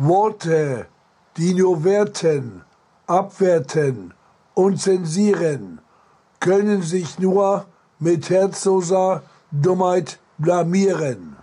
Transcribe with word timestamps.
Worte, 0.00 0.86
die 1.36 1.54
nur 1.54 1.82
werten, 1.82 2.62
abwerten 3.08 4.14
und 4.54 4.80
zensieren, 4.80 5.80
können 6.38 6.82
sich 6.82 7.18
nur 7.18 7.66
mit 7.98 8.30
herzloser 8.30 9.24
Dummheit 9.50 10.20
blamieren. 10.38 11.36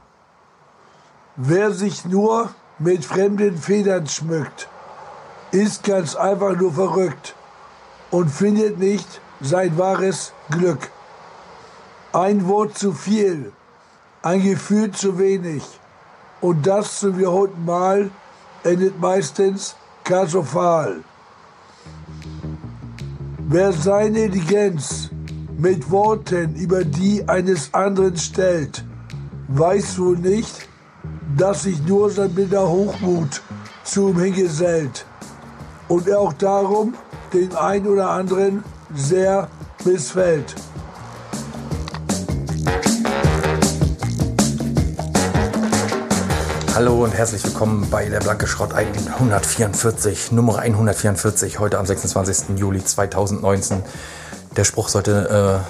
Wer 1.35 1.71
sich 1.71 2.05
nur 2.05 2.49
mit 2.79 3.03
fremden 3.03 3.57
Federn 3.57 4.07
schmückt, 4.07 4.69
ist 5.51 5.83
ganz 5.83 6.15
einfach 6.15 6.55
nur 6.55 6.71
verrückt 6.71 7.35
und 8.09 8.29
findet 8.29 8.79
nicht 8.79 9.19
sein 9.41 9.77
wahres 9.77 10.31
Glück. 10.49 10.91
Ein 12.13 12.47
Wort 12.47 12.77
zu 12.77 12.93
viel, 12.93 13.51
ein 14.21 14.41
Gefühl 14.41 14.91
zu 14.91 15.19
wenig 15.19 15.63
und 16.39 16.65
das 16.65 16.99
zum 16.99 17.17
wiederholten 17.17 17.65
Mal 17.65 18.11
endet 18.65 18.99
meistens 18.99 19.75
katastrophal. 20.03 21.03
Wer 23.47 23.71
seine 23.71 24.25
Intelligenz 24.25 25.09
mit 25.57 25.89
Worten 25.91 26.55
über 26.55 26.83
die 26.83 27.27
eines 27.27 27.73
anderen 27.73 28.17
stellt, 28.17 28.83
weiß 29.47 29.99
wohl 29.99 30.17
nicht, 30.17 30.67
dass 31.37 31.63
sich 31.63 31.79
nur 31.85 32.09
sein 32.09 32.33
blinder 32.33 32.67
Hochmut 32.67 33.41
zu 33.83 34.09
ihm 34.09 34.19
hingesellt 34.19 35.05
und 35.87 36.07
er 36.07 36.19
auch 36.19 36.33
darum 36.33 36.95
den 37.33 37.55
ein 37.55 37.87
oder 37.87 38.09
anderen 38.09 38.63
sehr 38.95 39.47
missfällt. 39.83 40.55
Hallo 46.75 47.05
und 47.05 47.13
herzlich 47.13 47.41
willkommen 47.45 47.89
bei 47.89 48.09
der 48.09 48.19
Blanke 48.19 48.47
Schrott 48.47 48.73
144, 48.73 50.33
Nummer 50.33 50.57
144, 50.57 51.57
heute 51.59 51.79
am 51.79 51.85
26. 51.85 52.57
Juli 52.59 52.83
2019. 52.83 53.81
Der 54.57 54.65
Spruch 54.65 54.89
sollte 54.89 55.63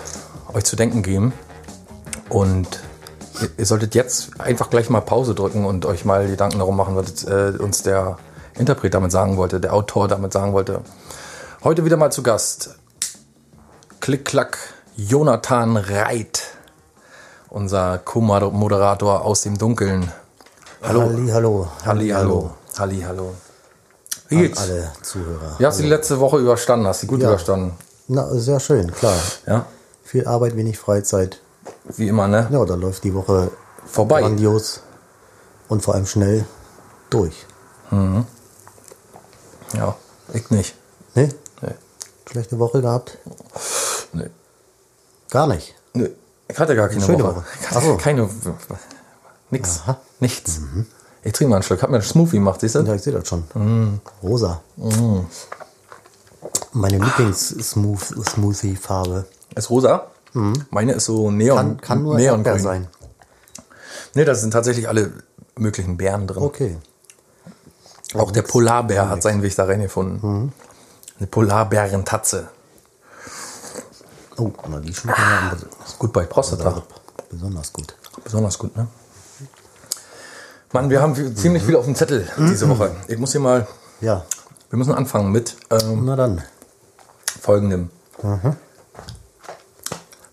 äh, 0.51 0.57
euch 0.57 0.63
zu 0.63 0.75
denken 0.75 1.03
geben. 1.03 1.31
Und 2.27 2.79
ihr, 3.39 3.49
ihr, 3.55 3.65
solltet 3.67 3.93
jetzt 3.93 4.41
einfach 4.41 4.71
gleich 4.71 4.89
mal 4.89 5.01
Pause 5.01 5.35
drücken 5.35 5.67
und 5.67 5.85
euch 5.85 6.05
mal 6.05 6.25
Gedanken 6.25 6.57
darum 6.57 6.75
machen, 6.75 6.95
was 6.95 7.23
äh, 7.25 7.53
uns 7.59 7.83
der 7.83 8.17
Interpret 8.57 8.95
damit 8.95 9.11
sagen 9.11 9.37
wollte, 9.37 9.59
der 9.59 9.75
Autor 9.75 10.07
damit 10.07 10.33
sagen 10.33 10.53
wollte. 10.53 10.81
Heute 11.63 11.85
wieder 11.85 11.97
mal 11.97 12.11
zu 12.11 12.23
Gast. 12.23 12.77
Klick-Klack, 13.99 14.57
Jonathan 14.95 15.77
Reit, 15.77 16.41
unser 17.49 17.99
Co-Moderator 17.99 19.23
aus 19.23 19.43
dem 19.43 19.59
Dunkeln. 19.59 20.11
Hallo. 20.87 21.01
Halli, 21.01 21.29
hallo. 21.29 21.67
Halli, 21.83 22.09
hallo. 22.09 22.51
Halli, 22.77 23.01
hallo. 23.01 23.33
Wie 24.29 24.37
geht's? 24.37 24.61
An 24.61 24.69
alle 24.69 24.91
Zuhörer. 25.01 25.55
Wie 25.57 25.65
hast 25.65 25.79
du 25.79 25.83
die 25.83 25.89
letzte 25.89 26.19
Woche 26.19 26.37
überstanden? 26.37 26.85
Hast 26.85 27.01
du 27.01 27.07
gut 27.07 27.21
ja. 27.21 27.29
überstanden? 27.29 27.73
Na, 28.07 28.27
sehr 28.35 28.59
schön, 28.59 28.91
klar. 28.91 29.17
Ja. 29.47 29.65
Viel 30.03 30.27
Arbeit, 30.27 30.55
wenig 30.55 30.77
Freizeit. 30.77 31.41
Wie 31.97 32.07
immer, 32.07 32.27
ne? 32.27 32.47
Ja, 32.51 32.63
da 32.65 32.75
läuft 32.75 33.03
die 33.03 33.15
Woche 33.15 33.49
vorbei. 33.83 34.21
Grandios 34.21 34.81
und 35.69 35.81
vor 35.81 35.95
allem 35.95 36.05
schnell 36.05 36.45
durch. 37.09 37.47
Mhm. 37.89 38.27
Ja, 39.73 39.95
ich 40.33 40.51
nicht. 40.51 40.75
Nee? 41.15 41.29
Nee. 41.61 41.73
Schlechte 42.29 42.59
Woche 42.59 42.81
gehabt? 42.81 43.17
Nee. 44.13 44.29
Gar 45.31 45.47
nicht? 45.47 45.73
Nee. 45.93 46.11
Ich 46.47 46.59
hatte 46.59 46.75
gar 46.75 46.89
keine 46.89 47.01
Schöne 47.01 47.23
Woche. 47.23 47.37
Woche. 47.37 47.45
Ich 47.59 47.71
hatte 47.71 47.97
keine. 47.97 48.29
Nix. 49.49 49.79
Aha. 49.83 49.97
Nichts. 50.19 50.59
Ich 51.23 51.33
trinke 51.33 51.49
mal 51.49 51.55
einen 51.57 51.63
Schluck. 51.63 51.81
Hab 51.81 51.89
mir 51.89 51.97
einen 51.97 52.05
Smoothie 52.05 52.37
gemacht, 52.37 52.61
siehst 52.61 52.75
du? 52.75 52.81
Ja, 52.81 52.93
ich 52.95 53.01
sehe 53.01 53.11
das 53.13 53.27
schon. 53.27 53.39
Mm. 53.53 53.99
Rosa. 54.23 54.61
Mm. 54.77 55.19
Meine 56.73 56.97
Lieblings-Smoothie-Farbe. 56.99 59.25
Ist 59.55 59.69
rosa? 59.69 60.07
Meine 60.69 60.93
ist 60.93 61.05
so 61.05 61.31
Neon. 61.31 61.57
Kann, 61.57 61.81
kann 61.81 62.03
nur 62.03 62.15
Neongrün. 62.17 62.59
Sein. 62.59 62.87
Nee, 64.13 64.25
da 64.25 64.35
sind 64.35 64.51
tatsächlich 64.51 64.87
alle 64.89 65.11
möglichen 65.57 65.95
Beeren 65.97 66.27
drin. 66.27 66.43
Okay. 66.43 66.77
Auch 68.13 68.31
der 68.31 68.41
Polarbär 68.41 69.09
hat 69.09 69.23
seinen 69.23 69.41
Weg 69.41 69.55
da 69.55 69.65
reingefunden. 69.65 70.19
Mhm. 70.21 70.51
Eine 71.17 71.27
Polarbärentatze. 71.27 72.49
Oh, 74.37 74.51
na, 74.69 74.79
die 74.79 74.93
schmecken 74.93 75.21
ja 75.21 75.53
Ist 75.85 75.97
gut 75.97 76.11
bei 76.11 76.25
Prostata. 76.25 76.83
besonders 77.29 77.71
gut. 77.71 77.95
Besonders 78.23 78.57
gut, 78.57 78.75
ne? 78.75 78.87
Mann, 80.75 80.89
wir 80.89 81.01
haben 81.01 81.15
viel- 81.15 81.33
ziemlich 81.33 81.63
viel 81.63 81.77
auf 81.77 81.85
dem 81.85 81.95
Zettel 81.95 82.27
diese 82.37 82.67
Woche. 82.67 82.91
Ich 83.07 83.17
muss 83.17 83.31
hier 83.31 83.39
mal, 83.39 83.65
Ja, 84.01 84.25
wir 84.69 84.77
müssen 84.77 84.93
anfangen 84.93 85.31
mit 85.31 85.55
ähm, 85.71 86.03
na 86.03 86.17
dann. 86.17 86.41
folgendem. 87.41 87.89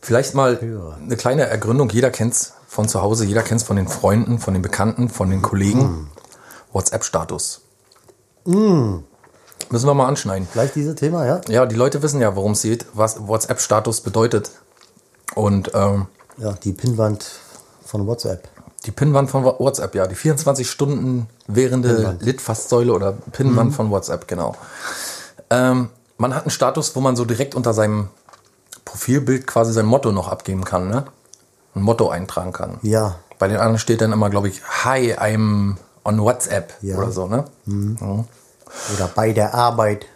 Vielleicht 0.01 0.35
mal 0.35 0.59
eine 1.01 1.17
kleine 1.17 1.43
Ergründung. 1.47 1.89
Jeder 1.91 2.11
kennt's 2.11 2.55
von 2.67 2.89
zu 2.89 3.01
Hause, 3.03 3.25
jeder 3.25 3.43
kennt's 3.43 3.63
von 3.63 3.77
den 3.77 3.87
Freunden, 3.87 4.41
von 4.41 4.53
den 4.53 4.63
Bekannten, 4.63 5.09
von 5.09 5.31
den 5.31 5.43
Kollegen. 5.43 6.11
WhatsApp-Status. 6.73 7.61
Müssen 8.45 9.05
wir 9.71 9.95
mal 9.95 10.07
anschneiden. 10.09 10.49
Gleich 10.53 10.73
dieses 10.73 10.97
Thema, 10.97 11.25
ja? 11.25 11.41
Ja, 11.49 11.67
die 11.67 11.77
Leute 11.77 12.03
wissen 12.03 12.21
ja, 12.21 12.35
worum 12.35 12.53
es 12.53 12.63
geht, 12.63 12.87
was 12.95 13.29
WhatsApp-Status 13.29 14.01
bedeutet. 14.01 14.51
Und 15.37 15.71
ähm, 15.75 16.07
Ja, 16.37 16.53
die 16.55 16.73
Pinnwand 16.73 17.31
von 17.85 18.09
WhatsApp. 18.09 18.49
Die 18.87 18.91
Pinnwand 18.91 19.31
von 19.31 19.45
WhatsApp, 19.45 19.95
ja, 19.95 20.07
die 20.07 20.15
24 20.15 20.69
Stunden 20.71 21.29
währende. 21.47 22.17
Litfaßsäule 22.21 22.93
oder 22.93 23.13
Pinnwand 23.33 23.75
von 23.75 23.91
WhatsApp, 23.91 24.27
genau. 24.29 24.57
Ähm, 25.51 25.89
man 26.19 26.35
hat 26.35 26.43
einen 26.45 26.51
Status, 26.51 26.95
wo 26.97 27.01
man 27.01 27.17
so 27.17 27.25
direkt 27.25 27.55
unter 27.55 27.73
seinem 27.75 28.09
Profilbild 28.85 29.47
quasi 29.47 29.73
sein 29.73 29.87
Motto 29.87 30.13
noch 30.13 30.29
abgeben 30.29 30.65
kann, 30.65 30.89
ne? 30.89 31.05
Ein 31.75 31.83
Motto 31.83 32.11
eintragen 32.11 32.53
kann. 32.53 32.79
Ja, 32.83 33.17
Bei 33.39 33.49
den 33.49 33.57
anderen 33.57 33.79
steht 33.79 34.01
dann 34.01 34.13
immer, 34.13 34.29
glaube 34.31 34.49
ich, 34.49 34.63
Hi, 34.85 35.15
I'm 35.17 35.77
on 36.05 36.21
WhatsApp 36.23 36.75
Ja. 36.83 36.97
oder 36.99 37.11
so, 37.13 37.27
ne? 37.29 37.45
oder 37.67 39.09
bei 39.15 39.33
der 39.33 39.55
Arbeit. 39.55 40.07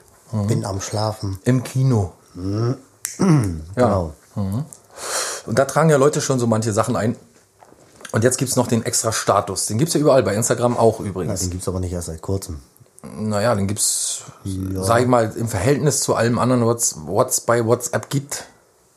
Bin 0.49 0.65
am 0.65 0.81
Schlafen. 0.81 1.39
Im 1.45 1.63
Kino. 1.63 2.13
Genau. 3.19 4.13
Und 4.35 5.59
da 5.59 5.65
tragen 5.65 5.89
ja 5.91 5.97
Leute 5.97 6.21
schon 6.21 6.39
so 6.39 6.47
manche 6.47 6.73
Sachen 6.73 6.97
ein. 6.97 7.17
Und 8.17 8.25
jetzt 8.25 8.39
gibt's 8.39 8.57
noch 8.57 8.67
den 8.67 8.83
extra 8.83 9.13
Status. 9.13 9.67
Den 9.67 9.77
gibt's 9.77 9.93
ja 9.93 10.01
überall, 10.01 10.23
bei 10.23 10.35
Instagram 10.35 10.79
auch 10.79 11.01
Ja, 11.01 11.05
übrigens. 11.07 11.41
den 11.41 11.51
gibt's 11.51 11.69
aber 11.69 11.81
nicht 11.81 11.93
erst 11.93 12.07
seit 12.07 12.23
kurzem. 12.23 12.61
Naja, 13.03 13.55
den 13.55 13.67
gibt's, 13.67 14.23
sag 14.81 15.03
ich 15.03 15.07
mal, 15.07 15.31
im 15.37 15.49
Verhältnis 15.49 16.01
zu 16.01 16.15
allem 16.15 16.39
anderen, 16.39 16.67
was 16.67 16.95
was 17.07 17.43
bei 17.43 17.67
WhatsApp 17.67 18.09
gibt, 18.09 18.45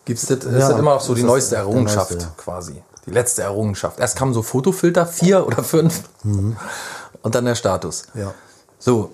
gibt's 0.05 0.25
das, 0.27 0.37
ist 0.45 0.45
Ja, 0.45 0.69
das 0.69 0.79
immer 0.79 0.93
noch 0.93 1.01
so 1.01 1.15
die 1.15 1.19
ist 1.19 1.27
neueste 1.27 1.57
Errungenschaft 1.57 2.11
neueste. 2.11 2.29
quasi. 2.37 2.81
Die 3.07 3.11
letzte 3.11 3.41
Errungenschaft. 3.41 3.99
Erst 3.99 4.15
kamen 4.15 4.33
so 4.33 4.41
Fotofilter, 4.41 5.05
vier 5.05 5.45
oder 5.47 5.65
fünf, 5.65 6.03
und 6.23 7.35
dann 7.35 7.43
der 7.43 7.55
Status. 7.55 8.03
Ja. 8.13 8.33
So. 8.79 9.11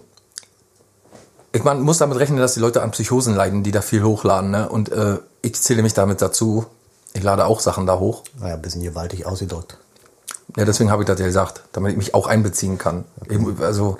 Ich 1.51 1.63
man 1.63 1.81
muss 1.81 1.97
damit 1.97 2.19
rechnen, 2.19 2.37
dass 2.37 2.53
die 2.53 2.59
Leute 2.59 2.83
an 2.83 2.91
Psychosen 2.91 3.33
leiden, 3.33 3.63
die 3.63 3.72
da 3.72 3.81
viel 3.81 4.03
hochladen. 4.03 4.51
Ne? 4.51 4.69
Und 4.69 4.91
äh, 4.91 5.17
ich 5.41 5.59
zähle 5.59 5.81
mich 5.81 5.95
damit 5.95 6.22
dazu. 6.22 6.67
Ich 7.13 7.23
lade 7.23 7.47
auch 7.47 7.59
Sachen 7.59 7.87
da 7.87 7.97
hoch. 7.97 8.22
Naja, 8.39 8.53
ein 8.53 8.61
bisschen 8.61 8.83
gewaltig 8.83 9.25
ausgedrückt. 9.25 9.79
Ja, 10.57 10.66
deswegen 10.66 10.91
habe 10.91 11.03
ich 11.03 11.07
das 11.07 11.19
ja 11.19 11.25
gesagt, 11.25 11.63
damit 11.73 11.91
ich 11.91 11.97
mich 11.97 12.13
auch 12.13 12.28
einbeziehen 12.28 12.78
kann. 12.78 13.06
Eben, 13.29 13.61
also, 13.61 13.97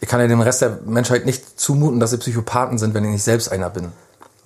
ich 0.00 0.08
kann 0.08 0.20
ja 0.20 0.28
dem 0.28 0.40
Rest 0.40 0.60
der 0.62 0.78
Menschheit 0.84 1.26
nicht 1.26 1.58
zumuten, 1.58 1.98
dass 2.00 2.10
sie 2.10 2.18
Psychopathen 2.18 2.78
sind, 2.78 2.94
wenn 2.94 3.04
ich 3.04 3.10
nicht 3.10 3.24
selbst 3.24 3.50
einer 3.50 3.70
bin. 3.70 3.92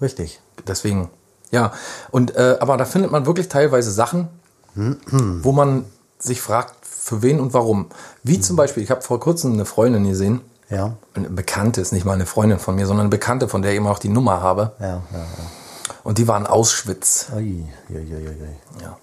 Richtig. 0.00 0.40
Deswegen, 0.66 1.10
ja. 1.50 1.72
Und 2.10 2.36
äh, 2.36 2.56
aber 2.60 2.76
da 2.76 2.84
findet 2.84 3.10
man 3.10 3.26
wirklich 3.26 3.48
teilweise 3.48 3.90
Sachen, 3.90 4.28
wo 4.74 5.52
man 5.52 5.84
sich 6.18 6.40
fragt, 6.40 6.74
für 6.86 7.22
wen 7.22 7.40
und 7.40 7.52
warum. 7.54 7.86
Wie 8.22 8.40
zum 8.40 8.54
Beispiel, 8.56 8.82
ich 8.82 8.90
habe 8.90 9.02
vor 9.02 9.18
kurzem 9.18 9.52
eine 9.54 9.64
Freundin 9.64 10.06
gesehen, 10.08 10.42
Ja. 10.68 10.94
eine 11.14 11.28
Bekannte, 11.28 11.80
ist 11.80 11.92
nicht 11.92 12.04
mal 12.04 12.12
eine 12.12 12.26
Freundin 12.26 12.60
von 12.60 12.76
mir, 12.76 12.86
sondern 12.86 13.06
eine 13.06 13.10
Bekannte, 13.10 13.48
von 13.48 13.62
der 13.62 13.72
ich 13.72 13.78
immer 13.78 13.90
auch 13.90 13.98
die 13.98 14.08
Nummer 14.10 14.40
habe. 14.40 14.72
Ja, 14.78 14.86
ja, 14.86 14.98
ja. 15.12 15.26
Und 16.04 16.18
die 16.18 16.28
war 16.28 16.38
in 16.38 16.46
Auschwitz. 16.46 17.26
Ui, 17.34 17.64
ui, 17.90 17.96
ui, 17.96 18.28
ui. 18.28 18.80
Ja. 18.80 18.96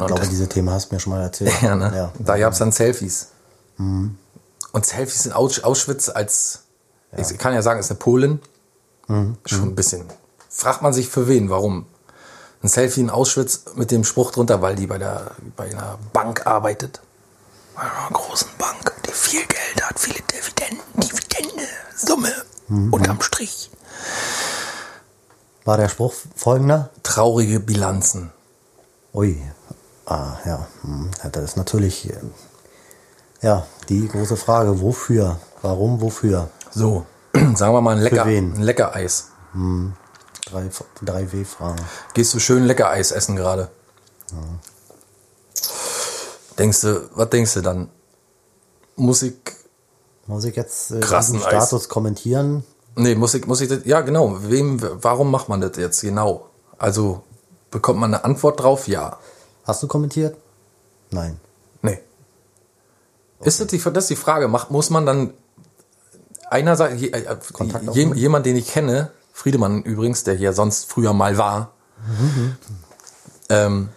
Ich 0.00 0.06
glaube, 0.06 0.28
dieses 0.28 0.48
Thema 0.48 0.72
hast 0.72 0.90
du 0.90 0.94
mir 0.94 1.00
schon 1.00 1.12
mal 1.12 1.22
erzählt. 1.22 1.52
Ja, 1.62 1.74
ne? 1.74 1.92
Ja. 1.94 2.12
Da 2.18 2.38
gab 2.38 2.52
es 2.52 2.58
dann 2.58 2.72
Selfies. 2.72 3.28
Und 3.78 4.16
Selfies 4.86 5.26
in 5.26 5.32
Aus 5.32 5.62
Auschwitz 5.62 6.08
als, 6.08 6.60
ich 7.16 7.38
kann 7.38 7.54
ja 7.54 7.62
sagen, 7.62 7.80
ist 7.80 7.90
eine 7.90 7.98
Polin. 7.98 8.40
Schon 9.06 9.62
ein 9.62 9.74
bisschen. 9.74 10.04
Fragt 10.48 10.82
man 10.82 10.92
sich 10.92 11.08
für 11.08 11.28
wen, 11.28 11.50
warum? 11.50 11.86
Ein 12.62 12.68
Selfie 12.68 13.00
in 13.00 13.10
Auschwitz 13.10 13.64
mit 13.76 13.90
dem 13.90 14.04
Spruch 14.04 14.32
drunter, 14.32 14.60
weil 14.62 14.74
die 14.74 14.86
bei, 14.86 14.98
der, 14.98 15.30
bei 15.56 15.70
einer 15.70 15.98
Bank 16.12 16.46
arbeitet. 16.46 17.00
Bei 17.74 17.82
einer 17.82 18.10
großen 18.12 18.48
Bank, 18.58 18.92
die 19.06 19.12
viel 19.12 19.46
Geld 19.46 19.84
hat, 19.84 19.98
viele 19.98 20.20
Dividenden, 20.22 20.82
Dividende, 21.00 21.68
Summe, 21.96 22.32
unterm 22.90 23.20
Strich. 23.20 23.70
War 25.64 25.76
der 25.76 25.88
Spruch 25.88 26.14
folgender? 26.34 26.90
Traurige 27.04 27.60
Bilanzen. 27.60 28.32
Ui. 29.14 29.40
Ah, 30.08 30.38
ja. 30.46 30.66
Hm. 30.82 31.10
ja. 31.22 31.30
Das 31.30 31.44
ist 31.44 31.56
natürlich 31.56 32.08
äh, 32.08 32.16
Ja, 33.42 33.66
die 33.88 34.08
große 34.08 34.36
Frage, 34.36 34.80
wofür? 34.80 35.38
Warum, 35.60 36.00
wofür? 36.00 36.48
So, 36.70 37.04
sagen 37.54 37.74
wir 37.74 37.80
mal 37.82 37.96
ein 37.96 38.02
lecker, 38.02 38.24
ein 38.24 38.56
lecker 38.56 38.94
Eis. 38.94 39.28
Drei, 40.46 40.70
drei 41.02 41.32
W-Fragen. 41.32 41.84
Gehst 42.14 42.32
du 42.32 42.38
schön 42.38 42.64
lecker 42.64 42.88
Eis 42.88 43.10
essen 43.10 43.36
gerade? 43.36 43.70
Denkst 46.58 46.80
du, 46.80 47.10
was 47.14 47.30
denkst 47.30 47.54
du 47.54 47.60
dann? 47.60 47.90
Musik? 48.96 49.56
Muss 50.26 50.44
ich 50.44 50.56
jetzt 50.56 50.90
äh, 50.90 51.00
Krassen 51.00 51.40
Status 51.40 51.88
kommentieren? 51.88 52.64
Nee, 52.96 53.14
muss 53.14 53.34
ich, 53.34 53.46
muss 53.46 53.60
ich 53.60 53.68
das, 53.68 53.80
ja 53.84 54.00
genau. 54.00 54.38
Wem, 54.42 54.80
warum 55.02 55.30
macht 55.30 55.48
man 55.48 55.60
das 55.60 55.76
jetzt 55.76 56.00
genau? 56.00 56.48
Also, 56.78 57.22
bekommt 57.70 58.00
man 58.00 58.14
eine 58.14 58.24
Antwort 58.24 58.60
drauf? 58.60 58.88
Ja. 58.88 59.18
Hast 59.68 59.82
du 59.82 59.86
kommentiert? 59.86 60.34
Nein. 61.10 61.38
Nee. 61.82 61.98
Ist 63.40 63.60
das 63.60 63.66
die, 63.66 63.78
das 63.78 64.04
ist 64.04 64.10
die 64.10 64.16
Frage, 64.16 64.48
macht, 64.48 64.70
muss 64.70 64.88
man 64.88 65.04
dann 65.04 65.34
einerseits, 66.48 67.00
je, 67.00 67.10
äh, 67.10 67.36
je, 67.92 68.14
jemand, 68.14 68.46
den 68.46 68.56
ich 68.56 68.68
kenne, 68.68 69.10
Friedemann 69.30 69.82
übrigens, 69.82 70.24
der 70.24 70.34
hier 70.34 70.54
sonst 70.54 70.90
früher 70.90 71.12
mal 71.12 71.36
war, 71.36 71.72
ähm, 73.50 73.90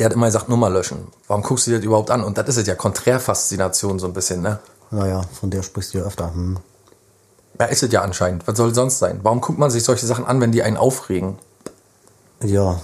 der 0.00 0.06
hat 0.06 0.12
immer 0.12 0.26
gesagt, 0.26 0.48
Nummer 0.48 0.70
löschen. 0.70 1.06
Warum 1.28 1.44
guckst 1.44 1.68
du 1.68 1.70
dir 1.70 1.76
das 1.76 1.86
überhaupt 1.86 2.10
an? 2.10 2.24
Und 2.24 2.36
das 2.36 2.48
ist 2.48 2.56
es 2.56 2.66
ja, 2.66 2.74
Konträrfaszination 2.74 4.00
so 4.00 4.08
ein 4.08 4.12
bisschen, 4.12 4.42
ne? 4.42 4.58
Naja, 4.90 5.22
von 5.38 5.50
der 5.50 5.62
sprichst 5.62 5.94
du 5.94 5.98
ja 5.98 6.04
öfter. 6.04 6.34
Hm. 6.34 6.58
Ja, 7.60 7.66
ist 7.66 7.82
es 7.82 7.92
ja 7.92 8.02
anscheinend. 8.02 8.46
Was 8.48 8.56
soll 8.56 8.74
sonst 8.74 8.98
sein? 8.98 9.20
Warum 9.22 9.40
guckt 9.40 9.58
man 9.58 9.70
sich 9.70 9.84
solche 9.84 10.06
Sachen 10.06 10.26
an, 10.26 10.40
wenn 10.40 10.50
die 10.50 10.64
einen 10.64 10.76
aufregen? 10.76 11.38
Ja. 12.42 12.80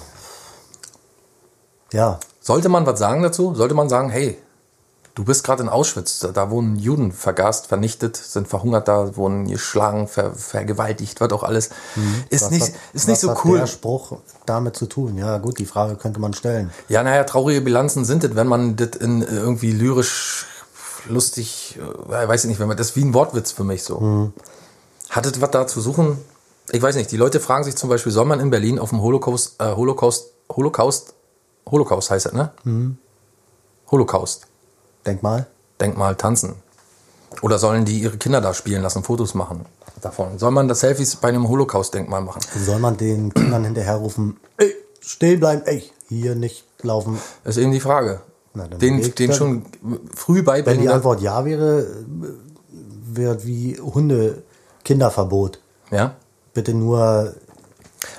Ja, 1.93 2.19
Sollte 2.41 2.69
man 2.69 2.87
was 2.87 2.99
sagen 2.99 3.23
dazu? 3.23 3.55
Sollte 3.55 3.75
man 3.75 3.89
sagen, 3.89 4.11
hey, 4.11 4.37
du 5.15 5.25
bist 5.25 5.45
gerade 5.45 5.63
in 5.63 5.69
Auschwitz, 5.69 6.19
da, 6.35 6.51
wurden 6.51 6.75
Juden 6.77 7.13
vergast, 7.13 7.69
vernichtet, 7.69 8.17
sind 8.17 8.49
verhungert, 8.49 8.89
da 8.89 9.15
wurden 9.17 9.47
geschlagen, 9.47 10.09
ver, 10.09 10.33
vergewaltigt, 10.35 11.21
wird 11.21 11.33
auch 11.33 11.45
alles. 11.45 11.71
Ist 12.31 12.43
was 12.47 12.51
nicht, 12.51 12.63
hat- 12.63 12.73
ist 12.95 13.07
nicht 13.07 13.17
was 13.17 13.21
so 13.21 13.31
hat 13.31 13.45
cool. 13.45 13.59
der 13.59 13.67
Spruch 13.69 14.19
damit 14.45 14.75
zu 14.75 14.87
tun? 14.87 15.19
Ja, 15.19 15.39
gut, 15.39 15.59
die 15.59 15.67
Frage 15.67 15.95
könnte 15.97 16.19
man 16.19 16.35
stellen. 16.35 16.73
Ja, 16.89 17.03
naja, 17.05 17.23
traurige 17.25 17.61
Bilanzen 17.61 18.05
sind 18.05 18.25
es, 18.25 18.35
wenn 18.35 18.49
man 18.49 18.75
das 18.75 18.89
in 18.99 19.23
äh, 19.23 19.27
irgendwie 19.27 19.71
lyrisch 19.71 20.47
lustig, 21.09 21.79
äh, 22.11 22.29
weiß 22.29 22.45
ich 22.45 22.49
nicht, 22.49 22.59
wenn 22.61 22.69
man 22.69 22.77
das 22.77 22.89
ist 22.91 22.97
wie 22.97 23.05
ein 23.05 23.15
Wortwitz 23.15 23.53
für 23.53 23.65
mich 23.65 23.85
so. 23.85 24.33
Hat 25.11 25.27
es 25.27 25.41
was 25.41 25.51
da 25.51 25.67
zu 25.67 25.81
suchen? 25.81 26.19
Ich 26.71 26.81
weiß 26.83 26.97
nicht, 26.97 27.11
die 27.11 27.17
Leute 27.17 27.39
fragen 27.39 27.65
sich 27.65 27.77
zum 27.77 27.89
Beispiel, 27.89 28.13
soll 28.13 28.25
man 28.25 28.41
in 28.41 28.51
Berlin 28.51 28.79
auf 28.79 28.91
dem 28.91 29.01
Holocaust, 29.03 29.61
äh, 29.61 29.75
Holocaust, 29.75 30.29
Holocaust, 30.51 31.15
Holocaust 31.71 32.11
heißt 32.11 32.27
es, 32.27 32.33
ne? 32.33 32.51
Holocaust. 33.91 34.47
Denkmal. 35.07 35.47
Denkmal 35.81 36.17
tanzen? 36.17 36.55
Oder 37.41 37.59
sollen 37.59 37.85
die 37.85 38.01
ihre 38.01 38.19
Kinder 38.19 38.41
da 38.41 38.53
spielen 38.55 38.83
lassen, 38.83 39.03
Fotos 39.03 39.35
machen 39.35 39.65
davon? 40.01 40.39
Soll 40.39 40.51
man 40.51 40.69
das 40.69 40.81
Selfies 40.81 41.17
bei 41.17 41.29
einem 41.29 41.49
Holocaust-Denkmal 41.49 42.21
machen? 42.21 42.41
Soll 42.59 42.79
man 42.79 42.97
den 42.97 43.33
Kindern 43.33 43.65
hinterherrufen, 43.65 44.37
ey, 44.59 44.75
stehen 45.01 45.41
bleiben, 45.41 45.63
ey, 45.65 45.91
hier 46.09 46.35
nicht 46.35 46.65
laufen? 46.83 47.19
Das 47.45 47.57
ist 47.57 47.63
eben 47.63 47.73
die 47.73 47.81
Frage. 47.81 48.21
Na, 48.55 48.69
den, 48.69 49.01
den 49.15 49.29
dann- 49.31 49.37
schon 49.37 49.65
früh 50.15 50.37
Wenn 50.39 50.45
beibringen. 50.45 50.81
die 50.83 50.87
dass- 50.87 50.97
Antwort 50.97 51.21
ja 51.23 51.45
wäre, 51.45 51.87
wird 53.05 53.47
wie 53.47 53.81
Hunde 53.81 54.43
Kinderverbot. 54.85 55.59
ja? 55.91 56.15
Bitte 56.55 56.75
nur, 56.75 57.35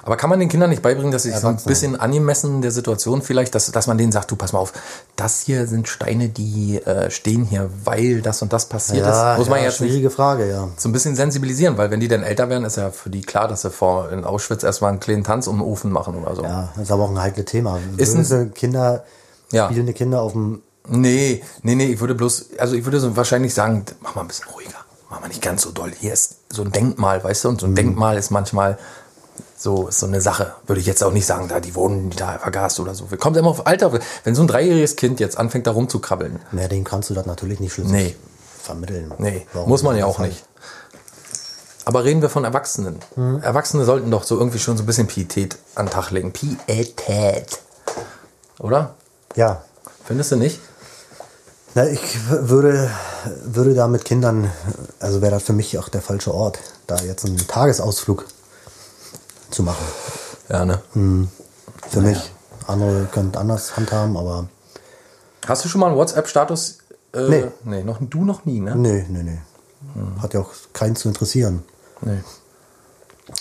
Aber 0.04 0.18
kann 0.18 0.30
man 0.30 0.40
den 0.40 0.50
Kindern 0.50 0.70
nicht 0.70 0.82
beibringen, 0.82 1.12
dass 1.12 1.24
sie 1.24 1.32
sich 1.32 1.40
so 1.40 1.48
ein 1.48 1.58
bisschen 1.66 2.00
angemessen 2.00 2.62
der 2.62 2.72
Situation 2.72 3.22
vielleicht, 3.22 3.54
dass, 3.56 3.72
dass 3.72 3.88
man 3.88 3.98
denen 3.98 4.12
sagt, 4.12 4.32
du 4.32 4.36
pass 4.36 4.54
mal 4.54 4.60
auf, 4.60 4.74
das 5.16 5.42
hier 5.42 5.68
sind 5.68 5.88
Steine, 5.88 6.30
die 6.30 6.78
äh, 6.86 7.10
stehen 7.12 7.44
hier, 7.46 7.70
weil 7.84 8.22
das 8.22 8.42
und 8.42 8.54
das 8.54 8.68
passiert 8.68 9.06
ja, 9.06 9.34
ist. 9.34 9.40
Muss 9.40 9.50
man 9.50 9.60
ja, 9.60 9.66
jetzt 9.66 9.82
nicht 9.82 9.90
schwierige 9.92 10.10
Frage, 10.10 10.50
ja. 10.50 10.70
so 10.78 10.90
ein 10.90 10.92
bisschen 10.92 11.16
sensibilisieren, 11.16 11.78
weil 11.78 11.92
wenn 11.92 12.00
die 12.00 12.08
dann 12.08 12.24
älter 12.24 12.50
werden, 12.50 12.64
ist 12.66 12.78
ja 12.78 12.92
für 12.92 13.10
die 13.10 13.22
klar, 13.22 13.48
dass 13.48 13.62
sie 13.62 13.70
vor 13.72 14.12
in 14.12 14.24
Auschwitz 14.24 14.64
erstmal 14.64 14.92
einen 14.92 15.00
kleinen 15.00 15.24
Tanz 15.24 15.48
um 15.48 15.58
den 15.58 15.62
Ofen 15.66 15.92
machen 15.92 16.16
oder 16.16 16.36
so. 16.36 16.44
Ja, 16.44 16.70
das 16.76 16.84
ist 16.86 16.92
aber 16.92 17.04
auch 17.04 17.12
ein 17.12 17.22
heikles 17.22 17.46
Thema. 17.46 17.80
Ist 17.98 18.16
ein- 18.16 18.54
Kinder, 18.54 19.04
Ja. 19.52 19.66
spielende 19.68 19.94
Kinder 19.94 20.22
auf 20.22 20.34
dem, 20.34 20.62
Nee, 20.88 21.42
nee, 21.62 21.76
nee, 21.76 21.86
ich 21.86 22.00
würde 22.02 22.14
bloß, 22.14 22.48
also 22.58 22.76
ich 22.76 22.84
würde 22.84 23.00
so 23.00 23.16
wahrscheinlich 23.16 23.54
sagen, 23.54 23.86
mach 24.02 24.16
mal 24.16 24.22
ein 24.22 24.28
bisschen 24.28 24.50
ruhiger, 24.50 24.76
mach 25.10 25.22
mal 25.22 25.30
nicht 25.30 25.42
ganz 25.42 25.62
so 25.62 25.72
doll. 25.72 25.94
Hier 25.98 26.12
ist 26.12 26.36
so 26.52 26.62
ein 26.64 26.74
Denkmal, 26.74 27.24
weißt 27.24 27.46
du, 27.46 27.50
und 27.50 27.62
so 27.62 27.68
ein 27.68 27.72
Mhm. 27.72 27.76
Denkmal 27.76 28.18
ist 28.18 28.32
manchmal 28.32 28.78
so, 29.64 29.88
ist 29.88 30.00
so 30.00 30.06
eine 30.06 30.20
Sache. 30.22 30.54
Würde 30.68 30.80
ich 30.82 30.86
jetzt 30.88 31.04
auch 31.04 31.12
nicht 31.14 31.26
sagen, 31.26 31.48
da 31.48 31.60
die 31.60 31.74
wurden 31.74 32.10
da 32.12 32.38
vergast 32.38 32.80
oder 32.80 32.94
so. 32.94 33.06
Kommt 33.18 33.38
immer 33.38 33.50
auf 33.50 33.66
Alter, 33.66 33.92
wenn 34.24 34.36
so 34.36 34.42
ein 34.42 34.48
dreijähriges 34.48 34.96
Kind 34.98 35.20
jetzt 35.20 35.38
anfängt 35.38 35.66
da 35.68 35.72
rumzukrabbeln. 35.72 36.40
na, 36.52 36.68
den 36.68 36.84
kannst 36.84 37.10
du 37.10 37.14
das 37.14 37.26
natürlich 37.26 37.60
nicht 37.60 37.74
schlüssig 37.74 37.92
Nee. 37.94 38.16
vermitteln. 38.62 39.14
Nee, 39.18 39.48
Warum 39.54 39.70
muss 39.70 39.82
man 39.84 39.96
ja 39.98 40.06
auch 40.06 40.20
nicht. 40.20 40.44
Aber 41.86 42.04
reden 42.04 42.22
wir 42.22 42.30
von 42.30 42.44
Erwachsenen. 42.46 43.00
Mhm. 43.16 43.40
Erwachsene 43.42 43.84
sollten 43.86 44.10
doch 44.12 44.24
so 44.24 44.38
irgendwie 44.38 44.60
schon 44.60 44.78
so 44.78 44.84
ein 44.84 44.86
bisschen 44.86 45.08
Pietät 45.08 45.58
an 45.76 45.86
den 45.88 45.92
Tag 45.94 46.12
legen. 46.12 46.32
Pietät. 46.32 47.60
Oder? 48.60 48.94
Ja, 49.36 49.64
Findest 50.06 50.34
du 50.34 50.36
nicht? 50.36 50.60
Na, 51.76 51.88
ich 51.88 52.02
würde, 52.30 52.90
würde 53.46 53.74
da 53.74 53.88
mit 53.88 54.04
Kindern, 54.06 54.52
also 55.00 55.22
wäre 55.22 55.32
das 55.32 55.44
für 55.44 55.54
mich 55.54 55.78
auch 55.80 55.88
der 55.90 56.02
falsche 56.02 56.34
Ort, 56.34 56.60
da 56.88 56.98
jetzt 56.98 57.26
einen 57.26 57.38
Tagesausflug 57.48 58.26
zu 59.54 59.64
machen. 59.64 59.86
Ja, 60.50 60.66
ne? 60.66 60.82
Für 61.90 62.02
mich. 62.02 62.32
Andere 62.68 63.06
können 63.12 63.36
anders 63.36 63.76
handhaben, 63.78 64.18
aber 64.18 64.48
Hast 65.46 65.66
du 65.66 65.70
schon 65.70 65.82
mal 65.82 65.88
einen 65.88 65.98
WhatsApp-Status? 65.98 66.78
Äh, 67.14 67.30
Nee. 67.30 67.46
nee. 67.66 67.84
noch, 67.84 67.98
du 68.00 68.24
noch 68.24 68.46
nie, 68.46 68.60
ne? 68.60 68.76
nee, 68.76 69.06
nee, 69.10 69.24
nee. 69.24 69.40
Hat 70.22 70.34
ja 70.34 70.40
auch 70.40 70.50
keinen 70.72 70.96
zu 70.96 71.10
interessieren. 71.10 71.64
Nee. 72.02 72.20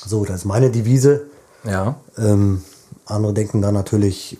So, 0.04 0.24
das 0.24 0.40
ist 0.40 0.44
meine 0.44 0.70
Devise. 0.70 1.26
Ja. 1.64 1.94
Ähm, 2.18 2.64
andere 3.06 3.32
denken 3.32 3.62
da 3.62 3.70
natürlich 3.72 4.38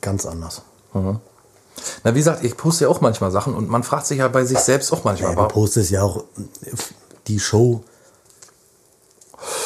ganz 0.00 0.26
anders. 0.26 0.62
Na, 0.92 2.14
wie 2.14 2.18
gesagt, 2.18 2.44
ich 2.44 2.56
poste 2.56 2.84
ja 2.84 2.90
auch 2.90 3.00
manchmal 3.00 3.30
Sachen 3.30 3.54
und 3.54 3.68
man 3.70 3.82
fragt 3.82 4.06
sich 4.06 4.18
ja 4.18 4.28
bei 4.28 4.44
sich 4.44 4.58
selbst 4.58 4.92
auch 4.92 5.04
manchmal, 5.04 5.34
Ja, 5.34 5.42
du 5.42 5.48
postest 5.48 5.90
ja 5.90 6.02
auch 6.02 6.24
die 7.26 7.40
Show 7.40 7.82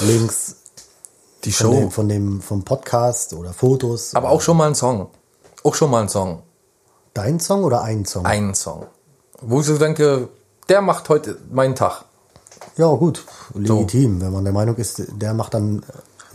links 0.01 0.57
die 1.47 1.53
von 1.53 1.67
Show. 1.67 1.81
dem, 1.81 1.91
von 1.91 2.09
dem 2.09 2.41
vom 2.43 2.65
Podcast 2.65 3.33
oder 3.33 3.53
Fotos. 3.53 4.15
aber 4.15 4.31
auch 4.31 4.41
schon 4.43 4.57
mal 4.57 4.67
einen 4.67 4.75
Song. 4.75 5.09
Auch 5.65 5.75
schon 5.75 5.91
mal 5.91 6.01
einen 6.01 6.09
Song. 6.09 6.43
Dein 7.15 7.41
Song 7.41 7.65
oder 7.65 7.83
ein 7.83 8.05
Song? 8.05 8.27
Einen 8.27 8.55
Song. 8.55 8.87
Wo 9.41 9.61
ich 9.61 9.67
so 9.67 9.79
denke, 9.79 10.29
der 10.69 10.81
macht 10.83 11.09
heute 11.09 11.39
meinen 11.51 11.75
Tag. 11.75 12.05
Ja, 12.77 12.89
gut, 12.95 13.25
legitim. 13.55 14.21
Wenn 14.21 14.33
man 14.33 14.45
der 14.45 14.53
Meinung 14.53 14.77
ist, 14.77 15.03
der 15.09 15.33
macht 15.35 15.55
dann 15.55 15.83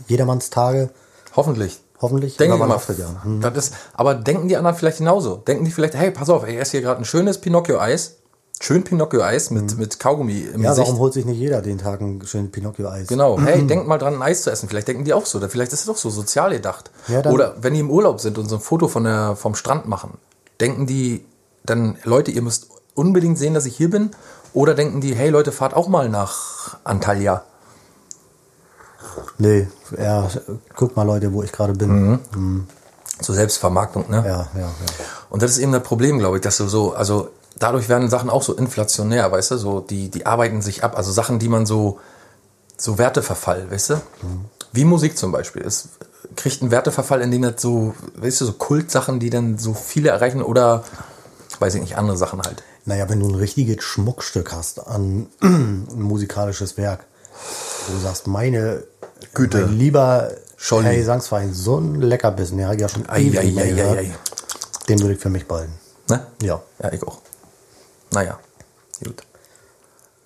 jedermanns 0.08 0.50
Tage, 0.50 0.90
Hoffentlich. 1.36 1.80
hoffentlich. 2.00 2.36
Denke 2.36 2.54
oder 2.54 2.56
ich 2.56 2.60
wann 2.62 2.68
mal. 2.68 2.74
macht 2.76 2.88
er 2.88 2.96
ja. 2.98 3.22
Hm. 3.24 3.40
Das 3.40 3.56
ist, 3.56 3.74
aber 3.94 4.14
denken 4.14 4.48
die 4.48 4.56
anderen 4.56 4.76
vielleicht 4.76 4.98
genauso? 4.98 5.36
Denken 5.36 5.64
die 5.64 5.70
vielleicht, 5.70 5.94
hey, 5.94 6.10
pass 6.10 6.28
auf, 6.30 6.44
ey, 6.44 6.56
er 6.56 6.62
ist 6.62 6.72
hier 6.72 6.80
gerade 6.82 7.00
ein 7.00 7.04
schönes 7.04 7.40
Pinocchio-Eis. 7.40 8.16
Schön 8.60 8.84
Pinocchio-Eis 8.84 9.50
mit, 9.50 9.76
mit 9.76 9.98
Kaugummi 9.98 10.40
im. 10.40 10.62
Ja, 10.62 10.70
Gesicht. 10.70 10.86
warum 10.86 11.00
holt 11.00 11.12
sich 11.12 11.24
nicht 11.24 11.38
jeder 11.38 11.62
den 11.62 11.78
Tag 11.78 12.00
ein 12.00 12.24
schönes 12.24 12.52
Pinocchio-Eis? 12.52 13.08
Genau. 13.08 13.38
Hey, 13.44 13.66
denk 13.66 13.86
mal 13.88 13.98
dran, 13.98 14.14
ein 14.14 14.22
Eis 14.22 14.42
zu 14.42 14.50
essen. 14.50 14.68
Vielleicht 14.68 14.86
denken 14.88 15.04
die 15.04 15.14
auch 15.14 15.26
so. 15.26 15.38
Oder 15.38 15.48
vielleicht 15.48 15.72
ist 15.72 15.80
es 15.80 15.86
doch 15.86 15.96
so 15.96 16.10
sozial 16.10 16.50
gedacht. 16.52 16.90
Ja, 17.08 17.24
Oder 17.26 17.56
wenn 17.60 17.74
die 17.74 17.80
im 17.80 17.90
Urlaub 17.90 18.20
sind 18.20 18.38
und 18.38 18.48
so 18.48 18.56
ein 18.56 18.60
Foto 18.60 18.86
von 18.88 19.04
der, 19.04 19.34
vom 19.36 19.54
Strand 19.56 19.88
machen, 19.88 20.18
denken 20.60 20.86
die 20.86 21.24
dann, 21.64 21.96
Leute, 22.04 22.30
ihr 22.30 22.42
müsst 22.42 22.68
unbedingt 22.94 23.38
sehen, 23.38 23.54
dass 23.54 23.66
ich 23.66 23.76
hier 23.76 23.90
bin? 23.90 24.10
Oder 24.54 24.74
denken 24.74 25.00
die, 25.00 25.14
hey 25.14 25.30
Leute, 25.30 25.50
fahrt 25.50 25.74
auch 25.74 25.88
mal 25.88 26.08
nach 26.08 26.76
Antalya? 26.84 27.42
Nee, 29.38 29.68
ja, 29.98 30.28
guck 30.76 30.96
mal 30.96 31.02
Leute, 31.04 31.32
wo 31.32 31.42
ich 31.42 31.52
gerade 31.52 31.72
bin. 31.72 32.20
Mhm. 32.34 32.66
Zur 33.20 33.34
Selbstvermarktung, 33.34 34.08
ne? 34.10 34.16
Ja, 34.26 34.48
ja, 34.54 34.60
ja. 34.60 34.70
Und 35.30 35.42
das 35.42 35.52
ist 35.52 35.58
eben 35.58 35.72
das 35.72 35.82
Problem, 35.82 36.18
glaube 36.18 36.36
ich, 36.36 36.42
dass 36.42 36.56
du 36.56 36.66
so, 36.66 36.92
also 36.94 37.28
dadurch 37.62 37.88
werden 37.88 38.10
Sachen 38.10 38.30
auch 38.30 38.42
so 38.42 38.54
inflationär, 38.54 39.30
weißt 39.30 39.52
du, 39.52 39.56
so, 39.58 39.80
die, 39.80 40.10
die 40.10 40.26
arbeiten 40.26 40.62
sich 40.62 40.82
ab. 40.84 40.96
Also 40.96 41.12
Sachen, 41.12 41.38
die 41.38 41.48
man 41.48 41.66
so, 41.66 42.00
so 42.76 42.98
Werteverfall, 42.98 43.70
weißt 43.70 43.90
du? 43.90 44.00
Wie 44.72 44.84
Musik 44.84 45.16
zum 45.16 45.32
Beispiel. 45.32 45.62
Es 45.62 45.90
kriegt 46.36 46.62
einen 46.62 46.70
Werteverfall, 46.70 47.20
in 47.20 47.30
dem 47.30 47.42
das 47.42 47.60
so, 47.60 47.94
weißt 48.16 48.40
du, 48.40 48.46
so 48.46 48.52
Kultsachen, 48.54 49.20
die 49.20 49.30
dann 49.30 49.58
so 49.58 49.74
viele 49.74 50.10
erreichen 50.10 50.42
oder, 50.42 50.84
weiß 51.58 51.74
ich 51.76 51.80
nicht, 51.82 51.96
andere 51.96 52.16
Sachen 52.16 52.40
halt. 52.42 52.62
Naja, 52.84 53.08
wenn 53.08 53.20
du 53.20 53.28
ein 53.28 53.36
richtiges 53.36 53.84
Schmuckstück 53.84 54.52
hast 54.52 54.86
an 54.86 55.28
ein 55.40 55.86
musikalisches 56.02 56.76
Werk, 56.76 57.04
wo 57.86 57.94
du 57.94 58.00
sagst, 58.00 58.26
meine 58.26 58.82
Güte. 59.34 59.66
mein 59.66 59.78
lieber 59.78 60.30
Scholli. 60.56 60.86
Herr 60.86 60.96
Gesangsverein, 60.96 61.52
so 61.52 61.78
ein 61.78 62.00
Leckerbissen, 62.00 62.58
der 62.58 62.68
hat 62.68 62.80
ja 62.80 62.88
schon 62.88 63.08
Ei, 63.08 63.22
ewig 63.22 63.58
ei, 63.58 63.84
ei. 63.84 64.14
Den 64.88 65.00
würde 65.00 65.14
ich 65.14 65.20
für 65.20 65.30
mich 65.30 65.46
behalten. 65.46 65.72
Ne? 66.08 66.26
Ja. 66.42 66.60
Ja, 66.82 66.92
ich 66.92 67.02
auch. 67.02 67.18
Naja, 68.12 68.38
gut. 69.04 69.22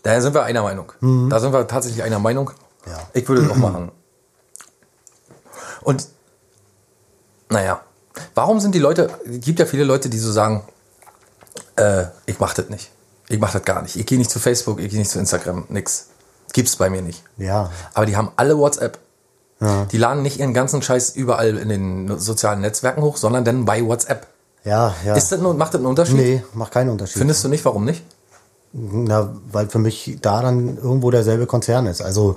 Daher 0.02 0.22
sind 0.22 0.34
wir 0.34 0.44
einer 0.44 0.62
Meinung. 0.62 0.92
Da 1.30 1.40
sind 1.40 1.52
wir 1.52 1.66
tatsächlich 1.66 2.02
einer 2.02 2.18
Meinung. 2.18 2.50
Ja. 2.86 2.98
Ich 3.12 3.28
würde 3.28 3.42
es 3.44 3.50
auch 3.50 3.56
machen. 3.56 3.90
Und, 5.82 6.06
naja, 7.48 7.80
warum 8.34 8.60
sind 8.60 8.74
die 8.74 8.78
Leute, 8.78 9.10
es 9.24 9.40
gibt 9.40 9.58
ja 9.58 9.66
viele 9.66 9.84
Leute, 9.84 10.08
die 10.08 10.18
so 10.18 10.30
sagen, 10.32 10.62
Äh, 11.76 12.06
ich 12.24 12.40
mach 12.40 12.54
das 12.54 12.70
nicht. 12.70 12.90
Ich 13.28 13.38
mach 13.38 13.52
das 13.52 13.62
gar 13.62 13.82
nicht. 13.82 13.96
Ich 13.96 14.06
gehe 14.06 14.16
nicht 14.16 14.30
zu 14.30 14.38
Facebook, 14.38 14.80
ich 14.80 14.88
gehe 14.88 14.98
nicht 14.98 15.10
zu 15.10 15.18
Instagram, 15.18 15.66
nix. 15.68 16.06
Gibt's 16.54 16.76
bei 16.76 16.88
mir 16.88 17.02
nicht. 17.02 17.22
Ja. 17.36 17.70
Aber 17.92 18.06
die 18.06 18.16
haben 18.16 18.30
alle 18.36 18.56
WhatsApp. 18.56 18.98
Die 19.90 19.98
laden 19.98 20.22
nicht 20.22 20.38
ihren 20.38 20.52
ganzen 20.54 20.80
Scheiß 20.82 21.16
überall 21.16 21.56
in 21.56 21.68
den 21.68 22.18
sozialen 22.18 22.60
Netzwerken 22.60 23.02
hoch, 23.02 23.16
sondern 23.16 23.44
dann 23.44 23.64
bei 23.64 23.84
WhatsApp. 23.84 24.26
Ja, 24.66 24.94
ja. 25.04 25.14
Ist 25.14 25.30
das, 25.30 25.40
macht 25.40 25.74
das 25.74 25.78
einen 25.78 25.86
Unterschied? 25.86 26.16
nee, 26.16 26.44
macht 26.52 26.72
keinen 26.72 26.90
Unterschied. 26.90 27.18
Findest 27.18 27.44
du 27.44 27.48
nicht? 27.48 27.64
Warum 27.64 27.84
nicht? 27.84 28.02
Na, 28.72 29.32
weil 29.50 29.68
für 29.68 29.78
mich 29.78 30.18
da 30.20 30.42
dann 30.42 30.76
irgendwo 30.76 31.10
derselbe 31.12 31.46
Konzern 31.46 31.86
ist. 31.86 32.02
Also 32.02 32.36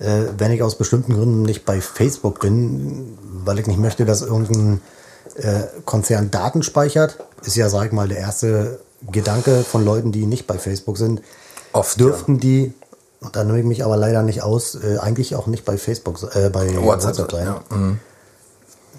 äh, 0.00 0.24
wenn 0.36 0.50
ich 0.50 0.64
aus 0.64 0.76
bestimmten 0.76 1.14
Gründen 1.14 1.42
nicht 1.42 1.64
bei 1.64 1.80
Facebook 1.80 2.40
bin, 2.40 3.16
weil 3.44 3.60
ich 3.60 3.68
nicht 3.68 3.78
möchte, 3.78 4.04
dass 4.04 4.20
irgendein 4.20 4.82
äh, 5.36 5.62
Konzern 5.84 6.32
Daten 6.32 6.64
speichert, 6.64 7.18
ist 7.44 7.54
ja, 7.54 7.68
sag 7.68 7.86
ich 7.86 7.92
mal, 7.92 8.08
der 8.08 8.18
erste 8.18 8.80
Gedanke 9.10 9.62
von 9.62 9.84
Leuten, 9.84 10.10
die 10.10 10.26
nicht 10.26 10.48
bei 10.48 10.58
Facebook 10.58 10.98
sind, 10.98 11.22
Oft. 11.72 12.00
dürften 12.00 12.40
die, 12.40 12.74
und 13.20 13.36
da 13.36 13.44
nehme 13.44 13.60
ich 13.60 13.64
mich 13.64 13.84
aber 13.84 13.96
leider 13.96 14.24
nicht 14.24 14.42
aus, 14.42 14.74
äh, 14.74 14.98
eigentlich 14.98 15.36
auch 15.36 15.46
nicht 15.46 15.64
bei 15.64 15.78
Facebook, 15.78 16.20
äh, 16.34 16.50
bei 16.50 16.66
ja. 16.66 16.82
WhatsApp, 16.82 17.16
WhatsApp, 17.16 17.30
sein. 17.30 17.46
ja. 17.46 17.76
Mhm. 17.76 17.98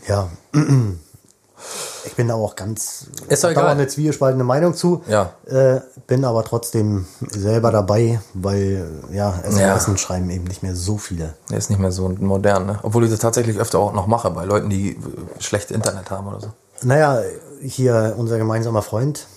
Ja. 0.07 0.29
Ich 2.05 2.15
bin 2.15 2.27
da 2.27 2.33
auch 2.35 2.55
ganz 2.55 3.05
Ist 3.27 3.43
doch 3.43 3.49
hab 3.49 3.55
da 3.55 3.61
egal. 3.61 3.71
eine 3.71 3.87
zwiespaltene 3.87 4.43
Meinung 4.43 4.73
zu. 4.73 5.03
Ja. 5.07 5.33
Äh, 5.45 5.81
bin 6.07 6.25
aber 6.25 6.43
trotzdem 6.43 7.05
selber 7.29 7.71
dabei, 7.71 8.19
weil 8.33 8.89
ja, 9.11 9.39
SMS 9.43 9.87
Ja. 9.87 9.97
schreiben 9.97 10.29
eben 10.29 10.45
nicht 10.45 10.63
mehr 10.63 10.75
so 10.75 10.97
viele. 10.97 11.35
Der 11.49 11.57
ist 11.57 11.69
nicht 11.69 11.79
mehr 11.79 11.91
so 11.91 12.09
modern, 12.09 12.65
ne? 12.65 12.79
Obwohl 12.83 13.03
ich 13.05 13.11
das 13.11 13.19
tatsächlich 13.19 13.57
öfter 13.59 13.79
auch 13.79 13.93
noch 13.93 14.07
mache, 14.07 14.29
bei 14.31 14.45
Leuten, 14.45 14.69
die 14.69 14.97
schlecht 15.39 15.71
Internet 15.71 16.09
haben 16.11 16.27
oder 16.27 16.39
so. 16.41 16.47
Naja, 16.83 17.21
hier 17.61 18.15
unser 18.17 18.37
gemeinsamer 18.39 18.81
Freund, 18.81 19.27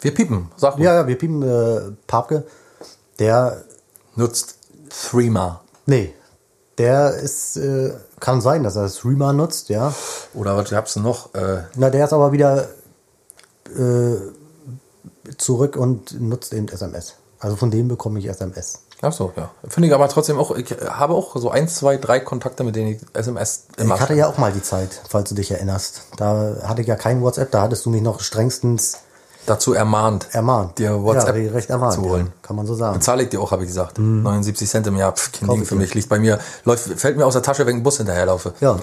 Wir 0.00 0.14
piepen, 0.14 0.50
sag 0.56 0.74
ruhig. 0.76 0.84
ja, 0.84 0.94
ja, 0.94 1.06
wir 1.06 1.18
piepen 1.18 1.42
äh, 1.42 1.92
Papke, 2.06 2.44
der, 3.18 3.62
Nutzt 4.16 4.56
Threema. 4.88 5.60
nee, 5.86 6.14
der 6.80 7.14
ist, 7.14 7.58
äh, 7.58 7.92
kann 8.20 8.40
sein, 8.40 8.62
dass 8.62 8.74
er 8.74 8.88
Streamer 8.88 9.34
nutzt, 9.34 9.68
ja. 9.68 9.92
Oder 10.32 10.56
was 10.56 10.70
gab's 10.70 10.94
denn 10.94 11.02
noch? 11.02 11.34
Äh, 11.34 11.64
Na, 11.76 11.90
der 11.90 12.06
ist 12.06 12.12
aber 12.14 12.32
wieder 12.32 12.68
äh, 13.76 14.16
zurück 15.36 15.76
und 15.76 16.18
nutzt 16.18 16.54
eben 16.54 16.68
SMS. 16.68 17.16
Also 17.38 17.56
von 17.56 17.70
dem 17.70 17.88
bekomme 17.88 18.18
ich 18.18 18.26
SMS. 18.28 18.80
ach 19.02 19.12
so, 19.12 19.32
ja. 19.36 19.50
Finde 19.68 19.88
ich 19.88 19.94
aber 19.94 20.08
trotzdem 20.08 20.38
auch, 20.38 20.56
ich 20.56 20.70
habe 20.70 21.12
auch 21.12 21.36
so 21.36 21.50
ein, 21.50 21.68
zwei, 21.68 21.98
drei 21.98 22.18
Kontakte, 22.18 22.64
mit 22.64 22.76
denen 22.76 22.92
ich 22.92 23.02
SMS 23.12 23.66
immer 23.76 23.96
Ich 23.96 24.00
hatte 24.00 24.14
ja 24.14 24.26
auch 24.26 24.38
mal 24.38 24.52
die 24.52 24.62
Zeit, 24.62 25.02
falls 25.06 25.28
du 25.28 25.34
dich 25.34 25.50
erinnerst. 25.50 26.02
Da 26.16 26.56
hatte 26.64 26.80
ich 26.80 26.88
ja 26.88 26.96
kein 26.96 27.20
WhatsApp, 27.20 27.50
da 27.50 27.60
hattest 27.60 27.84
du 27.84 27.90
mich 27.90 28.02
noch 28.02 28.20
strengstens 28.20 28.98
dazu 29.46 29.74
ermahnt, 29.74 30.28
ermahnt. 30.32 30.78
dir 30.78 31.02
WhatsApp 31.02 31.36
ja, 31.36 31.50
recht 31.50 31.70
ermahnt, 31.70 31.94
zu 31.94 32.02
holen. 32.02 32.26
Ja, 32.26 32.32
kann 32.42 32.56
man 32.56 32.66
so 32.66 32.74
sagen. 32.74 32.98
Bezahle 32.98 33.22
ich 33.24 33.28
dir 33.28 33.40
auch, 33.40 33.50
habe 33.50 33.62
ich 33.62 33.68
gesagt. 33.68 33.98
79 33.98 34.68
Cent 34.68 34.86
im 34.86 34.96
Jahr, 34.96 35.12
pff, 35.12 35.32
kein 35.32 35.48
Ding 35.48 35.64
für 35.64 35.74
mich. 35.74 35.94
Liegt 35.94 36.08
bei 36.08 36.18
mir, 36.18 36.38
läuft, 36.64 36.84
fällt 37.00 37.16
mir 37.16 37.26
aus 37.26 37.34
der 37.34 37.42
Tasche, 37.42 37.66
wenn 37.66 37.76
ich 37.76 37.80
ein 37.80 37.82
Bus 37.82 37.96
hinterherlaufe. 37.98 38.54
Ja, 38.60 38.78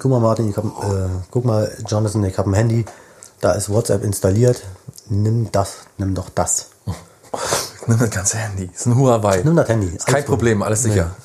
guck 0.00 0.10
mal 0.10 0.20
Martin, 0.20 0.48
ich 0.50 0.56
hab, 0.56 0.64
äh, 0.64 1.08
guck 1.30 1.44
mal 1.44 1.70
Jonathan, 1.86 2.24
ich 2.24 2.38
habe 2.38 2.50
ein 2.50 2.54
Handy, 2.54 2.84
da 3.40 3.52
ist 3.52 3.70
WhatsApp 3.70 4.04
installiert. 4.04 4.62
Nimm 5.08 5.50
das, 5.52 5.78
nimm 5.98 6.14
doch 6.14 6.28
das. 6.30 6.68
Nimm 7.86 7.98
das 7.98 8.10
ganze 8.10 8.36
Handy. 8.36 8.70
Ist 8.72 8.86
ein 8.86 8.96
Huawei. 8.96 9.42
Nimm 9.42 9.56
das 9.56 9.68
Handy. 9.68 9.88
Ist 9.88 10.06
kein 10.06 10.14
Alles 10.14 10.26
gut. 10.26 10.36
Problem, 10.36 10.62
alles 10.62 10.84
sicher. 10.84 11.16
Nee. 11.18 11.24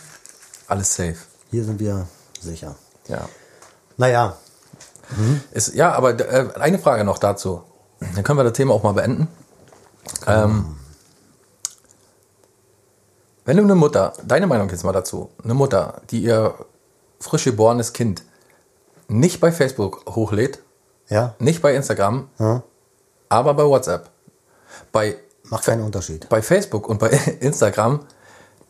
Alles 0.67 0.96
safe. 0.96 1.15
Hier 1.51 1.63
sind 1.63 1.79
wir 1.79 2.08
sicher. 2.41 2.75
Ja. 3.08 3.29
Naja, 3.98 4.36
Ist, 5.51 5.74
ja, 5.75 5.94
aber 5.94 6.20
äh, 6.20 6.50
eine 6.60 6.79
Frage 6.79 7.03
noch 7.03 7.17
dazu. 7.17 7.62
Dann 8.00 8.24
können 8.24 8.39
wir 8.39 8.44
das 8.44 8.54
Thema 8.54 8.74
auch 8.74 8.84
mal 8.84 8.94
beenden. 8.94 9.27
Ähm, 10.25 10.75
wenn 13.46 13.58
du 13.58 13.63
eine 13.63 13.75
Mutter, 13.75 14.13
deine 14.25 14.48
Meinung 14.48 14.70
jetzt 14.70 14.84
mal 14.84 14.92
dazu, 14.92 15.30
eine 15.44 15.54
Mutter, 15.54 16.01
die 16.10 16.22
ihr 16.24 16.54
frisch 17.20 17.46
geborenes 17.46 17.94
Kind 17.94 18.24
nicht 19.08 19.39
bei 19.39 19.51
Facebook 19.51 20.04
hochlädt, 20.16 20.60
ja, 21.08 21.34
nicht 21.39 21.62
bei 21.62 21.74
Instagram, 21.75 22.27
Ja. 22.39 22.62
aber 23.30 23.54
bei 23.54 23.63
WhatsApp, 23.66 24.10
bei, 24.92 25.16
macht 25.44 25.63
keinen 25.66 25.84
Unterschied. 25.84 26.27
bei 26.27 26.42
Facebook 26.42 26.89
und 26.89 27.00
bei 27.00 27.10
Instagram 27.39 28.01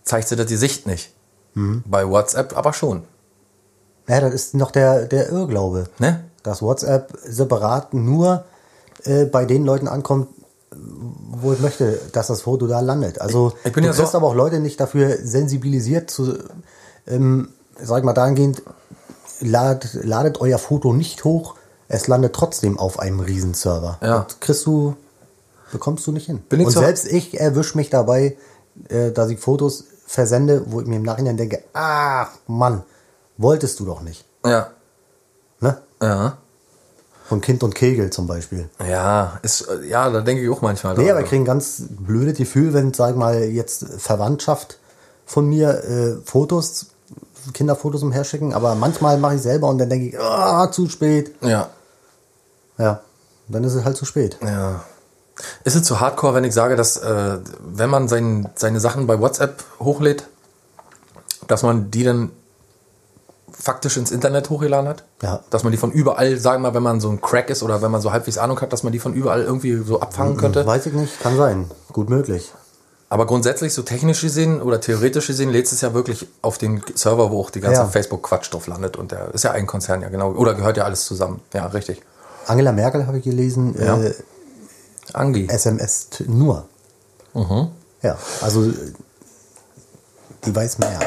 zeigt 0.03 0.27
sie 0.27 0.35
das 0.35 0.47
Gesicht 0.47 0.85
nicht. 0.85 1.13
Bei 1.55 2.07
WhatsApp 2.07 2.55
aber 2.55 2.71
schon. 2.71 3.03
Ja, 4.07 4.19
das 4.21 4.31
ist 4.35 4.53
noch 4.53 4.69
der, 4.69 5.07
der 5.07 5.29
Irrglaube. 5.29 5.89
Ne? 5.97 6.23
dass 6.43 6.61
WhatsApp 6.61 7.11
separat 7.25 7.93
nur 7.95 8.45
äh, 9.03 9.25
bei 9.25 9.45
den 9.45 9.65
Leuten 9.65 9.87
ankommt, 9.87 10.27
wo 11.31 11.53
ich 11.53 11.59
möchte, 11.59 11.99
dass 12.13 12.27
das 12.27 12.41
Foto 12.41 12.67
da 12.67 12.79
landet. 12.79 13.21
Also 13.21 13.53
Ich- 13.61 13.67
ich 13.67 13.73
bin 13.73 13.83
du 13.83 13.89
ja 13.89 13.93
so- 13.93 14.17
aber 14.17 14.27
auch 14.27 14.35
Leute 14.35 14.59
nicht 14.59 14.79
dafür 14.79 15.17
sensibilisiert 15.23 16.09
zu, 16.09 16.37
ähm, 17.07 17.49
sag 17.81 17.99
ich 17.99 18.03
mal 18.03 18.13
dahingehend, 18.13 18.61
ladet, 19.39 19.99
ladet 20.03 20.41
euer 20.41 20.57
Foto 20.57 20.93
nicht 20.93 21.23
hoch, 21.23 21.55
es 21.87 22.07
landet 22.07 22.33
trotzdem 22.33 22.77
auf 22.79 22.99
einem 22.99 23.19
Riesenserver. 23.19 23.97
Ja. 24.01 24.25
Das 24.27 24.39
kriegst 24.39 24.65
du, 24.65 24.95
bekommst 25.71 26.05
du 26.07 26.11
nicht 26.11 26.25
hin. 26.25 26.39
Bin 26.49 26.59
ich 26.59 26.67
Und 26.67 26.73
selbst 26.73 27.05
ich 27.05 27.39
erwische 27.39 27.77
mich 27.77 27.89
dabei, 27.89 28.37
äh, 28.89 29.11
dass 29.11 29.29
ich 29.29 29.39
Fotos 29.39 29.85
versende, 30.05 30.63
wo 30.71 30.81
ich 30.81 30.87
mir 30.87 30.95
im 30.97 31.03
Nachhinein 31.03 31.37
denke, 31.37 31.63
ach 31.73 32.29
Mann, 32.47 32.83
wolltest 33.37 33.79
du 33.79 33.85
doch 33.85 34.01
nicht. 34.01 34.25
Ja. 34.45 34.69
Ne? 35.59 35.77
Ja. 36.01 36.37
Von 37.27 37.41
Kind 37.41 37.61
und 37.63 37.75
Kegel 37.75 38.09
zum 38.09 38.25
Beispiel. 38.25 38.69
Ja, 38.87 39.39
ist, 39.41 39.67
ja, 39.87 40.09
da 40.09 40.21
denke 40.21 40.43
ich 40.43 40.49
auch 40.49 40.61
manchmal. 40.61 40.97
Nee, 40.97 41.11
aber 41.11 41.21
ich 41.21 41.27
kriege 41.27 41.41
ein 41.41 41.45
ganz 41.45 41.83
blödes 41.89 42.37
Gefühl, 42.37 42.73
wenn, 42.73 42.93
sag 42.93 43.17
mal, 43.17 43.43
jetzt 43.43 43.85
Verwandtschaft 43.97 44.79
von 45.25 45.47
mir 45.47 45.83
äh, 45.83 46.15
Fotos, 46.23 46.87
Kinderfotos 47.53 48.01
umherschicken, 48.01 48.53
aber 48.53 48.75
manchmal 48.75 49.17
mache 49.17 49.35
ich 49.35 49.41
selber 49.41 49.67
und 49.67 49.77
dann 49.77 49.89
denke 49.89 50.07
ich, 50.07 50.19
ah, 50.19 50.71
zu 50.71 50.87
spät. 50.87 51.35
Ja. 51.41 51.69
Ja, 52.77 53.01
dann 53.49 53.63
ist 53.65 53.73
es 53.73 53.83
halt 53.83 53.97
zu 53.97 54.05
spät. 54.05 54.37
Ja. 54.41 54.85
Ist 55.65 55.75
es 55.75 55.83
zu 55.83 55.99
hardcore, 55.99 56.33
wenn 56.33 56.43
ich 56.45 56.53
sage, 56.53 56.75
dass 56.75 56.97
äh, 56.97 57.37
wenn 57.59 57.89
man 57.89 58.07
sein, 58.07 58.49
seine 58.55 58.79
Sachen 58.79 59.05
bei 59.05 59.19
WhatsApp 59.19 59.63
hochlädt, 59.79 60.27
dass 61.47 61.63
man 61.63 61.91
die 61.91 62.03
dann 62.03 62.31
faktisch 63.59 63.97
ins 63.97 64.11
Internet 64.11 64.49
hochgeladen 64.49 64.87
hat? 64.89 65.03
Ja. 65.21 65.41
Dass 65.49 65.63
man 65.63 65.71
die 65.71 65.77
von 65.77 65.91
überall, 65.91 66.37
sagen 66.37 66.61
wir 66.63 66.69
mal, 66.69 66.75
wenn 66.75 66.83
man 66.83 66.99
so 66.99 67.09
ein 67.09 67.21
Crack 67.21 67.49
ist 67.49 67.63
oder 67.63 67.81
wenn 67.81 67.91
man 67.91 68.01
so 68.01 68.11
halbwegs 68.11 68.37
Ahnung 68.37 68.59
hat, 68.61 68.71
dass 68.73 68.83
man 68.83 68.93
die 68.93 68.99
von 68.99 69.13
überall 69.13 69.41
irgendwie 69.43 69.77
so 69.83 69.99
abfangen 69.99 70.37
könnte. 70.37 70.65
Weiß 70.65 70.85
ich 70.85 70.93
nicht, 70.93 71.19
kann 71.21 71.35
sein. 71.37 71.69
Gut 71.93 72.09
möglich. 72.09 72.51
Aber 73.09 73.25
grundsätzlich, 73.25 73.73
so 73.73 73.83
technisch 73.83 74.21
gesehen 74.21 74.61
oder 74.61 74.81
theoretisch 74.81 75.27
gesehen, 75.27 75.49
lädt 75.49 75.71
es 75.71 75.79
ja 75.79 75.93
wirklich 75.93 76.27
auf 76.41 76.57
den 76.57 76.81
Server, 76.93 77.31
wo 77.31 77.39
auch 77.39 77.49
die 77.49 77.61
ganze 77.61 77.81
Ja. 77.81 77.87
Facebook-Quatsch 77.87 78.51
drauf 78.53 78.67
landet. 78.67 78.97
Und 78.97 79.11
der 79.13 79.33
ist 79.33 79.43
ja 79.45 79.51
ein 79.51 79.65
Konzern, 79.65 80.01
ja 80.01 80.09
genau. 80.09 80.31
Oder 80.33 80.53
gehört 80.55 80.75
ja 80.75 80.83
alles 80.83 81.05
zusammen. 81.05 81.39
Ja, 81.53 81.67
richtig. 81.67 82.01
Angela 82.47 82.73
Merkel 82.73 83.07
habe 83.07 83.17
ich 83.19 83.23
gelesen, 83.23 83.75
Ja. 83.79 83.97
äh, 83.97 84.13
Angi. 85.13 85.47
SMS 85.49 86.09
nur. 86.27 86.65
Mhm. 87.33 87.69
Ja, 88.01 88.17
also 88.41 88.65
äh, 88.65 88.73
die 90.45 90.53
weiß 90.55 90.79
mehr. 90.79 90.99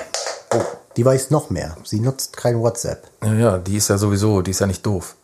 Oh, 0.55 0.63
die 1.01 1.07
weiß 1.07 1.31
noch 1.31 1.49
mehr. 1.49 1.79
Sie 1.83 1.99
nutzt 1.99 2.37
kein 2.37 2.61
WhatsApp. 2.61 3.05
Ja, 3.25 3.33
ja, 3.33 3.59
die 3.59 3.79
ist 3.79 3.89
ja 3.89 3.97
sowieso, 3.97 4.43
die 4.43 4.51
ist 4.51 4.61
ja 4.61 4.67
nicht 4.67 4.85
doof. 4.85 5.17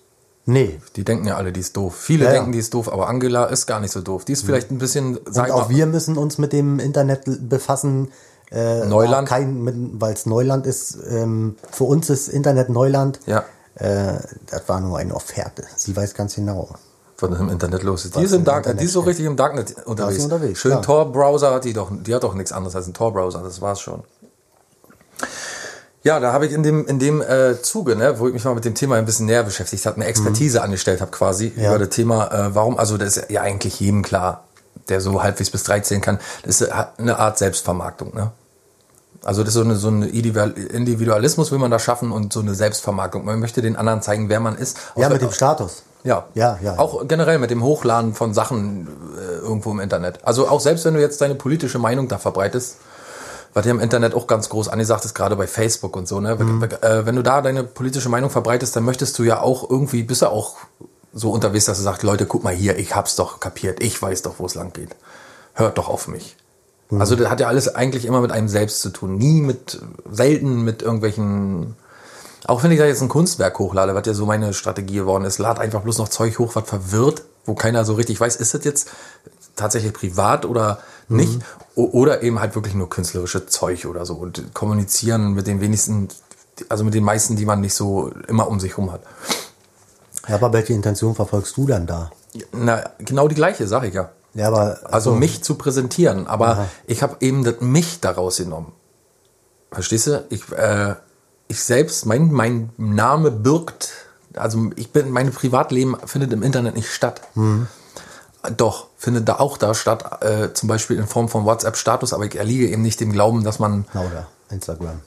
Nee. 0.46 0.80
Die 0.96 1.04
denken 1.04 1.26
ja 1.26 1.36
alle, 1.36 1.52
die 1.52 1.60
ist 1.60 1.76
doof. 1.76 1.94
Viele 1.94 2.24
Ja, 2.24 2.30
denken, 2.30 2.52
die 2.52 2.58
ist 2.60 2.72
doof, 2.72 2.90
aber 2.90 3.10
Angela 3.10 3.44
ist 3.44 3.66
gar 3.66 3.78
nicht 3.78 3.90
so 3.90 4.00
doof. 4.00 4.24
Die 4.24 4.32
ist 4.32 4.46
vielleicht 4.46 4.70
ein 4.70 4.78
bisschen, 4.78 5.18
Und 5.18 5.38
auch 5.38 5.68
mal, 5.68 5.76
wir 5.76 5.84
müssen 5.84 6.16
uns 6.16 6.38
mit 6.38 6.54
dem 6.54 6.78
Internet 6.78 7.24
befassen. 7.50 8.08
Äh, 8.50 8.86
Neuland. 8.86 9.30
Weil 9.30 10.14
es 10.14 10.24
Neuland 10.24 10.66
ist. 10.66 10.96
Ähm, 11.10 11.56
für 11.70 11.84
uns 11.84 12.08
ist 12.08 12.28
Internet 12.28 12.70
Neuland. 12.70 13.20
Ja. 13.26 13.44
Äh, 13.74 14.14
das 14.46 14.66
war 14.68 14.80
nur 14.80 14.96
eine 14.96 15.14
Offerte. 15.14 15.64
Sie 15.76 15.94
weiß 15.94 16.14
ganz 16.14 16.36
genau. 16.36 16.70
was 17.20 17.38
im 17.38 17.50
Internet 17.50 17.82
los 17.82 18.06
ist. 18.06 18.16
Die 18.16 18.22
ist, 18.22 18.32
im 18.32 18.44
Darknet, 18.44 18.64
Internet 18.64 18.80
die 18.80 18.84
ist 18.86 18.92
so 18.94 19.00
richtig 19.00 19.26
im 19.26 19.36
Darknet 19.36 19.76
unterwegs. 19.84 20.24
unterwegs, 20.24 20.58
Schön. 20.58 20.80
Tor-Browser 20.80 21.52
hat 21.52 21.66
die 21.66 21.74
doch, 21.74 21.90
die 21.92 22.14
hat 22.14 22.22
doch 22.22 22.32
nichts 22.32 22.52
anderes 22.52 22.74
als 22.74 22.86
einen 22.86 22.94
Tor-Browser, 22.94 23.42
das 23.42 23.60
war's 23.60 23.80
schon. 23.82 24.02
Ja, 26.06 26.20
da 26.20 26.32
habe 26.32 26.46
ich 26.46 26.52
in 26.52 26.62
dem, 26.62 26.86
in 26.86 26.98
dem 27.00 27.20
äh, 27.20 27.60
Zuge, 27.62 27.96
ne, 27.96 28.18
wo 28.20 28.28
ich 28.28 28.32
mich 28.32 28.44
mal 28.44 28.54
mit 28.54 28.64
dem 28.64 28.76
Thema 28.76 28.94
ein 28.94 29.04
bisschen 29.06 29.26
näher 29.26 29.42
beschäftigt 29.42 29.84
habe, 29.86 29.96
eine 29.96 30.04
Expertise 30.06 30.62
angestellt 30.62 31.00
habe 31.00 31.10
quasi 31.10 31.52
Mhm. 31.56 31.62
Ja. 31.62 31.70
über 31.70 31.80
das 31.84 31.88
Thema, 31.96 32.28
äh, 32.32 32.54
warum, 32.54 32.78
also 32.78 32.96
das 32.96 33.16
ist 33.16 33.30
ja 33.30 33.40
eigentlich 33.42 33.80
jedem 33.80 34.02
klar, 34.02 34.44
der 34.88 35.00
so 35.00 35.22
halbwegs 35.24 35.50
bis 35.50 35.64
13 35.64 36.00
kann, 36.00 36.20
das 36.44 36.60
ist 36.60 36.70
eine 36.98 37.18
Art 37.18 37.38
Selbstvermarktung, 37.38 38.14
ne? 38.14 38.30
Also 39.24 39.42
das 39.42 39.48
ist 39.48 39.54
so 39.54 39.62
eine, 39.62 39.74
so 39.74 39.88
Individual- 39.88 40.52
Individualismus 40.52 41.50
will 41.50 41.58
man 41.58 41.72
da 41.72 41.80
schaffen 41.80 42.12
und 42.12 42.32
so 42.32 42.38
eine 42.38 42.54
Selbstvermarktung. 42.54 43.24
Man 43.24 43.40
möchte 43.40 43.60
den 43.60 43.74
anderen 43.74 44.00
zeigen, 44.00 44.28
wer 44.28 44.38
man 44.38 44.56
ist. 44.56 44.76
Ja, 44.94 45.08
mit 45.08 45.20
dem 45.22 45.32
Status. 45.32 45.82
ja. 46.04 46.26
Ja, 46.34 46.60
ja. 46.62 46.78
Auch 46.78 47.08
generell 47.08 47.40
mit 47.40 47.50
dem 47.50 47.64
Hochladen 47.64 48.14
von 48.14 48.32
Sachen 48.34 48.86
äh, 49.18 49.38
irgendwo 49.42 49.72
im 49.72 49.80
Internet. 49.80 50.20
Also 50.24 50.46
auch 50.48 50.60
selbst 50.60 50.84
wenn 50.84 50.94
du 50.94 51.00
jetzt 51.00 51.20
deine 51.20 51.34
politische 51.34 51.80
Meinung 51.80 52.06
da 52.06 52.18
verbreitest, 52.18 52.76
was 53.56 53.64
ja 53.64 53.70
im 53.70 53.80
Internet 53.80 54.14
auch 54.14 54.26
ganz 54.26 54.50
groß 54.50 54.68
angesagt 54.68 55.06
ist, 55.06 55.14
gerade 55.14 55.34
bei 55.34 55.46
Facebook 55.46 55.96
und 55.96 56.06
so, 56.06 56.20
ne? 56.20 56.38
Wenn, 56.38 56.58
Mhm. 56.58 56.62
äh, 56.64 57.06
wenn 57.06 57.16
du 57.16 57.22
da 57.22 57.40
deine 57.40 57.64
politische 57.64 58.10
Meinung 58.10 58.28
verbreitest, 58.28 58.76
dann 58.76 58.84
möchtest 58.84 59.18
du 59.18 59.22
ja 59.22 59.40
auch 59.40 59.70
irgendwie, 59.70 60.02
bist 60.02 60.20
du 60.20 60.26
auch 60.26 60.56
so 61.14 61.30
unterwegs, 61.30 61.64
dass 61.64 61.78
er 61.78 61.84
sagt, 61.84 62.02
Leute, 62.02 62.26
guck 62.26 62.44
mal 62.44 62.52
hier, 62.54 62.78
ich 62.78 62.94
hab's 62.94 63.16
doch 63.16 63.40
kapiert, 63.40 63.82
ich 63.82 64.00
weiß 64.00 64.20
doch, 64.20 64.34
wo 64.38 64.44
es 64.44 64.54
lang 64.54 64.74
geht. 64.74 64.90
Hört 65.54 65.78
doch 65.78 65.88
auf 65.88 66.06
mich. 66.06 66.36
Also 66.90 67.16
das 67.16 67.30
hat 67.30 67.40
ja 67.40 67.48
alles 67.48 67.74
eigentlich 67.74 68.04
immer 68.04 68.20
mit 68.20 68.30
einem 68.30 68.48
selbst 68.48 68.82
zu 68.82 68.90
tun. 68.90 69.16
Nie 69.16 69.40
mit, 69.40 69.80
selten 70.10 70.62
mit 70.62 70.82
irgendwelchen, 70.82 71.76
auch 72.46 72.62
wenn 72.62 72.70
ich 72.72 72.78
da 72.78 72.84
jetzt 72.84 73.00
ein 73.00 73.08
Kunstwerk 73.08 73.58
hochlade, 73.58 73.94
was 73.94 74.06
ja 74.06 74.12
so 74.12 74.26
meine 74.26 74.52
Strategie 74.52 74.96
geworden 74.96 75.24
ist, 75.24 75.38
lad 75.38 75.58
einfach 75.58 75.80
bloß 75.80 75.96
noch 75.96 76.10
Zeug 76.10 76.38
hoch, 76.38 76.54
was 76.54 76.68
verwirrt, 76.68 77.22
wo 77.46 77.54
keiner 77.54 77.86
so 77.86 77.94
richtig 77.94 78.20
weiß, 78.20 78.36
ist 78.36 78.52
das 78.52 78.64
jetzt 78.64 78.88
tatsächlich 79.56 79.94
privat 79.94 80.44
oder 80.44 80.78
nicht? 81.08 81.40
O- 81.74 81.90
Oder 81.92 82.22
eben 82.22 82.40
halt 82.40 82.54
wirklich 82.54 82.74
nur 82.74 82.88
künstlerische 82.88 83.46
Zeug 83.46 83.86
oder 83.86 84.04
so 84.06 84.14
und 84.14 84.54
kommunizieren 84.54 85.34
mit 85.34 85.46
den 85.46 85.60
wenigsten, 85.60 86.08
also 86.68 86.84
mit 86.84 86.94
den 86.94 87.04
meisten, 87.04 87.36
die 87.36 87.44
man 87.44 87.60
nicht 87.60 87.74
so 87.74 88.10
immer 88.28 88.48
um 88.48 88.60
sich 88.60 88.76
rum 88.78 88.90
hat. 88.92 89.02
Ja, 90.28 90.34
aber 90.36 90.52
welche 90.52 90.72
Intention 90.72 91.14
verfolgst 91.14 91.56
du 91.56 91.66
dann 91.66 91.86
da? 91.86 92.10
Na, 92.52 92.82
genau 92.98 93.28
die 93.28 93.34
gleiche, 93.34 93.66
sag 93.66 93.84
ich 93.84 93.94
ja. 93.94 94.10
Ja, 94.34 94.48
aber 94.48 94.80
Also 94.84 95.10
so, 95.12 95.16
mich 95.16 95.42
zu 95.42 95.54
präsentieren, 95.54 96.26
aber 96.26 96.48
Aha. 96.48 96.66
ich 96.86 97.02
habe 97.02 97.16
eben 97.20 97.44
das 97.44 97.60
mich 97.60 98.00
daraus 98.00 98.36
genommen. 98.36 98.72
Verstehst 99.72 100.06
du? 100.08 100.24
Ich, 100.28 100.50
äh, 100.52 100.94
ich 101.48 101.62
selbst, 101.62 102.04
mein, 102.06 102.30
mein 102.32 102.70
Name 102.76 103.30
birgt, 103.30 103.92
also 104.34 104.70
ich 104.76 104.92
bin, 104.92 105.10
mein 105.10 105.30
Privatleben 105.32 105.96
findet 106.04 106.32
im 106.32 106.42
Internet 106.42 106.74
nicht 106.76 106.90
statt. 106.90 107.22
Mhm. 107.34 107.66
Doch, 108.50 108.86
findet 108.96 109.28
da 109.28 109.38
auch 109.38 109.58
da 109.58 109.74
statt, 109.74 110.22
äh, 110.22 110.52
zum 110.52 110.68
Beispiel 110.68 110.98
in 110.98 111.06
Form 111.06 111.28
von 111.28 111.44
WhatsApp-Status, 111.44 112.12
aber 112.12 112.24
ich 112.24 112.36
erliege 112.36 112.68
eben 112.68 112.82
nicht 112.82 113.00
dem 113.00 113.12
Glauben, 113.12 113.44
dass 113.44 113.58
man, 113.58 113.86
Na, 113.92 114.00
oder 114.00 114.26
Instagram. 114.50 115.00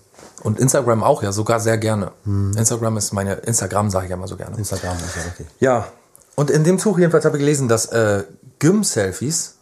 und 0.44 0.60
Instagram 0.60 1.04
auch, 1.04 1.24
ja, 1.24 1.32
sogar 1.32 1.60
sehr 1.60 1.78
gerne. 1.78 2.12
Mhm. 2.26 2.56
Instagram 2.58 2.98
ist 2.98 3.14
meine, 3.14 3.34
Instagram 3.36 3.90
sage 3.90 4.06
ich 4.06 4.12
ja 4.12 4.18
mal 4.18 4.28
so 4.28 4.38
gerne. 4.38 4.58
Instagram 4.58 4.98
ist 4.98 5.16
ja 5.16 5.24
richtig. 5.24 5.48
Ja, 5.60 5.88
und 6.36 6.50
in 6.50 6.64
dem 6.64 6.80
Zug 6.80 6.98
jedenfalls 7.00 7.26
habe 7.26 7.38
ich 7.38 7.42
gelesen, 7.42 7.68
dass 7.68 7.88
äh, 7.88 8.24
Gym-Selfies 8.60 9.56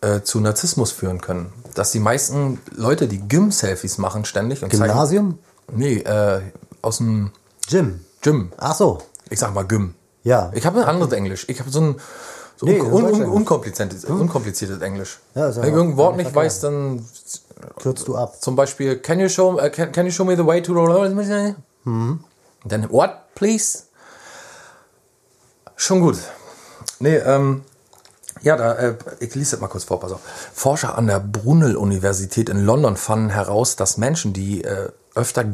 äh, 0.00 0.22
zu 0.22 0.40
Narzissmus 0.40 0.92
führen 0.92 1.20
können. 1.20 1.52
Dass 1.74 1.92
die 1.92 2.00
meisten 2.00 2.60
Leute, 2.74 3.06
die 3.08 3.28
Gym-Selfies 3.28 3.98
machen 3.98 4.24
ständig 4.24 4.62
und 4.62 4.70
Gymnasium? 4.70 5.38
zeigen... 5.68 5.78
Nee, 5.78 5.98
äh, 5.98 6.40
aus 6.80 6.98
dem 6.98 7.32
Gym. 7.68 8.00
Gym. 8.22 8.52
Ach 8.56 8.74
so. 8.74 9.02
Ich 9.28 9.38
sag 9.38 9.52
mal 9.54 9.66
Gym. 9.66 9.94
Ja. 10.22 10.50
Ich 10.54 10.64
habe 10.64 10.80
ein 10.80 10.86
anderes 10.86 11.12
Englisch. 11.12 11.44
Ich 11.48 11.60
habe 11.60 11.70
so 11.70 11.80
ein 11.80 11.96
Nee, 12.64 12.80
un 12.80 12.86
un 12.92 12.92
weiß 13.04 13.10
ich 13.10 13.12
un 13.14 13.20
nicht. 13.20 13.28
unkompliziertes, 13.30 14.04
unkompliziertes 14.04 14.80
Englisch. 14.80 15.18
Ja, 15.34 15.54
Wenn 15.56 15.64
ich 15.64 15.72
irgendein 15.74 15.96
Wort 15.96 16.16
nicht 16.16 16.34
weiß, 16.34 16.60
dann 16.60 17.04
Kürzt 17.80 18.06
du 18.08 18.16
ab. 18.16 18.40
zum 18.40 18.56
Beispiel, 18.56 18.98
can 18.98 19.20
you 19.20 19.28
show, 19.28 19.54
uh, 19.54 19.70
can, 19.70 19.92
can 19.92 20.06
you 20.06 20.12
show 20.12 20.24
me 20.24 20.36
the 20.36 20.44
way 20.46 20.60
to 20.62 20.74
the... 20.74 21.54
Mhm. 21.84 22.20
Dann, 22.64 22.90
what, 22.90 23.10
please? 23.34 23.84
Schon 25.76 26.00
gut. 26.00 26.16
Nee, 27.00 27.16
ähm, 27.16 27.62
ja, 28.42 28.56
da, 28.56 28.74
äh, 28.74 28.94
ich 29.20 29.34
lese 29.34 29.52
das 29.52 29.60
mal 29.60 29.68
kurz 29.68 29.84
vor, 29.84 30.00
pass 30.00 30.12
auf. 30.12 30.20
Forscher 30.52 30.96
an 30.98 31.06
der 31.06 31.20
Brunel-Universität 31.20 32.48
in 32.48 32.64
London 32.64 32.96
fanden 32.96 33.30
heraus, 33.30 33.76
dass 33.76 33.96
Menschen, 33.96 34.32
die 34.32 34.62
äh, 34.64 34.90
öfter 35.14 35.44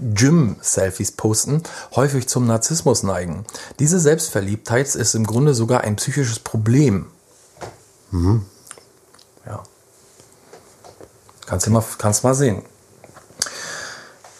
Gym-Selfies 0.00 1.12
posten, 1.12 1.62
häufig 1.94 2.28
zum 2.28 2.46
Narzissmus 2.46 3.02
neigen. 3.02 3.44
Diese 3.78 4.00
Selbstverliebtheit 4.00 4.94
ist 4.94 5.14
im 5.14 5.26
Grunde 5.26 5.54
sogar 5.54 5.82
ein 5.82 5.96
psychisches 5.96 6.38
Problem. 6.38 7.06
Ja. 9.46 9.62
Kannst 11.46 11.66
du 11.66 11.70
mal, 11.70 11.84
kannst 11.98 12.24
mal 12.24 12.34
sehen. 12.34 12.62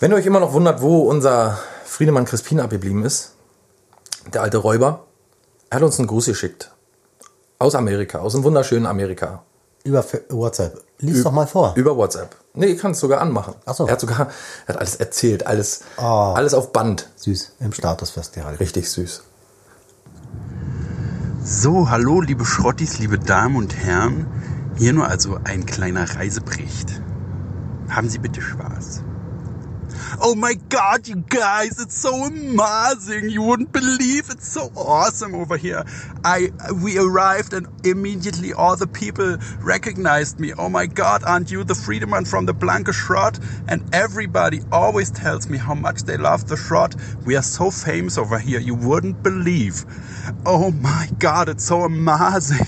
Wenn 0.00 0.12
ihr 0.12 0.16
euch 0.16 0.26
immer 0.26 0.40
noch 0.40 0.52
wundert, 0.52 0.80
wo 0.80 1.02
unser 1.02 1.58
Friedemann 1.84 2.24
Crispin 2.24 2.60
abgeblieben 2.60 3.04
ist, 3.04 3.32
der 4.32 4.42
alte 4.42 4.58
Räuber, 4.58 5.04
er 5.68 5.76
hat 5.76 5.82
uns 5.82 5.98
einen 5.98 6.08
Gruß 6.08 6.26
geschickt. 6.26 6.72
Aus 7.58 7.74
Amerika, 7.74 8.20
aus 8.20 8.32
dem 8.32 8.42
wunderschönen 8.42 8.86
Amerika. 8.86 9.42
Über 9.84 10.04
WhatsApp. 10.30 10.82
Lies 11.00 11.22
doch 11.22 11.32
mal 11.32 11.46
vor. 11.46 11.72
Über 11.76 11.96
WhatsApp. 11.96 12.36
Nee, 12.54 12.66
ich 12.66 12.78
kann 12.78 12.90
es 12.92 13.00
sogar 13.00 13.20
anmachen. 13.20 13.54
Ach 13.64 13.74
so. 13.74 13.86
Er 13.86 13.92
hat 13.92 14.00
sogar, 14.00 14.28
er 14.66 14.74
hat 14.74 14.76
alles 14.78 14.96
erzählt, 14.96 15.46
alles, 15.46 15.80
Ah. 15.96 16.34
alles 16.34 16.52
auf 16.54 16.72
Band. 16.72 17.08
Süß. 17.16 17.52
Im 17.60 17.72
Status 17.72 18.10
festgehalten. 18.10 18.58
Richtig 18.58 18.90
süß. 18.90 19.22
So, 21.42 21.88
hallo 21.90 22.20
liebe 22.20 22.44
Schrottis, 22.44 22.98
liebe 22.98 23.18
Damen 23.18 23.56
und 23.56 23.74
Herren. 23.76 24.26
Hier 24.76 24.92
nur 24.92 25.08
also 25.08 25.38
ein 25.44 25.64
kleiner 25.66 26.16
Reisebericht. 26.16 27.00
Haben 27.88 28.08
Sie 28.08 28.18
bitte 28.18 28.40
Spaß. 28.42 29.02
Oh 30.22 30.34
my 30.34 30.52
god, 30.68 31.08
you 31.08 31.16
guys, 31.16 31.80
it's 31.80 31.96
so 31.96 32.24
amazing. 32.24 33.30
You 33.30 33.40
wouldn't 33.40 33.72
believe 33.72 34.28
it's 34.28 34.46
so 34.46 34.70
awesome 34.76 35.34
over 35.34 35.56
here. 35.56 35.82
I 36.22 36.50
we 36.82 36.98
arrived 36.98 37.54
and 37.54 37.66
immediately 37.86 38.52
all 38.52 38.76
the 38.76 38.86
people 38.86 39.38
recognized 39.60 40.38
me. 40.38 40.52
Oh 40.58 40.68
my 40.68 40.84
god, 40.84 41.24
aren't 41.24 41.50
you 41.50 41.64
the 41.64 41.72
Friedemann 41.72 42.28
from 42.28 42.44
the 42.44 42.52
Blanke 42.52 42.92
Schrott? 42.92 43.40
And 43.66 43.82
everybody 43.94 44.60
always 44.70 45.10
tells 45.10 45.48
me 45.48 45.56
how 45.56 45.74
much 45.74 46.02
they 46.02 46.18
love 46.18 46.48
the 46.48 46.56
Schrott. 46.56 46.94
We 47.24 47.34
are 47.36 47.42
so 47.42 47.70
famous 47.70 48.18
over 48.18 48.38
here, 48.38 48.60
you 48.60 48.74
wouldn't 48.74 49.22
believe. 49.22 49.86
Oh 50.46 50.70
my 50.70 51.08
god, 51.18 51.48
it's 51.48 51.64
so 51.64 51.82
amazing. 51.82 52.66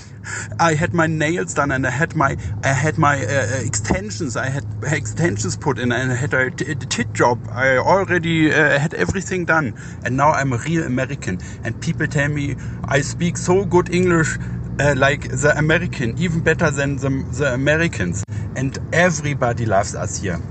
I 0.59 0.73
had 0.73 0.93
my 0.93 1.07
nails 1.07 1.53
done 1.53 1.71
and 1.71 1.85
I 1.85 1.89
had 1.89 2.15
my 2.15 2.37
I 2.63 2.69
had 2.69 2.97
my 2.97 3.25
uh, 3.25 3.29
uh, 3.29 3.61
extensions. 3.65 4.37
I 4.37 4.47
had 4.49 4.65
extensions 4.83 5.57
put 5.57 5.79
in 5.79 5.91
and 5.91 6.11
I 6.11 6.15
had 6.15 6.33
a, 6.33 6.49
tit 6.49 7.13
job. 7.13 7.45
I 7.51 7.77
already 7.77 8.51
uh, 8.51 8.79
had 8.79 8.93
everything 8.93 9.45
done, 9.45 9.77
and 10.03 10.15
now 10.15 10.31
I'm 10.31 10.53
a 10.53 10.57
real 10.57 10.83
American. 10.83 11.39
And 11.63 11.79
people 11.81 12.07
tell 12.07 12.29
me 12.29 12.55
I 12.85 13.01
speak 13.01 13.37
so 13.37 13.65
good 13.65 13.93
English. 13.93 14.37
Uh, 14.79 14.95
like 14.97 15.29
the 15.29 15.53
American, 15.55 16.17
even 16.17 16.41
better 16.41 16.71
than 16.71 16.95
the, 16.95 17.09
the 17.37 17.53
Americans. 17.53 18.23
And 18.55 18.75
everybody 18.91 19.67
loves 19.67 19.93
us 19.93 20.19
here. 20.19 20.41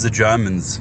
The 0.00 0.08
Germans, 0.08 0.80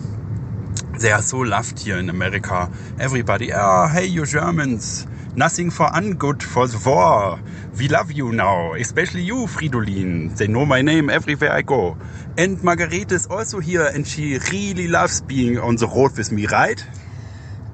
they 0.99 1.11
are 1.11 1.23
so 1.23 1.39
loved 1.39 1.79
here 1.79 1.97
in 1.97 2.11
America. 2.11 2.71
Everybody, 2.99 3.51
oh, 3.53 3.87
hey, 3.91 4.05
you 4.05 4.27
Germans. 4.27 5.07
Nothing 5.35 5.71
for 5.71 5.85
ungood 5.87 6.43
for 6.43 6.67
the 6.67 6.77
war. 6.85 7.39
We 7.79 7.87
love 7.87 8.11
you 8.11 8.33
now, 8.33 8.73
especially 8.73 9.23
you, 9.23 9.47
Fridolin. 9.47 10.35
They 10.37 10.47
know 10.47 10.65
my 10.65 10.81
name 10.81 11.09
everywhere 11.09 11.53
I 11.53 11.61
go. 11.61 11.95
And 12.37 12.61
Margarete 12.61 13.13
is 13.13 13.27
also 13.27 13.61
here 13.61 13.85
and 13.85 14.05
she 14.05 14.37
really 14.51 14.89
loves 14.89 15.21
being 15.21 15.57
on 15.57 15.77
the 15.77 15.87
road 15.87 16.17
with 16.17 16.33
me, 16.33 16.47
right? 16.47 16.85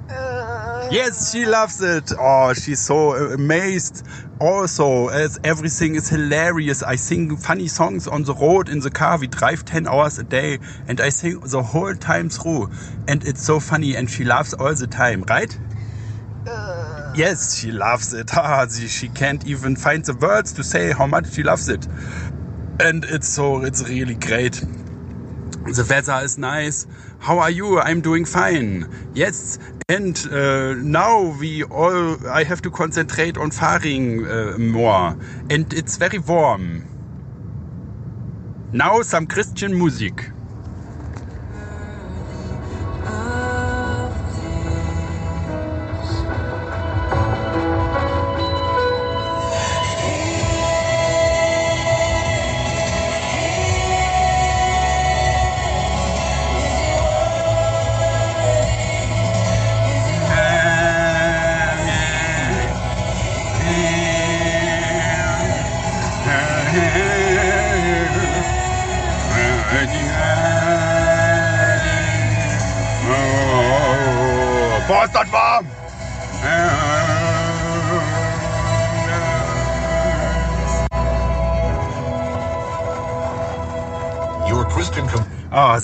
Uh, 0.08 0.88
yes, 0.91 1.32
she 1.32 1.48
loves 1.48 1.82
it. 1.82 2.12
Oh, 2.20 2.54
she's 2.54 2.80
so 2.80 3.15
amazed. 3.15 4.06
Also, 4.39 5.08
as 5.08 5.39
everything 5.43 5.96
is 5.96 6.10
hilarious. 6.10 6.84
I 6.84 6.96
sing 6.96 7.36
funny 7.38 7.67
songs 7.67 8.08
on 8.08 8.22
the 8.22 8.36
road 8.36 8.70
in 8.70 8.82
the 8.82 8.91
car. 8.91 9.17
We 9.17 9.26
drive 9.26 9.65
10 9.65 9.88
hours 9.88 10.20
a 10.20 10.24
day 10.24 10.60
and 10.88 11.02
I 11.02 11.10
sing 11.10 11.39
the 11.39 11.63
whole 11.63 11.96
time 11.96 12.30
through. 12.30 12.70
And 13.08 13.26
it's 13.26 13.43
so 13.43 13.60
funny 13.60 13.96
and 13.96 14.08
she 14.08 14.24
laughs 14.24 14.54
all 14.54 14.76
the 14.76 14.86
time, 14.86 15.24
right? 15.24 15.58
Uh, 16.46 16.97
Yes, 17.18 17.60
she 17.60 17.72
loves 17.72 18.14
it. 18.14 18.30
Ah, 18.38 18.68
she, 18.68 18.88
she 18.88 19.10
can't 19.10 19.46
even 19.48 19.76
find 19.76 20.06
the 20.06 20.14
words 20.14 20.54
to 20.54 20.64
say 20.64 20.92
how 20.92 21.08
much 21.08 21.34
she 21.34 21.42
loves 21.42 21.68
it. 21.68 21.88
And 22.80 23.04
it's 23.06 23.28
so, 23.28 23.64
it's 23.64 23.82
really 23.90 24.14
great. 24.14 24.54
The 25.66 25.86
weather 25.90 26.24
is 26.24 26.38
nice. 26.38 26.86
How 27.18 27.40
are 27.40 27.50
you? 27.50 27.80
I'm 27.80 28.02
doing 28.02 28.24
fine. 28.24 28.88
Yes. 29.16 29.58
And 29.90 30.16
uh, 30.32 30.76
now 30.76 31.36
we 31.40 31.64
all, 31.64 32.28
I 32.28 32.44
have 32.44 32.62
to 32.62 32.70
concentrate 32.70 33.36
on 33.36 33.50
faring 33.50 34.28
uh, 34.28 34.56
more. 34.60 35.18
And 35.50 35.74
it's 35.74 35.98
very 35.98 36.20
warm. 36.20 36.86
Now 38.72 39.02
some 39.02 39.26
Christian 39.26 39.76
music. 39.76 40.30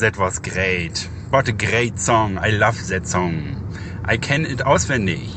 That 0.03 0.17
was 0.17 0.37
great. 0.37 0.97
What 1.29 1.47
a 1.47 1.53
great 1.53 1.97
song. 1.97 2.37
I 2.37 2.49
love 2.49 2.87
that 2.89 3.07
song. 3.07 3.55
I 4.03 4.17
can 4.17 4.45
it 4.45 4.57
auswendig. 4.57 5.29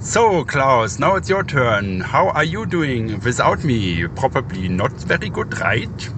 So, 0.00 0.44
Klaus, 0.44 1.00
now 1.00 1.16
it's 1.16 1.28
your 1.28 1.42
turn. 1.42 2.00
How 2.00 2.28
are 2.28 2.44
you 2.44 2.64
doing 2.64 3.18
without 3.24 3.64
me? 3.64 4.06
Probably 4.06 4.68
not 4.68 4.92
very 4.92 5.30
good, 5.30 5.58
right? 5.58 6.10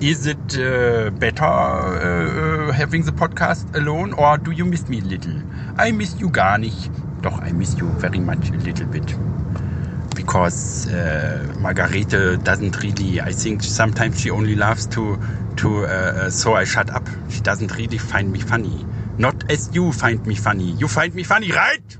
Is 0.00 0.28
it 0.28 0.60
uh, 0.60 1.10
better 1.10 1.42
uh, 1.42 2.70
having 2.70 3.02
the 3.02 3.10
podcast 3.10 3.74
alone 3.74 4.12
or 4.12 4.38
do 4.38 4.52
you 4.52 4.64
miss 4.64 4.88
me 4.88 5.00
a 5.00 5.02
little? 5.02 5.42
I 5.76 5.90
miss 5.90 6.20
you 6.20 6.30
gar 6.30 6.56
nicht. 6.56 6.88
Doch, 7.20 7.42
I 7.42 7.50
miss 7.50 7.76
you 7.78 7.88
very 7.98 8.20
much 8.20 8.48
a 8.50 8.58
little 8.58 8.86
bit. 8.86 9.12
Because 10.14 10.86
uh, 10.86 11.52
Margarete 11.58 12.36
doesn't 12.44 12.80
really, 12.80 13.20
I 13.20 13.32
think 13.32 13.64
sometimes 13.64 14.20
she 14.20 14.30
only 14.30 14.54
loves 14.54 14.86
to, 14.88 15.18
to 15.60 15.84
uh, 15.84 16.30
so 16.30 16.54
I 16.54 16.64
shut 16.64 16.90
up. 16.90 17.08
She 17.28 17.40
doesn't 17.40 17.76
really 17.76 17.98
find 17.98 18.32
me 18.32 18.40
funny. 18.40 18.84
Not 19.18 19.50
as 19.50 19.70
you 19.72 19.92
find 19.92 20.26
me 20.26 20.34
funny. 20.34 20.74
You 20.78 20.88
find 20.88 21.14
me 21.14 21.24
funny, 21.24 21.52
right? 21.52 21.98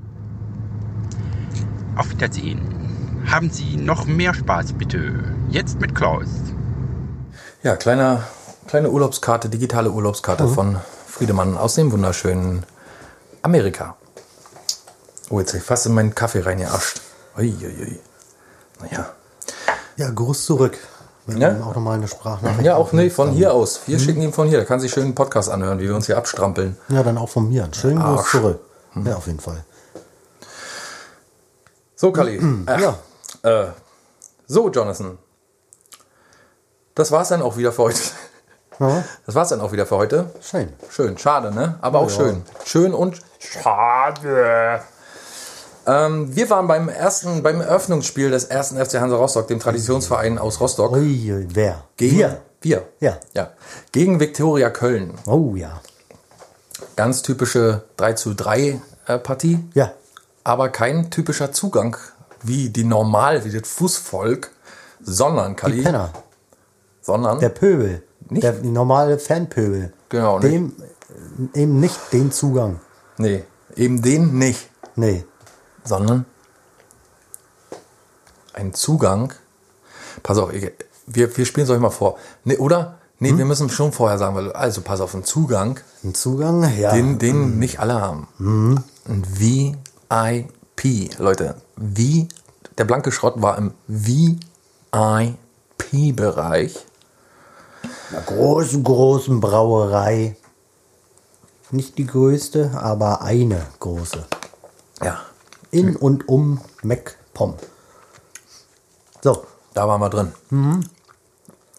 Auf 1.95 2.09
Wiedersehen. 2.09 2.59
Haben 3.29 3.51
Sie 3.51 3.77
noch 3.77 4.05
mehr 4.05 4.33
Spaß, 4.33 4.73
bitte. 4.73 5.13
Jetzt 5.49 5.79
mit 5.79 5.93
Klaus. 5.93 6.29
Ja, 7.61 7.75
kleine, 7.75 8.23
kleine 8.67 8.89
Urlaubskarte, 8.89 9.49
digitale 9.49 9.91
Urlaubskarte 9.91 10.47
von 10.47 10.77
Friedemann 11.07 11.55
aus 11.57 11.75
dem 11.75 11.91
wunderschönen 11.91 12.63
Amerika. 13.43 13.95
Oh, 15.29 15.39
jetzt 15.39 15.53
hab 15.53 15.59
ich 15.59 15.65
fast 15.65 15.85
in 15.85 15.93
meinen 15.93 16.15
Kaffee 16.15 16.43
reingeascht. 16.43 17.01
Uiuiui. 17.37 17.99
Naja. 18.81 19.11
Ja, 19.97 20.09
Gruß 20.09 20.45
zurück. 20.45 20.77
Ja? 21.27 21.51
auch 21.63 21.75
nochmal 21.75 21.95
eine 21.97 22.07
Sprachnachricht. 22.07 22.65
Ja, 22.65 22.75
auch 22.75 22.91
nee, 22.93 23.09
von 23.09 23.31
hier 23.31 23.53
aus. 23.53 23.81
Wir 23.85 23.99
schicken 23.99 24.21
ihn 24.21 24.33
von 24.33 24.47
hier. 24.47 24.59
Da 24.59 24.65
kann 24.65 24.79
sich 24.79 24.91
schön 24.91 25.03
einen 25.03 25.15
Podcast 25.15 25.49
anhören, 25.49 25.79
wie 25.79 25.87
wir 25.87 25.95
uns 25.95 26.07
hier 26.07 26.17
abstrampeln. 26.17 26.77
Ja, 26.89 27.03
dann 27.03 27.17
auch 27.17 27.29
von 27.29 27.47
mir. 27.49 27.63
Einen 27.63 27.73
schönen 27.73 28.01
Gruß 28.01 28.29
zurück. 28.31 28.59
Ja, 29.05 29.15
auf 29.15 29.27
jeden 29.27 29.39
Fall. 29.39 29.63
So, 31.95 32.11
Kali. 32.11 32.41
Ach, 32.65 32.79
Ja. 32.79 32.95
Äh, 33.43 33.67
so, 34.47 34.69
Jonathan. 34.69 35.17
Das 36.95 37.11
war's 37.11 37.29
dann 37.29 37.41
auch 37.41 37.55
wieder 37.57 37.71
für 37.71 37.83
heute. 37.83 37.99
Ja, 38.79 39.03
Das 39.27 39.35
war's 39.35 39.49
dann 39.49 39.61
auch 39.61 39.71
wieder 39.71 39.85
für 39.85 39.95
heute. 39.97 40.31
schön. 40.41 40.73
Schön, 40.89 41.17
schade, 41.17 41.53
ne? 41.53 41.77
Aber 41.81 41.99
auch 41.99 42.09
Ja. 42.09 42.15
schön. 42.15 42.41
Schön 42.65 42.93
und 42.93 43.21
schade. 43.39 44.81
Ähm, 45.87 46.35
wir 46.35 46.49
waren 46.49 46.67
beim 46.67 46.89
ersten, 46.89 47.41
beim 47.43 47.59
Eröffnungsspiel 47.61 48.29
des 48.29 48.45
ersten 48.45 48.83
FC 48.83 48.99
Hansa 48.99 49.15
Rostock, 49.15 49.47
dem 49.47 49.59
Traditionsverein 49.59 50.37
aus 50.37 50.59
Rostock. 50.59 50.91
Ui, 50.93 51.45
wer? 51.53 51.83
Gegen, 51.97 52.17
Wir. 52.17 52.41
Wir. 52.61 52.87
Ja. 52.99 53.17
ja. 53.33 53.51
Gegen 53.91 54.19
Viktoria 54.19 54.69
Köln. 54.69 55.13
Oh 55.25 55.55
ja. 55.55 55.81
Ganz 56.95 57.23
typische 57.23 57.83
3 57.97 58.13
zu 58.13 58.33
3 58.35 58.79
äh, 59.07 59.17
Partie. 59.17 59.59
Ja. 59.73 59.91
Aber 60.43 60.69
kein 60.69 61.09
typischer 61.09 61.51
Zugang 61.51 61.97
wie 62.43 62.69
die 62.69 62.83
normal, 62.83 63.43
wie 63.45 63.51
das 63.51 63.67
Fußvolk, 63.69 64.51
sondern 65.01 65.51
Die 65.51 65.55
Kali, 65.55 65.81
Penner. 65.81 66.11
sondern 67.01 67.39
Der 67.39 67.49
Pöbel. 67.49 68.03
Nicht? 68.29 68.43
Der 68.43 68.53
die 68.53 68.69
normale 68.69 69.17
Fanpöbel. 69.19 69.93
Genau, 70.09 70.39
nicht. 70.39 70.51
Dem 70.51 70.73
äh, 71.55 71.61
eben 71.61 71.79
nicht 71.79 71.97
den 72.13 72.31
Zugang. 72.31 72.79
nee, 73.17 73.43
eben 73.75 74.01
den 74.01 74.37
nicht. 74.37 74.69
Nee. 74.95 75.25
Sondern 75.83 76.25
ein 78.53 78.73
Zugang. 78.73 79.33
Pass 80.23 80.37
auf, 80.37 80.51
wir, 80.51 81.37
wir 81.37 81.45
spielen 81.45 81.65
es 81.65 81.69
euch 81.69 81.79
mal 81.79 81.89
vor. 81.89 82.17
Nee, 82.43 82.57
oder? 82.57 82.97
Nee, 83.19 83.37
wir 83.37 83.45
müssen 83.45 83.69
schon 83.69 83.91
vorher 83.91 84.17
sagen, 84.17 84.35
weil, 84.35 84.51
also 84.51 84.81
pass 84.81 84.99
auf, 84.99 85.13
ein 85.13 85.23
Zugang, 85.23 85.79
Ein 86.03 86.15
Zugang, 86.15 86.75
ja. 86.79 86.91
den, 86.91 87.19
den 87.19 87.59
nicht 87.59 87.79
alle 87.79 88.01
haben. 88.01 88.27
Ein 88.39 88.83
VIP, 89.39 91.19
Leute. 91.19 91.53
Wie, 91.75 92.27
der 92.79 92.85
blanke 92.85 93.11
Schrott 93.11 93.39
war 93.39 93.59
im 93.59 93.75
VIP-Bereich. 93.87 94.95
einer 98.11 98.21
großen, 98.25 98.83
großen 98.83 99.39
Brauerei. 99.39 100.35
Nicht 101.69 101.99
die 101.99 102.07
größte, 102.07 102.71
aber 102.73 103.21
eine 103.21 103.67
große. 103.79 104.25
Ja, 105.03 105.21
In 105.71 105.95
und 105.95 106.27
um 106.27 106.61
MacPom. 106.83 107.55
So. 109.21 109.45
Da 109.73 109.87
waren 109.87 110.01
wir 110.01 110.09
drin. 110.09 110.33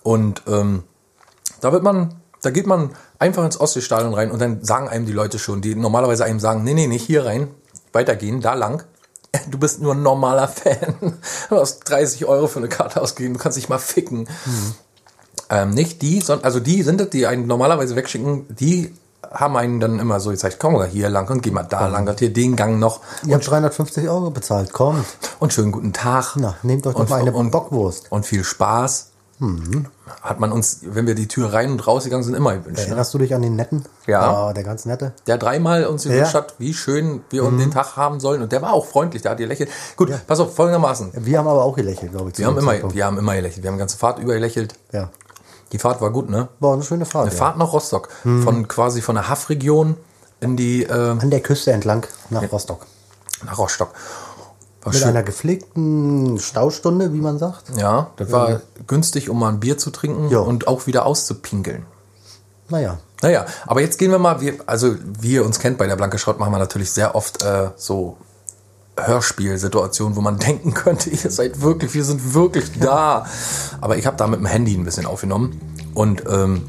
Und 0.02 0.42
ähm, 0.46 0.84
da 1.60 1.72
wird 1.72 1.82
man, 1.82 2.14
da 2.42 2.50
geht 2.50 2.66
man 2.66 2.90
einfach 3.18 3.44
ins 3.44 3.60
Ostseestadion 3.60 4.14
rein 4.14 4.30
und 4.30 4.40
dann 4.40 4.64
sagen 4.64 4.88
einem 4.88 5.06
die 5.06 5.12
Leute 5.12 5.38
schon, 5.38 5.60
die 5.60 5.74
normalerweise 5.74 6.24
einem 6.24 6.40
sagen, 6.40 6.64
nee, 6.64 6.74
nee, 6.74 6.86
nicht 6.86 7.06
hier 7.06 7.24
rein, 7.24 7.48
weitergehen, 7.92 8.40
da 8.40 8.54
lang. 8.54 8.84
Du 9.50 9.58
bist 9.58 9.80
nur 9.80 9.94
ein 9.94 10.02
normaler 10.02 10.48
Fan. 10.48 10.96
Du 11.48 11.56
hast 11.56 11.80
30 11.80 12.26
Euro 12.26 12.48
für 12.48 12.58
eine 12.58 12.68
Karte 12.68 13.00
ausgegeben, 13.00 13.34
du 13.34 13.40
kannst 13.40 13.56
dich 13.56 13.68
mal 13.68 13.78
ficken. 13.78 14.28
Ähm, 15.48 15.70
nicht 15.70 16.02
die, 16.02 16.20
sondern, 16.20 16.44
also 16.44 16.60
die 16.60 16.82
sind 16.82 17.00
es, 17.00 17.10
die 17.10 17.26
einen 17.26 17.46
normalerweise 17.46 17.96
wegschicken, 17.96 18.46
die 18.54 18.94
haben 19.30 19.56
einen 19.56 19.80
dann 19.80 19.98
immer 19.98 20.20
so 20.20 20.30
gezeigt, 20.30 20.56
komm 20.58 20.74
mal 20.74 20.86
hier 20.86 21.08
lang 21.08 21.28
und 21.30 21.42
geh 21.42 21.50
mal 21.50 21.62
da 21.62 21.86
lang 21.86 22.08
und 22.08 22.18
hier 22.18 22.32
den 22.32 22.56
Gang 22.56 22.78
noch 22.78 23.00
Ihr 23.24 23.34
habt 23.34 23.48
350 23.48 24.08
Euro 24.08 24.30
bezahlt. 24.30 24.72
Kommt. 24.72 25.04
und 25.38 25.52
schönen 25.52 25.72
guten 25.72 25.92
Tag. 25.92 26.34
Na, 26.36 26.54
nehmt 26.62 26.86
euch 26.86 26.94
doch 26.94 27.00
und, 27.00 27.10
mal 27.10 27.20
eine 27.20 27.32
und, 27.32 27.50
Bockwurst. 27.50 28.10
Und 28.10 28.26
viel 28.26 28.44
Spaß. 28.44 29.08
Hat 30.20 30.38
man 30.38 30.52
uns, 30.52 30.80
wenn 30.82 31.08
wir 31.08 31.16
die 31.16 31.26
Tür 31.26 31.52
rein 31.52 31.72
und 31.72 31.84
rausgegangen 31.84 32.22
sind, 32.22 32.34
immer 32.34 32.54
gewünscht. 32.56 32.82
Ne? 32.82 32.86
Erinnerst 32.86 33.12
du 33.12 33.18
dich 33.18 33.34
an 33.34 33.42
den 33.42 33.56
netten? 33.56 33.84
Ja. 34.06 34.50
Oh, 34.50 34.52
der 34.52 34.62
ganz 34.62 34.84
nette. 34.84 35.14
Der 35.26 35.36
dreimal 35.36 35.86
uns 35.86 36.04
gewünscht 36.04 36.32
Ja. 36.34 36.40
hat, 36.40 36.54
wie 36.58 36.72
schön 36.72 37.22
wir 37.30 37.42
uns 37.42 37.60
den 37.60 37.72
Tag 37.72 37.96
haben 37.96 38.20
sollen. 38.20 38.40
Und 38.40 38.52
der 38.52 38.62
war 38.62 38.72
auch 38.72 38.86
freundlich, 38.86 39.22
der 39.22 39.32
hat 39.32 39.38
gelächelt. 39.38 39.68
Gut, 39.96 40.12
pass 40.28 40.38
auf, 40.38 40.54
folgendermaßen. 40.54 41.10
Wir 41.14 41.38
haben 41.38 41.48
aber 41.48 41.64
auch 41.64 41.74
gelächelt, 41.74 42.12
glaube 42.12 42.30
ich. 42.30 42.38
Wir 42.38 42.46
haben, 42.46 42.56
immer, 42.56 42.70
Zeitpunkt. 42.70 42.94
wir 42.94 43.04
haben 43.04 43.18
immer 43.18 43.34
gelächelt. 43.34 43.64
Wir 43.64 43.70
haben 43.70 43.76
die 43.76 43.80
ganze 43.80 43.98
Fahrt 43.98 44.20
über 44.20 44.34
gelächelt. 44.34 44.74
Ja. 44.92 45.10
Die 45.72 45.78
Fahrt 45.78 46.00
war 46.00 46.10
gut, 46.10 46.28
ne? 46.30 46.48
War 46.60 46.74
eine 46.74 46.82
schöne 46.82 47.04
Fahrt. 47.06 47.26
Eine 47.26 47.34
ja. 47.34 47.38
Fahrt 47.38 47.56
nach 47.58 47.72
Rostock. 47.72 48.08
Von 48.22 48.68
quasi 48.68 49.00
von 49.00 49.14
der 49.14 49.28
Haffregion 49.28 49.96
in 50.40 50.56
die, 50.56 50.84
äh, 50.84 50.92
An 50.92 51.30
der 51.30 51.40
Küste 51.40 51.72
entlang 51.72 52.06
nach 52.30 52.50
Rostock. 52.52 52.86
nach 53.44 53.58
Rostock. 53.58 53.90
War 54.82 54.92
Mit 54.92 55.00
schön. 55.00 55.10
einer 55.10 55.22
gepflegten 55.22 56.38
Staustunde, 56.40 57.12
wie 57.12 57.20
man 57.20 57.38
sagt. 57.38 57.64
Ja, 57.76 58.10
das 58.16 58.32
war 58.32 58.60
günstig, 58.88 59.30
um 59.30 59.38
mal 59.38 59.48
ein 59.50 59.60
Bier 59.60 59.78
zu 59.78 59.90
trinken 59.90 60.28
Ja. 60.28 60.40
und 60.40 60.66
auch 60.66 60.86
wieder 60.86 61.06
auszupinkeln. 61.06 61.86
Naja. 62.68 62.98
Naja, 63.22 63.46
aber 63.66 63.80
jetzt 63.80 63.98
gehen 63.98 64.10
wir 64.10 64.18
mal, 64.18 64.40
wir, 64.40 64.54
also 64.66 64.96
wie 65.20 65.34
ihr 65.34 65.44
uns 65.46 65.60
kennt, 65.60 65.78
bei 65.78 65.86
der 65.86 65.94
Blanke 65.94 66.18
Schrott 66.18 66.40
machen 66.40 66.52
wir 66.52 66.58
natürlich 66.58 66.90
sehr 66.90 67.14
oft 67.14 67.42
äh, 67.44 67.70
so 67.76 68.16
Hörspielsituationen, 68.98 70.16
wo 70.16 70.20
man 70.20 70.38
denken 70.38 70.74
könnte, 70.74 71.10
ihr 71.10 71.30
seid 71.30 71.60
wirklich, 71.62 71.94
wir 71.94 72.04
sind 72.04 72.34
wirklich 72.34 72.78
da. 72.78 73.26
Aber 73.80 73.96
ich 73.96 74.06
habe 74.06 74.16
da 74.16 74.26
mit 74.26 74.40
dem 74.40 74.46
Handy 74.46 74.74
ein 74.74 74.84
bisschen 74.84 75.06
aufgenommen. 75.06 75.60
Und 75.94 76.24
ähm, 76.28 76.62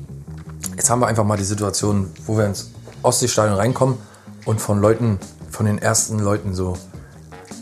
jetzt 0.76 0.90
haben 0.90 1.00
wir 1.00 1.08
einfach 1.08 1.24
mal 1.24 1.38
die 1.38 1.44
Situation, 1.44 2.12
wo 2.26 2.38
wir 2.38 2.46
ins 2.46 2.72
Ostseestadion 3.04 3.56
reinkommen 3.58 3.98
und 4.46 4.60
von 4.62 4.80
Leuten, 4.80 5.20
von 5.50 5.66
den 5.66 5.78
ersten 5.78 6.20
Leuten 6.20 6.54
so 6.54 6.78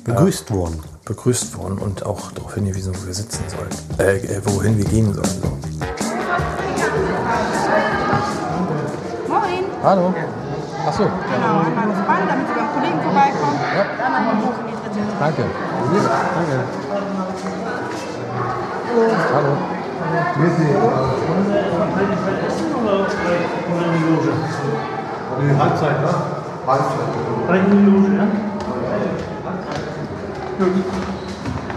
Begrüßt 0.04 0.50
worden. 0.52 0.80
begrüßt 1.06 1.56
worden 1.58 1.78
und 1.78 2.06
auch 2.06 2.32
darauf 2.32 2.56
hingewiesen, 2.56 2.94
wo 2.96 3.06
wir 3.06 3.14
sitzen 3.14 3.44
sollen. 3.48 3.70
Äh, 4.00 4.18
äh, 4.18 4.42
wohin 4.46 4.78
wir 4.78 4.86
gehen 4.86 5.14
sollen. 5.14 5.30
So. 5.42 5.58
Moin. 9.28 9.64
Hallo. 9.84 10.14
Achso, 10.88 11.04
Genau, 11.04 11.60
einmal 11.62 11.88
das 11.90 12.06
Band, 12.08 12.30
damit 12.30 12.48
Sie 12.48 12.54
beim 12.56 12.74
Kollegen 12.74 13.02
vorbeikommen. 13.04 13.60
Ja. 13.72 13.86
Dann 13.98 14.14
einmal 14.14 14.36
hoch 14.36 14.60
in 14.60 14.68
die 14.68 14.76
dritte. 14.76 15.00
danke. 15.20 15.44
Hallo. 19.34 19.52
Nee, 25.40 25.56
Halbzeit, 25.58 26.02
ne? 26.02 26.10
Halbzeit. 26.68 27.10
Die 27.48 27.86
Loge, 27.86 28.10
ja? 28.18 28.28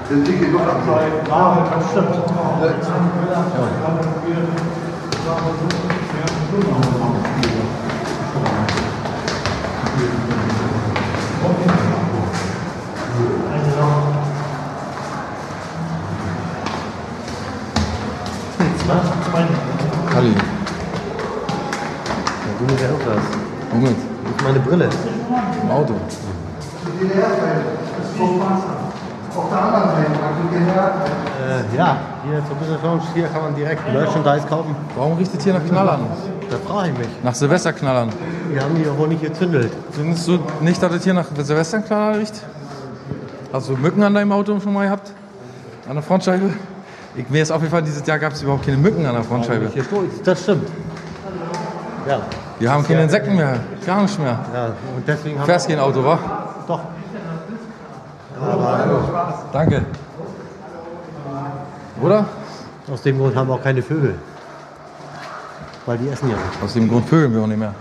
Sind 0.08 0.26
die 0.26 0.36
genug 0.38 0.62
am 0.62 0.80
Ja, 1.28 1.66
das 1.70 1.90
stimmt. 1.90 2.14
Kalli. 6.54 7.03
Ja 22.84 22.90
auch 22.90 23.04
das. 23.04 23.24
Moment. 23.72 23.96
Das 24.24 24.32
ist 24.32 24.44
meine 24.44 24.60
Brille. 24.60 24.88
Im 25.62 25.70
Auto. 25.70 25.94
Äh, 31.44 31.76
ja, 31.76 31.96
hier 32.24 32.42
zur 32.46 32.56
Business 32.56 32.82
Lounge, 32.82 33.02
hier 33.14 33.26
kann 33.26 33.42
man 33.42 33.54
direkt 33.54 33.92
Merchandise 33.92 34.46
kaufen. 34.46 34.76
Warum 34.96 35.18
riecht 35.18 35.34
es 35.36 35.42
hier 35.42 35.54
nach 35.54 35.64
Knallern? 35.64 36.00
Da 36.50 36.56
frage 36.58 36.90
ich 36.90 36.98
mich. 36.98 37.08
Nach 37.22 37.34
Silvesterknallern. 37.34 38.10
Wir 38.50 38.62
haben 38.62 38.74
die 38.76 38.82
ja 38.82 38.96
wohl 38.96 39.08
nicht 39.08 39.22
gezündelt. 39.22 39.72
Findest 39.90 40.28
du 40.28 40.38
nicht, 40.60 40.82
dass 40.82 40.92
es 40.92 41.04
hier 41.04 41.14
nach 41.14 41.26
Silvesterknallern 41.36 42.16
riecht? 42.16 42.34
Hast 43.52 43.68
du 43.68 43.76
Mücken 43.76 44.02
an 44.02 44.14
deinem 44.14 44.32
Auto 44.32 44.58
schon 44.60 44.72
mal 44.72 44.84
gehabt? 44.84 45.12
An 45.88 45.94
der 45.94 46.02
Frontscheibe? 46.02 46.50
Ich, 47.16 47.28
mir 47.28 47.42
ist 47.42 47.50
aufgefallen, 47.50 47.84
dieses 47.84 48.06
Jahr 48.06 48.18
gab 48.18 48.32
es 48.32 48.42
überhaupt 48.42 48.64
keine 48.64 48.78
Mücken 48.78 49.04
an 49.06 49.14
der 49.14 49.24
Frontscheibe. 49.24 49.70
Das 50.24 50.42
stimmt. 50.42 50.68
Ja, 52.08 52.20
Wir 52.58 52.70
haben 52.70 52.84
keine 52.86 53.02
Insekten 53.02 53.36
mehr. 53.36 53.60
Gar 53.84 54.02
nicht 54.02 54.18
mehr. 54.18 54.38
ja. 54.52 54.66
Und 54.96 55.06
deswegen 55.06 55.38
haben 55.38 55.46
Fährst 55.46 55.68
kein 55.68 55.78
Auto, 55.78 56.04
wa? 56.04 56.18
Doch. 56.66 56.80
Danke. 59.52 59.84
Oder? 62.00 62.26
Aus 62.92 63.02
dem 63.02 63.18
Grund 63.18 63.34
haben 63.36 63.48
wir 63.48 63.54
auch 63.54 63.62
keine 63.62 63.82
Vögel. 63.82 64.14
Weil 65.86 65.98
die 65.98 66.08
essen 66.08 66.30
ja 66.30 66.36
nicht. 66.36 66.62
Aus 66.62 66.72
dem 66.74 66.88
Grund 66.88 67.08
vögeln 67.08 67.34
wir 67.34 67.42
auch 67.42 67.46
nicht 67.46 67.58
mehr. 67.58 67.74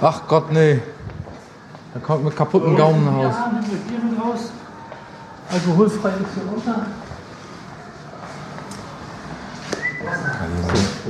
Ach 0.00 0.20
Gott, 0.28 0.52
nee. 0.52 0.80
Er 1.94 2.00
kommt 2.00 2.24
mit 2.24 2.36
kaputten 2.36 2.76
Gaumen 2.76 3.04
nach 3.06 3.12
Hause. 3.14 3.38
Alkoholfrei 5.52 6.08
ist 6.10 6.34
hier 6.34 6.50
runter. 6.50 6.86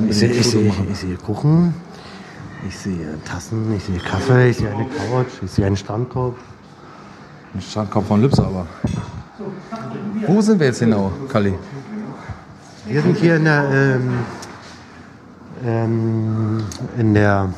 Ich 0.09 0.19
sehe, 0.19 0.31
ich, 0.31 0.47
sehe, 0.47 0.73
ich 0.91 0.99
sehe 0.99 1.17
Kuchen, 1.17 1.75
ich 2.69 2.77
sehe 2.77 3.19
Tassen, 3.25 3.75
ich 3.77 3.85
sehe 3.85 3.99
Kaffee, 3.99 4.51
ich 4.51 4.57
sehe 4.59 4.71
eine 4.71 4.85
Couch, 4.87 5.27
ich 5.43 5.51
sehe 5.51 5.67
einen 5.67 5.77
Strandkorb. 5.77 6.37
Ein 7.55 7.61
Strandkorb 7.61 8.07
von 8.07 8.21
Lübse 8.23 8.45
aber. 8.45 8.67
Wo 10.27 10.41
sind 10.41 10.59
wir 10.61 10.67
jetzt 10.67 10.81
genau, 10.81 11.11
Kalli? 11.29 11.55
Wir 12.87 13.03
sind 13.03 13.17
hier 13.19 13.37
in 13.37 13.45
der, 13.45 13.65
ähm, 13.73 14.11
ähm, 15.65 16.63
in 16.99 17.15
der 17.15 17.49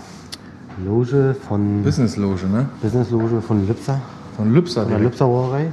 Loge 0.84 1.36
von 1.48 1.82
Business 1.82 2.16
Loge, 2.16 2.46
ne? 2.46 2.68
Business 2.80 3.10
Loge 3.10 3.40
von 3.42 3.66
Lipser, 3.66 4.00
Von 4.36 4.52
Lübser. 4.54 4.82
von 4.82 4.90
der. 4.92 5.00
Lipser 5.00 5.26
Brauerei. 5.26 5.72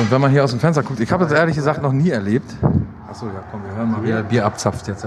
Und, 0.00 0.10
wenn 0.10 0.20
man 0.20 0.30
hier 0.30 0.42
aus 0.42 0.50
dem 0.50 0.60
Fenster 0.60 0.82
guckt, 0.82 0.98
ich 1.00 1.12
habe 1.12 1.24
das 1.24 1.32
ehrlich 1.32 1.56
gesagt 1.56 1.82
noch 1.82 1.92
nie 1.92 2.08
erlebt. 2.08 2.50
Achso, 3.10 3.26
ja, 3.26 3.42
komm, 3.50 3.60
wir 3.64 3.76
hören 3.76 3.90
mal, 3.90 4.02
wie 4.02 4.10
er 4.10 4.22
Bier 4.22 4.46
abzapft 4.46 4.88
jetzt. 4.88 5.06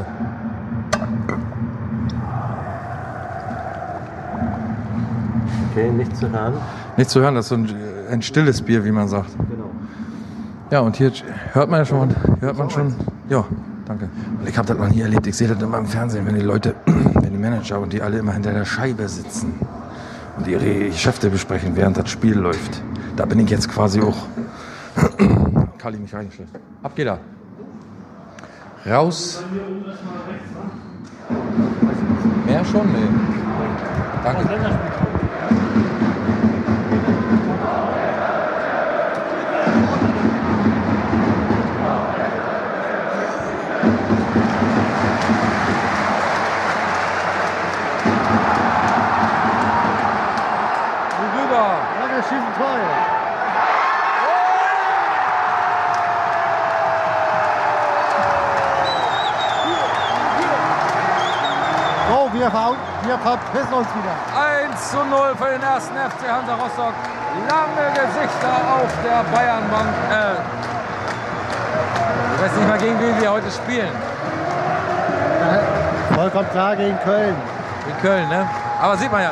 Okay, 5.71 5.89
nichts 5.89 6.19
zu 6.19 6.29
hören. 6.29 6.53
Nicht 6.95 7.09
zu 7.09 7.21
hören, 7.21 7.33
das 7.33 7.45
ist 7.45 7.49
so 7.49 7.55
ein, 7.55 7.75
ein 8.11 8.21
stilles 8.21 8.61
Bier, 8.61 8.85
wie 8.85 8.91
man 8.91 9.07
sagt. 9.07 9.31
Genau. 9.49 9.71
Ja, 10.69 10.81
und 10.81 10.95
hier 10.95 11.11
hört 11.53 11.71
man 11.71 11.79
ja 11.79 11.85
schon, 11.85 12.15
hört 12.39 12.57
man 12.59 12.69
schon, 12.69 12.93
ja, 13.29 13.43
danke. 13.85 14.09
Und 14.39 14.47
ich 14.47 14.55
habe 14.55 14.67
das 14.67 14.77
noch 14.77 14.89
nie 14.89 15.01
erlebt. 15.01 15.25
Ich 15.25 15.35
sehe 15.35 15.47
das 15.47 15.59
immer 15.59 15.79
im 15.79 15.87
Fernsehen, 15.87 16.27
wenn 16.27 16.35
die 16.35 16.41
Leute, 16.41 16.75
wenn 16.85 17.31
die 17.31 17.39
Manager 17.39 17.79
und 17.79 17.91
die 17.93 18.01
alle 18.03 18.19
immer 18.19 18.33
hinter 18.33 18.53
der 18.53 18.65
Scheibe 18.65 19.09
sitzen 19.09 19.53
und 20.37 20.47
ihre 20.47 20.89
Geschäfte 20.89 21.31
besprechen, 21.31 21.75
während 21.75 21.97
das 21.97 22.11
Spiel 22.11 22.37
läuft. 22.37 22.83
Da 23.15 23.25
bin 23.25 23.39
ich 23.39 23.49
jetzt 23.49 23.69
quasi 23.69 23.99
auch. 24.01 24.27
Kali 25.77 25.97
mich 25.97 26.13
reingestellt. 26.13 26.49
Ab 26.81 26.95
geht 26.95 27.07
er. 27.07 27.19
Raus. 28.85 29.43
Mehr 32.45 32.65
schon? 32.65 32.91
Nee. 32.91 33.07
Danke. 34.23 34.43
Rüber. 51.35 51.77
Ja, 51.99 52.15
wir 52.15 52.23
schießen 52.23 52.53
Tor 52.57 53.02
wir 63.13 63.19
verpissen 63.19 63.73
uns 63.73 63.87
wieder. 63.93 64.15
1 64.71 64.91
zu 64.91 64.97
0 64.97 65.35
für 65.37 65.49
den 65.51 65.61
ersten 65.61 65.93
FC 65.93 66.29
Hansa 66.29 66.55
Rostock. 66.55 66.93
Lange 67.49 67.91
Gesichter 67.93 68.53
auf 68.73 68.91
der 69.03 69.23
Bayernbank. 69.35 69.93
Äh, 70.09 70.33
ich 72.35 72.41
weiß 72.41 72.57
nicht 72.57 72.67
mal, 72.67 72.77
gegen 72.77 72.99
wen 72.99 73.21
wir 73.21 73.31
heute 73.31 73.51
spielen. 73.51 73.91
Vollkommen 76.13 76.49
klar 76.49 76.75
gegen 76.75 76.99
Köln. 77.01 77.35
In 77.87 78.01
Köln, 78.01 78.29
ne? 78.29 78.47
Aber 78.81 78.97
sieht 78.97 79.11
man 79.11 79.21
ja. 79.21 79.31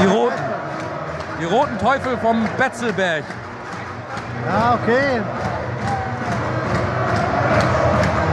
Die 0.00 0.06
Roten. 0.06 0.42
Die 1.40 1.44
roten 1.44 1.78
Teufel 1.78 2.16
vom 2.18 2.46
Betzelberg. 2.58 3.24
Ja, 4.46 4.78
okay. 4.82 5.22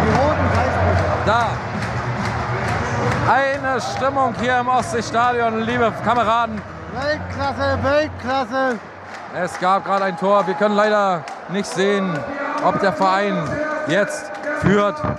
Die 0.04 0.10
roten 0.18 0.46
Kreisbrüche. 0.54 1.04
Da. 1.26 1.50
Eine 3.28 3.82
Stimmung 3.82 4.34
hier 4.40 4.58
im 4.58 4.70
Ostseestadion, 4.70 5.60
liebe 5.64 5.92
Kameraden. 6.06 6.62
Weltklasse, 6.94 7.78
Weltklasse. 7.84 8.80
Es 9.36 9.60
gab 9.60 9.84
gerade 9.84 10.06
ein 10.06 10.16
Tor. 10.16 10.48
Wir 10.48 10.54
können 10.54 10.76
leider 10.76 11.26
nicht 11.50 11.66
sehen, 11.66 12.18
ob 12.64 12.80
der 12.80 12.94
Verein 12.94 13.38
jetzt 13.90 14.32
führt. 14.62 15.04
Der 15.04 15.18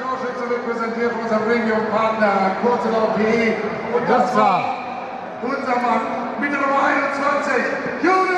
Torschütze 0.00 0.50
wird 0.50 0.66
präsentiert 0.68 1.12
von 1.12 1.22
unserem 1.22 1.44
Premium-Partner 1.44 2.56
Kurzelauf.de. 2.60 3.54
Und 3.94 4.10
das 4.10 4.36
war 4.36 4.64
unser 5.42 5.76
Mann 5.76 6.00
mit 6.40 6.52
der 6.52 6.60
Nummer 6.60 6.82
21, 6.82 7.54
Jonas! 8.02 8.37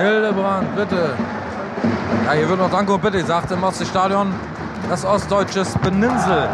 Hildebrand, 0.00 0.74
bitte. 0.76 1.14
Ja, 2.26 2.32
hier 2.32 2.48
wird 2.48 2.58
noch 2.58 2.70
Danke 2.70 2.92
und 2.94 3.02
bitte, 3.02 3.24
sagt 3.24 3.50
im 3.50 3.62
Ostseestadion 3.62 4.32
das 4.88 5.04
ostdeutsches 5.04 5.74
Beninsel. 5.82 6.48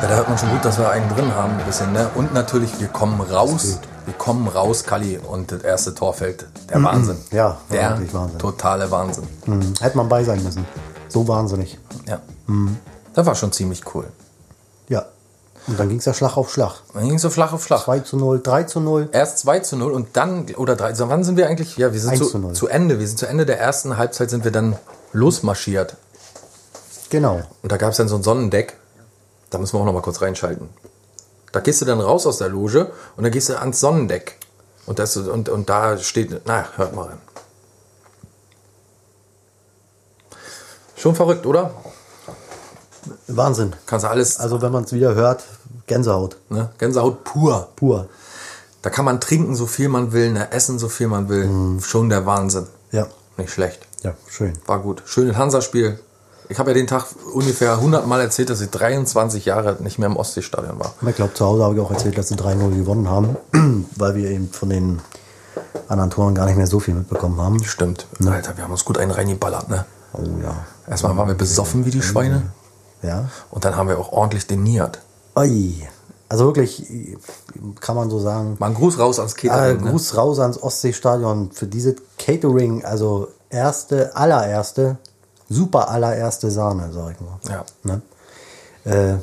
Ja, 0.00 0.08
da 0.08 0.16
hört 0.16 0.28
man 0.28 0.38
schon 0.38 0.50
gut, 0.50 0.64
dass 0.64 0.78
wir 0.78 0.90
einen 0.90 1.08
drin 1.14 1.34
haben, 1.34 1.52
ein 1.58 1.64
bisschen, 1.64 1.92
ne? 1.92 2.08
Und 2.14 2.34
natürlich, 2.34 2.78
wir 2.80 2.88
kommen 2.88 3.20
raus. 3.20 3.78
Wir 4.04 4.14
kommen 4.14 4.48
raus, 4.48 4.82
Kalli, 4.84 5.18
und 5.18 5.52
das 5.52 5.62
erste 5.62 5.94
Tor 5.94 6.12
fällt. 6.12 6.46
Der 6.68 6.82
Wahnsinn. 6.82 7.18
Ja, 7.30 7.58
der 7.70 7.90
wirklich 7.90 8.12
Wahnsinn. 8.12 8.38
totale 8.38 8.90
Wahnsinn. 8.90 9.28
Hm, 9.44 9.74
hätte 9.80 9.96
man 9.96 10.08
bei 10.08 10.24
sein 10.24 10.42
müssen. 10.42 10.66
So 11.08 11.26
wahnsinnig. 11.28 11.78
Ja. 12.08 12.18
Das 13.14 13.26
war 13.26 13.36
schon 13.36 13.52
ziemlich 13.52 13.82
cool. 13.94 14.06
Und 15.66 15.78
dann 15.78 15.88
ging 15.88 15.98
es 15.98 16.04
ja 16.04 16.14
Schlag 16.14 16.36
auf 16.36 16.52
Schlag. 16.52 16.80
Dann 16.92 17.06
ging 17.06 17.18
so 17.18 17.30
flach 17.30 17.52
auf 17.52 17.62
flach. 17.62 17.84
2 17.84 18.00
zu 18.00 18.16
0, 18.16 18.40
3 18.42 18.64
zu 18.64 18.80
0. 18.80 19.08
Erst 19.12 19.38
2 19.38 19.60
zu 19.60 19.76
0 19.76 19.92
und 19.92 20.16
dann, 20.16 20.46
oder 20.56 20.74
3, 20.74 20.94
so, 20.94 21.08
wann 21.08 21.22
sind 21.22 21.36
wir 21.36 21.46
eigentlich? 21.46 21.76
Ja, 21.76 21.92
wir 21.92 22.00
sind 22.00 22.10
1 22.10 22.18
zu, 22.18 22.26
zu 22.26 22.38
0. 22.38 22.52
zu 22.54 22.66
Ende. 22.66 22.98
Wir 22.98 23.06
sind 23.06 23.18
zu 23.18 23.26
Ende 23.26 23.46
der 23.46 23.60
ersten 23.60 23.96
Halbzeit 23.96 24.30
sind 24.30 24.44
wir 24.44 24.50
dann 24.50 24.76
losmarschiert. 25.12 25.96
Genau. 27.10 27.42
Und 27.62 27.70
da 27.70 27.76
gab 27.76 27.90
es 27.90 27.98
dann 27.98 28.08
so 28.08 28.16
ein 28.16 28.22
Sonnendeck. 28.22 28.76
Da 29.50 29.58
müssen 29.58 29.76
wir 29.76 29.80
auch 29.80 29.84
noch 29.84 29.92
mal 29.92 30.02
kurz 30.02 30.20
reinschalten. 30.20 30.68
Da 31.52 31.60
gehst 31.60 31.80
du 31.80 31.84
dann 31.84 32.00
raus 32.00 32.26
aus 32.26 32.38
der 32.38 32.48
Loge 32.48 32.90
und 33.16 33.22
dann 33.22 33.30
gehst 33.30 33.50
du 33.50 33.58
ans 33.58 33.78
Sonnendeck. 33.78 34.38
Und, 34.86 34.98
das, 34.98 35.16
und, 35.16 35.48
und 35.48 35.68
da 35.68 35.96
steht, 35.98 36.40
na, 36.44 36.66
hört 36.76 36.94
mal 36.94 37.08
rein. 37.08 37.18
Schon 40.96 41.14
verrückt, 41.14 41.46
oder? 41.46 41.74
Wahnsinn. 43.28 43.72
Kannst 43.86 44.04
du 44.04 44.10
alles, 44.10 44.38
Also 44.38 44.62
wenn 44.62 44.72
man 44.72 44.84
es 44.84 44.92
wieder 44.92 45.14
hört, 45.14 45.44
Gänsehaut. 45.86 46.36
ne? 46.48 46.70
Gänsehaut 46.78 47.24
pur. 47.24 47.68
Pur. 47.76 48.08
Da 48.82 48.90
kann 48.90 49.04
man 49.04 49.20
trinken, 49.20 49.54
so 49.54 49.66
viel 49.66 49.88
man 49.88 50.12
will, 50.12 50.32
ne? 50.32 50.50
essen, 50.52 50.78
so 50.78 50.88
viel 50.88 51.08
man 51.08 51.28
will. 51.28 51.80
Schon 51.82 52.08
der 52.08 52.26
Wahnsinn. 52.26 52.66
Ja. 52.90 53.06
Nicht 53.36 53.50
schlecht. 53.52 53.80
Ja, 54.02 54.14
schön. 54.28 54.52
War 54.66 54.80
gut. 54.80 55.02
Schönes 55.06 55.36
Hansa-Spiel. 55.36 55.98
Ich 56.48 56.58
habe 56.58 56.70
ja 56.70 56.74
den 56.74 56.86
Tag 56.86 57.06
ungefähr 57.32 57.72
100 57.74 58.06
Mal 58.06 58.20
erzählt, 58.20 58.50
dass 58.50 58.60
ich 58.60 58.70
23 58.70 59.44
Jahre 59.46 59.76
nicht 59.80 59.98
mehr 59.98 60.08
im 60.08 60.16
Ostseestadion 60.16 60.78
war. 60.78 60.92
Ich 61.08 61.16
glaube, 61.16 61.32
zu 61.34 61.46
Hause 61.46 61.64
habe 61.64 61.74
ich 61.74 61.80
auch 61.80 61.90
erzählt, 61.90 62.18
dass 62.18 62.28
sie 62.28 62.34
3-0 62.34 62.74
gewonnen 62.76 63.08
haben, 63.08 63.36
weil 63.96 64.16
wir 64.16 64.28
eben 64.30 64.50
von 64.50 64.68
den 64.68 65.00
anderen 65.88 66.10
Toren 66.10 66.34
gar 66.34 66.46
nicht 66.46 66.56
mehr 66.56 66.66
so 66.66 66.78
viel 66.80 66.94
mitbekommen 66.94 67.40
haben. 67.40 67.62
Stimmt. 67.64 68.06
Alter, 68.26 68.56
wir 68.56 68.64
haben 68.64 68.72
uns 68.72 68.84
gut 68.84 68.98
einen 68.98 69.12
reingeballert, 69.12 69.68
ne? 69.70 69.86
Oh 70.12 70.20
ja. 70.42 70.66
Erstmal 70.88 71.16
waren 71.16 71.28
wir 71.28 71.34
besoffen 71.34 71.86
wie 71.86 71.90
die 71.90 72.02
Schweine 72.02 72.42
Ja. 73.02 73.28
und 73.50 73.64
dann 73.64 73.76
haben 73.76 73.88
wir 73.88 73.98
auch 73.98 74.12
ordentlich 74.12 74.46
deniert. 74.46 75.00
Oi. 75.36 75.74
Also 76.28 76.46
wirklich, 76.46 76.86
kann 77.80 77.94
man 77.96 78.08
so 78.08 78.18
sagen. 78.18 78.56
Mal 78.58 78.66
einen 78.66 78.74
Gruß 78.74 78.98
raus 78.98 79.18
ans 79.18 79.34
Äh, 79.34 79.48
Catering, 79.48 79.84
ne? 79.84 79.90
Gruß 79.90 80.16
raus 80.16 80.38
ans 80.38 80.62
Ostseestadion 80.62 81.50
für 81.52 81.66
diese 81.66 81.94
Catering, 82.18 82.84
also 82.84 83.28
erste, 83.50 84.16
allererste 84.16 84.96
super 85.48 85.90
allererste 85.90 86.50
Sahne, 86.50 86.90
sag 86.94 87.12
ich 87.12 87.20
mal. 87.20 87.38
Ja. 87.50 87.64
Ne? 87.82 88.00
Äh, 88.84 89.18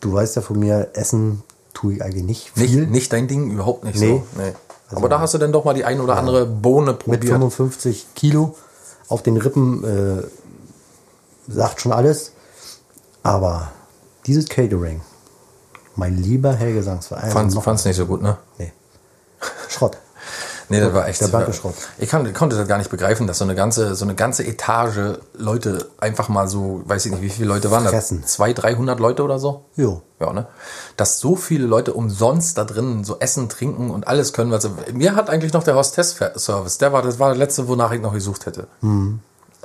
du 0.00 0.12
weißt 0.12 0.34
ja 0.34 0.42
von 0.42 0.58
mir, 0.58 0.88
Essen 0.94 1.44
tue 1.72 1.94
ich 1.94 2.02
eigentlich 2.02 2.24
nicht 2.24 2.56
Nicht, 2.56 2.70
viel. 2.72 2.86
nicht 2.88 3.12
dein 3.12 3.28
Ding, 3.28 3.52
überhaupt 3.52 3.84
nicht 3.84 4.00
Nee. 4.00 4.20
so. 4.34 4.40
Nee. 4.42 4.52
Aber 4.90 5.08
da 5.08 5.20
hast 5.20 5.34
du 5.34 5.38
dann 5.38 5.52
doch 5.52 5.64
mal 5.64 5.74
die 5.74 5.84
ein 5.84 6.00
oder 6.00 6.16
andere 6.16 6.44
Bohne 6.46 6.92
Mit 6.92 6.98
probiert. 7.00 7.24
55 7.26 8.08
Kilo 8.16 8.56
auf 9.08 9.22
den 9.22 9.36
Rippen 9.36 9.84
äh, 9.84 10.22
sagt 11.52 11.80
schon 11.80 11.92
alles. 11.92 12.32
Aber 13.24 13.72
dieses 14.26 14.48
Catering, 14.48 15.00
mein 15.96 16.16
lieber 16.16 16.52
Herr 16.54 16.72
Gesangsverein, 16.72 17.24
also 17.24 17.34
Fand's, 17.36 17.54
noch- 17.56 17.64
fand's 17.64 17.84
nicht 17.84 17.96
so 17.96 18.06
gut, 18.06 18.22
ne? 18.22 18.36
nee. 18.58 18.72
Schrott. 19.68 19.98
Nee, 20.70 20.80
das 20.80 20.94
war 20.94 21.06
echt. 21.06 21.20
Der 21.20 21.30
war- 21.30 21.52
Schrott. 21.52 21.74
Ich 21.98 22.08
kann, 22.08 22.32
konnte 22.32 22.56
das 22.56 22.66
gar 22.66 22.78
nicht 22.78 22.90
begreifen, 22.90 23.26
dass 23.26 23.36
so 23.38 23.44
eine 23.44 23.54
ganze, 23.54 23.94
so 23.94 24.04
eine 24.06 24.14
ganze 24.14 24.46
Etage 24.46 25.18
Leute 25.34 25.90
einfach 25.98 26.30
mal 26.30 26.48
so, 26.48 26.80
weiß 26.86 27.04
ich 27.04 27.12
nicht, 27.12 27.20
wie 27.22 27.28
viele 27.28 27.48
Leute 27.48 27.70
waren 27.70 27.84
Fressen. 27.86 28.22
das? 28.22 28.32
200, 28.32 28.62
300 28.64 28.98
Leute 29.00 29.22
oder 29.24 29.38
so? 29.38 29.66
Jo. 29.76 30.00
Ja, 30.20 30.32
ne? 30.32 30.46
Dass 30.96 31.18
so 31.20 31.36
viele 31.36 31.66
Leute 31.66 31.92
umsonst 31.92 32.56
da 32.56 32.64
drin 32.64 33.04
so 33.04 33.18
essen, 33.20 33.50
trinken 33.50 33.90
und 33.90 34.08
alles 34.08 34.32
können, 34.32 34.58
sie. 34.58 34.70
Mir 34.94 35.14
hat 35.16 35.28
eigentlich 35.28 35.52
noch 35.52 35.64
der 35.64 35.74
Hostess-Service, 35.74 36.78
der 36.78 36.92
war, 36.94 37.02
das 37.02 37.18
war 37.18 37.28
der 37.28 37.38
letzte, 37.38 37.68
wonach 37.68 37.92
ich 37.92 38.00
noch 38.00 38.14
gesucht 38.14 38.46
hätte. 38.46 38.66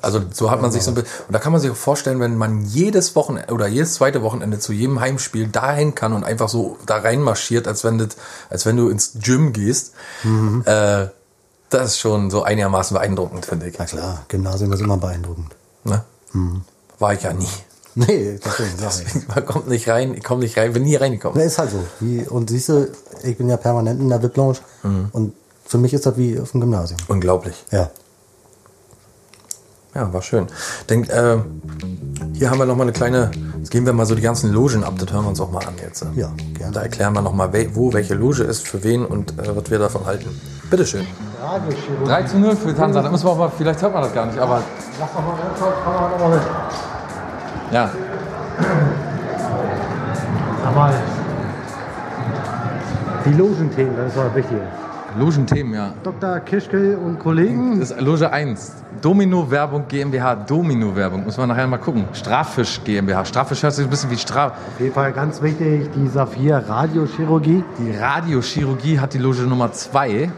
Also 0.02 0.22
so 0.32 0.50
hat 0.52 0.62
man 0.62 0.72
sich 0.72 0.84
so 0.84 0.92
ein 0.92 0.96
bisschen, 0.96 1.10
und 1.28 1.34
da 1.34 1.40
kann 1.40 1.52
man 1.52 1.62
sich 1.62 1.72
auch 1.72 1.76
vorstellen, 1.76 2.20
wenn 2.20 2.38
man 2.38 2.64
jedes 2.66 3.16
Wochenende 3.16 3.54
oder 3.54 3.68
jedes 3.68 3.96
zweite 3.96 4.22
Wochenende 4.22 4.60
zu 4.60 4.74
jedem 4.74 5.00
Heimspiel 5.00 5.48
dahin 5.48 5.96
kann 5.96 6.14
und 6.14 6.24
einfach 6.24 6.50
so 6.50 6.78
da 6.86 6.98
reinmarschiert, 6.98 7.68
als 7.68 7.84
wenn 7.84 7.98
das, 7.98 8.10
als 8.50 8.66
wenn 8.66 8.78
du 8.78 8.90
ins 8.90 9.14
Gym 9.22 9.54
gehst, 9.54 9.94
äh, 10.66 11.08
das 11.70 11.92
ist 11.92 12.00
schon 12.00 12.32
so 12.32 12.44
einigermaßen 12.44 12.96
beeindruckend, 12.96 13.46
finde 13.46 13.68
ich. 13.68 13.78
Na 13.78 13.86
klar, 13.86 14.26
Gymnasium 14.28 14.74
ist 14.74 14.80
immer 14.82 14.98
beeindruckend. 14.98 15.56
Ne? 15.84 16.04
War 17.00 17.14
ich 17.14 17.24
ja 17.24 17.34
nie. 17.34 17.48
Nee, 17.96 18.40
deswegen 18.46 18.70
ich. 18.78 19.28
Man 19.28 19.46
kommt 19.46 19.68
nicht 19.68 19.90
rein, 19.90 20.14
ich 20.14 20.24
komme 20.24 20.42
nicht 20.42 20.58
rein, 20.58 20.72
bin 20.72 20.84
nie 20.84 20.96
reingekommen. 20.96 21.38
Na, 21.38 21.44
ist 21.44 21.58
halt 21.58 21.72
so. 21.72 21.84
Wie, 22.00 22.22
und 22.22 22.50
siehst 22.50 22.70
du, 22.70 22.88
ich 23.24 23.38
bin 23.38 23.50
ja 23.50 23.58
permanent 23.58 24.00
in 24.00 24.08
der 24.08 24.22
VIP-Lounge 24.22 24.60
und 25.12 25.34
für 25.66 25.80
mich 25.80 25.94
ist 25.94 26.06
das 26.06 26.16
wie 26.16 26.40
auf 26.40 26.52
dem 26.52 26.62
Gymnasium. 26.62 27.00
Unglaublich. 27.08 27.56
Ja. 27.72 27.90
Ja, 29.96 30.14
war 30.14 30.22
schön. 30.22 30.48
Denk, 30.90 31.10
äh, 31.10 31.38
hier 32.34 32.50
haben 32.52 32.60
wir 32.60 32.66
noch 32.66 32.76
mal 32.76 32.84
eine 32.84 32.92
kleine, 32.92 33.32
jetzt 33.58 33.72
gehen 33.72 33.86
wir 33.86 33.94
mal 33.94 34.06
so 34.06 34.14
die 34.16 34.22
ganzen 34.22 34.52
Logen 34.54 34.84
ab, 34.84 34.94
das 35.00 35.12
hören 35.12 35.24
wir 35.24 35.30
uns 35.30 35.42
auch 35.42 35.52
mal 35.52 35.66
an 35.66 35.74
jetzt. 35.82 36.06
Ja, 36.16 36.30
gerne. 36.58 36.74
Da 36.74 36.82
erklären 36.82 37.14
wir 37.14 37.22
noch 37.22 37.34
mal, 37.34 37.52
we- 37.54 37.70
wo 37.74 37.92
welche 37.94 38.14
Loge 38.14 38.44
ist, 38.44 38.68
für 38.68 38.84
wen 38.84 39.06
und 39.06 39.32
äh, 39.40 39.56
was 39.56 39.70
wir 39.72 39.80
davon 39.80 40.06
halten. 40.06 40.30
Bitteschön. 40.70 41.08
3 42.06 42.24
zu 42.24 42.38
0 42.38 42.56
für 42.56 42.76
Tansa, 42.76 43.02
da 43.02 43.10
müssen 43.10 43.26
wir 43.26 43.32
auch 43.32 43.38
mal, 43.38 43.52
vielleicht 43.58 43.82
hört 43.82 43.94
man 43.94 44.04
das 44.04 44.14
gar 44.14 44.28
nicht, 44.28 44.38
aber 44.38 44.62
Lass 45.00 45.10
doch 45.14 45.22
mal 45.22 45.36
komm 45.84 45.94
mal 45.96 46.10
nochmal 46.10 46.30
mit. 46.38 46.42
ja. 47.72 47.90
Aber 50.66 50.94
die 53.26 53.34
Logenthemen, 53.34 53.96
das 53.98 54.08
ist 54.10 54.18
doch 54.18 54.36
wichtig. 54.36 54.58
Logenthemen, 55.18 55.74
ja. 55.74 55.94
Dr. 56.04 56.40
Kischke 56.42 56.98
und 56.98 57.20
Kollegen. 57.20 57.80
Das 57.80 57.92
ist 57.92 58.02
Loge 58.02 58.32
1. 58.32 58.74
Domino-Werbung 59.02 59.86
GmbH. 59.88 60.36
Domino-Werbung. 60.36 61.24
Muss 61.24 61.38
man 61.38 61.50
nachher 61.50 61.68
mal 61.68 61.78
gucken. 61.78 62.06
Straffisch 62.14 62.82
GmbH. 62.84 63.26
Straffisch 63.26 63.64
hört 63.64 63.74
sich 63.74 63.86
ein 63.86 63.90
bisschen 63.90 64.12
wie 64.12 64.18
Straf. 64.18 64.52
Auf 64.52 64.80
jeden 64.80 64.94
Fall 64.94 65.12
ganz 65.14 65.42
wichtig, 65.42 65.90
die 65.96 66.08
Saphir 66.08 66.64
Radiochirurgie. 66.68 67.64
Die 67.80 67.98
Radiochirurgie 67.98 69.00
hat 69.00 69.14
die 69.14 69.20
Loge 69.20 69.44
Nummer 69.44 69.72
2. 69.72 70.32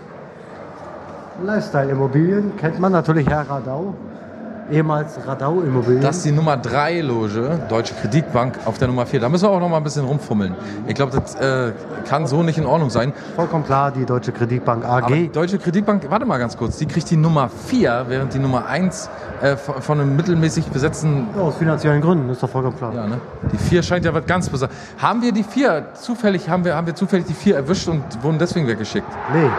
Lifestyle 1.44 1.90
Immobilien 1.90 2.56
kennt 2.58 2.80
man 2.80 2.92
natürlich 2.92 3.28
Herr 3.28 3.50
Radau. 3.50 3.96
Ehemals 4.70 5.18
Radau 5.26 5.62
Immobilien. 5.62 6.02
Das 6.02 6.18
ist 6.18 6.26
die 6.26 6.32
Nummer 6.32 6.58
3 6.58 7.02
Loge, 7.02 7.60
Deutsche 7.70 7.94
Kreditbank, 7.96 8.60
auf 8.66 8.78
der 8.78 8.88
Nummer 8.88 9.06
4. 9.06 9.20
Da 9.20 9.30
müssen 9.30 9.46
wir 9.46 9.50
auch 9.52 9.60
noch 9.60 9.70
mal 9.70 9.78
ein 9.78 9.84
bisschen 9.84 10.06
rumfummeln. 10.06 10.56
Ich 10.88 10.96
glaube, 10.96 11.12
das 11.20 11.36
äh, 11.36 11.72
kann 12.08 12.28
so 12.28 12.44
nicht 12.44 12.58
in 12.58 12.66
Ordnung 12.66 12.90
sein. 12.90 13.14
vollkommen 13.36 13.66
klar, 13.66 13.92
die 13.92 14.06
Deutsche 14.06 14.32
Kreditbank 14.32 14.86
AG. 14.86 15.04
Aber 15.04 15.16
Deutsche 15.16 15.58
Kreditbank, 15.58 16.06
warte 16.10 16.26
mal 16.26 16.38
ganz 16.38 16.56
kurz, 16.58 16.78
die 16.78 16.86
kriegt 16.86 17.10
die 17.10 17.18
Nummer 17.18 17.50
4, 17.50 18.06
während 18.08 18.34
die 18.34 18.40
Nummer 18.40 18.66
1 18.68 19.10
äh, 19.42 19.56
von 19.58 20.00
einem 20.00 20.16
mittelmäßig 20.16 20.68
besetzten. 20.68 21.28
Ja, 21.36 21.42
aus 21.44 21.56
finanziellen 21.58 22.02
Gründen, 22.02 22.30
ist 22.30 22.42
doch 22.44 22.50
vollkommen 22.50 22.78
klar. 22.78 22.94
Ja, 22.94 23.08
ne? 23.08 23.20
Die 23.52 23.58
4 23.58 23.84
scheint 23.84 24.06
ja 24.06 24.14
was 24.14 24.26
ganz 24.26 24.50
Besonderes. 24.50 24.78
Haben 25.02 25.22
wir 25.22 25.32
die 25.32 25.44
4 25.44 25.94
zufällig, 25.96 26.50
haben 26.50 26.64
wir, 26.66 26.76
haben 26.76 26.88
wir 26.88 26.96
zufällig 26.96 27.26
die 27.26 27.34
4 27.34 27.56
erwischt 27.56 27.88
und 27.88 28.04
wurden 28.24 28.38
deswegen 28.38 28.68
weggeschickt? 28.68 29.08
Nee, 29.34 29.50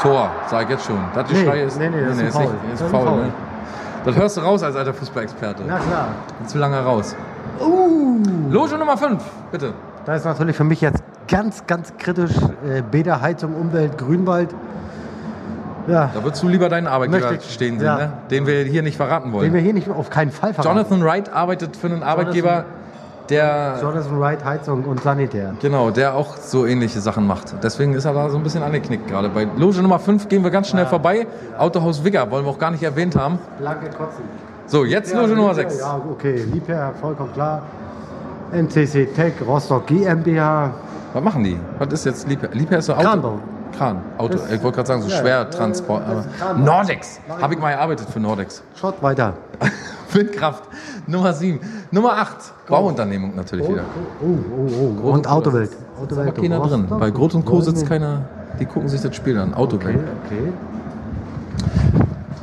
Tor, 0.00 0.30
sag 0.48 0.64
ich 0.64 0.70
jetzt 0.70 0.84
schon. 0.86 0.96
Das 1.14 1.30
Nee, 1.30 1.62
ist, 1.64 1.78
nee, 1.78 1.88
nee, 1.88 2.00
das 2.04 2.16
ist 2.16 2.20
ein 2.22 2.26
ist 2.26 2.38
nicht- 2.38 2.50
ist 2.74 2.80
ist 2.80 2.90
faul. 2.90 3.06
Foul. 3.06 3.16
Ne? 3.20 3.32
Das 4.04 4.16
hörst 4.16 4.36
du 4.36 4.40
raus 4.40 4.62
als 4.62 4.74
alter 4.76 4.94
Fußballexperte. 4.94 5.62
na 5.66 5.78
klar. 5.78 6.08
Zu 6.46 6.58
lange 6.58 6.78
raus. 6.80 7.14
Uh. 7.60 8.18
Loge 8.50 8.76
Nummer 8.76 8.96
5, 8.96 9.22
bitte. 9.50 9.72
Da 10.04 10.14
ist 10.14 10.24
natürlich 10.24 10.56
für 10.56 10.64
mich 10.64 10.80
jetzt 10.80 11.02
ganz, 11.28 11.66
ganz 11.66 11.92
kritisch 11.96 12.32
äh, 12.68 12.82
Bäderheizung, 12.82 13.54
Umwelt, 13.54 13.96
Grünwald. 13.98 14.52
Ja, 15.86 16.10
Da 16.14 16.22
würdest 16.22 16.42
du 16.42 16.48
lieber 16.48 16.68
deinen 16.68 16.86
Arbeitgeber 16.86 17.32
ich- 17.32 17.52
stehen 17.52 17.78
sehen, 17.78 17.86
ja. 17.86 17.96
ne? 17.96 18.12
den 18.30 18.46
wir 18.46 18.62
hier 18.64 18.82
nicht 18.82 18.96
verraten 18.96 19.28
den 19.30 19.32
wollen. 19.32 19.52
wir 19.52 19.60
hier 19.60 19.72
nicht 19.74 19.88
auf 19.88 20.10
keinen 20.10 20.30
Fall 20.30 20.54
verraten. 20.54 20.76
Jonathan 20.76 21.04
Wright 21.04 21.32
arbeitet 21.32 21.76
für 21.76 21.88
einen 21.88 22.02
Arbeitgeber, 22.02 22.64
der 23.28 23.78
Jonathan 23.80 24.20
Wright, 24.20 24.44
Heizung 24.44 24.84
und 24.84 25.02
Sanitär. 25.02 25.54
genau, 25.60 25.90
der 25.90 26.14
auch 26.14 26.36
so 26.36 26.66
ähnliche 26.66 27.00
Sachen 27.00 27.26
macht. 27.26 27.54
Deswegen 27.62 27.94
ist 27.94 28.04
er 28.04 28.12
da 28.14 28.28
so 28.28 28.36
ein 28.36 28.42
bisschen 28.42 28.62
angeknickt 28.62 29.08
gerade. 29.08 29.28
Bei 29.28 29.46
Loge 29.56 29.80
Nummer 29.82 29.98
5 29.98 30.28
gehen 30.28 30.42
wir 30.42 30.50
ganz 30.50 30.68
schnell 30.68 30.86
vorbei. 30.86 31.26
Autohaus 31.58 32.04
Wigger 32.04 32.30
wollen 32.30 32.44
wir 32.44 32.50
auch 32.50 32.58
gar 32.58 32.70
nicht 32.70 32.82
erwähnt 32.82 33.16
haben. 33.16 33.38
Blanke 33.58 33.86
Kotzen. 33.90 34.24
So, 34.66 34.84
jetzt 34.84 35.14
Loge 35.14 35.34
Nummer 35.34 35.54
6. 35.54 35.78
Ja, 35.78 36.00
okay. 36.10 36.44
Liebherr, 36.52 36.92
vollkommen 37.00 37.32
klar. 37.32 37.62
MCC 38.52 39.06
Tech, 39.14 39.34
Rostock 39.46 39.86
GmbH. 39.86 40.72
Was 41.12 41.22
machen 41.22 41.44
die? 41.44 41.58
Was 41.78 41.92
ist 41.92 42.04
jetzt 42.06 42.28
Liebherr? 42.28 42.50
Liebherr 42.52 42.78
ist 42.78 42.86
so 42.86 42.94
Auto. 42.94 43.02
Kranbau. 43.02 43.38
Kran. 43.72 44.02
Auto. 44.18 44.34
Das- 44.34 44.50
ich 44.52 44.62
wollte 44.62 44.76
gerade 44.76 44.88
sagen, 44.88 45.02
so 45.02 45.08
ja, 45.08 45.16
Schwertransport. 45.18 46.02
ist 46.08 46.38
Kranbau. 46.38 46.64
Nordex. 46.64 47.20
Habe 47.40 47.54
ich 47.54 47.60
mal 47.60 47.72
gearbeitet 47.72 48.08
für 48.10 48.20
Nordex. 48.20 48.62
Schrott 48.76 49.02
weiter. 49.02 49.34
Windkraft. 50.12 50.64
Nummer 51.06 51.32
7. 51.32 51.58
Nummer 51.90 52.12
8. 52.12 52.36
Bauunternehmung 52.68 53.34
natürlich 53.34 53.68
wieder. 53.68 53.84
Oh, 54.22 54.26
oh, 54.56 55.00
oh. 55.04 55.10
Und 55.12 55.26
Autowelt. 55.26 55.70
Da 55.72 55.76
ist 55.76 56.02
Autowelt. 56.02 56.28
aber 56.28 56.40
keiner 56.42 56.60
drin. 56.60 56.86
Bei 56.88 57.10
Groth 57.10 57.34
und 57.34 57.44
Co. 57.46 57.60
sitzt 57.60 57.86
keiner. 57.88 58.22
Die 58.60 58.66
gucken 58.66 58.88
sich 58.88 59.00
das 59.00 59.16
Spiel 59.16 59.38
an. 59.38 59.54
Autowelt. 59.54 59.96
Okay, 60.26 60.52
okay. 60.52 60.52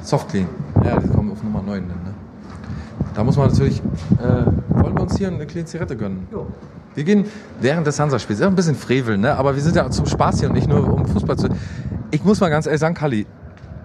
Softclean. 0.02 0.48
Ja, 0.84 1.00
die 1.00 1.08
kommen 1.10 1.32
auf 1.32 1.44
Nummer 1.44 1.62
9 1.62 1.88
dann, 1.88 2.04
ne? 2.04 2.14
Da 3.14 3.24
muss 3.24 3.38
man 3.38 3.50
natürlich. 3.50 3.80
Äh, 4.20 4.46
wollen 4.82 4.96
wir 4.96 5.02
uns 5.02 5.18
hier 5.18 5.28
eine 5.28 5.46
kleine 5.46 5.66
Zigarette 5.66 5.96
gönnen? 5.96 6.28
Jo. 6.32 6.48
Wir 7.00 7.06
gehen 7.06 7.26
während 7.62 7.88
des 7.88 7.98
Hansa-Spiels. 7.98 8.42
Ist 8.42 8.46
auch 8.46 8.50
ein 8.50 8.56
bisschen 8.58 8.76
frevel, 8.76 9.18
ne? 9.18 9.34
Aber 9.38 9.56
wir 9.56 9.62
sind 9.62 9.74
ja 9.74 9.90
zum 9.90 10.06
Spaß 10.06 10.42
hier 10.42 10.50
und 10.50 10.56
nicht 10.56 10.68
nur 10.68 10.86
um 10.96 11.06
Fußball 11.06 11.38
zu. 11.38 11.48
Ich 12.12 12.26
muss 12.26 12.42
mal 12.42 12.50
ganz 12.50 12.66
ehrlich 12.66 12.82
sagen, 12.82 12.94
Kali, 12.94 13.26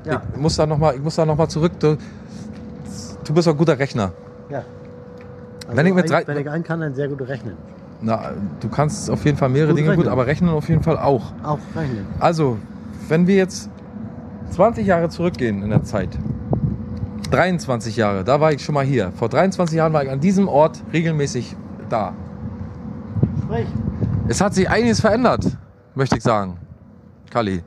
Ja. 0.04 0.20
ich 0.34 0.40
muss 0.40 0.56
da 0.56 0.66
nochmal 0.66 0.96
noch 0.98 1.36
mal 1.36 1.48
zurück. 1.48 1.78
Du, 1.78 1.96
du 3.22 3.32
bist 3.32 3.46
ein 3.46 3.56
guter 3.56 3.78
Rechner. 3.78 4.10
Ja. 4.50 4.64
Also 5.68 5.76
Wenn 5.76 5.86
ich 5.86 5.94
mit 5.94 6.10
drei- 6.10 6.26
wenn 6.26 6.38
ich 6.38 6.50
einen 6.50 6.64
kann, 6.64 6.80
dann 6.80 6.92
sehr 6.96 7.06
gut 7.06 7.20
rechnen. 7.28 7.54
Na, 8.00 8.32
du 8.58 8.68
kannst 8.68 9.08
auf 9.08 9.24
jeden 9.24 9.38
Fall 9.38 9.48
mehrere 9.48 9.68
Gut 9.70 9.78
Dinge 9.78 9.90
gut, 9.90 9.98
rechnen. 9.98 10.12
aber 10.12 10.26
rechnen 10.26 10.50
auf 10.50 10.68
jeden 10.68 10.82
Fall 10.82 10.98
auch. 10.98 11.32
Auch 11.44 11.60
rechnen. 11.76 12.06
Also, 12.18 12.58
wenn 13.08 13.28
wir 13.28 13.36
jetzt 13.36 13.70
20 14.50 14.88
Jahre 14.88 15.08
zurückgehen 15.08 15.62
in 15.62 15.70
der 15.70 15.84
Zeit, 15.84 16.08
23 17.30 17.96
Jahre, 17.96 18.24
da 18.24 18.40
war 18.40 18.50
ich 18.52 18.64
schon 18.64 18.74
mal 18.74 18.84
hier. 18.84 19.12
Vor 19.12 19.28
23 19.28 19.76
Jahren 19.76 19.92
war 19.92 20.02
ich 20.02 20.10
an 20.10 20.18
diesem 20.18 20.48
Ort 20.48 20.82
regelmäßig 20.92 21.54
da. 21.88 22.12
Sprich. 23.54 23.68
Es 24.28 24.40
hat 24.40 24.54
sich 24.54 24.68
einiges 24.68 25.00
verändert, 25.00 25.44
möchte 25.94 26.16
ich 26.16 26.22
sagen. 26.22 26.56
Kali. 27.30 27.62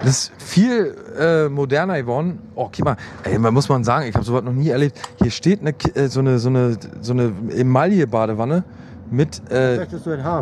Das 0.00 0.08
ist 0.10 0.32
viel 0.38 0.94
äh, 1.18 1.48
moderner 1.48 1.96
geworden. 2.00 2.38
Oh, 2.54 2.68
guck 2.74 2.84
mal, 2.84 2.96
ey, 3.24 3.38
man 3.38 3.52
muss 3.54 3.68
man 3.68 3.82
sagen, 3.82 4.06
ich 4.08 4.14
habe 4.14 4.24
sowas 4.24 4.44
noch 4.44 4.52
nie 4.52 4.68
erlebt. 4.68 5.00
Hier 5.20 5.30
steht 5.30 5.60
eine, 5.60 5.70
äh, 5.94 6.08
so 6.08 6.20
eine, 6.20 6.38
so 6.38 6.48
eine, 6.50 6.76
so 7.00 7.12
eine 7.12 7.32
Emaille-Badewanne 7.50 8.62
mit, 9.10 9.40
äh, 9.50 9.86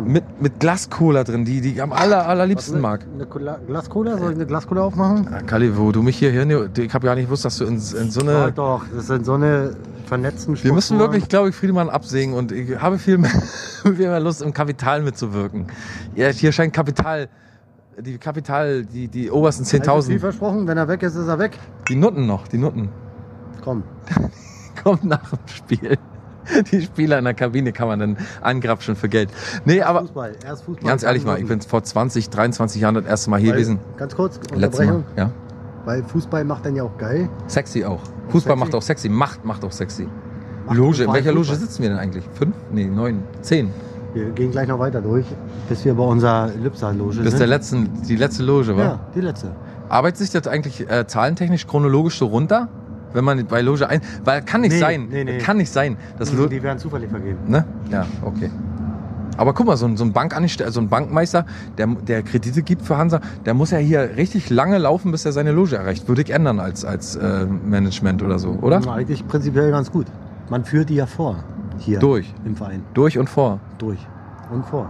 mit, 0.03 0.41
mit 0.41 0.59
Glascola 0.59 1.23
drin, 1.23 1.45
die, 1.45 1.61
die 1.61 1.71
ich 1.73 1.81
am 1.81 1.91
aller, 1.93 2.27
allerliebsten 2.27 2.81
mag. 2.81 3.05
Eine 3.13 3.25
Cola- 3.25 3.59
Glascola? 3.65 4.17
Soll 4.17 4.31
ich 4.31 4.35
eine 4.35 4.45
Glascola 4.45 4.81
aufmachen? 4.81 5.27
Ja, 5.31 5.41
Kali, 5.41 5.75
wo 5.77 5.91
du 5.91 6.03
mich 6.03 6.17
hier 6.17 6.31
hin, 6.31 6.69
ich 6.77 6.93
habe 6.93 7.05
gar 7.07 7.15
nicht 7.15 7.25
gewusst, 7.25 7.45
dass 7.45 7.57
du 7.57 7.63
in, 7.65 7.75
in 7.75 7.79
so 8.11 8.21
Ja, 8.21 8.43
eine. 8.43 8.51
doch, 8.51 8.83
das 8.93 9.07
sind 9.07 9.25
so 9.25 9.33
eine 9.33 9.71
vernetzten 10.07 10.61
Wir 10.63 10.73
müssen 10.73 10.97
wirklich, 10.99 11.27
glaube 11.29 11.49
ich, 11.49 11.55
Friedemann 11.55 11.89
absägen 11.89 12.33
und 12.33 12.51
ich 12.51 12.79
habe 12.79 12.97
viel 12.97 13.17
mehr, 13.17 13.31
viel 13.83 13.93
mehr 13.93 14.19
Lust, 14.19 14.41
im 14.41 14.53
Kapital 14.53 15.01
mitzuwirken. 15.01 15.67
Ja, 16.15 16.29
hier 16.29 16.51
scheint 16.51 16.73
Kapital, 16.73 17.29
die 17.99 18.17
Kapital, 18.17 18.85
die, 18.85 19.07
die 19.07 19.29
obersten 19.31 19.63
Also 19.63 19.77
viel 19.77 20.15
10.000, 20.15 20.19
versprochen, 20.19 20.67
wenn 20.67 20.77
er 20.77 20.87
weg 20.87 21.03
ist, 21.03 21.15
ist 21.15 21.27
er 21.27 21.39
weg. 21.39 21.57
die 21.89 21.95
Nutten 21.95 22.25
noch, 22.25 22.47
die 22.47 22.57
Nutten. 22.57 22.89
Komm. 23.63 23.83
Kommt 24.83 25.03
nach 25.03 25.29
dem 25.29 25.39
Spiel. 25.47 25.97
Die 26.71 26.81
Spieler 26.81 27.17
in 27.19 27.25
der 27.25 27.33
Kabine 27.33 27.73
kann 27.73 27.89
man 27.89 27.99
dann 27.99 28.17
angrapschen 28.41 28.95
für 28.95 29.09
Geld. 29.09 29.29
Nee, 29.65 29.81
aber 29.81 30.01
Fußball. 30.01 30.33
Erst 30.45 30.63
Fußball. 30.63 30.87
ganz 30.89 31.03
ehrlich 31.03 31.25
mal, 31.25 31.37
ich 31.41 31.45
bin 31.47 31.59
vor 31.59 31.83
20, 31.83 32.29
23 32.29 32.81
Jahren 32.81 32.95
das 32.95 33.05
erste 33.05 33.29
Mal 33.29 33.39
hier 33.41 33.49
Weil- 33.49 33.55
gewesen. 33.57 33.79
Ganz 33.97 34.15
kurz, 34.15 34.39
Letztes 34.55 34.85
Mal, 34.87 34.95
Unterbrechung. 34.95 35.03
ja. 35.17 35.31
Weil 35.87 36.03
Fußball 36.03 36.43
macht 36.43 36.65
dann 36.65 36.75
ja 36.75 36.83
auch 36.83 36.97
geil. 36.97 37.29
Sexy 37.47 37.85
auch. 37.85 38.01
Fußball 38.27 38.51
sexy? 38.51 38.59
macht 38.59 38.75
auch 38.75 38.81
sexy. 38.81 39.07
Macht 39.09 39.45
macht 39.45 39.63
auch 39.63 39.71
sexy. 39.71 40.05
Macht 40.65 40.77
Loge. 40.77 41.03
In 41.05 41.13
welcher 41.13 41.31
Loge 41.31 41.47
Fußball. 41.47 41.59
sitzen 41.65 41.81
wir 41.81 41.89
denn 41.89 41.97
eigentlich? 41.97 42.25
Fünf? 42.33 42.53
Nee, 42.73 42.85
neun, 42.85 43.23
zehn. 43.41 43.69
Wir 44.13 44.31
gehen 44.31 44.51
gleich 44.51 44.67
noch 44.67 44.79
weiter 44.79 44.99
durch, 45.01 45.25
bis 45.69 45.85
wir 45.85 45.93
bei 45.93 46.03
unserer 46.03 46.49
Lipsa-Loge 46.61 47.21
Bis 47.21 47.29
sind. 47.31 47.39
der 47.39 47.47
letzten, 47.47 47.89
die 48.03 48.15
letzte 48.17 48.43
Loge, 48.43 48.75
war. 48.75 48.83
ja, 48.83 48.99
die 49.15 49.21
letzte. 49.21 49.55
Arbeitet 49.87 50.17
sich 50.17 50.31
das 50.31 50.45
eigentlich 50.47 50.89
äh, 50.89 51.07
zahlentechnisch 51.07 51.65
chronologisch 51.67 52.17
so 52.17 52.25
runter? 52.25 52.67
Wenn 53.13 53.23
man 53.23 53.45
bei 53.47 53.61
Loge 53.61 53.87
ein. 53.87 54.01
Weil 54.25 54.41
kann 54.41 54.59
nicht 54.61 54.73
Nee, 54.73 54.79
sein. 54.79 55.07
nee, 55.09 55.23
nee. 55.23 55.37
Kann 55.37 55.55
nicht 55.55 55.71
sein. 55.71 55.95
Das 56.19 56.33
Lo 56.33 56.47
Die 56.47 56.61
werden 56.61 56.77
zufällig 56.79 57.09
vergeben. 57.09 57.37
ne? 57.47 57.63
Ja, 57.89 58.05
okay. 58.23 58.49
Aber 59.37 59.53
guck 59.53 59.67
mal, 59.67 59.77
so 59.77 59.85
ein, 59.85 59.95
so 59.97 60.03
ein 60.03 60.11
Bankangestellter, 60.13 60.71
so 60.71 60.79
ein 60.81 60.89
Bankmeister, 60.89 61.45
der, 61.77 61.87
der 61.87 62.23
Kredite 62.23 62.61
gibt 62.63 62.81
für 62.81 62.97
Hansa, 62.97 63.21
der 63.45 63.53
muss 63.53 63.71
ja 63.71 63.77
hier 63.77 64.17
richtig 64.17 64.49
lange 64.49 64.77
laufen, 64.77 65.11
bis 65.11 65.25
er 65.25 65.31
seine 65.31 65.51
Loge 65.51 65.75
erreicht. 65.77 66.07
Würde 66.07 66.21
ich 66.23 66.31
ändern 66.31 66.59
als, 66.59 66.83
als 66.83 67.15
äh, 67.15 67.45
Management 67.45 68.23
oder 68.23 68.39
so, 68.39 68.49
oder? 68.61 68.81
Na, 68.83 68.93
Eigentlich 68.93 69.27
prinzipiell 69.27 69.71
ganz 69.71 69.91
gut. 69.91 70.07
Man 70.49 70.65
führt 70.65 70.89
die 70.89 70.95
ja 70.95 71.05
vor. 71.05 71.37
Hier. 71.77 71.99
Durch. 71.99 72.33
Im 72.45 72.55
Verein. 72.55 72.81
Durch 72.93 73.17
und 73.17 73.29
vor. 73.29 73.59
Durch. 73.77 73.99
Und 74.51 74.65
vor. 74.65 74.87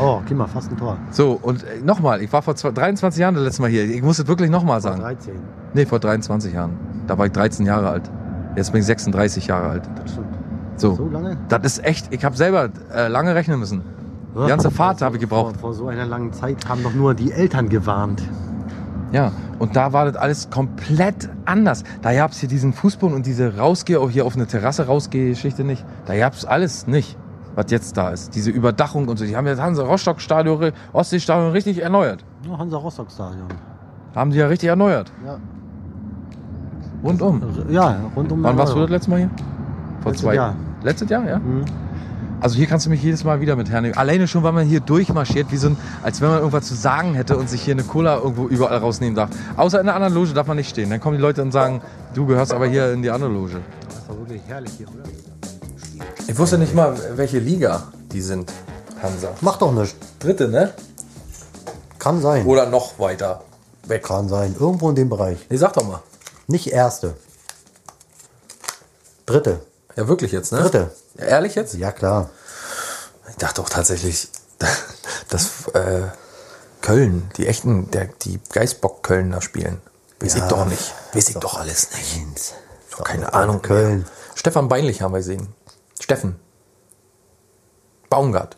Oh, 0.00 0.20
guck 0.26 0.36
mal, 0.36 0.46
fast 0.48 0.70
ein 0.72 0.76
Tor. 0.76 0.98
So, 1.10 1.38
und 1.40 1.62
äh, 1.62 1.80
nochmal, 1.84 2.20
ich 2.20 2.32
war 2.32 2.42
vor 2.42 2.56
zwei- 2.56 2.72
23 2.72 3.20
Jahren 3.20 3.34
das 3.36 3.44
letzte 3.44 3.62
Mal 3.62 3.70
hier. 3.70 3.84
Ich 3.84 4.02
muss 4.02 4.18
es 4.18 4.26
wirklich 4.26 4.50
nochmal 4.50 4.80
Vor 4.80 4.90
sagen. 4.90 5.00
13. 5.02 5.34
Nee, 5.72 5.86
vor 5.86 6.00
23 6.00 6.52
Jahren. 6.52 6.72
Da 7.06 7.16
war 7.16 7.26
ich 7.26 7.32
13 7.32 7.64
Jahre 7.64 7.88
alt. 7.90 8.10
Jetzt 8.56 8.72
bin 8.72 8.80
ich 8.80 8.86
36 8.86 9.46
Jahre 9.46 9.68
alt. 9.68 9.88
Das 10.02 10.12
stimmt. 10.12 10.27
So. 10.78 10.94
So 10.94 11.08
lange? 11.08 11.36
Das 11.48 11.62
ist 11.64 11.84
echt, 11.84 12.12
ich 12.12 12.24
habe 12.24 12.36
selber 12.36 12.70
äh, 12.94 13.08
lange 13.08 13.34
rechnen 13.34 13.58
müssen. 13.58 13.82
Die 14.34 14.46
ganze 14.46 14.70
Fahrt 14.70 15.02
habe 15.02 15.16
ich 15.16 15.20
gebraucht. 15.20 15.56
Vor, 15.56 15.72
vor 15.72 15.74
so 15.74 15.88
einer 15.88 16.06
langen 16.06 16.32
Zeit 16.32 16.68
haben 16.68 16.82
doch 16.82 16.94
nur 16.94 17.14
die 17.14 17.32
Eltern 17.32 17.68
gewarnt. 17.68 18.22
Ja, 19.10 19.32
und 19.58 19.74
da 19.74 19.92
war 19.92 20.04
das 20.04 20.16
alles 20.16 20.50
komplett 20.50 21.28
anders. 21.46 21.82
Da 22.02 22.14
gab 22.14 22.32
es 22.32 22.38
hier 22.38 22.48
diesen 22.48 22.72
Fußboden 22.72 23.16
und 23.16 23.26
diese 23.26 23.56
rausgehe, 23.56 23.98
auch 23.98 24.10
hier 24.10 24.26
auf 24.26 24.36
eine 24.36 24.46
Terrasse 24.46 24.86
rausgehe 24.86 25.30
Geschichte 25.30 25.64
nicht. 25.64 25.84
Da 26.06 26.16
gab 26.16 26.34
es 26.34 26.44
alles 26.44 26.86
nicht, 26.86 27.16
was 27.54 27.70
jetzt 27.70 27.96
da 27.96 28.10
ist. 28.10 28.34
Diese 28.34 28.50
Überdachung 28.50 29.08
und 29.08 29.16
so. 29.18 29.24
Die 29.24 29.34
haben 29.34 29.46
jetzt 29.46 29.60
Hansa 29.60 29.82
Rostock 29.82 30.20
Stadion, 30.20 30.72
Ostseestadion 30.92 31.52
richtig 31.52 31.82
erneuert. 31.82 32.24
Ja, 32.48 32.58
Hansa 32.58 32.76
Rostock 32.76 33.10
Stadion. 33.10 33.48
Haben 34.14 34.30
sie 34.30 34.38
ja 34.38 34.46
richtig 34.46 34.68
erneuert. 34.68 35.10
Ja. 35.24 35.38
Rundum. 37.02 37.42
Ja, 37.70 37.96
rund 38.14 38.30
um 38.30 38.42
Wann 38.42 38.58
warst 38.58 38.74
du 38.74 38.80
das 38.80 38.90
letzte 38.90 39.10
Mal 39.10 39.18
hier? 39.20 39.30
Vor 40.08 40.12
Letztes 40.12 40.24
zwei 40.24 40.34
Jahr. 40.34 40.56
Letztes 40.82 41.10
Jahr, 41.10 41.28
ja? 41.28 41.38
Mhm. 41.38 41.64
Also 42.40 42.56
hier 42.56 42.66
kannst 42.66 42.86
du 42.86 42.90
mich 42.90 43.02
jedes 43.02 43.24
Mal 43.24 43.40
wieder 43.40 43.56
mit 43.56 43.68
hernehmen. 43.68 43.98
Alleine 43.98 44.28
schon, 44.28 44.42
weil 44.42 44.52
man 44.52 44.66
hier 44.66 44.80
durchmarschiert, 44.80 45.50
wie 45.50 45.56
so 45.56 45.68
ein, 45.68 45.76
als 46.02 46.20
wenn 46.20 46.28
man 46.28 46.38
irgendwas 46.38 46.66
zu 46.66 46.74
sagen 46.74 47.14
hätte 47.14 47.36
und 47.36 47.50
sich 47.50 47.62
hier 47.62 47.74
eine 47.74 47.82
Cola 47.82 48.16
irgendwo 48.16 48.46
überall 48.46 48.78
rausnehmen 48.78 49.14
darf. 49.14 49.30
Außer 49.56 49.80
in 49.80 49.88
einer 49.88 49.96
anderen 49.96 50.14
Loge 50.14 50.32
darf 50.32 50.46
man 50.46 50.56
nicht 50.56 50.70
stehen. 50.70 50.88
Dann 50.88 51.00
kommen 51.00 51.16
die 51.16 51.22
Leute 51.22 51.42
und 51.42 51.52
sagen, 51.52 51.82
du 52.14 52.26
gehörst 52.26 52.52
aber 52.52 52.66
hier 52.66 52.92
in 52.92 53.02
die 53.02 53.10
andere 53.10 53.30
Loge. 53.30 53.60
Das 53.88 54.08
war 54.08 54.18
wirklich 54.18 54.40
herrlich 54.46 54.72
hier, 54.78 54.86
oder? 54.88 55.02
Ich 56.26 56.38
wusste 56.38 56.58
nicht 56.58 56.74
mal, 56.74 56.96
welche 57.16 57.40
Liga 57.40 57.88
die 58.12 58.20
sind, 58.20 58.52
Hansa. 59.02 59.30
Macht 59.40 59.60
doch 59.60 59.72
nichts. 59.72 59.96
Dritte, 60.20 60.48
ne? 60.48 60.72
Kann 61.98 62.20
sein. 62.20 62.46
Oder 62.46 62.66
noch 62.66 62.98
weiter 63.00 63.42
weg. 63.88 64.04
Kann 64.04 64.28
sein. 64.28 64.54
Irgendwo 64.58 64.88
in 64.90 64.94
dem 64.94 65.08
Bereich. 65.08 65.38
Nee, 65.50 65.56
sag 65.56 65.72
doch 65.72 65.86
mal. 65.86 66.00
Nicht 66.46 66.68
erste. 66.68 67.14
Dritte. 69.26 69.60
Ja, 69.98 70.06
wirklich 70.06 70.30
jetzt, 70.30 70.52
ne? 70.52 70.60
Dritte. 70.60 70.92
Ja, 71.16 71.24
ehrlich 71.24 71.56
jetzt? 71.56 71.74
Ja, 71.74 71.90
klar. 71.90 72.30
Ich 73.30 73.34
dachte 73.36 73.60
doch 73.60 73.68
tatsächlich, 73.68 74.28
dass 75.28 75.66
äh, 75.74 76.02
Köln, 76.82 77.28
die 77.36 77.48
echten, 77.48 77.90
der, 77.90 78.04
die 78.22 78.38
Geistbock-Köln 78.52 79.32
da 79.32 79.40
spielen. 79.40 79.80
Weiß 80.20 80.36
ich 80.36 80.42
doch 80.44 80.66
nicht. 80.66 80.94
Weiß 81.14 81.30
ich 81.30 81.36
doch 81.38 81.58
alles 81.58 81.90
nicht. 81.90 82.54
Doch 82.92 83.02
keine 83.02 83.34
Ahnung. 83.34 83.60
Köln. 83.60 84.06
Stefan 84.36 84.68
Beinlich 84.68 85.02
haben 85.02 85.10
wir 85.10 85.18
gesehen. 85.18 85.48
Steffen. 85.98 86.38
Baumgart. 88.08 88.56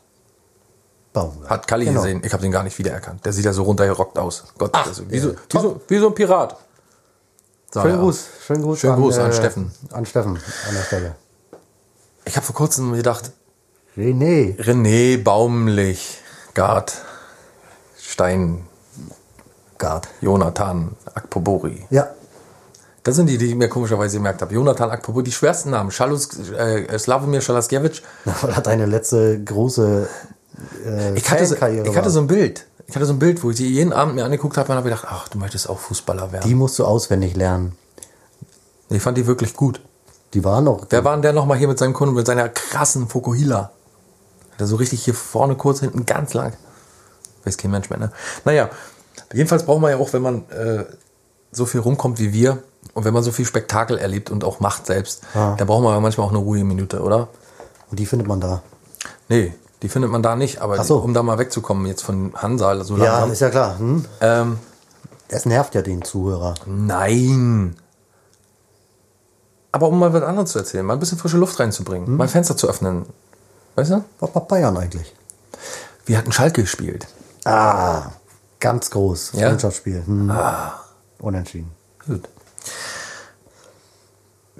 Baumgart. 1.15 1.49
Hat 1.49 1.67
Kalli 1.67 1.87
Genau. 1.87 2.03
gesehen. 2.03 2.21
Ich 2.23 2.35
habe 2.35 2.43
den 2.43 2.53
gar 2.53 2.65
nicht 2.65 2.79
wiedererkannt. 2.79 3.25
Der 3.25 3.33
sieht 3.33 3.47
ja 3.47 3.55
so 3.55 3.63
runtergerockt 3.63 4.19
aus. 4.19 4.45
Gott, 4.59 4.73
Ach, 4.75 4.87
also, 4.87 5.11
wie, 5.11 5.19
so, 5.19 5.31
äh, 5.31 5.37
wie, 5.49 5.59
so, 5.59 5.81
wie 5.89 5.99
so 5.99 6.09
ein 6.09 6.15
Pirat. 6.15 6.59
Schönen 7.73 7.99
Gruß. 7.99 8.27
Schönen 8.47 8.63
Gruß, 8.63 8.79
Schönen 8.79 8.97
Gruß 8.97 9.19
an 9.19 9.33
Steffen. 9.33 9.73
An 9.91 10.05
Steffen 10.05 10.37
an 10.37 10.75
der 10.75 10.83
Stelle. 10.83 11.17
Ich 12.31 12.37
habe 12.37 12.47
vor 12.47 12.55
kurzem 12.55 12.93
gedacht, 12.93 13.33
René. 13.97 14.57
René 14.57 15.21
Baumlich, 15.21 16.19
Gard, 16.55 16.95
Stein, 17.99 18.69
Gard. 19.79 20.07
Jonathan, 20.21 20.95
Akpobori. 21.13 21.85
Ja. 21.91 22.11
Das 23.03 23.17
sind 23.17 23.27
die, 23.27 23.37
die 23.37 23.47
ich 23.47 23.57
mir 23.57 23.69
komischerweise 23.69 24.19
gemerkt 24.19 24.43
habe. 24.43 24.55
Jonathan 24.55 24.91
Akpobori, 24.91 25.25
die 25.25 25.33
schwersten 25.33 25.71
Namen. 25.71 25.91
Schalus, 25.91 26.29
äh, 26.51 26.97
Slavomir 27.01 27.41
Schalaskiewicz. 27.41 28.03
Weil 28.25 28.51
er 28.51 28.61
deine 28.61 28.87
letzte 28.87 29.43
große 29.43 30.09
äh, 30.87 31.15
Ich 31.19 31.29
hatte, 31.29 31.47
so, 31.47 31.57
ich 31.57 31.63
hatte 31.63 31.97
war. 31.97 32.11
so 32.11 32.21
ein 32.21 32.29
Bild. 32.29 32.65
Ich 32.87 32.95
hatte 32.95 33.07
so 33.07 33.13
ein 33.13 33.19
Bild, 33.19 33.43
wo 33.43 33.51
ich 33.51 33.57
die 33.57 33.75
jeden 33.75 33.93
Abend 33.93 34.15
mir 34.15 34.25
angeguckt 34.25 34.57
habe 34.57 34.71
und 34.71 34.77
habe 34.77 34.89
gedacht, 34.89 35.05
ach, 35.11 35.27
du 35.27 35.39
möchtest 35.39 35.69
auch 35.69 35.81
Fußballer 35.81 36.31
werden. 36.31 36.49
Die 36.49 36.55
musst 36.55 36.79
du 36.79 36.85
auswendig 36.85 37.35
lernen. 37.35 37.77
ich 38.89 39.03
fand 39.03 39.19
die 39.19 39.27
wirklich 39.27 39.55
gut. 39.55 39.81
Die 40.35 40.45
waren 40.45 40.65
noch. 40.65 40.87
Wer 40.91 41.05
war 41.05 41.13
denn 41.15 41.23
der 41.23 41.33
nochmal 41.33 41.59
hier 41.59 41.69
mit 41.69 41.79
seinem 41.79 41.93
Kunden, 41.93 42.15
mit 42.15 42.27
seiner 42.27 42.49
krassen 42.49 43.09
Fokuhila? 43.09 43.71
Der 44.59 44.67
so 44.67 44.77
richtig 44.77 45.05
hier 45.05 45.15
vorne 45.15 45.57
kurz, 45.57 45.81
hinten 45.81 46.07
ganz 46.07 46.35
lang. 46.35 46.53
Weiß 47.45 47.57
kein 47.57 47.71
Mensch 47.71 47.89
mehr, 47.91 47.99
ne? 47.99 48.13
Naja, 48.45 48.69
jedenfalls 49.33 49.65
braucht 49.65 49.81
man 49.81 49.91
ja 49.91 49.97
auch, 49.97 50.13
wenn 50.13 50.23
man 50.23 50.49
äh, 50.51 50.85
so 51.51 51.67
viel 51.67 51.81
rumkommt 51.81 52.19
wie 52.19 52.33
wir 52.33 52.63
und 52.95 53.05
wenn 53.05 53.15
man 53.15 53.23
so 53.23 53.33
viel 53.33 53.47
Spektakel 53.47 53.99
erlebt 53.99 54.31
und 54.31 54.45
auch 54.45 54.61
macht 54.61 54.87
selbst, 54.87 55.23
Ja. 55.35 55.55
dann 55.57 55.67
braucht 55.67 55.83
man 55.83 55.95
ja 55.95 56.01
manchmal 56.01 56.27
auch 56.27 56.31
eine 56.31 56.39
ruhige 56.39 56.65
Minute, 56.65 57.01
oder? 57.01 57.29
Und 57.91 57.99
die 57.99 58.07
findet 58.07 58.29
man 58.29 58.41
da. 58.41 58.63
Nee, 59.29 59.55
die 59.83 59.89
findet 59.89 60.11
man 60.11 60.23
da 60.23 60.37
nicht, 60.37 60.61
aber 60.61 60.85
so. 60.85 60.99
um 60.99 61.15
da 61.15 61.23
mal 61.23 61.39
wegzukommen 61.39 61.87
jetzt 61.87 62.03
von 62.03 62.33
Hansa, 62.37 62.85
so 62.85 62.97
Ja, 62.99 63.05
langsam. 63.05 63.33
ist 63.33 63.41
ja 63.41 63.51
klar. 63.51 63.79
Hm? 63.79 64.05
ähm, 64.21 64.59
Es 65.29 65.47
nervt 65.47 65.75
ja 65.75 65.83
den 65.83 66.03
Zuhörer. 66.03 66.55
Nein. 66.67 67.77
Aber 69.73 69.89
um 69.89 69.99
mal 69.99 70.13
was 70.13 70.23
anderes 70.23 70.51
zu 70.53 70.59
erzählen, 70.59 70.85
mal 70.85 70.95
ein 70.95 71.01
bisschen 71.01 71.19
frische 71.19 71.37
Luft 71.37 71.59
reinzubringen, 71.61 72.17
mal 72.17 72.29
Fenster 72.29 72.57
zu 72.57 72.69
öffnen. 72.69 73.07
Weißt 73.77 73.91
du? 73.93 74.05
Was 74.19 74.35
macht 74.35 74.49
Bayern 74.49 74.77
eigentlich? 74.77 75.15
Wir 76.07 76.19
hatten 76.19 76.33
Schalke 76.33 76.63
gespielt. 76.63 77.07
Ah, 77.45 78.11
ganz 78.59 78.91
groß. 78.91 79.33
Ja? 79.35 79.49
Freundschaftsspiel. 79.49 80.03
Hm. 80.05 80.33
Unentschieden. 81.21 81.71
Gut. 82.07 82.29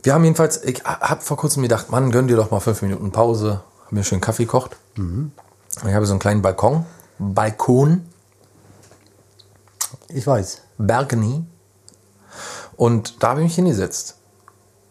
Wir 0.03 0.15
haben 0.15 0.25
jedenfalls, 0.25 0.63
ich 0.63 0.83
habe 0.85 1.21
vor 1.21 1.37
kurzem 1.37 1.63
gedacht, 1.63 1.91
Mann, 1.91 2.11
gönn 2.11 2.29
dir 2.29 2.37
doch 2.37 2.51
mal 2.51 2.61
fünf 2.61 2.81
Minuten 2.83 3.11
Pause. 3.11 3.61
Hab 3.85 3.93
mir 3.93 4.05
schön 4.05 4.21
Kaffee 4.21 4.45
gekocht. 4.45 4.77
Ich 4.97 5.93
habe 5.95 6.07
so 6.07 6.13
einen 6.13 6.21
kleinen 6.21 6.41
Balkon. 6.43 6.87
Balkon, 7.19 8.07
Ich 10.09 10.27
weiß. 10.27 10.63
Balcony. 10.79 11.45
Und 12.77 13.23
da 13.23 13.31
habe 13.31 13.41
ich 13.41 13.45
mich 13.45 13.55
hingesetzt. 13.57 14.17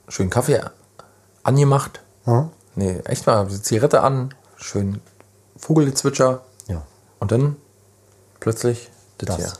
Schön 0.10 0.30
Kaffee 0.30 0.62
angemacht. 1.44 2.02
Hm? 2.26 2.50
Nee, 2.76 3.00
echt 3.06 3.26
mal, 3.28 3.46
die 3.46 3.62
Zigarette 3.62 4.02
an, 4.02 4.34
schön 4.58 5.02
Vogelgezwitscher. 5.58 6.42
Ja. 6.68 6.82
Und 7.20 7.32
dann 7.32 7.56
plötzlich 8.40 8.90
das, 9.20 9.38
Das. 9.38 9.38
hier. 9.38 9.54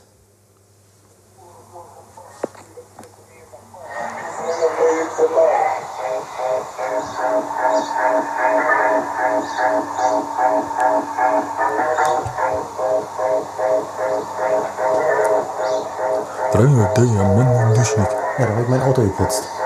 Ja, 18.38 18.46
da 18.46 18.52
habe 18.52 18.62
ich 18.62 18.68
mein 18.68 18.82
Auto 18.82 19.02
geputzt. 19.02 19.59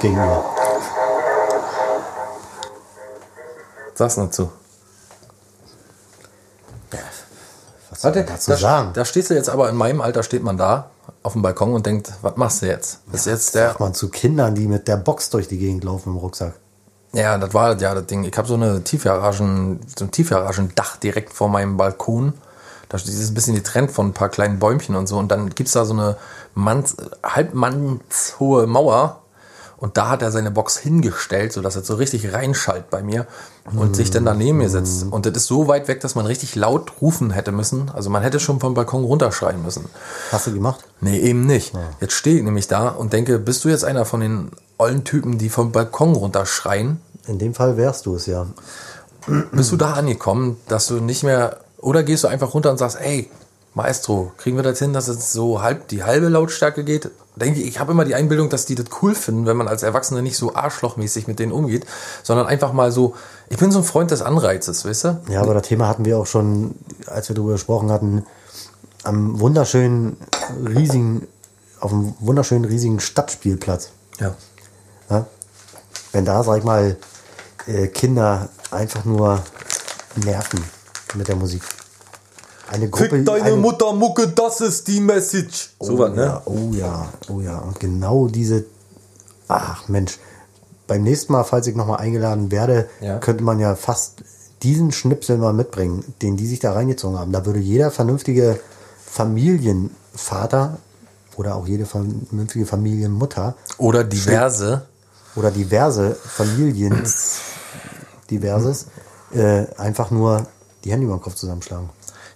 Gegenüber. 0.00 0.44
Sag's 3.94 4.14
dazu. 4.14 4.50
Was 7.90 8.02
soll 8.02 8.14
Warte, 8.14 8.18
man 8.20 8.28
dazu 8.28 8.50
da, 8.52 8.56
sagen? 8.56 8.90
da 8.94 9.04
stehst 9.04 9.30
du 9.30 9.34
jetzt 9.34 9.48
aber 9.48 9.68
in 9.68 9.76
meinem 9.76 10.00
Alter, 10.00 10.22
steht 10.22 10.42
man 10.42 10.56
da 10.56 10.90
auf 11.22 11.32
dem 11.32 11.42
Balkon 11.42 11.74
und 11.74 11.84
denkt, 11.84 12.12
was 12.22 12.36
machst 12.36 12.62
du 12.62 12.66
jetzt? 12.66 13.00
Das 13.10 13.22
ist 13.22 13.26
jetzt 13.26 13.54
der. 13.54 13.68
Sagt 13.68 13.80
man 13.80 13.94
zu 13.94 14.08
Kindern, 14.08 14.54
die 14.54 14.68
mit 14.68 14.86
der 14.86 14.96
Box 14.96 15.30
durch 15.30 15.48
die 15.48 15.58
Gegend 15.58 15.84
laufen 15.84 16.10
im 16.10 16.16
Rucksack. 16.16 16.54
Ja, 17.12 17.38
das 17.38 17.54
war 17.54 17.76
ja 17.80 17.94
das 17.94 18.06
Ding. 18.06 18.24
Ich 18.24 18.36
habe 18.36 18.46
so 18.46 18.54
eine 18.54 18.84
Tiefgaragen, 18.84 19.80
so 19.96 20.04
ein 20.04 20.10
Tiefgaragendach 20.10 20.96
direkt 20.96 21.32
vor 21.32 21.48
meinem 21.48 21.76
Balkon. 21.76 22.34
Da 22.88 22.96
ist 22.96 23.30
ein 23.30 23.34
bisschen 23.34 23.54
getrennt 23.54 23.90
von 23.90 24.08
ein 24.08 24.12
paar 24.12 24.28
kleinen 24.28 24.58
Bäumchen 24.58 24.94
und 24.94 25.06
so. 25.06 25.18
Und 25.18 25.28
dann 25.28 25.50
gibt's 25.50 25.72
da 25.72 25.84
so 25.84 25.92
eine 25.94 26.16
Manns, 26.54 26.96
halbmannshohe 27.22 28.66
Mauer. 28.66 29.22
Und 29.80 29.96
da 29.96 30.08
hat 30.08 30.22
er 30.22 30.32
seine 30.32 30.50
Box 30.50 30.76
hingestellt, 30.76 31.52
sodass 31.52 31.76
er 31.76 31.84
so 31.84 31.94
richtig 31.94 32.32
reinschallt 32.32 32.90
bei 32.90 33.02
mir 33.02 33.26
und 33.76 33.94
sich 33.94 34.10
dann 34.10 34.24
daneben 34.24 34.58
mir 34.58 34.70
setzt. 34.70 35.04
Und 35.10 35.24
das 35.24 35.36
ist 35.36 35.46
so 35.46 35.68
weit 35.68 35.86
weg, 35.86 36.00
dass 36.00 36.16
man 36.16 36.26
richtig 36.26 36.56
laut 36.56 37.00
rufen 37.00 37.30
hätte 37.30 37.52
müssen. 37.52 37.88
Also 37.94 38.10
man 38.10 38.22
hätte 38.22 38.40
schon 38.40 38.58
vom 38.58 38.74
Balkon 38.74 39.04
runterschreien 39.04 39.62
müssen. 39.62 39.84
Hast 40.32 40.48
du 40.48 40.52
gemacht? 40.52 40.84
Nee, 41.00 41.18
eben 41.20 41.46
nicht. 41.46 41.74
Jetzt 42.00 42.14
stehe 42.14 42.38
ich 42.38 42.42
nämlich 42.42 42.66
da 42.66 42.88
und 42.88 43.12
denke, 43.12 43.38
bist 43.38 43.64
du 43.64 43.68
jetzt 43.68 43.84
einer 43.84 44.04
von 44.04 44.20
den 44.20 44.50
ollen 44.78 45.04
Typen, 45.04 45.38
die 45.38 45.48
vom 45.48 45.70
Balkon 45.70 46.14
runterschreien? 46.14 47.00
In 47.28 47.38
dem 47.38 47.54
Fall 47.54 47.76
wärst 47.76 48.06
du 48.06 48.16
es 48.16 48.26
ja. 48.26 48.46
Bist 49.52 49.70
du 49.70 49.76
da 49.76 49.92
angekommen, 49.92 50.56
dass 50.66 50.88
du 50.88 50.94
nicht 50.94 51.22
mehr, 51.22 51.58
oder 51.76 52.02
gehst 52.02 52.24
du 52.24 52.28
einfach 52.28 52.54
runter 52.54 52.70
und 52.70 52.78
sagst, 52.78 52.98
ey, 53.00 53.30
Maestro, 53.78 54.32
kriegen 54.36 54.56
wir 54.56 54.64
das 54.64 54.80
hin, 54.80 54.92
dass 54.92 55.06
es 55.06 55.32
so 55.32 55.62
halb 55.62 55.86
die 55.86 56.02
halbe 56.02 56.28
Lautstärke 56.28 56.82
geht? 56.82 57.10
Denke 57.36 57.60
ich, 57.60 57.68
ich 57.68 57.78
habe 57.78 57.92
immer 57.92 58.04
die 58.04 58.16
Einbildung, 58.16 58.48
dass 58.48 58.66
die 58.66 58.74
das 58.74 58.86
cool 59.00 59.14
finden, 59.14 59.46
wenn 59.46 59.56
man 59.56 59.68
als 59.68 59.84
Erwachsener 59.84 60.20
nicht 60.20 60.36
so 60.36 60.56
arschlochmäßig 60.56 61.28
mit 61.28 61.38
denen 61.38 61.52
umgeht, 61.52 61.86
sondern 62.24 62.46
einfach 62.46 62.72
mal 62.72 62.90
so, 62.90 63.14
ich 63.48 63.56
bin 63.56 63.70
so 63.70 63.78
ein 63.78 63.84
Freund 63.84 64.10
des 64.10 64.20
Anreizes, 64.20 64.84
weißt 64.84 65.04
du? 65.04 65.20
Ja, 65.30 65.42
aber 65.42 65.54
das 65.54 65.62
Thema 65.62 65.86
hatten 65.86 66.04
wir 66.04 66.18
auch 66.18 66.26
schon, 66.26 66.74
als 67.06 67.28
wir 67.28 67.36
darüber 67.36 67.52
gesprochen 67.52 67.92
hatten, 67.92 68.26
am 69.04 69.38
wunderschönen 69.38 70.16
riesigen, 70.66 71.28
auf 71.78 71.92
einem 71.92 72.14
wunderschönen 72.18 72.64
riesigen 72.64 72.98
Stadtspielplatz. 72.98 73.90
Ja. 74.18 74.34
Ja? 75.08 75.26
Wenn 76.10 76.24
da, 76.24 76.42
sag 76.42 76.58
ich 76.58 76.64
mal, 76.64 76.96
äh, 77.68 77.86
Kinder 77.86 78.48
einfach 78.72 79.04
nur 79.04 79.40
nerven 80.16 80.64
mit 81.14 81.28
der 81.28 81.36
Musik. 81.36 81.62
Eine 82.70 82.88
Gruppe. 82.90 83.24
eine, 83.42 83.56
Mutter 83.56 83.92
Mucke, 83.92 84.28
das 84.28 84.60
ist 84.60 84.88
die 84.88 85.00
Message. 85.00 85.70
Oh, 85.78 85.86
So 85.86 85.98
was, 85.98 86.14
ne? 86.14 86.22
ja, 86.24 86.42
oh 86.44 86.70
ja, 86.72 87.08
oh 87.28 87.40
ja. 87.40 87.58
Und 87.58 87.80
genau 87.80 88.28
diese. 88.28 88.64
Ach 89.48 89.88
Mensch, 89.88 90.18
beim 90.86 91.02
nächsten 91.02 91.32
Mal, 91.32 91.44
falls 91.44 91.66
ich 91.66 91.74
nochmal 91.76 91.98
eingeladen 92.00 92.50
werde, 92.50 92.88
Ja. 93.00 93.18
könnte 93.18 93.42
man 93.44 93.58
ja 93.58 93.74
fast 93.74 94.22
diesen 94.62 94.92
Schnipsel 94.92 95.38
mal 95.38 95.52
mitbringen, 95.52 96.04
den 96.20 96.36
die 96.36 96.46
sich 96.46 96.58
da 96.60 96.72
reingezogen 96.72 97.18
haben. 97.18 97.32
Da 97.32 97.46
würde 97.46 97.60
jeder 97.60 97.90
vernünftige 97.90 98.58
Familienvater 99.06 100.78
oder 101.36 101.54
auch 101.54 101.66
jede 101.66 101.86
vernünftige 101.86 102.66
Familienmutter 102.66 103.54
Oder 103.78 104.04
diverse. 104.04 104.82
oder 105.36 105.50
diverse 105.50 106.14
Familien, 106.16 107.04
diverses, 108.30 108.86
äh, 109.32 109.66
einfach 109.76 110.10
nur 110.10 110.46
die 110.84 110.90
Hände 110.92 111.06
über 111.06 111.16
den 111.16 111.22
Kopf 111.22 111.34
zusammenschlagen. 111.36 111.88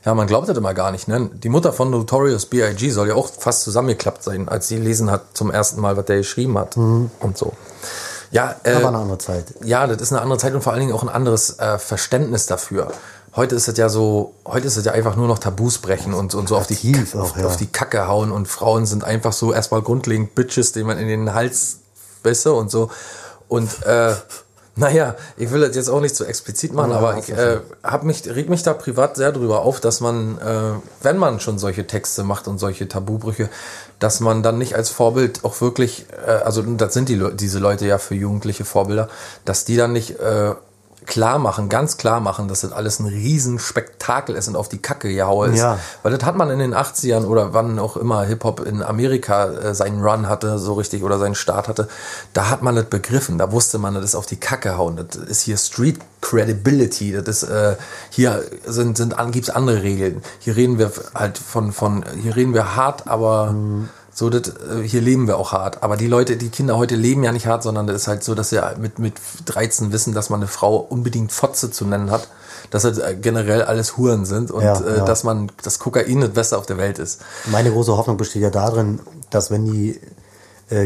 Ja, 0.05 0.15
man 0.15 0.27
glaubt 0.27 0.49
das 0.49 0.57
immer 0.57 0.75
gar 0.75 0.91
nicht. 0.91 1.07
Ne? 1.07 1.31
Die 1.33 1.49
Mutter 1.49 1.73
von 1.73 1.91
Notorious 1.91 2.47
B.I.G. 2.47 2.91
soll 2.91 3.09
ja 3.09 3.15
auch 3.15 3.29
fast 3.29 3.63
zusammengeklappt 3.63 4.25
sein, 4.25 4.49
als 4.49 4.69
sie 4.69 4.77
gelesen 4.77 5.11
hat 5.11 5.23
zum 5.35 5.51
ersten 5.51 5.81
Mal, 5.81 5.97
was 5.97 6.07
der 6.07 6.17
geschrieben 6.17 6.59
hat 6.59 6.77
und 6.77 7.39
so. 7.39 7.53
Ja, 8.33 8.57
äh, 8.65 8.73
Aber 8.73 8.89
eine 8.89 8.99
andere 8.99 9.19
Zeit. 9.19 9.45
ja, 9.63 9.87
das 9.87 10.01
ist 10.01 10.11
eine 10.11 10.23
andere 10.23 10.39
Zeit 10.39 10.55
und 10.55 10.63
vor 10.63 10.73
allen 10.73 10.81
Dingen 10.81 10.93
auch 10.95 11.03
ein 11.03 11.11
anderes 11.11 11.59
äh, 11.59 11.79
Verständnis 11.79 12.47
dafür. 12.47 12.91
Heute 13.37 13.55
ist 13.55 13.69
es 13.69 13.77
ja 13.77 13.89
so, 13.89 14.35
heute 14.45 14.67
ist 14.67 14.77
es 14.77 14.85
ja 14.85 14.93
einfach 14.93 15.17
nur 15.17 15.29
noch 15.29 15.39
Tabus 15.39 15.79
brechen 15.79 16.15
und, 16.15 16.35
und 16.35 16.49
so 16.49 16.57
auf 16.57 16.67
die, 16.67 16.75
Tief 16.75 17.15
auf, 17.15 17.33
auch, 17.33 17.37
ja. 17.39 17.47
auf 17.47 17.57
die 17.57 17.67
Kacke 17.67 18.09
hauen 18.09 18.33
und 18.33 18.49
Frauen 18.49 18.87
sind 18.87 19.05
einfach 19.05 19.33
so 19.33 19.53
erstmal 19.53 19.83
grundlegend 19.83 20.35
Bitches, 20.35 20.73
denen 20.73 20.87
man 20.87 20.99
in 20.99 21.09
den 21.09 21.33
Hals 21.33 21.79
bisse 22.23 22.53
und 22.53 22.71
so. 22.71 22.91
Und 23.49 23.83
äh, 23.85 24.15
naja, 24.75 25.16
ich 25.37 25.51
will 25.51 25.61
das 25.61 25.77
jetzt 25.77 25.91
auch 25.91 26.01
nicht 26.01 26.16
so 26.16 26.25
explizit 26.25 26.73
machen, 26.73 26.93
Ja, 26.93 26.97
aber 26.97 27.18
ich 27.18 27.29
äh, 27.31 27.59
hab 27.83 28.05
mich, 28.05 28.27
reg 28.27 28.49
mich 28.49 28.62
da 28.62 28.73
privat 28.73 29.16
sehr 29.16 29.31
drüber 29.31 29.61
auf, 29.61 29.81
dass 29.81 30.01
man, 30.01 30.39
äh, 30.39 30.73
wenn 31.03 31.18
man 31.18 31.41
schon 31.41 31.59
solche 31.59 31.87
Texte 31.87 32.25
macht 32.25 32.49
und 32.49 32.59
solche 32.59 32.89
Tabubrüche, 32.89 33.51
dass 33.99 34.20
man 34.20 34.43
dann 34.43 34.57
nicht 34.57 34.75
als 34.75 34.89
Vorbild 34.89 35.45
auch 35.45 35.61
wirklich, 35.61 36.07
äh, 36.27 36.31
also 36.31 36.62
das 36.62 36.95
sind 36.95 37.11
die, 37.11 37.23
diese 37.35 37.59
Leute 37.59 37.87
ja 37.87 37.99
für 37.99 38.14
jugendliche 38.14 38.64
Vorbilder, 38.64 39.09
dass 39.45 39.66
die 39.66 39.77
dann 39.77 39.93
nicht 39.93 40.18
äh, 40.18 40.55
klar 41.07 41.39
machen, 41.39 41.69
ganz 41.69 41.97
klar 41.97 42.21
machen, 42.21 42.49
dass 42.49 42.63
das 42.63 42.73
alles 42.73 43.01
ein 43.01 43.07
Riesenspektakel 43.07 44.35
ist 44.35 44.49
und 44.49 44.57
auf 44.57 44.69
die 44.69 44.79
Kacke 44.79 45.13
gehaue 45.13 45.49
ist. 45.49 45.59
Ja. 45.59 45.79
Weil 46.03 46.17
das 46.17 46.25
hat 46.25 46.37
man 46.37 46.51
in 46.51 46.59
den 46.59 46.75
80ern 46.75 47.25
oder 47.25 47.55
wann 47.55 47.79
auch 47.79 47.97
immer 47.97 48.25
Hip-Hop 48.25 48.61
in 48.61 48.83
Amerika 48.83 49.47
äh, 49.47 49.75
seinen 49.75 50.03
Run 50.03 50.29
hatte, 50.29 50.59
so 50.59 50.75
richtig, 50.75 51.03
oder 51.03 51.19
seinen 51.19 51.35
Start 51.35 51.69
hatte, 51.69 51.89
da 52.33 52.51
hat 52.51 52.63
man 52.63 52.77
das 52.77 52.87
begriffen, 52.87 53.39
da 53.39 53.53
wusste 53.53 53.79
man, 53.79 53.95
das 53.95 54.05
ist 54.05 54.15
auf 54.15 54.27
die 54.27 54.37
Kacke 54.37 54.77
hauen. 54.77 54.97
Das 54.97 55.17
ist 55.17 55.43
hier 55.43 55.57
Street 55.57 55.99
Credibility, 56.21 57.13
das 57.13 57.43
ist, 57.43 57.51
äh, 57.51 57.77
hier 58.11 58.45
sind, 58.67 58.97
sind 58.97 59.19
an, 59.19 59.33
gibt's 59.33 59.51
andere 59.51 59.83
Regeln. 59.83 60.23
Hier 60.39 60.57
reden 60.57 60.79
wir 60.79 60.93
halt 61.15 61.39
von, 61.39 61.73
von, 61.73 62.05
hier 62.21 62.37
reden 62.37 62.55
wir 62.55 62.77
hart, 62.77 63.09
aber 63.09 63.55
so, 64.15 64.29
das, 64.29 64.49
äh, 64.49 64.83
hier 64.85 65.01
leben 65.01 65.27
wir 65.27 65.39
auch 65.39 65.53
hart. 65.53 65.83
Aber 65.83 65.97
die 65.97 66.07
Leute, 66.07 66.37
die 66.37 66.51
Kinder 66.51 66.77
heute 66.77 66.97
leben 66.97 67.25
ja 67.25 67.33
nicht 67.33 67.47
hart, 67.47 67.63
sondern 67.63 67.87
das 67.87 68.03
ist 68.03 68.09
halt 68.09 68.23
so, 68.23 68.35
dass 68.35 68.51
sie 68.51 68.61
mit, 68.79 68.99
mit 68.99 69.15
13 69.47 69.93
wissen, 69.93 70.13
dass 70.13 70.31
man 70.31 70.41
eine 70.41 70.49
Frau 70.49 70.77
unbedingt 70.77 71.33
Fotze 71.33 71.71
zu 71.71 71.87
nennen 71.87 72.11
hat, 72.11 72.29
dass 72.71 72.83
das 72.83 72.99
äh, 72.99 73.17
generell 73.21 73.63
alles 73.63 73.97
Huren 73.97 74.25
sind 74.27 74.51
und 74.51 74.63
Ja, 74.63 74.79
äh, 74.81 74.99
ja. 74.99 75.05
dass 75.05 75.25
man, 75.25 75.51
das 75.63 75.79
Kokain 75.79 76.21
das 76.21 76.31
Beste 76.31 76.59
auf 76.59 76.67
der 76.67 76.77
Welt 76.77 76.99
ist. 76.99 77.21
Meine 77.47 77.71
große 77.71 77.97
Hoffnung 77.97 78.17
besteht 78.17 78.43
ja 78.43 78.51
darin, 78.51 79.01
dass 79.31 79.51
wenn 79.51 79.65
die 79.65 80.01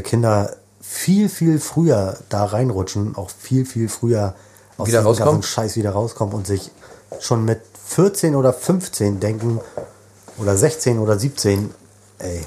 Kinder 0.03 0.51
viel, 0.81 1.29
viel 1.29 1.61
früher 1.61 2.17
da 2.29 2.45
reinrutschen, 2.45 3.17
auch 3.17 3.31
viel, 3.31 3.65
viel 3.65 3.89
früher 3.89 4.35
aus 4.79 4.89
Wieder 4.89 5.03
diesem 5.03 5.25
ganzen 5.25 5.43
Scheiß 5.43 5.77
wieder 5.77 5.91
rauskommen 5.91 6.35
und 6.35 6.47
sich 6.47 6.71
schon 7.21 7.45
mit 7.45 7.61
14 7.87 8.35
oder 8.35 8.53
15 8.53 9.21
denken 9.21 9.61
oder 10.39 10.57
16 10.57 10.99
oder 10.99 11.19
17, 11.19 11.73
ey, 12.19 12.45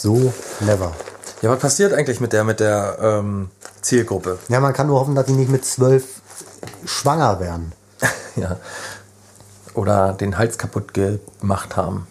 so 0.00 0.32
never. 0.60 0.92
Ja, 1.42 1.50
was 1.50 1.58
passiert 1.58 1.92
eigentlich 1.92 2.20
mit 2.20 2.32
der, 2.32 2.44
mit 2.44 2.60
der 2.60 2.98
ähm, 3.00 3.50
Zielgruppe? 3.80 4.38
Ja, 4.48 4.60
man 4.60 4.72
kann 4.72 4.86
nur 4.86 5.00
hoffen, 5.00 5.14
dass 5.14 5.26
die 5.26 5.32
nicht 5.32 5.50
mit 5.50 5.64
12 5.64 6.04
schwanger 6.84 7.40
werden. 7.40 7.72
ja. 8.36 8.56
Oder 9.74 10.12
den 10.12 10.36
Hals 10.36 10.58
kaputt 10.58 10.92
gemacht 10.94 11.76
haben. 11.76 12.06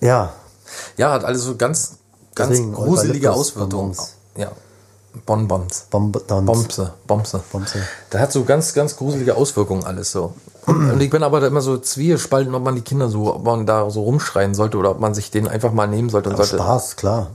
Ja, 0.00 0.32
Ja, 0.96 1.12
hat 1.12 1.24
alles 1.24 1.42
so 1.42 1.56
ganz, 1.56 1.98
ganz 2.34 2.50
Deswegen 2.50 2.72
gruselige 2.72 3.32
Auswirkungen. 3.32 3.96
Ja. 4.36 4.52
Bonbons. 5.26 5.86
Bombe, 5.90 6.20
Bombse, 6.20 6.94
Bombse. 7.06 7.42
Bombse. 7.52 7.78
Da 8.10 8.18
hat 8.18 8.32
so 8.32 8.44
ganz, 8.44 8.74
ganz 8.74 8.96
gruselige 8.96 9.36
Auswirkungen 9.36 9.84
alles 9.84 10.10
so. 10.10 10.34
Und 10.66 11.00
ich 11.00 11.10
bin 11.10 11.22
aber 11.22 11.40
da 11.40 11.48
immer 11.48 11.60
so 11.60 11.76
zwiespalten, 11.76 12.54
ob 12.54 12.62
man 12.62 12.76
die 12.76 12.82
Kinder 12.82 13.08
so, 13.08 13.34
ob 13.34 13.44
man 13.44 13.66
da 13.66 13.90
so 13.90 14.02
rumschreien 14.02 14.54
sollte 14.54 14.78
oder 14.78 14.90
ob 14.90 15.00
man 15.00 15.12
sich 15.12 15.30
den 15.30 15.48
einfach 15.48 15.72
mal 15.72 15.86
nehmen 15.86 16.08
sollte 16.08 16.30
und 16.30 16.36
sollte. 16.36 16.56
Spaß, 16.56 16.96
klar. 16.96 17.30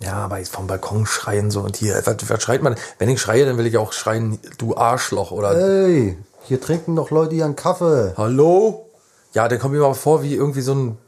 Ja, 0.00 0.14
aber 0.14 0.38
jetzt 0.38 0.52
vom 0.52 0.66
Balkon 0.66 1.06
schreien 1.06 1.50
so 1.50 1.60
und 1.60 1.76
hier, 1.76 1.94
was, 2.04 2.16
was 2.28 2.42
schreit 2.42 2.62
man? 2.62 2.74
Wenn 2.98 3.08
ich 3.08 3.20
schreie, 3.20 3.46
dann 3.46 3.56
will 3.56 3.66
ich 3.66 3.76
auch 3.76 3.92
schreien, 3.92 4.38
du 4.58 4.76
Arschloch 4.76 5.30
oder 5.30 5.54
Ey, 5.54 6.18
hier 6.42 6.60
trinken 6.60 6.96
doch 6.96 7.10
Leute 7.10 7.36
ihren 7.36 7.54
Kaffee. 7.54 8.14
Hallo? 8.16 8.86
Ja, 9.32 9.46
dann 9.46 9.60
kommt 9.60 9.74
mir 9.74 9.80
mal 9.80 9.94
vor 9.94 10.22
wie 10.22 10.34
irgendwie 10.34 10.62
so 10.62 10.74
ein, 10.74 10.98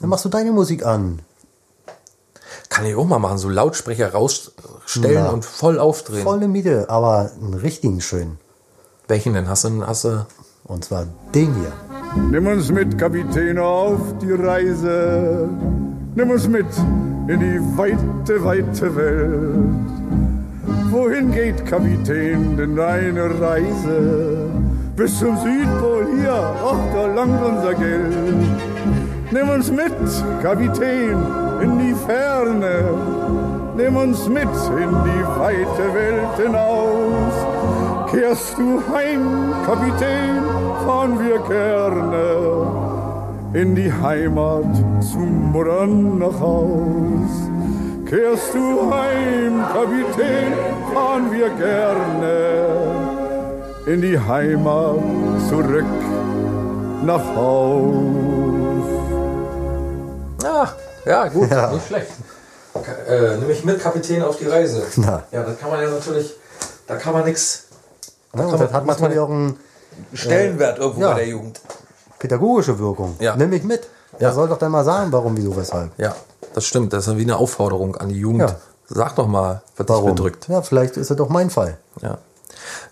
Dann 0.00 0.10
machst 0.10 0.24
du 0.24 0.28
deine 0.28 0.52
Musik 0.52 0.86
an. 0.86 1.22
Kann 2.70 2.86
ich 2.86 2.96
auch 2.96 3.04
mal 3.06 3.18
machen, 3.18 3.36
so 3.36 3.48
Lautsprecher 3.50 4.12
rausstellen 4.12 5.14
Ja. 5.14 5.28
und 5.28 5.44
voll 5.44 5.78
aufdrehen. 5.78 6.22
Volle 6.22 6.48
Miete, 6.48 6.88
aber 6.88 7.30
einen 7.40 7.54
richtigen 7.54 8.00
schönen. 8.00 8.38
Welchen 9.08 9.34
denn? 9.34 9.48
Hast 9.48 9.64
du, 9.64 9.86
hast 9.86 10.04
du, 10.04 10.24
Und 10.64 10.84
zwar 10.84 11.06
den 11.34 11.52
hier. 11.56 11.72
Nimm 12.30 12.46
uns 12.46 12.70
mit, 12.70 12.96
Kapitän, 12.96 13.58
auf 13.58 13.98
die 14.22 14.32
Reise. 14.32 15.48
Nimm 16.14 16.30
uns 16.30 16.46
mit 16.48 16.66
in 17.28 17.40
die 17.40 17.60
weite, 17.76 18.44
weite 18.44 18.96
Welt. 18.96 19.90
Wohin 20.90 21.30
geht, 21.32 21.64
Kapitän, 21.66 22.56
denn 22.56 22.76
deine 22.76 23.40
Reise? 23.40 24.48
Bis 24.96 25.18
zum 25.18 25.36
Südpol 25.38 26.06
hier, 26.20 26.32
ach, 26.34 26.94
da 26.94 27.06
langt 27.06 27.42
unser 27.44 27.74
Geld. 27.74 28.14
Nimm 29.30 29.48
uns 29.48 29.70
mit, 29.70 29.92
Kapitän, 30.42 31.16
in 31.62 31.78
die 31.78 31.94
Ferne. 32.06 32.84
Nimm 33.76 33.96
uns 33.96 34.28
mit 34.28 34.42
in 34.84 34.90
die 35.04 35.24
weite 35.38 35.94
Welt 35.94 36.36
hinaus. 36.36 37.34
Kehrst 38.10 38.58
du 38.58 38.82
heim, 38.92 39.54
Kapitän, 39.64 40.42
fahren 40.84 41.18
wir 41.18 41.38
gerne 41.38 42.90
in 43.52 43.74
die 43.74 43.92
Heimat 43.92 44.64
zum 45.00 45.52
Mutter 45.52 45.86
nach 45.86 46.40
Haus. 46.40 47.32
Kehrst 48.06 48.54
du 48.54 48.90
heim, 48.90 49.62
Kapitän, 49.72 50.52
fahren 50.92 51.30
wir 51.30 51.48
gerne 51.50 52.70
in 53.86 54.02
die 54.02 54.18
Heimat 54.18 54.98
zurück 55.48 55.84
nach 57.04 57.24
Haus. 57.34 58.84
Ah, 60.44 60.68
ja, 61.04 61.28
gut, 61.28 61.50
Ja. 61.50 61.72
nicht 61.72 61.86
schlecht. 61.86 62.10
Äh, 63.08 63.36
nimm 63.38 63.48
mich 63.48 63.64
mit, 63.64 63.80
Kapitän, 63.80 64.22
auf 64.22 64.36
die 64.38 64.46
Reise. 64.46 64.82
Na. 64.96 65.24
Ja, 65.32 65.42
das 65.42 65.58
kann 65.58 65.70
man 65.70 65.82
ja 65.82 65.90
natürlich, 65.90 66.34
da 66.86 66.96
kann 66.96 67.12
man 67.12 67.24
nichts 67.24 67.64
Ja, 68.32 68.42
kann 68.42 68.52
und 68.52 68.60
das 68.60 68.72
hat 68.72 68.86
natürlich 68.86 69.18
auch 69.18 69.28
eine 69.28 69.54
Stellenwert 70.14 70.78
irgendwo 70.78 71.00
ja. 71.02 71.08
bei 71.12 71.20
der 71.20 71.28
Jugend. 71.28 71.60
pädagogische 72.18 72.78
Wirkung. 72.78 73.16
Ja. 73.18 73.34
Nimm 73.36 73.50
mich 73.50 73.64
mit. 73.64 73.88
Ja. 74.18 74.28
Er 74.28 74.34
soll 74.34 74.48
doch 74.48 74.58
dann 74.58 74.70
mal 74.72 74.84
sagen, 74.84 75.10
warum, 75.12 75.36
wieso, 75.36 75.56
weshalb. 75.56 75.90
Ja, 75.98 76.14
das 76.54 76.64
stimmt. 76.64 76.92
Das 76.92 77.06
ist 77.08 77.16
wie 77.16 77.22
eine 77.22 77.36
Aufforderung 77.36 77.96
an 77.96 78.08
die 78.08 78.16
Jugend, 78.18 78.42
Ja. 78.42 78.56
Sag 78.92 79.14
doch 79.14 79.28
mal, 79.28 79.62
was 79.76 79.86
dich 79.86 79.94
Warum? 79.94 80.14
bedrückt. 80.16 80.48
Ja, 80.48 80.62
vielleicht 80.62 80.96
ist 80.96 81.10
es 81.10 81.16
doch 81.16 81.28
mein 81.28 81.48
Fall. 81.50 81.78
Ja. 82.02 82.18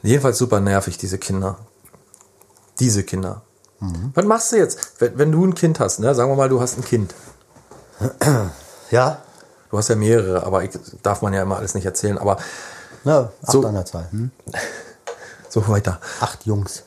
Jedenfalls 0.02 0.38
super 0.38 0.60
nervig, 0.60 0.96
diese 0.96 1.18
Kinder. 1.18 1.56
Diese 2.78 3.02
Kinder. 3.02 3.42
Mhm. 3.80 4.12
Was 4.14 4.24
machst 4.24 4.52
du 4.52 4.56
jetzt, 4.56 4.78
wenn, 5.00 5.18
wenn 5.18 5.32
du 5.32 5.44
ein 5.44 5.54
Kind 5.56 5.80
hast, 5.80 5.98
ne? 5.98 6.14
Sagen 6.14 6.30
wir 6.30 6.36
mal, 6.36 6.48
du 6.48 6.60
hast 6.60 6.78
ein 6.78 6.84
Kind. 6.84 7.14
Ja, 8.90 9.18
Du 9.70 9.76
hast 9.76 9.88
ja 9.88 9.96
mehrere, 9.96 10.44
aber 10.44 10.64
ich, 10.64 10.70
darf 11.02 11.20
man 11.20 11.34
ja 11.34 11.42
immer 11.42 11.58
alles 11.58 11.74
nicht 11.74 11.84
erzählen. 11.84 12.16
Aber 12.16 12.38
na, 13.04 13.30
acht 13.42 13.52
So. 13.52 13.66
an 13.66 13.74
der 13.74 13.84
Zahl. 13.84 14.08
Hm? 14.10 14.30
so 15.50 15.68
weiter. 15.68 16.00
Acht 16.20 16.46
Jungs 16.46 16.84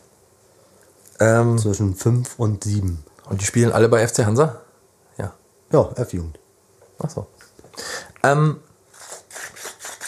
Ähm, 1.20 1.60
zwischen 1.60 1.96
fünf 1.96 2.40
und 2.40 2.64
sieben. 2.64 3.04
und 3.30 3.40
die 3.40 3.46
spielen 3.46 3.72
alle 3.72 3.88
bei 3.88 4.08
FC 4.08 4.26
Hansa? 4.26 4.62
Ja. 5.18 5.32
Ja, 5.72 5.90
F-Jugend. 5.96 6.40
Ach 7.04 7.10
so. 7.12 7.28
Ähm, 8.24 8.60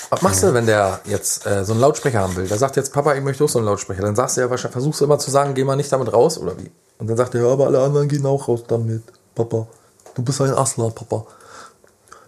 was 0.10 0.22
machst 0.24 0.42
du, 0.42 0.54
wenn 0.56 0.66
der 0.66 1.00
jetzt 1.06 1.46
äh, 1.46 1.64
so 1.66 1.74
einen 1.74 1.82
Lautsprecher 1.82 2.20
haben 2.22 2.36
will? 2.36 2.48
Der 2.48 2.58
sagt 2.58 2.76
jetzt, 2.76 2.92
Papa, 2.92 3.14
ich 3.14 3.24
möchte 3.24 3.44
auch 3.44 3.50
so 3.50 3.60
einen 3.60 3.68
Lautsprecher. 3.68 4.02
Dann 4.02 4.16
sagst 4.16 4.38
du 4.38 4.42
ja 4.42 4.50
wahrscheinlich, 4.50 4.74
versuchst 4.74 5.00
du 5.02 5.06
immer 5.06 5.20
zu 5.20 5.30
sagen, 5.30 5.54
geh 5.54 5.64
mal 5.64 5.76
nicht 5.76 5.92
damit 5.92 6.12
raus 6.12 6.40
oder 6.40 6.58
wie? 6.58 6.72
Und 6.98 7.08
dann 7.08 7.18
sagt 7.18 7.36
er, 7.36 7.42
ja, 7.46 7.52
aber 7.52 7.68
alle 7.68 7.84
anderen 7.84 8.08
gehen 8.08 8.26
auch 8.26 8.48
raus 8.48 8.64
damit, 8.68 9.04
Papa. 9.36 9.68
Du 10.16 10.22
bist 10.22 10.42
ein 10.42 10.54
Assler, 10.54 10.90
Papa. 10.92 11.26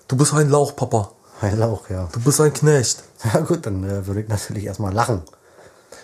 Du 0.07 0.15
bist 0.15 0.33
ein 0.33 0.49
Lauch, 0.49 0.75
Papa. 0.75 1.11
Ein 1.41 1.59
Lauch, 1.59 1.89
ja. 1.89 2.07
Du 2.11 2.19
bist 2.19 2.39
ein 2.41 2.53
Knecht. 2.53 3.03
Ja 3.33 3.39
gut, 3.39 3.65
dann 3.65 3.83
äh, 3.83 4.05
würde 4.05 4.21
ich 4.21 4.27
natürlich 4.27 4.65
erstmal 4.65 4.93
lachen. 4.93 5.23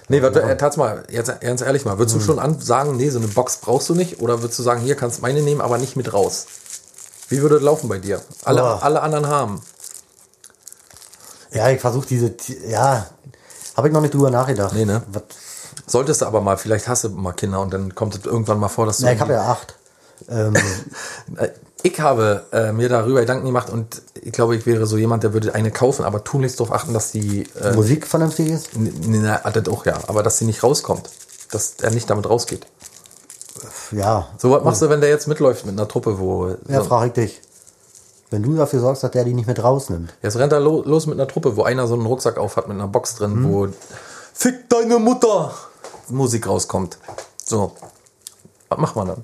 Nee, 0.07 0.23
warte, 0.23 0.41
äh, 0.41 0.57
tat's 0.57 0.75
mal, 0.75 1.03
jetzt 1.09 1.39
ganz 1.41 1.61
ehrlich 1.61 1.85
mal, 1.85 1.99
würdest 1.99 2.15
du 2.15 2.19
schon 2.19 2.39
an 2.39 2.59
sagen, 2.59 2.97
nee, 2.97 3.09
so 3.09 3.19
eine 3.19 3.27
Box 3.27 3.57
brauchst 3.57 3.87
du 3.89 3.95
nicht? 3.95 4.19
Oder 4.19 4.41
würdest 4.41 4.57
du 4.57 4.63
sagen, 4.63 4.81
hier 4.81 4.95
kannst 4.95 5.21
meine 5.21 5.41
nehmen, 5.41 5.61
aber 5.61 5.77
nicht 5.77 5.95
mit 5.95 6.11
raus? 6.13 6.47
Wie 7.29 7.41
würde 7.41 7.55
das 7.55 7.63
laufen 7.63 7.87
bei 7.89 7.99
dir? 7.99 8.21
Alle, 8.43 8.61
Boah. 8.61 8.79
alle 8.81 9.01
anderen 9.01 9.27
haben. 9.27 9.61
Ja, 11.51 11.69
ich 11.69 11.79
versuche 11.79 12.07
diese, 12.07 12.33
ja, 12.67 13.05
habe 13.77 13.87
ich 13.87 13.93
noch 13.93 14.01
nicht 14.01 14.13
drüber 14.13 14.31
nachgedacht. 14.31 14.73
Nee, 14.73 14.85
ne? 14.85 15.03
Was, 15.11 15.23
Solltest 15.87 16.21
du 16.21 16.25
aber 16.25 16.41
mal, 16.41 16.57
vielleicht 16.57 16.87
hast 16.87 17.03
du 17.03 17.09
mal 17.09 17.33
Kinder 17.33 17.59
und 17.61 17.73
dann 17.73 17.93
kommt 17.95 18.15
es 18.15 18.25
irgendwann 18.25 18.59
mal 18.59 18.69
vor, 18.69 18.85
dass 18.85 18.97
du. 18.97 19.05
na, 19.05 19.13
ich 19.13 19.19
habe 19.19 19.33
ja 19.33 19.43
acht. 19.43 19.75
Ähm, 20.29 20.55
Äh, 21.35 21.49
Ich 21.83 21.99
habe 21.99 22.45
äh, 22.51 22.71
mir 22.71 22.89
darüber 22.89 23.21
Gedanken 23.21 23.45
gemacht 23.45 23.69
und 23.69 24.01
ich 24.21 24.31
glaube, 24.31 24.55
ich 24.55 24.65
wäre 24.65 24.85
so 24.85 24.97
jemand, 24.97 25.23
der 25.23 25.33
würde 25.33 25.55
eine 25.55 25.71
kaufen, 25.71 26.05
aber 26.05 26.23
tunlichst 26.23 26.59
darauf 26.59 26.73
achten, 26.73 26.93
dass 26.93 27.11
die. 27.11 27.47
Äh, 27.59 27.73
Musik 27.73 28.05
vernünftig 28.05 28.49
ist? 28.49 28.69
na, 28.75 29.37
das 29.37 29.67
auch 29.67 29.85
ja, 29.85 29.97
aber 30.07 30.21
dass 30.21 30.37
sie 30.37 30.45
nicht 30.45 30.63
rauskommt. 30.63 31.09
Dass 31.51 31.75
er 31.81 31.91
nicht 31.91 32.09
damit 32.09 32.29
rausgeht. 32.29 32.67
Ja. 33.91 34.27
So, 34.37 34.51
was 34.51 34.63
machst 34.63 34.81
du, 34.81 34.89
wenn 34.89 35.01
der 35.01 35.09
jetzt 35.09 35.27
mitläuft 35.27 35.65
mit 35.65 35.77
einer 35.77 35.87
Truppe, 35.87 36.19
wo. 36.19 36.55
Ja, 36.67 36.81
so, 36.81 36.83
frage 36.85 37.07
ich 37.07 37.13
dich. 37.13 37.41
Wenn 38.29 38.43
du 38.43 38.55
dafür 38.55 38.79
sorgst, 38.79 39.03
dass 39.03 39.11
der 39.11 39.25
die 39.25 39.33
nicht 39.33 39.47
mit 39.47 39.61
rausnimmt. 39.61 40.13
jetzt 40.21 40.37
rennt 40.37 40.53
er 40.53 40.61
lo 40.61 40.83
los 40.85 41.05
mit 41.05 41.19
einer 41.19 41.27
Truppe, 41.27 41.57
wo 41.57 41.63
einer 41.63 41.87
so 41.87 41.95
einen 41.95 42.05
Rucksack 42.05 42.37
auf 42.37 42.55
hat 42.55 42.67
mit 42.67 42.75
einer 42.77 42.87
Box 42.87 43.15
drin, 43.15 43.41
Mhm. 43.41 43.53
wo 43.53 43.67
Fick 44.33 44.69
deine 44.69 44.99
Mutter 44.99 45.53
Musik 46.07 46.47
rauskommt. 46.47 46.97
So. 47.43 47.73
Was 48.69 48.79
macht 48.79 48.95
man 48.95 49.07
dann? 49.07 49.23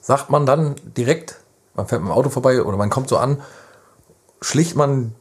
Sagt 0.00 0.30
man 0.30 0.46
dann 0.46 0.76
direkt, 0.96 1.36
man 1.74 1.86
fährt 1.86 2.02
mit 2.02 2.10
dem 2.10 2.16
Auto 2.16 2.30
vorbei 2.30 2.62
oder 2.62 2.76
man 2.76 2.90
kommt 2.90 3.08
so 3.08 3.16
an, 3.16 3.40
schlicht 4.40 4.76
man 4.76 5.14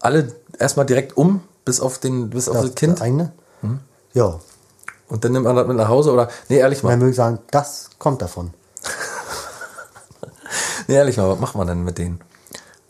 alle 0.00 0.34
erstmal 0.58 0.86
direkt 0.86 1.16
um, 1.16 1.42
bis 1.64 1.80
auf 1.80 1.98
den, 1.98 2.30
bis 2.30 2.48
auf 2.48 2.60
das, 2.60 2.74
Kind 2.74 3.00
eigene? 3.00 3.32
Hm? 3.60 3.80
Ja. 4.14 4.40
und 5.08 5.24
dann 5.24 5.32
nimmt 5.32 5.46
man 5.46 5.56
das 5.56 5.66
mit 5.66 5.76
nach 5.76 5.88
Hause 5.88 6.12
oder, 6.12 6.28
nee, 6.48 6.58
ehrlich 6.58 6.80
Dann 6.80 6.90
mal, 6.90 7.00
würde 7.00 7.10
ich 7.10 7.16
sagen, 7.16 7.38
das 7.50 7.90
kommt 7.98 8.22
davon. 8.22 8.52
nee, 10.88 10.94
ehrlich 10.94 11.16
mal, 11.16 11.30
was 11.30 11.38
macht 11.38 11.54
man 11.54 11.66
denn 11.66 11.84
mit 11.84 11.98
denen? 11.98 12.20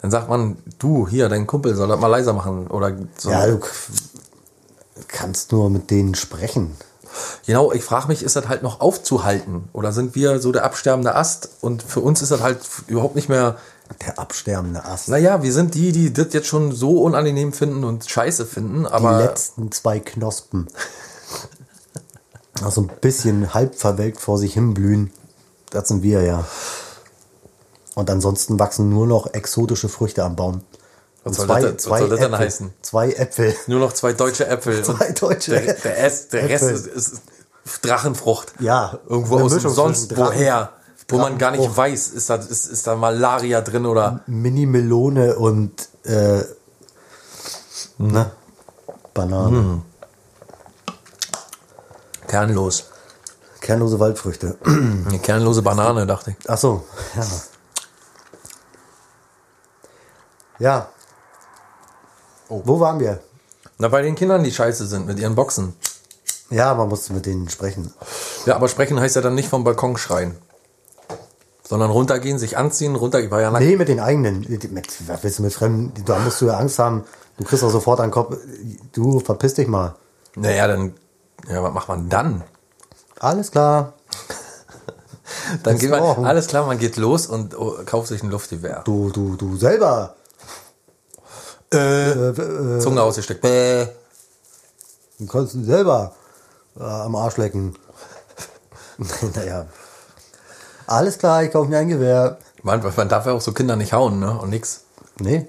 Dann 0.00 0.10
sagt 0.10 0.28
man, 0.28 0.56
du, 0.80 1.06
hier, 1.06 1.28
dein 1.28 1.46
Kumpel 1.46 1.76
soll 1.76 1.88
das 1.88 2.00
mal 2.00 2.08
leiser 2.08 2.32
machen 2.32 2.66
oder 2.66 2.96
so. 3.16 3.30
Ja, 3.30 3.46
du 3.46 3.60
kannst 5.06 5.52
nur 5.52 5.70
mit 5.70 5.90
denen 5.90 6.16
sprechen. 6.16 6.76
Genau, 7.46 7.72
ich 7.72 7.84
frage 7.84 8.08
mich, 8.08 8.22
ist 8.22 8.36
das 8.36 8.48
halt 8.48 8.62
noch 8.62 8.80
aufzuhalten? 8.80 9.68
Oder 9.72 9.92
sind 9.92 10.14
wir 10.14 10.40
so 10.40 10.52
der 10.52 10.64
absterbende 10.64 11.14
Ast 11.14 11.48
und 11.60 11.82
für 11.82 12.00
uns 12.00 12.22
ist 12.22 12.30
das 12.30 12.40
halt 12.40 12.60
überhaupt 12.86 13.16
nicht 13.16 13.28
mehr. 13.28 13.56
Der 14.06 14.18
absterbende 14.18 14.84
Ast. 14.84 15.08
Naja, 15.08 15.42
wir 15.42 15.52
sind 15.52 15.74
die, 15.74 15.92
die 15.92 16.12
das 16.12 16.28
jetzt 16.32 16.46
schon 16.46 16.72
so 16.72 17.02
unangenehm 17.02 17.52
finden 17.52 17.84
und 17.84 18.08
scheiße 18.08 18.46
finden, 18.46 18.84
die 18.84 18.90
aber. 18.90 19.18
letzten 19.18 19.70
zwei 19.70 20.00
Knospen. 20.00 20.68
Also 22.62 22.82
ein 22.82 22.90
bisschen 23.00 23.52
halb 23.52 23.74
verwelkt 23.74 24.20
vor 24.20 24.38
sich 24.38 24.54
hinblühen. 24.54 25.10
Das 25.70 25.88
sind 25.88 26.02
wir 26.02 26.22
ja. 26.22 26.44
Und 27.94 28.08
ansonsten 28.08 28.58
wachsen 28.58 28.88
nur 28.88 29.06
noch 29.06 29.34
exotische 29.34 29.88
Früchte 29.88 30.24
am 30.24 30.36
Baum. 30.36 30.62
Was 31.24 31.38
Und 31.38 31.46
soll 31.48 31.60
das 31.62 31.82
soll 31.84 32.08
das 32.08 32.18
denn 32.18 32.32
Äpfel. 32.32 32.46
heißen? 32.46 32.74
Zwei 32.82 33.12
Äpfel. 33.12 33.54
Nur 33.68 33.80
noch 33.80 33.92
zwei 33.92 34.12
deutsche 34.12 34.46
Äpfel. 34.46 34.82
Zwei 34.84 35.12
deutsche 35.12 35.52
der, 35.52 35.74
der, 35.74 35.96
Rest, 35.96 36.32
der 36.32 36.48
Rest 36.48 36.64
Äpfel. 36.64 36.76
ist, 36.76 37.08
ist 37.64 37.82
Drachenfrucht. 37.82 38.54
Ja, 38.58 38.98
Irgendwo 39.08 39.38
aus 39.38 39.52
Mischung 39.52 39.72
sonst 39.72 40.16
woher. 40.16 40.72
Wo 41.08 41.18
man 41.18 41.36
gar 41.38 41.50
nicht 41.50 41.76
weiß, 41.76 42.08
ist 42.08 42.30
da, 42.30 42.36
ist, 42.36 42.66
ist 42.66 42.86
da 42.86 42.96
Malaria 42.96 43.60
drin 43.60 43.86
oder. 43.86 44.20
Mini-Melone 44.26 45.36
und 45.36 45.88
äh, 46.04 46.42
ne? 47.98 48.30
Banane. 49.12 49.56
Hm. 49.56 49.82
Kernlos. 52.26 52.84
Kernlose 53.60 54.00
Waldfrüchte. 54.00 54.56
Eine 54.64 55.18
kernlose 55.20 55.62
Banane, 55.62 56.06
dachte 56.06 56.30
ich. 56.30 56.36
Ach 56.48 56.58
so, 56.58 56.84
ja. 57.14 57.26
Ja. 60.58 60.88
Wo 62.64 62.80
waren 62.80 63.00
wir? 63.00 63.20
Na, 63.78 63.88
bei 63.88 64.02
den 64.02 64.14
Kindern, 64.14 64.44
die 64.44 64.52
scheiße 64.52 64.86
sind 64.86 65.06
mit 65.06 65.18
ihren 65.18 65.34
Boxen. 65.34 65.74
Ja, 66.50 66.74
man 66.74 66.88
musste 66.88 67.12
mit 67.14 67.26
denen 67.26 67.48
sprechen. 67.48 67.92
Ja, 68.44 68.56
aber 68.56 68.68
sprechen 68.68 69.00
heißt 69.00 69.16
ja 69.16 69.22
dann 69.22 69.34
nicht 69.34 69.48
vom 69.48 69.64
Balkon 69.64 69.96
schreien. 69.96 70.36
Sondern 71.66 71.90
runtergehen, 71.90 72.38
sich 72.38 72.58
anziehen, 72.58 72.94
runter. 72.94 73.20
Ich 73.20 73.30
war 73.30 73.40
ja 73.40 73.50
nackt. 73.50 73.64
Nee, 73.64 73.76
mit 73.76 73.88
den 73.88 74.00
eigenen. 74.00 74.40
Mit, 74.48 75.08
was 75.08 75.22
willst 75.22 75.38
du 75.38 75.42
mit 75.42 75.54
Fremden? 75.54 76.04
Da 76.04 76.18
musst 76.18 76.40
du 76.42 76.46
ja 76.46 76.58
Angst 76.58 76.78
haben. 76.78 77.04
Du 77.38 77.44
kriegst 77.44 77.64
auch 77.64 77.70
sofort 77.70 78.00
einen 78.00 78.12
Kopf. 78.12 78.36
Du, 78.92 79.20
verpiss 79.20 79.54
dich 79.54 79.68
mal. 79.68 79.94
Naja, 80.36 80.66
dann. 80.66 80.92
Ja, 81.48 81.62
was 81.62 81.72
macht 81.72 81.88
man 81.88 82.08
dann? 82.08 82.44
Alles 83.18 83.50
klar. 83.50 83.94
Dann 85.62 85.78
geht 85.78 85.90
man. 85.90 86.24
Alles 86.24 86.46
klar, 86.46 86.66
man 86.66 86.78
geht 86.78 86.96
los 86.96 87.26
und 87.26 87.58
oh, 87.58 87.78
kauft 87.84 88.08
sich 88.08 88.22
ein 88.22 88.30
Luftgewehr. 88.30 88.82
Du, 88.84 89.10
du, 89.10 89.36
du 89.36 89.56
selber. 89.56 90.14
Äh, 91.72 92.78
Zunge 92.80 93.02
ausgesteckt. 93.02 93.40
Bäh. 93.40 93.86
Du 95.18 95.26
kannst 95.26 95.52
selber 95.64 96.14
äh, 96.78 96.82
am 96.82 97.14
Arsch 97.16 97.36
lecken. 97.36 97.74
naja. 99.34 99.66
Alles 100.86 101.18
klar, 101.18 101.42
ich 101.44 101.50
kaufe 101.52 101.70
mir 101.70 101.78
ein 101.78 101.88
Gewehr. 101.88 102.38
Man, 102.62 102.82
man 102.96 103.08
darf 103.08 103.26
ja 103.26 103.32
auch 103.32 103.40
so 103.40 103.52
Kinder 103.52 103.76
nicht 103.76 103.92
hauen, 103.92 104.18
ne? 104.20 104.38
Und 104.38 104.50
nix. 104.50 104.82
Nee, 105.18 105.46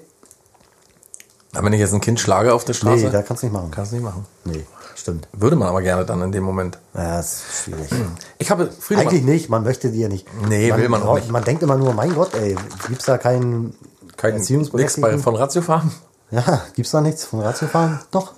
Aber 1.52 1.64
wenn 1.66 1.72
ich 1.72 1.80
jetzt 1.80 1.94
ein 1.94 2.00
Kind 2.00 2.20
schlage 2.20 2.52
auf 2.52 2.64
der 2.64 2.74
Straße, 2.74 3.04
nee, 3.06 3.10
da 3.10 3.22
kannst 3.22 3.42
du 3.42 3.46
nicht 3.46 3.54
machen. 3.54 3.70
kannst 3.70 3.92
du 3.92 3.96
nicht 3.96 4.04
machen. 4.04 4.26
Nee, 4.44 4.64
stimmt. 4.94 5.26
Würde 5.32 5.56
man 5.56 5.68
aber 5.68 5.80
gerne 5.82 6.04
dann 6.04 6.20
in 6.22 6.32
dem 6.32 6.44
Moment. 6.44 6.78
Ja, 6.94 7.20
ist 7.20 7.42
schwierig. 7.64 7.90
Ich 8.38 8.50
habe 8.50 8.70
Friedemann. 8.70 9.08
Eigentlich 9.08 9.24
nicht, 9.24 9.48
man 9.48 9.64
möchte 9.64 9.90
die 9.90 10.00
ja 10.00 10.08
nicht. 10.08 10.26
Nee, 10.48 10.74
will 10.76 10.88
man 10.88 11.02
auch 11.02 11.14
nicht. 11.16 11.30
Man 11.30 11.44
denkt 11.44 11.62
immer 11.62 11.76
nur, 11.76 11.94
mein 11.94 12.14
Gott, 12.14 12.34
ey, 12.34 12.56
gibt's 12.88 13.06
da 13.06 13.16
keinen 13.16 13.74
kein 14.16 14.34
nix 14.34 14.38
bei, 14.38 14.38
Erziehungsberechtigten? 14.38 15.18
von 15.20 15.36
Ratio 15.36 15.62
fahren. 15.62 15.90
Ja, 16.30 16.62
gibt's 16.74 16.90
da 16.90 17.00
nichts 17.00 17.24
von 17.24 17.40
Ratiofahren? 17.40 18.00
Doch. 18.10 18.32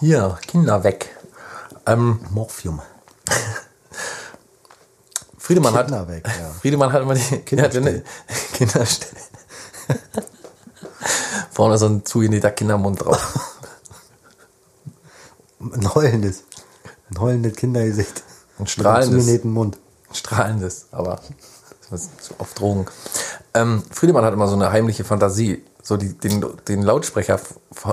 Hier, 0.00 0.38
Kinder 0.46 0.82
weg. 0.84 1.16
Ähm, 1.86 2.20
Morphium. 2.30 2.80
Friedemann 5.38 5.74
hat. 5.74 5.86
Kinder 5.86 6.08
weg, 6.08 6.24
ja. 6.26 6.50
Friedemann 6.60 6.92
hat 6.92 7.02
immer 7.02 7.14
die 7.14 7.38
Kinderstill. 7.38 8.04
Kinderstill. 8.54 9.18
Vorne 11.50 11.78
so 11.78 11.86
ein 11.86 12.04
zugenähter 12.04 12.50
Kindermund 12.52 13.04
drauf. 13.04 13.56
Ein 15.60 15.94
heulendes. 15.94 16.44
Ein 17.10 17.20
heulendes 17.20 17.56
Kindergesicht. 17.56 18.22
Ein 18.58 18.66
strahlendes. 18.66 19.24
Zugenähten 19.24 19.52
Mund. 19.52 19.78
Strahlendes, 20.12 20.86
aber 20.92 21.20
das 21.90 22.02
ist 22.02 22.10
auf 22.38 22.54
Drogen. 22.54 22.86
Ähm, 23.54 23.82
Friedemann 23.90 24.24
hat 24.24 24.32
immer 24.32 24.48
so 24.48 24.54
eine 24.54 24.70
heimliche 24.70 25.04
Fantasie. 25.04 25.64
So 25.90 25.96
die, 25.96 26.16
den, 26.16 26.46
den 26.68 26.82
Lautsprecher 26.82 27.40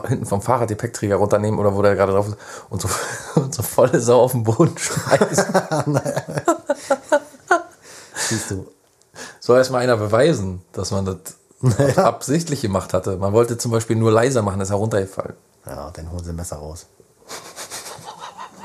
hinten 0.08 0.28
vom 0.28 0.44
Fahrradgepäckträger 0.44 1.16
runternehmen 1.16 1.60
oder 1.60 1.74
wo 1.74 1.82
der 1.82 1.96
gerade 1.96 2.12
drauf 2.12 2.28
ist 2.28 2.38
und 2.70 2.80
so, 2.80 2.90
und 3.42 3.56
so 3.56 3.64
volle 3.64 4.00
Sau 4.00 4.22
auf 4.22 4.34
den 4.34 4.44
Boden 4.44 4.78
schmeißen. 4.78 6.00
Siehst 8.30 8.52
du. 8.52 8.68
Soll 9.40 9.58
erst 9.58 9.72
mal 9.72 9.80
einer 9.80 9.98
beweisen, 9.98 10.62
dass 10.74 10.92
man 10.92 11.06
das 11.06 11.18
Naja. 11.60 12.04
absichtlich 12.04 12.62
gemacht 12.62 12.94
hatte. 12.94 13.18
Man 13.18 13.34
wollte 13.34 13.58
zum 13.58 13.72
Beispiel 13.72 13.96
nur 13.96 14.12
leiser 14.12 14.44
machen, 14.44 14.62
ist 14.62 14.70
heruntergefallen. 14.70 15.34
Ja, 15.66 15.90
dann 15.90 16.12
holen 16.12 16.24
sie 16.24 16.30
ein 16.30 16.36
Messer 16.36 16.58
raus. 16.58 16.86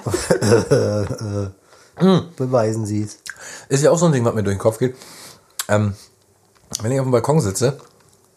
Beweisen 2.36 2.84
sie 2.84 3.04
es. 3.04 3.16
Ist 3.70 3.82
ja 3.82 3.92
auch 3.92 3.98
so 3.98 4.04
ein 4.04 4.12
Ding, 4.12 4.26
was 4.26 4.34
mir 4.34 4.42
durch 4.42 4.56
den 4.56 4.60
Kopf 4.60 4.76
geht. 4.76 4.94
Ähm, 5.68 5.94
wenn 6.82 6.92
ich 6.92 7.00
auf 7.00 7.06
dem 7.06 7.12
Balkon 7.12 7.40
sitze 7.40 7.78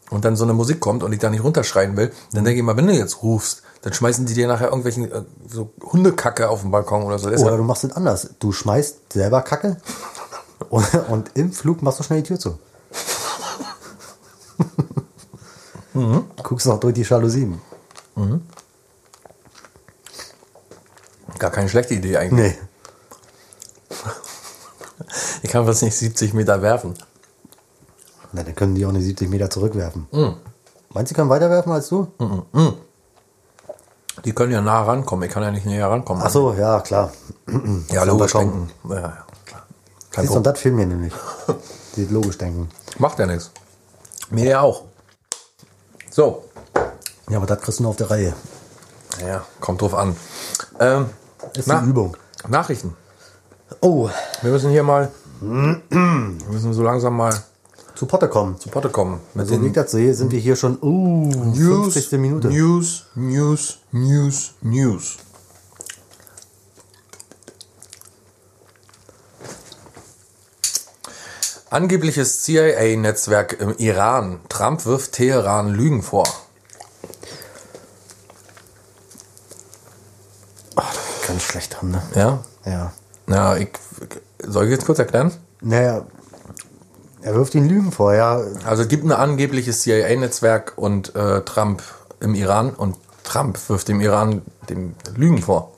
und 0.10 0.26
dann 0.26 0.36
so 0.36 0.44
eine 0.44 0.54
Musik 0.54 0.80
kommt 0.80 1.04
und 1.04 1.12
ich 1.14 1.20
da 1.20 1.30
nicht 1.30 1.44
runterschreien 1.44 1.98
will, 1.98 2.12
dann 2.32 2.44
denke 2.46 2.60
ich 2.60 2.66
mal, 2.66 2.78
wenn 2.78 2.88
du 2.88 2.94
jetzt 2.94 3.24
rufst, 3.24 3.64
dann 3.82 3.94
schmeißen 3.94 4.26
die 4.26 4.34
dir 4.34 4.48
nachher 4.48 4.68
irgendwelchen 4.68 5.12
äh, 5.12 5.24
so 5.48 5.72
Hundekacke 5.84 6.50
auf 6.50 6.62
den 6.62 6.72
Balkon 6.72 7.04
oder 7.04 7.20
so. 7.20 7.30
Oder 7.30 7.58
du 7.58 7.64
machst 7.64 7.84
es 7.84 7.92
anders. 7.92 8.30
Du 8.40 8.52
schmeißt 8.52 9.14
selber 9.14 9.42
Kacke 9.42 9.78
und, 10.70 10.88
und 11.10 11.32
im 11.36 11.52
Flug 11.52 11.82
machst 11.82 12.00
du 12.00 12.04
schnell 12.04 12.22
die 12.22 12.28
Tür 12.28 12.40
zu. 12.40 12.58
Guckst 16.44 16.68
noch 16.68 16.80
durch 16.80 16.94
die 16.94 17.04
Jalousien. 17.04 17.62
gar 21.40 21.52
keine 21.52 21.70
schlechte 21.70 21.94
Idee 21.94 22.18
eigentlich. 22.18 22.54
Nee. 22.54 23.96
Ich 25.44 25.52
kann 25.52 25.68
was 25.68 25.82
nicht 25.84 25.96
70 25.96 26.34
Meter 26.34 26.62
werfen. 26.64 26.96
Na, 28.36 28.44
dann 28.44 28.54
können 28.54 28.76
die 28.76 28.86
auch 28.86 28.92
nicht 28.92 29.06
70 29.06 29.30
Meter 29.30 29.50
zurückwerfen. 29.50 30.08
Meinst 30.12 30.36
du, 30.94 31.14
die 31.14 31.14
können 31.14 31.30
weiter 31.30 31.50
werfen 31.50 31.72
als 31.72 31.88
du? 31.88 32.08
Die 34.26 34.34
können 34.34 34.52
ja 34.52 34.62
nah 34.62 34.84
rankommen. 34.84 35.26
Ich 35.28 35.34
kann 35.34 35.42
ja 35.42 35.52
nicht 35.52 35.66
näher 35.66 35.90
rankommen. 35.90 36.22
Ach 36.26 36.30
so, 36.30 36.54
ja, 36.54 36.82
klar. 36.82 37.12
ja, 37.90 38.04
logisch 38.04 38.34
denken. 38.34 38.70
Ja, 38.90 38.96
ja, 38.96 39.26
klar. 39.46 39.64
Kein 40.12 40.24
Siehst 40.24 40.34
du, 40.34 40.38
und 40.38 40.46
das 40.46 40.60
fehlt 40.60 40.76
mir 40.76 40.86
nämlich. 40.86 41.14
Dieses 41.96 42.12
logisch 42.12 42.38
denken. 42.38 42.70
Macht 42.98 43.20
ja 43.20 43.26
nichts. 43.26 43.52
Mir 44.30 44.46
ja 44.46 44.62
auch. 44.62 44.84
So. 46.12 46.44
Ja, 47.30 47.38
aber 47.38 47.46
das 47.46 47.62
kriegst 47.62 47.80
du 47.80 47.84
nur 47.84 47.92
auf 47.92 47.98
der 47.98 48.12
Reihe. 48.12 48.34
Ja, 49.26 49.46
kommt 49.62 49.82
drauf 49.82 49.94
an. 49.94 50.16
Ähm, 50.80 51.10
Ist 51.56 51.72
eine 51.72 51.88
Übung. 51.88 52.18
Nachrichten. 52.50 52.96
Oh, 53.80 54.10
Wir 54.42 54.52
müssen 54.52 54.72
hier 54.72 54.84
mal, 54.84 55.10
wir 55.40 56.50
müssen 56.50 56.74
so 56.74 56.84
langsam 56.84 57.16
mal 57.16 57.34
zu 57.96 58.06
Potte 58.06 58.28
kommen. 58.28 58.60
zu 58.60 58.70
Potte 58.70 58.90
kommen. 58.90 59.22
Mit 59.34 59.48
So 59.48 59.62
wie 59.62 59.68
ich 59.68 59.74
das 59.74 59.92
sehe, 59.92 60.14
sind 60.14 60.32
wir 60.32 60.40
hier 60.40 60.56
schon, 60.56 60.78
uh, 60.82 61.54
50. 61.54 62.20
Minute. 62.20 62.50
News, 62.50 63.06
News, 63.16 63.80
News, 63.92 64.54
News. 64.62 65.18
Angebliches 71.70 72.44
CIA-Netzwerk 72.44 73.60
im 73.60 73.76
Iran. 73.78 74.40
Trump 74.50 74.86
wirft 74.86 75.14
Teheran 75.14 75.74
Lügen 75.74 76.04
vor. 76.04 76.26
Ganz 81.28 81.44
schlecht 81.44 81.78
haben, 81.78 81.92
ne? 81.92 82.04
Ja? 82.14 82.44
Ja. 82.66 82.94
Na, 83.26 83.58
ich, 83.58 83.70
soll 84.40 84.66
ich 84.66 84.72
jetzt 84.72 84.86
kurz 84.86 85.00
erklären? 85.00 85.34
Naja, 85.60 86.06
er 87.26 87.34
wirft 87.34 87.56
ihn 87.56 87.68
Lügen 87.68 87.92
vor, 87.92 88.14
ja. 88.14 88.40
Also 88.66 88.84
es 88.84 88.88
gibt 88.88 89.04
ein 89.04 89.12
angebliches 89.12 89.82
CIA-Netzwerk 89.82 90.74
und 90.76 91.16
äh, 91.16 91.42
Trump 91.42 91.82
im 92.20 92.36
Iran 92.36 92.70
und 92.70 92.98
Trump 93.24 93.58
wirft 93.68 93.88
dem 93.88 94.00
Iran 94.00 94.44
dem 94.70 94.94
Lügen 95.16 95.40
vor. 95.40 95.72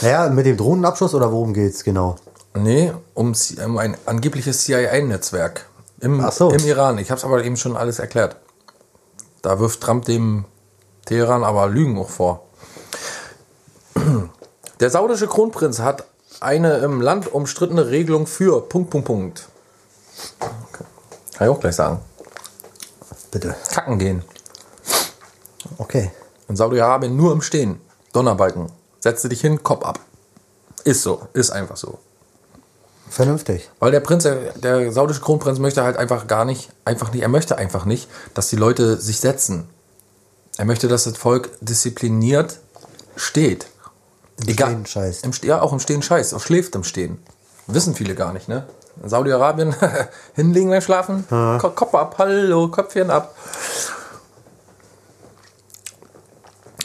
Naja, 0.00 0.28
mit 0.28 0.46
dem 0.46 0.56
Drohnenabschuss 0.56 1.12
oder 1.12 1.32
worum 1.32 1.54
geht's 1.54 1.82
genau? 1.82 2.14
Nee, 2.54 2.92
um, 3.14 3.34
um 3.64 3.78
ein 3.78 3.96
angebliches 4.06 4.62
CIA-Netzwerk 4.62 5.66
im, 5.98 6.24
so. 6.30 6.50
im 6.50 6.64
Iran. 6.64 6.98
Ich 6.98 7.10
habe 7.10 7.18
es 7.18 7.24
aber 7.24 7.42
eben 7.42 7.56
schon 7.56 7.76
alles 7.76 7.98
erklärt. 7.98 8.36
Da 9.42 9.58
wirft 9.58 9.80
Trump 9.80 10.04
dem 10.04 10.44
Teheran 11.04 11.42
aber 11.42 11.66
Lügen 11.66 11.98
auch 11.98 12.10
vor. 12.10 12.46
Der 14.78 14.90
saudische 14.90 15.26
Kronprinz 15.26 15.80
hat 15.80 16.04
eine 16.38 16.76
im 16.78 17.00
Land 17.00 17.34
umstrittene 17.34 17.90
Regelung 17.90 18.28
für 18.28 18.60
Punkt, 18.68 18.90
Punkt, 18.90 19.06
Punkt. 19.08 19.48
Kann 21.36 21.48
ich 21.48 21.54
auch 21.54 21.60
gleich 21.60 21.76
sagen. 21.76 22.00
Bitte. 23.30 23.54
Kacken 23.70 23.98
gehen. 23.98 24.22
Okay. 25.76 26.10
In 26.48 26.56
Saudi-Arabien 26.56 27.14
nur 27.16 27.32
im 27.32 27.42
Stehen. 27.42 27.80
Donnerbalken. 28.12 28.72
Setze 29.00 29.28
dich 29.28 29.42
hin, 29.42 29.62
Kopf 29.62 29.84
ab. 29.84 30.00
Ist 30.84 31.02
so. 31.02 31.28
Ist 31.34 31.50
einfach 31.50 31.76
so. 31.76 31.98
Vernünftig. 33.10 33.70
Weil 33.78 33.90
der 33.90 34.00
Prinz, 34.00 34.24
der, 34.24 34.92
saudische 34.92 35.20
Kronprinz 35.20 35.58
möchte 35.58 35.82
halt 35.82 35.96
einfach 35.96 36.26
gar 36.26 36.44
nicht, 36.44 36.70
einfach 36.84 37.12
nicht, 37.12 37.22
er 37.22 37.28
möchte 37.28 37.56
einfach 37.56 37.84
nicht, 37.84 38.08
dass 38.34 38.48
die 38.48 38.56
Leute 38.56 38.96
sich 38.96 39.20
setzen. 39.20 39.68
Er 40.56 40.64
möchte, 40.64 40.88
dass 40.88 41.04
das 41.04 41.16
Volk 41.16 41.50
diszipliniert 41.60 42.60
steht. 43.14 43.66
Im 44.38 44.52
Stehen 44.52 44.86
scheißt. 44.86 45.24
Im, 45.24 45.32
ja, 45.42 45.60
auch 45.60 45.72
im 45.72 45.80
Stehen 45.80 46.02
scheißt, 46.02 46.34
auch 46.34 46.40
schläft 46.40 46.74
im 46.74 46.84
Stehen. 46.84 47.18
Wissen 47.66 47.94
viele 47.94 48.14
gar 48.14 48.32
nicht, 48.32 48.48
ne? 48.48 48.66
Saudi-Arabien 49.04 49.74
hinlegen, 50.34 50.70
dann 50.70 50.82
schlafen, 50.82 51.26
Ko- 51.28 51.70
Kopf 51.70 51.94
ab, 51.94 52.16
hallo, 52.18 52.68
Köpfchen 52.68 53.10
ab. 53.10 53.34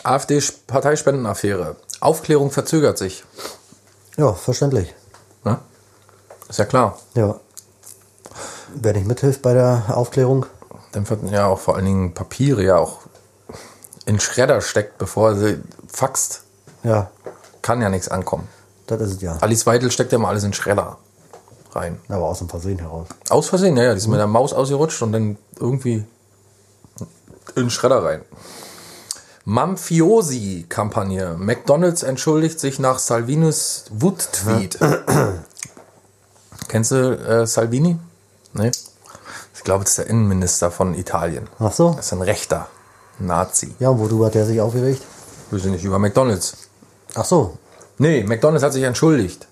AfD-Parteispendenaffäre. 0.03 1.75
Aufklärung 1.99 2.51
verzögert 2.51 2.97
sich. 2.97 3.23
Ja, 4.17 4.33
verständlich. 4.33 4.93
Ne? 5.43 5.59
Ist 6.49 6.59
ja 6.59 6.65
klar. 6.65 6.97
Ja. 7.13 7.35
Wer 8.73 8.93
nicht 8.93 9.07
mithilft 9.07 9.41
bei 9.41 9.53
der 9.53 9.83
Aufklärung, 9.89 10.45
Dann 10.93 11.07
wird 11.09 11.29
ja 11.31 11.45
auch 11.47 11.59
vor 11.59 11.75
allen 11.75 11.85
Dingen 11.85 12.13
Papiere 12.13 12.63
ja 12.63 12.77
auch 12.77 12.99
in 14.05 14.19
Schredder 14.19 14.61
steckt, 14.61 14.97
bevor 14.97 15.35
sie 15.35 15.61
faxt, 15.87 16.43
ja, 16.83 17.11
kann 17.61 17.81
ja 17.81 17.89
nichts 17.89 18.07
ankommen. 18.07 18.47
das 18.87 19.01
ist 19.01 19.15
es 19.17 19.21
ja. 19.21 19.37
Alice 19.41 19.65
Weidel 19.67 19.91
steckt 19.91 20.11
ja 20.11 20.17
immer 20.17 20.29
alles 20.29 20.43
in 20.43 20.53
Schredder 20.53 20.97
rein. 21.75 21.99
Aber 22.09 22.25
aus 22.25 22.39
dem 22.39 22.49
Versehen 22.49 22.79
heraus. 22.79 23.07
Aus 23.29 23.49
Versehen, 23.49 23.77
ja, 23.77 23.83
ja, 23.83 23.91
die 23.91 23.97
ist 23.97 24.07
mit 24.07 24.19
der 24.19 24.27
Maus 24.27 24.53
ausgerutscht 24.53 25.01
und 25.01 25.11
dann 25.11 25.37
irgendwie 25.59 26.05
in 27.55 27.63
den 27.63 27.69
Schredder 27.69 28.03
rein. 28.03 28.21
Mafiosi-Kampagne. 29.45 31.35
McDonalds 31.37 32.03
entschuldigt 32.03 32.59
sich 32.59 32.79
nach 32.79 32.99
Salvinis 32.99 33.85
Wut-Tweet. 33.91 34.77
Kennst 36.67 36.91
du 36.91 37.17
äh, 37.17 37.47
Salvini? 37.47 37.97
Nee? 38.53 38.71
Ich 39.55 39.63
glaube, 39.63 39.83
das 39.83 39.91
ist 39.91 39.97
der 39.99 40.07
Innenminister 40.07 40.71
von 40.71 40.93
Italien. 40.93 41.47
Ach 41.59 41.71
so. 41.71 41.93
Das 41.95 42.05
ist 42.05 42.13
ein 42.13 42.21
rechter 42.21 42.67
Nazi. 43.19 43.75
Ja, 43.79 43.89
und 43.89 43.99
worüber 43.99 44.27
hat 44.27 44.35
der 44.35 44.45
sich 44.45 44.61
aufgeregt? 44.61 45.01
Wir 45.49 45.59
sind 45.59 45.73
nicht 45.73 45.83
über 45.83 45.99
McDonalds. 45.99 46.55
Ach 47.15 47.25
so. 47.25 47.57
Nee, 47.97 48.23
McDonalds 48.23 48.63
hat 48.63 48.73
sich 48.73 48.83
entschuldigt. 48.83 49.47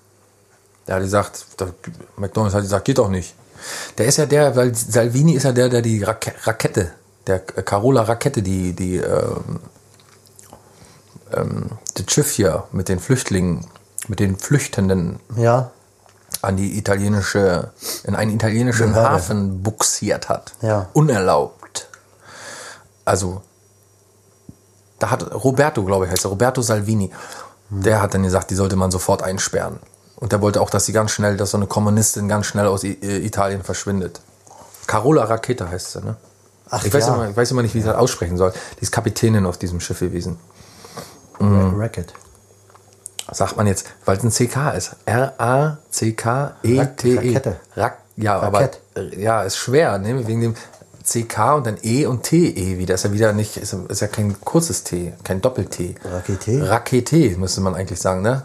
Der 0.90 0.96
hat 0.96 1.04
gesagt, 1.04 1.46
der 1.60 1.68
McDonalds 2.18 2.56
hat 2.56 2.64
gesagt, 2.64 2.84
geht 2.86 2.98
doch 2.98 3.10
nicht. 3.10 3.36
Der 4.00 4.08
ist 4.08 4.18
ja 4.18 4.26
der, 4.26 4.56
weil 4.56 4.74
Salvini 4.74 5.34
ist 5.34 5.44
ja 5.44 5.52
der, 5.52 5.70
der 5.70 5.84
die 5.84 6.02
Rake 6.02 6.34
Rakete, 6.46 6.92
der 7.28 7.38
Carola 7.38 8.02
Rakete, 8.02 8.42
die, 8.42 8.74
die, 8.74 8.96
ähm, 8.98 9.60
ähm, 11.32 11.70
das 11.94 12.12
Schiff 12.12 12.32
hier 12.32 12.64
mit 12.72 12.90
den 12.90 13.00
Flüchtlingen, 13.00 13.68
mit 14.08 14.20
den 14.20 14.36
Flüchtenden 14.40 15.20
Ja. 15.36 15.70
an 16.42 16.58
die 16.58 16.80
italienische, 16.80 17.72
in 18.04 18.16
einen 18.16 18.32
italienischen 18.32 18.94
Behörde. 18.94 19.10
Hafen 19.12 19.62
buxiert 19.62 20.28
hat. 20.28 20.54
Ja. 20.64 20.90
Unerlaubt. 20.94 21.88
Also, 23.06 23.44
da 24.98 25.12
hat 25.12 25.32
Roberto, 25.36 25.84
glaube 25.86 26.06
ich, 26.06 26.12
heißt 26.12 26.26
er, 26.26 26.30
Roberto 26.32 26.64
Salvini, 26.64 27.12
der 27.70 28.02
hat 28.02 28.16
dann 28.16 28.24
gesagt, 28.24 28.50
die 28.50 28.56
sollte 28.56 28.76
man 28.76 28.90
sofort 28.90 29.22
einsperren. 29.22 29.78
Und 30.20 30.32
der 30.34 30.42
wollte 30.42 30.62
auch, 30.62 30.70
dass 30.70 30.86
sie 30.86 30.92
ganz 30.92 31.12
schnell, 31.12 31.38
dass 31.38 31.52
so 31.52 31.58
eine 31.58 31.68
Kommunistin 31.68 32.28
ganz 32.28 32.46
schnell 32.46 32.68
aus 32.68 32.84
äh, 32.84 32.96
Italien 33.26 33.64
verschwindet. 33.64 34.20
Carola 34.86 35.24
Rakete 35.24 35.70
heißt 35.70 35.94
sie, 35.94 36.02
ne? 36.02 36.18
Ach 36.70 36.84
ich, 36.84 36.94
weiß 36.94 37.08
ja. 37.08 37.16
immer, 37.16 37.30
ich 37.30 37.38
weiß 37.38 37.52
immer 37.52 37.62
nicht, 37.62 37.74
wie 37.74 37.80
ich 37.80 37.86
das 37.86 37.96
aussprechen 37.96 38.38
soll. 38.38 38.54
Die 38.78 38.84
ist 38.84 38.92
Kapitänin 38.92 39.46
auf 39.46 39.58
diesem 39.58 39.80
Schiff 39.80 40.00
gewesen. 40.00 40.38
Racket. 41.40 42.14
Sagt 43.32 43.58
man 43.58 43.68
jetzt, 43.68 43.86
weil 44.06 44.18
es 44.18 44.24
ein 44.24 44.32
CK 44.32 44.74
ist. 44.76 44.96
R-A-C-K-E-T-E. 45.06 46.80
Rakete. 46.80 47.50
E 47.76 47.80
Rak 47.80 47.98
ja, 48.18 48.38
Rakett. 48.38 48.82
aber 48.96 49.14
äh, 49.14 49.22
ja, 49.22 49.44
ist 49.44 49.58
schwer, 49.58 49.98
ne? 50.00 50.28
wegen 50.28 50.42
dem 50.42 50.56
CK 51.06 51.56
und 51.56 51.68
dann 51.68 51.78
E 51.82 52.06
und 52.06 52.24
T-E 52.24 52.78
wieder. 52.78 52.96
Ist 52.96 53.06
ja 53.06 53.14
wieder 53.14 53.32
nicht, 53.34 53.58
ist, 53.58 53.74
ist 53.74 54.02
ja 54.02 54.08
kein 54.08 54.40
kurzes 54.42 54.84
T, 54.84 55.14
kein 55.24 55.42
Doppel-T. 55.42 55.96
Rakete? 56.04 56.70
Rakete, 56.70 57.38
müsste 57.38 57.62
man 57.62 57.76
eigentlich 57.76 58.00
sagen, 58.02 58.22
ne? 58.22 58.44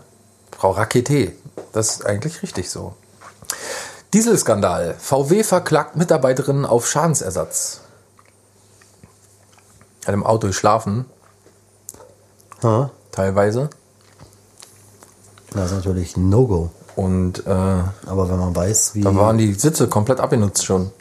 Frau 0.64 0.70
Rakete. 0.70 1.32
Das 1.72 1.90
ist 1.90 2.06
eigentlich 2.06 2.42
richtig 2.42 2.70
so. 2.70 2.94
Dieselskandal. 4.14 4.94
VW 4.98 5.42
verklagt 5.44 5.94
Mitarbeiterinnen 5.94 6.64
auf 6.64 6.88
Schadensersatz. 6.88 7.82
Hat 10.06 10.14
im 10.14 10.24
Auto 10.24 10.46
geschlafen, 10.46 11.04
Ja. 12.62 12.88
teilweise. 13.12 13.68
Das 15.50 15.66
ist 15.70 15.76
natürlich 15.76 16.16
ein 16.16 16.30
No-Go. 16.30 16.70
Und 16.96 17.46
äh, 17.46 17.50
Aber 17.50 18.30
wenn 18.30 18.38
man 18.38 18.56
weiß, 18.56 18.94
wie, 18.94 19.02
Da 19.02 19.14
waren 19.14 19.36
die 19.36 19.52
Sitze 19.52 19.86
komplett 19.86 20.18
abgenutzt 20.18 20.64
schon. 20.64 20.92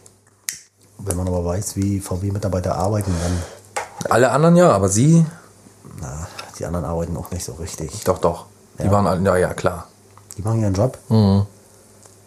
wenn 0.97 1.15
man 1.15 1.25
aber 1.29 1.45
weiß, 1.45 1.77
wie 1.77 2.01
VW-Mitarbeiter 2.01 2.75
arbeiten, 2.75 3.15
dann, 3.23 4.11
Alle 4.11 4.29
anderen 4.31 4.57
ja, 4.57 4.71
aber 4.73 4.89
sie, 4.89 5.25
na, 6.01 6.27
die 6.59 6.65
anderen 6.65 6.83
arbeiten 6.83 7.15
auch 7.15 7.31
nicht 7.31 7.45
so 7.45 7.53
richtig. 7.53 8.03
doch, 8.03 8.17
doch. 8.17 8.47
Die 8.79 8.83
Ja. 8.85 8.91
waren 8.91 9.07
alle, 9.07 9.21
ja, 9.23 9.35
ja, 9.37 9.53
klar. 9.53 9.87
Die 10.37 10.41
machen 10.41 10.61
ihren 10.61 10.73
Job. 10.73 10.97
Mhm. 11.09 11.45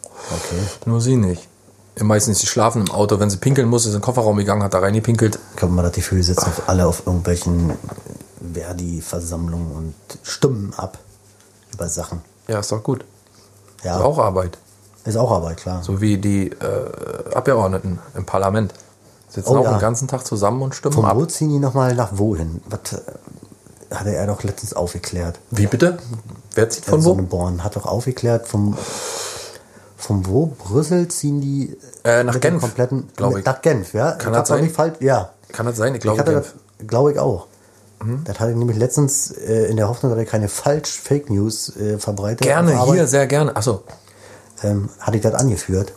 Okay. 0.05 0.61
Nur 0.87 1.01
sie 1.01 1.17
nicht. 1.17 1.49
Meistens 2.01 2.41
die 2.41 2.47
schlafen 2.47 2.83
im 2.87 2.91
Auto. 2.93 3.19
Wenn 3.19 3.31
sie 3.31 3.39
pinkeln 3.39 3.69
muss, 3.69 3.83
ist 3.87 3.93
in 3.95 3.99
den 4.01 4.03
Kofferraum 4.03 4.37
gegangen, 4.37 4.63
hat 4.63 4.75
da 4.75 4.79
reingepinkelt. 4.81 5.39
Ich 5.57 5.63
habe 5.63 5.73
immer 5.73 5.83
das 5.83 5.93
Gefühl, 5.93 6.23
sitzen 6.23 6.47
auf 6.47 6.69
alle 6.69 6.87
auf 6.87 7.07
irgendwelchen 7.07 7.73
Verdi-Versammlungen 8.53 9.73
und 9.73 9.95
stimmen 10.23 10.73
ab 10.77 10.99
über 11.73 11.89
Sachen. 11.89 12.21
Ja, 12.49 12.59
ist 12.61 12.71
doch 12.73 12.83
gut. 12.83 13.05
Ja, 13.83 13.97
Ist 13.97 14.03
auch 14.05 14.19
Arbeit. 14.19 14.59
ist 15.05 15.17
auch 15.17 15.31
Arbeit, 15.31 15.59
klar. 15.59 15.83
So 15.83 16.01
wie 16.01 16.19
die 16.19 16.51
äh, 16.51 17.35
Abgeordneten 17.35 17.99
im 18.15 18.25
Parlament. 18.25 18.75
Sitzen 19.29 19.51
Oh 19.51 19.59
auch 19.59 19.65
ja. 19.65 19.71
den 19.73 19.81
ganzen 19.81 20.09
Tag 20.09 20.27
zusammen 20.27 20.63
und 20.63 20.75
stimmen 20.75 20.95
Von 20.95 21.05
ab. 21.05 21.17
wo 21.17 21.25
ziehen 21.27 21.49
die 21.51 21.59
nochmal 21.59 21.95
nach 21.95 22.11
wohin? 22.13 22.61
Was 22.69 23.01
hatte 23.93 24.15
er 24.15 24.27
doch 24.27 24.43
letztens 24.43 24.73
aufgeklärt? 24.75 25.39
Wie 25.51 25.67
bitte? 25.67 25.99
Wer 26.55 26.69
zieht 26.71 26.85
Von 26.85 27.01
von 27.03 27.05
wo? 27.05 27.09
Sonneborn 27.17 27.65
hat 27.65 27.77
doch 27.77 27.87
aufgeklärt, 27.87 28.47
vom, 28.49 28.77
von 29.97 30.27
wo? 30.27 30.47
Brüssel 30.47 31.09
ziehen 31.09 31.41
die 31.41 31.77
Äh, 32.05 32.25
nach 32.25 32.41
Genf, 32.41 32.61
kompletten, 32.63 33.09
glaub 33.17 33.31
mit- 33.33 33.41
ich. 33.41 33.45
Nach 33.47 33.61
Genf, 33.63 33.93
ja? 33.95 34.13
Kann 34.13 34.33
das 34.33 34.49
sein? 34.49 34.63
Nicht 34.65 34.75
falsch, 34.75 34.97
ja. 35.01 35.31
Kann 35.53 35.67
das 35.67 35.77
sein? 35.77 35.95
Ich 35.95 36.01
glaube, 36.01 36.23
Genf. 36.25 36.55
das, 36.79 36.87
glaube 36.87 37.13
ich 37.13 37.19
auch. 37.19 37.47
Das 38.25 38.39
hatte 38.39 38.51
ich 38.51 38.57
nämlich 38.57 38.77
letztens 38.77 39.31
äh, 39.31 39.65
in 39.71 39.77
der 39.79 39.89
Hoffnung, 39.89 40.13
dass 40.13 40.19
er 40.19 40.27
keine 40.27 40.49
Falsch-Fake 40.49 41.31
News 41.31 41.75
äh, 41.77 41.99
verbreitet. 41.99 42.43
Gerne, 42.43 42.77
Arbeit, 42.77 42.95
hier, 42.95 43.07
sehr 43.07 43.27
gerne. 43.27 43.57
Achso, 43.57 43.83
Ähm, 44.63 44.91
hatte 45.01 45.17
ich 45.17 45.23
das 45.23 45.35
angeführt. 45.35 45.93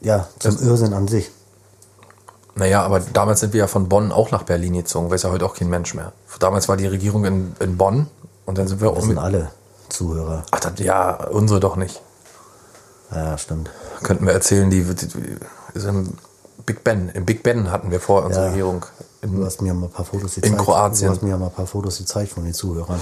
Ja, 0.00 0.28
zum 0.38 0.58
Irrsinn 0.60 0.92
an 0.92 1.08
sich. 1.08 1.30
Naja, 2.56 2.82
aber 2.82 3.00
damals 3.00 3.40
sind 3.40 3.52
wir 3.52 3.60
ja 3.60 3.66
von 3.66 3.88
Bonn 3.88 4.12
auch 4.12 4.30
nach 4.30 4.42
Berlin 4.44 4.74
gezogen. 4.74 5.10
Weiß 5.10 5.22
ja 5.22 5.30
heute 5.30 5.44
auch 5.46 5.54
kein 5.54 5.68
Mensch 5.68 5.94
mehr. 5.94 6.12
Damals 6.38 6.68
war 6.68 6.76
die 6.76 6.86
Regierung 6.86 7.24
in, 7.24 7.56
in 7.60 7.76
Bonn 7.76 8.06
und 8.46 8.58
dann 8.58 8.68
sind 8.68 8.80
wir 8.80 8.90
auch 8.90 8.96
Das 8.96 9.04
sind 9.04 9.18
alle 9.18 9.50
Zuhörer. 9.88 10.44
Ach, 10.50 10.60
das, 10.60 10.72
ja, 10.78 11.14
unsere 11.28 11.60
doch 11.60 11.76
nicht. 11.76 12.00
Ja, 13.14 13.36
stimmt. 13.38 13.70
Könnten 14.02 14.26
wir 14.26 14.32
erzählen, 14.32 14.70
die, 14.70 14.82
die, 14.82 15.06
die 15.06 15.38
ist 15.74 15.84
im 15.84 16.14
Big 16.66 16.82
Ben. 16.84 17.10
Im 17.10 17.24
Big 17.24 17.42
Ben 17.42 17.70
hatten 17.70 17.90
wir 17.90 18.00
vor 18.00 18.24
unsere 18.24 18.46
Ja. 18.46 18.50
Regierung. 18.50 18.84
Du 19.20 19.28
In, 19.28 19.44
hast 19.44 19.62
mir 19.62 19.72
mal 19.74 19.86
ein 19.86 19.92
paar 19.92 20.04
Fotos 20.04 20.34
gezeigt. 20.34 20.58
Kroatien. 20.58 21.08
Du 21.08 21.14
hast 21.14 21.22
mir 21.22 21.36
mal 21.36 21.46
ein 21.46 21.52
paar 21.52 21.66
Fotos 21.66 21.98
gezeigt 21.98 22.32
von 22.32 22.44
den 22.44 22.54
Zuhörern. 22.54 23.00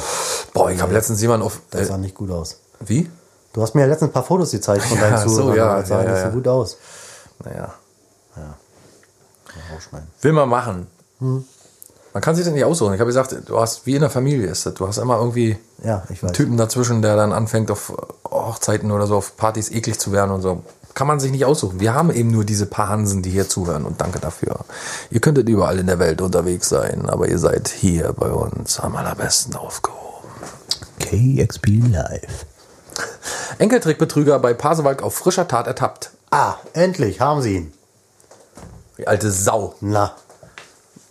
boah, 0.52 0.70
ich 0.70 0.80
habe 0.80 0.92
letztens 0.92 1.20
jemanden 1.20 1.46
auf. 1.46 1.60
Das 1.70 1.88
sah 1.88 1.94
Äh, 1.94 1.98
nicht 1.98 2.14
gut 2.14 2.30
aus. 2.30 2.58
wie? 2.80 3.10
Du 3.52 3.60
hast 3.62 3.74
mir 3.74 3.82
ja 3.82 3.86
letztens 3.86 4.10
ein 4.10 4.12
paar 4.12 4.22
Fotos 4.24 4.50
gezeigt 4.50 4.82
von 4.84 4.98
Ja, 4.98 5.10
deinen 5.10 5.28
so, 5.28 5.36
Zuhörern. 5.36 5.56
ja, 5.56 5.66
aber 5.70 5.80
das 5.80 5.88
sah 5.88 6.02
ja, 6.02 6.10
nicht 6.10 6.20
ja. 6.20 6.26
so 6.30 6.32
gut 6.36 6.48
aus. 6.48 6.76
Naja. 7.44 7.74
Rausschneiden. 8.36 8.61
Will 10.22 10.32
man 10.32 10.48
machen. 10.48 10.86
Hm. 11.18 11.44
Man 12.12 12.22
kann 12.22 12.34
sich 12.36 12.44
das 12.44 12.52
nicht 12.52 12.64
aussuchen. 12.64 12.92
Ich 12.92 13.00
habe 13.00 13.08
gesagt, 13.08 13.34
du 13.46 13.58
hast 13.58 13.86
wie 13.86 13.94
in 13.94 14.02
der 14.02 14.10
Familie 14.10 14.48
ist 14.48 14.66
das. 14.66 14.74
Du 14.74 14.86
hast 14.86 14.98
immer 14.98 15.16
irgendwie 15.16 15.56
Ja, 15.82 16.02
einen 16.08 16.32
Typen 16.34 16.56
dazwischen, 16.58 17.00
der 17.00 17.16
dann 17.16 17.32
anfängt, 17.32 17.70
auf 17.70 17.92
Hochzeiten 18.30 18.90
oder 18.90 19.06
so, 19.06 19.16
auf 19.16 19.36
Partys 19.36 19.70
eklig 19.70 19.98
zu 19.98 20.12
werden 20.12 20.30
und 20.30 20.42
so. 20.42 20.62
Kann 20.94 21.06
man 21.06 21.20
sich 21.20 21.32
nicht 21.32 21.46
aussuchen. 21.46 21.80
Wir 21.80 21.94
haben 21.94 22.12
eben 22.12 22.30
nur 22.30 22.44
diese 22.44 22.66
paar 22.66 22.90
Hansen, 22.90 23.22
die 23.22 23.30
hier 23.30 23.48
zuhören 23.48 23.86
und 23.86 24.02
danke 24.02 24.18
dafür. 24.18 24.60
Ihr 25.10 25.20
könntet 25.20 25.48
überall 25.48 25.78
in 25.78 25.86
der 25.86 25.98
Welt 25.98 26.20
unterwegs 26.20 26.68
sein, 26.68 27.08
aber 27.08 27.28
ihr 27.28 27.38
seid 27.38 27.68
hier 27.68 28.12
bei 28.12 28.30
uns 28.30 28.78
am 28.78 28.94
allerbesten 28.96 29.56
aufgehoben. 29.56 30.02
KXP 30.98 31.66
Live. 31.90 32.44
Enkeltrickbetrüger 33.58 34.38
bei 34.38 34.52
Pasewalk 34.52 35.02
auf 35.02 35.14
frischer 35.14 35.48
Tat 35.48 35.66
ertappt. 35.66 36.10
Ah, 36.30 36.56
endlich 36.74 37.20
haben 37.20 37.40
sie 37.40 37.56
ihn. 37.56 37.72
Die 38.98 39.06
alte 39.08 39.30
Sau. 39.30 39.74
Na, 39.80 40.12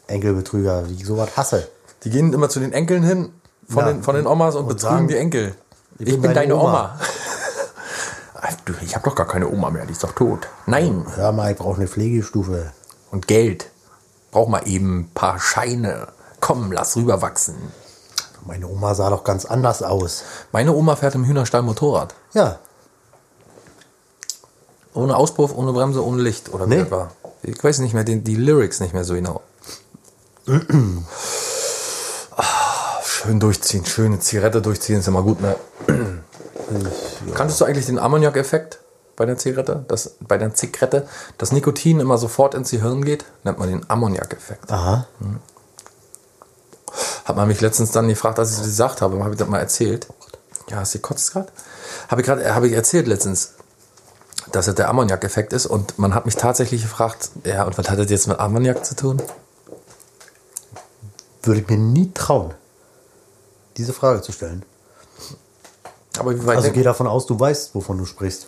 Enkelbetrüger, 0.08 0.88
wie 0.90 0.94
ich 0.96 1.06
sowas 1.06 1.30
hasse. 1.38 1.68
Die 2.04 2.10
gehen 2.10 2.34
immer 2.34 2.50
zu 2.50 2.60
den 2.60 2.74
Enkeln 2.74 3.04
hin 3.04 3.34
von, 3.68 3.86
Ja. 3.86 3.94
den, 3.94 4.04
von 4.04 4.16
den 4.16 4.28
Omas 4.28 4.56
und, 4.56 4.64
Und 4.64 4.68
betrügen 4.70 4.96
sagen, 4.96 5.08
die 5.08 5.18
Enkel. 5.18 5.56
Ich 6.00 6.06
bin, 6.06 6.22
bin 6.22 6.34
deine 6.34 6.50
deine 6.50 6.56
Oma. 6.56 6.70
Oma. 6.70 7.00
Du, 8.66 8.74
ich 8.84 8.96
habe 8.96 9.08
doch 9.10 9.16
gar 9.16 9.28
keine 9.28 9.48
Oma 9.50 9.70
mehr, 9.70 9.86
die 9.86 9.94
ist 9.94 10.04
doch 10.04 10.12
tot. 10.12 10.48
Nein. 10.66 11.06
Hör 11.16 11.32
mal, 11.32 11.52
ich 11.52 11.58
brauche 11.58 11.78
eine 11.78 11.88
Pflegestufe. 11.88 12.72
Und 13.10 13.28
Geld. 13.28 13.70
Brauch 14.32 14.48
mal 14.48 14.68
eben 14.68 15.00
ein 15.00 15.12
paar 15.14 15.40
Scheine. 15.40 16.08
Komm, 16.42 16.72
lass 16.72 16.96
rüberwachsen. 16.96 17.56
Meine 18.46 18.68
Oma 18.68 18.94
sah 18.94 19.10
doch 19.10 19.24
ganz 19.24 19.46
anders 19.46 19.82
aus. 19.84 20.24
Meine 20.52 20.74
Oma 20.74 20.96
fährt 20.96 21.16
im 21.16 21.26
Hühnerstall 21.26 21.62
Motorrad. 21.62 22.14
Ja, 22.34 22.60
Ohne 24.94 25.16
Auspuff, 25.16 25.54
ohne 25.56 25.72
Bremse, 25.74 26.04
ohne 26.06 26.22
Licht. 26.22 26.54
Oder 26.54 26.66
wie 26.66 26.76
Nee. 26.76 26.82
das 26.84 26.92
war. 26.92 27.12
Ich 27.44 27.64
weiß 27.64 27.80
nicht 27.80 27.94
mehr, 27.94 28.04
die, 28.04 28.22
die 28.22 28.36
Lyrics 28.36 28.80
nicht 28.82 28.94
mehr 28.94 29.04
so 29.04 29.14
genau. 29.14 29.42
Ah, 32.36 33.02
schön 33.04 33.40
durchziehen, 33.40 33.86
schöne 33.86 34.20
Zigarette 34.20 34.62
durchziehen 34.62 35.00
ist 35.00 35.08
immer 35.08 35.22
gut, 35.24 35.42
ne? 35.42 35.56
Kanntest 37.36 37.60
du 37.62 37.66
eigentlich 37.66 37.86
den 37.86 38.00
Ammoniak-Effekt 38.00 38.80
bei 39.16 39.26
der 39.26 39.38
Zigarette? 39.38 39.84
Das, 39.88 40.16
bei 40.22 40.38
der 40.38 40.54
Zigarette, 40.54 41.08
dass 41.38 41.52
Nikotin 41.52 42.00
immer 42.00 42.18
sofort 42.18 42.56
ins 42.56 42.72
Gehirn 42.72 43.04
geht, 43.04 43.26
nennt 43.44 43.60
man 43.60 43.70
den 43.70 43.90
Ammoniak-Effekt. 43.90 44.72
aha. 44.72 45.08
Hat 47.26 47.36
man 47.36 47.48
mich 47.48 47.62
letztens 47.62 47.92
dann 47.92 48.08
gefragt, 48.08 48.40
als 48.40 48.52
ich 48.52 48.58
das 48.58 48.66
gesagt 48.66 49.02
habe, 49.02 49.20
habe 49.24 49.32
ich 49.32 49.38
das 49.40 49.48
mal 49.48 49.60
erzählt. 49.60 50.08
Ja, 50.70 50.78
hast 50.78 50.94
du 50.94 51.00
gekotzt 51.00 51.32
gerade? 51.32 51.48
Habe 52.10 52.22
ich 52.22 52.28
gerade, 52.28 52.54
habe 52.56 52.68
ich 52.68 52.74
erzählt 52.74 53.08
letztens, 53.08 53.54
dass 54.52 54.68
es 54.68 54.76
der 54.76 54.90
Ammoniak-Effekt 54.90 55.54
ist 55.54 55.66
und 55.66 55.98
man 55.98 56.14
hat 56.14 56.26
mich 56.26 56.36
tatsächlich 56.36 56.82
gefragt, 56.82 57.30
ja, 57.44 57.64
und 57.64 57.78
was 57.78 57.90
hat 57.90 58.00
das 58.00 58.10
jetzt 58.10 58.28
mit 58.28 58.40
Ammoniak 58.40 58.86
zu 58.86 58.96
tun? 58.96 59.22
Würde 61.44 61.62
ich 61.62 61.68
mir 61.68 61.78
nie 61.78 62.12
trauen, 62.14 62.54
diese 63.78 63.94
Frage 63.94 64.22
zu 64.22 64.32
stellen. 64.32 64.64
Aber 66.20 66.36
wie 66.36 66.46
weit 66.46 66.58
Also 66.58 66.72
geh 66.72 66.84
davon 66.84 67.08
aus, 67.08 67.26
du 67.26 67.40
weißt, 67.40 67.74
wovon 67.74 67.98
du 67.98 68.06
sprichst. 68.06 68.48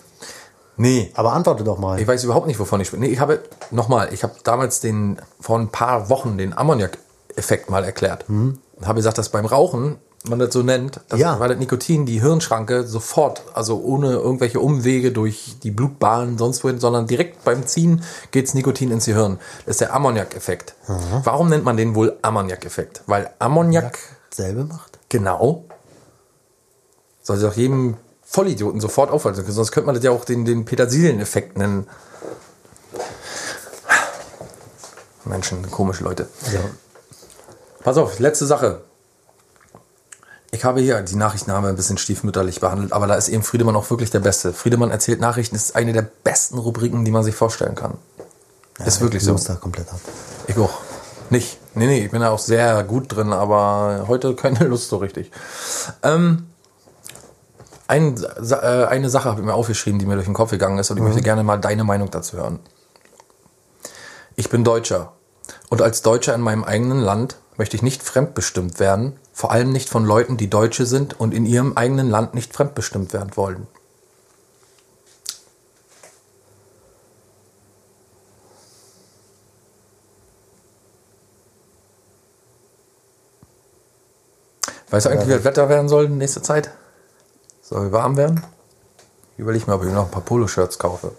Nee, 0.75 1.11
Aber 1.15 1.33
antworte 1.33 1.63
doch 1.63 1.77
mal. 1.77 1.99
ich 1.99 2.07
weiß 2.07 2.23
überhaupt 2.23 2.47
nicht, 2.47 2.59
wovon 2.59 2.81
ich 2.81 2.87
spreche. 2.87 3.01
Nee, 3.01 3.09
ich 3.09 3.19
habe, 3.19 3.43
nochmal, 3.71 4.11
ich 4.13 4.23
habe 4.23 4.33
damals 4.43 4.79
den, 4.79 5.21
vor 5.39 5.59
ein 5.59 5.69
paar 5.69 6.09
Wochen 6.09 6.37
den 6.37 6.57
Ammoniak-Effekt 6.57 7.69
mal 7.69 7.83
erklärt. 7.83 8.25
Und 8.27 8.59
habe 8.83 8.95
gesagt, 8.95 9.17
dass 9.17 9.29
beim 9.29 9.45
Rauchen, 9.45 9.97
man 10.23 10.39
das 10.39 10.53
so 10.53 10.63
nennt, 10.63 11.01
dass, 11.09 11.19
Ja. 11.19 11.39
weil 11.39 11.49
das 11.49 11.57
Nikotin 11.57 12.05
die 12.05 12.21
Hirnschranke 12.21 12.83
sofort, 12.87 13.41
also 13.53 13.81
ohne 13.81 14.11
irgendwelche 14.13 14.59
Umwege 14.59 15.11
durch 15.11 15.55
die 15.63 15.71
Blutbahn, 15.71 16.37
sonst 16.37 16.63
wohin, 16.63 16.79
sondern 16.79 17.07
direkt 17.07 17.43
beim 17.43 17.67
Ziehen 17.67 18.03
geht's 18.31 18.53
Nikotin 18.53 18.89
ins 18.91 19.05
Gehirn. 19.05 19.39
Das 19.65 19.73
ist 19.73 19.81
der 19.81 19.93
Ammoniak-Effekt. 19.93 20.75
Warum 21.23 21.49
nennt 21.49 21.65
man 21.65 21.75
den 21.77 21.93
wohl 21.95 22.17
Ammoniak-Effekt? 22.21 23.03
Weil 23.05 23.31
Ammoniak, 23.39 23.99
Selbe 24.33 24.63
macht? 24.63 24.97
genau, 25.09 25.65
soll 27.21 27.37
sich 27.37 27.47
auch 27.49 27.55
jedem 27.55 27.97
Vollidioten 28.23 28.79
sofort 28.81 29.11
auffallen. 29.11 29.35
Sonst 29.47 29.71
könnte 29.71 29.85
man 29.87 29.95
das 29.95 30.03
ja 30.03 30.11
auch 30.11 30.25
den, 30.25 30.45
den 30.45 30.65
Petersilien-Effekt 30.65 31.57
nennen. 31.57 31.85
Menschen, 35.25 35.69
komische 35.71 36.03
Leute. 36.03 36.27
Ja. 36.53 36.59
Pass 37.83 37.97
auf, 37.97 38.19
letzte 38.19 38.45
Sache. 38.45 38.81
Ich 40.53 40.63
habe 40.65 40.81
hier, 40.81 41.01
die 41.01 41.15
Nachrichten 41.15 41.51
haben 41.51 41.63
wir 41.63 41.69
ein 41.69 41.75
bisschen 41.75 41.97
stiefmütterlich 41.97 42.59
behandelt, 42.59 42.93
aber 42.93 43.07
da 43.07 43.15
ist 43.15 43.27
eben 43.27 43.41
Friedemann 43.41 43.75
auch 43.75 43.89
wirklich 43.89 44.11
der 44.11 44.19
Beste. 44.19 44.53
Friedemann 44.53 44.91
erzählt 44.91 45.19
Nachrichten 45.19 45.55
ist 45.55 45.75
eine 45.75 45.93
der 45.93 46.03
besten 46.03 46.59
Rubriken, 46.59 47.03
die 47.05 47.09
man 47.09 47.23
sich 47.23 47.33
vorstellen 47.33 47.73
kann. 47.73 47.97
ist 48.85 49.01
wirklich 49.01 49.23
ich 49.23 49.25
so. 49.25 49.31
muss 49.31 49.45
da 49.45 49.55
komplett 49.55 49.89
ab. 49.89 49.99
Ich 50.45 50.55
auch. 50.59 50.77
Nicht. 51.31 51.57
Nee, 51.73 51.87
nee, 51.87 52.05
ich 52.05 52.11
bin 52.11 52.21
da 52.21 52.29
auch 52.29 52.37
sehr 52.37 52.83
gut 52.83 53.15
drin, 53.15 53.33
aber 53.33 54.05
heute 54.07 54.35
keine 54.35 54.59
Lust 54.65 54.89
so 54.89 54.97
richtig. 54.97 55.31
Ähm, 56.03 56.45
ein, 57.87 58.23
äh, 58.23 58.85
eine 58.85 59.09
Sache 59.09 59.29
habe 59.29 59.41
ich 59.41 59.47
mir 59.47 59.55
aufgeschrieben, 59.55 59.97
die 59.97 60.05
mir 60.05 60.13
durch 60.13 60.27
den 60.27 60.35
Kopf 60.35 60.51
gegangen 60.51 60.77
ist 60.77 60.91
und 60.91 60.97
ich 60.97 61.03
möchte 61.03 61.23
gerne 61.23 61.43
mal 61.43 61.57
deine 61.57 61.83
Meinung 61.83 62.11
dazu 62.11 62.37
hören. 62.37 62.59
Ich 64.35 64.51
bin 64.51 64.63
Deutscher 64.63 65.13
und 65.71 65.81
als 65.81 66.03
Deutscher 66.03 66.35
in 66.35 66.41
meinem 66.41 66.63
eigenen 66.63 66.99
Land 66.99 67.37
möchte 67.57 67.75
ich 67.75 67.81
nicht 67.81 68.03
fremdbestimmt 68.03 68.79
werden, 68.79 69.17
vor 69.33 69.51
allem 69.51 69.71
nicht 69.71 69.89
von 69.89 70.05
Leuten, 70.05 70.37
die 70.37 70.49
Deutsche 70.49 70.85
sind 70.85 71.19
und 71.19 71.33
in 71.33 71.45
ihrem 71.45 71.75
eigenen 71.75 72.09
Land 72.09 72.35
nicht 72.35 72.53
fremdbestimmt 72.53 73.11
werden 73.13 73.35
wollen. 73.35 73.67
Weißt 84.91 85.07
du 85.07 85.09
eigentlich, 85.09 85.27
wie 85.27 85.33
das 85.33 85.43
Wetter 85.43 85.69
werden 85.69 85.89
soll 85.89 86.05
in 86.05 86.19
nächster 86.19 86.43
Zeit? 86.43 86.69
Soll 87.63 87.91
warm 87.91 88.15
werden? 88.15 88.43
Ich 89.33 89.39
überlege 89.39 89.65
mir, 89.65 89.75
ob 89.75 89.83
ich 89.83 89.91
noch 89.91 90.05
ein 90.05 90.11
paar 90.11 90.21
Poloshirts 90.21 90.77
kaufe. 90.77 91.13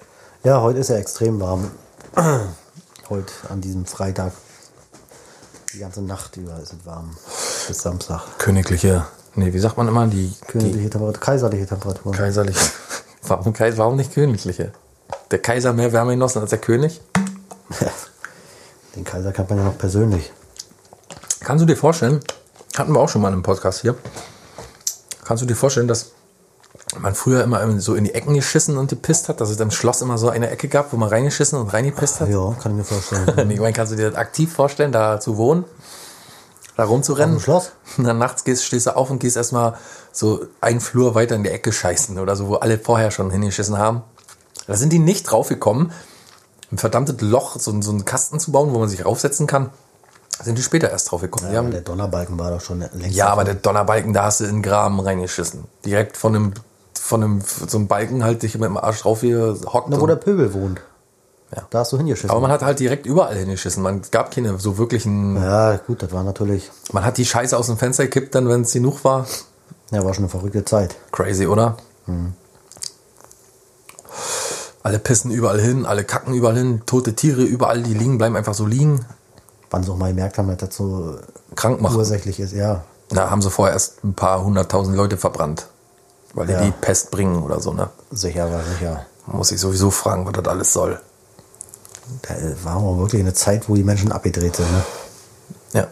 Ja, 0.44 0.60
heute 0.60 0.78
ist 0.78 0.90
ja 0.90 0.96
extrem 0.96 1.40
warm. 1.40 1.72
heute 3.10 3.32
an 3.48 3.60
diesem 3.60 3.84
Freitag. 3.84 4.32
Die 5.72 5.80
ganze 5.80 6.02
Nacht 6.02 6.36
über 6.36 6.56
ist 6.60 6.72
es 6.72 6.86
warm. 6.86 7.16
Bis 7.66 7.78
Samstag. 7.82 8.22
Königliche, 8.38 9.06
nee, 9.34 9.52
wie 9.52 9.58
sagt 9.58 9.76
man 9.76 9.88
immer, 9.88 10.06
die, 10.06 10.28
die 10.28 10.46
Königliche 10.46 10.90
Temperatur, 10.90 11.20
kaiserliche 11.20 11.66
Temperatur. 11.66 12.12
kaiserliche. 12.12 12.60
Warum, 13.26 13.54
warum 13.56 13.96
nicht 13.96 14.12
königliche? 14.12 14.72
Der 15.30 15.38
Kaiser 15.38 15.72
mehr 15.72 15.90
Wärme 15.94 16.10
genossen 16.12 16.40
als 16.42 16.50
der 16.50 16.58
König? 16.58 17.00
Den 18.96 19.04
Kaiser 19.04 19.32
kennt 19.32 19.48
man 19.48 19.60
ja 19.60 19.64
noch 19.64 19.78
persönlich. 19.78 20.30
Kannst 21.40 21.62
du 21.62 21.66
dir 21.66 21.76
vorstellen, 21.76 22.20
hatten 22.76 22.92
wir 22.92 23.00
auch 23.00 23.08
schon 23.08 23.22
mal 23.22 23.32
im 23.32 23.42
Podcast 23.42 23.80
hier, 23.80 23.94
kannst 25.24 25.42
du 25.42 25.46
dir 25.46 25.56
vorstellen, 25.56 25.88
dass 25.88 26.10
man 26.98 27.14
früher 27.14 27.42
immer 27.42 27.80
so 27.80 27.94
in 27.94 28.04
die 28.04 28.14
Ecken 28.14 28.34
geschissen 28.34 28.76
und 28.76 28.90
gepisst 28.90 29.30
hat, 29.30 29.40
dass 29.40 29.48
es 29.48 29.58
im 29.58 29.70
Schloss 29.70 30.02
immer 30.02 30.18
so 30.18 30.28
eine 30.28 30.50
Ecke 30.50 30.68
gab, 30.68 30.92
wo 30.92 30.98
man 30.98 31.08
reingeschissen 31.08 31.58
und 31.58 31.68
reingepisst 31.68 32.20
hat? 32.20 32.28
Ja, 32.28 32.54
kann 32.62 32.72
ich 32.72 32.78
mir 32.78 32.84
vorstellen. 32.84 33.50
Ich 33.50 33.58
meine, 33.60 33.72
kannst 33.72 33.92
du 33.92 33.96
dir 33.96 34.10
das 34.10 34.18
aktiv 34.18 34.52
vorstellen, 34.52 34.92
da 34.92 35.18
zu 35.18 35.38
wohnen? 35.38 35.64
Da 36.76 36.84
rumzurennen? 36.84 37.36
Auf 37.36 37.42
dem 37.42 37.44
Schloss? 37.44 37.72
Und 37.96 38.04
dann 38.06 38.18
nachts 38.18 38.44
gehst, 38.44 38.64
stehst 38.64 38.86
du 38.86 38.96
auf 38.96 39.10
und 39.10 39.18
gehst 39.18 39.36
erstmal 39.36 39.74
so 40.12 40.46
einen 40.60 40.80
Flur 40.80 41.14
weiter 41.14 41.34
in 41.34 41.44
die 41.44 41.50
Ecke 41.50 41.72
scheißen 41.72 42.18
oder 42.18 42.36
so, 42.36 42.48
wo 42.48 42.54
alle 42.56 42.78
vorher 42.78 43.10
schon 43.10 43.30
hingeschissen 43.30 43.78
haben. 43.78 44.02
Da 44.66 44.74
sind 44.74 44.92
die 44.92 44.98
nicht 44.98 45.24
draufgekommen, 45.24 45.92
ein 46.72 46.78
verdammtes 46.78 47.20
Loch, 47.20 47.58
so, 47.58 47.80
so 47.80 47.90
einen 47.90 48.04
Kasten 48.04 48.40
zu 48.40 48.50
bauen, 48.50 48.72
wo 48.72 48.78
man 48.78 48.88
sich 48.88 49.04
raufsetzen 49.04 49.46
kann. 49.46 49.70
Da 50.38 50.44
sind 50.44 50.58
die 50.58 50.62
später 50.62 50.90
erst 50.90 51.10
draufgekommen. 51.10 51.52
Ja, 51.52 51.58
haben, 51.58 51.70
der 51.70 51.82
Donnerbalken 51.82 52.38
war 52.38 52.50
doch 52.50 52.60
schon 52.60 52.80
längst. 52.80 53.16
ja, 53.16 53.26
aber 53.28 53.44
davon. 53.44 53.44
der 53.44 53.62
Donnerbalken, 53.62 54.12
da 54.12 54.24
hast 54.24 54.40
du 54.40 54.44
in 54.44 54.56
den 54.56 54.62
Graben 54.62 54.98
reingeschissen. 54.98 55.64
Direkt 55.84 56.16
von 56.16 56.34
einem, 56.34 56.54
von 57.00 57.22
einem, 57.22 57.40
so 57.40 57.78
einem 57.78 57.86
Balken 57.86 58.24
halt 58.24 58.42
dich 58.42 58.54
mit 58.54 58.64
dem 58.64 58.76
Arsch 58.76 59.02
drauf 59.02 59.20
gehockt. 59.20 59.88
Na, 59.90 60.00
wo 60.00 60.06
der 60.06 60.16
Pöbel 60.16 60.52
wohnt. 60.54 60.80
Ja. 61.54 61.62
Da 61.70 61.78
hast 61.80 61.92
du 61.92 61.96
hingeschissen. 61.96 62.30
aber 62.30 62.40
man 62.40 62.50
hat 62.50 62.62
halt 62.62 62.80
direkt 62.80 63.06
überall 63.06 63.36
hingeschissen. 63.36 63.82
Man 63.82 64.02
gab 64.10 64.30
keine 64.34 64.58
so 64.58 64.76
wirklichen. 64.78 65.36
ja, 65.36 65.76
gut, 65.76 66.02
das 66.02 66.12
war 66.12 66.24
natürlich. 66.24 66.70
Man 66.92 67.04
hat 67.04 67.16
die 67.16 67.24
Scheiße 67.24 67.56
aus 67.56 67.66
dem 67.66 67.76
Fenster 67.78 68.04
gekippt, 68.04 68.34
dann, 68.34 68.48
wenn 68.48 68.62
es 68.62 68.72
genug 68.72 69.04
war. 69.04 69.26
Ja, 69.90 70.04
war 70.04 70.12
schon 70.14 70.24
eine 70.24 70.30
verrückte 70.30 70.64
Zeit. 70.64 70.96
Crazy, 71.12 71.46
oder? 71.46 71.76
Alle 74.82 74.98
pissen 74.98 75.30
überall 75.30 75.60
hin, 75.60 75.86
alle 75.86 76.04
kacken 76.04 76.34
überall 76.34 76.56
hin, 76.56 76.82
tote 76.86 77.14
Tiere 77.14 77.42
überall, 77.42 77.82
die 77.82 77.94
liegen, 77.94 78.18
bleiben 78.18 78.36
einfach 78.36 78.54
so 78.54 78.66
liegen. 78.66 79.04
Wann 79.70 79.82
sie 79.82 79.90
auch 79.90 79.96
mal 79.96 80.08
gemerkt 80.10 80.36
haben, 80.38 80.48
dass 80.48 80.58
das 80.58 80.76
so 80.76 81.16
Krank 81.56 81.80
machen. 81.80 81.96
ursächlich 81.96 82.38
ist, 82.38 82.52
ja. 82.52 82.82
Da 83.08 83.30
haben 83.30 83.40
sie 83.42 83.50
vorher 83.50 83.72
erst 83.74 84.04
ein 84.04 84.14
paar 84.14 84.44
hunderttausend 84.44 84.96
Leute 84.96 85.16
verbrannt. 85.16 85.66
Weil 86.34 86.46
die 86.48 86.52
Ja. 86.52 86.60
die 86.64 86.70
Pest 86.72 87.10
bringen 87.10 87.42
oder 87.42 87.60
so, 87.60 87.72
ne? 87.72 87.88
Sicher 88.10 88.50
war 88.50 88.62
sicher. 88.62 89.06
Muss 89.26 89.52
ich 89.52 89.60
sowieso 89.60 89.90
fragen, 89.90 90.26
was 90.26 90.32
das 90.34 90.46
alles 90.46 90.72
soll. 90.72 91.00
Da 92.22 92.34
war 92.64 92.76
aber 92.76 92.98
wirklich 92.98 93.20
eine 93.22 93.34
Zeit, 93.34 93.68
wo 93.68 93.74
die 93.74 93.82
Menschen 93.84 94.12
abgedreht 94.12 94.56
sind. 94.56 94.70
Ne? 94.70 94.82
Ja. 95.72 95.86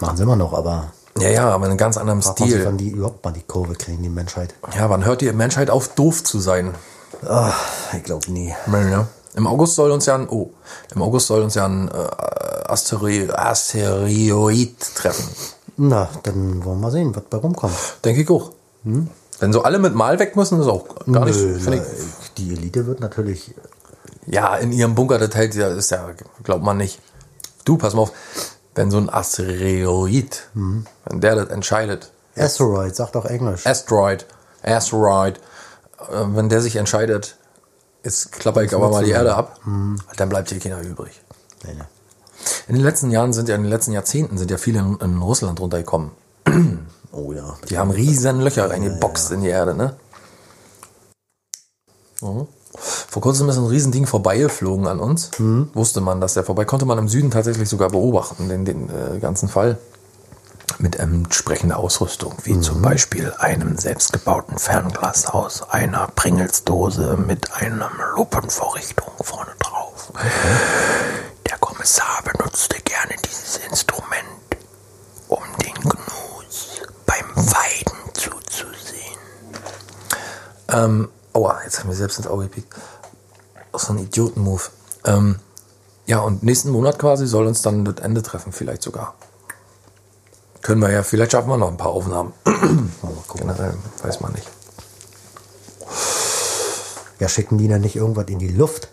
Machen 0.00 0.16
sie 0.16 0.22
immer 0.22 0.36
noch, 0.36 0.52
aber 0.52 0.92
Ja, 1.18 1.28
ja, 1.30 1.48
aber 1.48 1.64
in 1.64 1.70
einem 1.70 1.78
ganz 1.78 1.96
anderen 1.96 2.20
sich, 2.20 2.32
wann 2.36 2.74
Stil. 2.74 2.76
die 2.76 2.90
überhaupt 2.90 3.24
mal 3.24 3.32
die 3.32 3.42
Kurve 3.42 3.74
kriegen, 3.74 4.02
die 4.02 4.08
Menschheit. 4.08 4.54
Ja, 4.74 4.90
wann 4.90 5.04
hört 5.04 5.20
die 5.22 5.32
Menschheit 5.32 5.70
auf, 5.70 5.88
doof 5.94 6.22
zu 6.24 6.38
sein? 6.40 6.74
Ah, 7.26 7.52
ich 7.96 8.02
glaube 8.04 8.30
nie. 8.30 8.54
Ja. 8.70 9.08
Im 9.34 9.46
August 9.46 9.74
soll 9.74 9.90
uns 9.90 10.06
ja 10.06 10.14
ein, 10.14 10.28
oh, 10.28 10.50
im 10.94 11.02
August 11.02 11.26
soll 11.26 11.42
uns 11.42 11.54
ja 11.54 11.66
ein 11.66 11.88
äh, 11.88 12.68
Asteri 12.68 13.30
Asteroid 13.30 14.78
treffen. 14.94 15.28
Na, 15.76 16.08
dann 16.22 16.64
wollen 16.64 16.78
wir 16.78 16.82
mal 16.82 16.90
sehen, 16.90 17.14
was 17.14 17.24
bei 17.24 17.36
rumkommt. 17.36 17.74
Denke 18.04 18.22
ich 18.22 18.30
auch. 18.30 18.52
Wenn 18.82 19.52
so 19.52 19.62
alle 19.62 19.78
mit 19.78 19.94
Mal 19.94 20.18
weg 20.18 20.36
müssen, 20.36 20.60
ist 20.60 20.66
auch 20.68 20.86
gar 21.10 21.26
nicht. 21.26 21.38
Nö, 21.38 21.58
finde 21.58 21.78
na, 21.86 22.04
die 22.38 22.52
Elite 22.52 22.86
wird 22.86 23.00
natürlich. 23.00 23.54
Ja, 24.26 24.56
in 24.56 24.72
ihrem 24.72 24.94
Bunker, 24.94 25.18
das 25.18 25.34
hält 25.34 25.54
ja, 25.54 25.68
ist 25.68 25.90
ja, 25.90 26.10
glaubt 26.42 26.64
man 26.64 26.76
nicht. 26.76 27.00
Du, 27.64 27.76
pass 27.76 27.94
mal 27.94 28.02
auf, 28.02 28.12
wenn 28.74 28.90
so 28.90 28.98
ein 28.98 29.08
Asteroid, 29.08 30.48
wenn 30.54 31.20
der 31.20 31.36
das 31.36 31.48
entscheidet, 31.48 32.12
Asteroid, 32.36 32.94
sagt 32.94 33.14
doch 33.14 33.24
Englisch. 33.24 33.66
Asteroid, 33.66 34.26
Asteroid, 34.62 35.38
äh, 35.98 36.24
wenn 36.28 36.48
der 36.48 36.60
sich 36.60 36.76
entscheidet, 36.76 37.36
jetzt 38.04 38.32
klapper 38.32 38.62
ich 38.62 38.74
aber 38.74 38.90
mal 38.90 39.04
die 39.04 39.10
Erde 39.10 39.34
ab, 39.34 39.58
dann 40.16 40.28
bleibt 40.28 40.50
hier 40.50 40.58
keiner 40.58 40.82
übrig. 40.82 41.22
Nee, 41.64 41.74
nee. 41.74 41.84
In 42.68 42.74
den 42.74 42.84
letzten 42.84 43.10
Jahren 43.10 43.32
sind 43.32 43.48
ja, 43.48 43.54
in 43.54 43.62
den 43.62 43.70
letzten 43.70 43.92
Jahrzehnten 43.92 44.36
sind 44.38 44.50
ja 44.50 44.58
viele 44.58 44.80
in, 44.80 44.98
in 45.00 45.22
Russland 45.22 45.60
runtergekommen. 45.60 46.10
Oh 47.12 47.32
ja. 47.32 47.56
Die 47.70 47.78
haben 47.78 47.90
riesen 47.90 48.42
Löcher 48.42 48.68
reingeboxt 48.68 49.30
in 49.30 49.40
die 49.40 49.48
Erde, 49.48 49.74
ne? 49.74 49.96
Mhm. 52.20 52.46
Vor 53.16 53.22
kurzem 53.22 53.48
ist 53.48 53.56
ein 53.56 53.64
Riesending 53.64 54.04
vorbeigeflogen 54.04 54.86
an 54.86 55.00
uns. 55.00 55.30
Wusste 55.72 56.02
man, 56.02 56.20
dass 56.20 56.34
der 56.34 56.44
vorbei 56.44 56.66
konnte 56.66 56.84
man 56.84 56.98
im 56.98 57.08
Süden 57.08 57.30
tatsächlich 57.30 57.66
sogar 57.66 57.88
beobachten, 57.88 58.50
den, 58.50 58.66
den 58.66 58.90
äh, 58.90 59.18
ganzen 59.20 59.48
Fall. 59.48 59.78
Mit 60.78 60.96
entsprechender 60.96 61.78
Ausrüstung, 61.78 62.34
wie 62.44 62.60
zum 62.60 62.82
Beispiel 62.82 63.32
einem 63.38 63.78
selbstgebauten 63.78 64.58
Fernglas 64.58 65.24
aus 65.28 65.62
einer 65.70 66.08
Pringelsdose 66.14 67.16
mit 67.16 67.54
einer 67.54 67.90
Lupenvorrichtung 68.16 69.08
vorne 69.22 69.52
drauf. 69.60 70.12
Der 71.48 71.56
Kommissar 71.56 72.22
benutzte 72.22 72.76
gerne 72.82 73.14
dieses 73.24 73.56
Instrument, 73.70 74.58
um 75.28 75.38
den 75.64 75.88
Gnus 75.88 76.82
beim 77.06 77.34
Weiden 77.34 78.12
zuzusehen. 78.12 79.16
Ähm, 80.68 81.08
aua, 81.32 81.62
jetzt 81.64 81.80
haben 81.80 81.88
wir 81.88 81.96
selbst 81.96 82.18
ins 82.18 82.26
Auge 82.26 82.44
gepickt. 82.44 82.74
So 83.78 83.92
ein 83.92 83.98
Idioten-Move. 83.98 84.62
Ähm, 85.04 85.36
ja, 86.06 86.20
und 86.20 86.42
nächsten 86.42 86.70
Monat 86.70 86.98
quasi 86.98 87.26
soll 87.26 87.46
uns 87.46 87.62
dann 87.62 87.84
das 87.84 87.96
Ende 87.96 88.22
treffen, 88.22 88.52
vielleicht 88.52 88.82
sogar. 88.82 89.14
Können 90.62 90.80
wir 90.80 90.90
ja, 90.90 91.02
vielleicht 91.02 91.32
schaffen 91.32 91.48
wir 91.48 91.56
noch 91.56 91.68
ein 91.68 91.76
paar 91.76 91.90
Aufnahmen. 91.90 92.32
Mal 92.44 93.12
gucken. 93.28 93.46
Generell, 93.46 93.74
weiß 94.02 94.20
man 94.20 94.32
nicht. 94.32 94.48
Ja, 97.18 97.28
schicken 97.28 97.58
die 97.58 97.68
dann 97.68 97.80
nicht 97.80 97.96
irgendwas 97.96 98.26
in 98.28 98.38
die 98.38 98.48
Luft? 98.48 98.88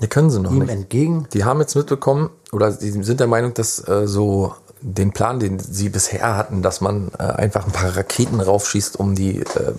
Die 0.00 0.08
können 0.08 0.30
sie 0.30 0.40
noch 0.40 0.50
Ihm 0.50 0.60
nicht. 0.60 0.70
entgegen? 0.70 1.26
Die 1.32 1.44
haben 1.44 1.60
jetzt 1.60 1.74
mitbekommen, 1.74 2.30
oder 2.52 2.70
die 2.70 2.90
sind 2.90 3.20
der 3.20 3.26
Meinung, 3.26 3.54
dass 3.54 3.86
äh, 3.88 4.06
so 4.06 4.54
den 4.80 5.12
Plan, 5.12 5.40
den 5.40 5.58
sie 5.58 5.88
bisher 5.88 6.36
hatten, 6.36 6.62
dass 6.62 6.80
man 6.80 7.10
äh, 7.18 7.22
einfach 7.22 7.66
ein 7.66 7.72
paar 7.72 7.96
Raketen 7.96 8.40
raufschießt, 8.40 8.98
um 8.98 9.14
die 9.14 9.40
äh, 9.40 9.72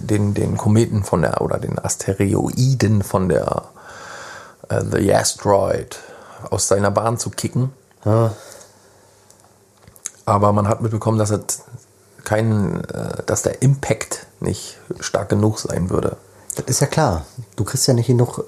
den, 0.00 0.34
den 0.34 0.56
Kometen 0.56 1.02
von 1.02 1.22
der 1.22 1.40
oder 1.40 1.58
den 1.58 1.78
Asteroiden 1.78 3.02
von 3.02 3.28
der 3.28 3.64
äh, 4.68 4.82
The 4.90 5.14
Asteroid 5.14 5.98
aus 6.50 6.68
seiner 6.68 6.90
Bahn 6.90 7.18
zu 7.18 7.30
kicken. 7.30 7.72
Ja, 8.04 8.34
Aber 10.26 10.52
man 10.52 10.68
hat 10.68 10.82
mitbekommen, 10.82 11.18
dass 11.18 11.30
es 11.30 11.62
kein, 12.24 12.84
äh, 12.84 13.22
dass 13.24 13.42
der 13.42 13.62
Impact 13.62 14.26
nicht 14.40 14.78
stark 15.00 15.30
genug 15.30 15.58
sein 15.58 15.90
würde. 15.90 16.16
das 16.56 16.66
ist 16.66 16.80
ja 16.80 16.86
klar. 16.86 17.24
Du 17.56 17.64
kriegst 17.64 17.86
ja 17.86 17.94
nicht 17.94 18.08
genug 18.08 18.38
äh, 18.38 18.42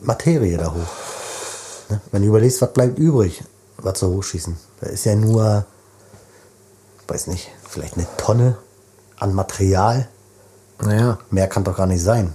Materie 0.00 0.58
da 0.58 0.72
hoch. 0.72 1.88
Ne? 1.88 2.00
Wenn 2.12 2.22
du 2.22 2.28
überlegst, 2.28 2.62
was 2.62 2.72
bleibt 2.72 2.98
übrig, 2.98 3.42
was 3.78 3.98
zu 3.98 4.08
hochschießen. 4.08 4.56
Da 4.80 4.88
ist 4.88 5.04
ja 5.04 5.14
nur, 5.14 5.64
weiß 7.06 7.28
nicht, 7.28 7.50
vielleicht 7.68 7.94
eine 7.94 8.06
Tonne 8.16 8.58
an 9.18 9.34
Material. 9.34 10.08
Naja. 10.80 11.18
Mehr 11.30 11.48
kann 11.48 11.64
doch 11.64 11.76
gar 11.76 11.86
nicht 11.86 12.02
sein. 12.02 12.34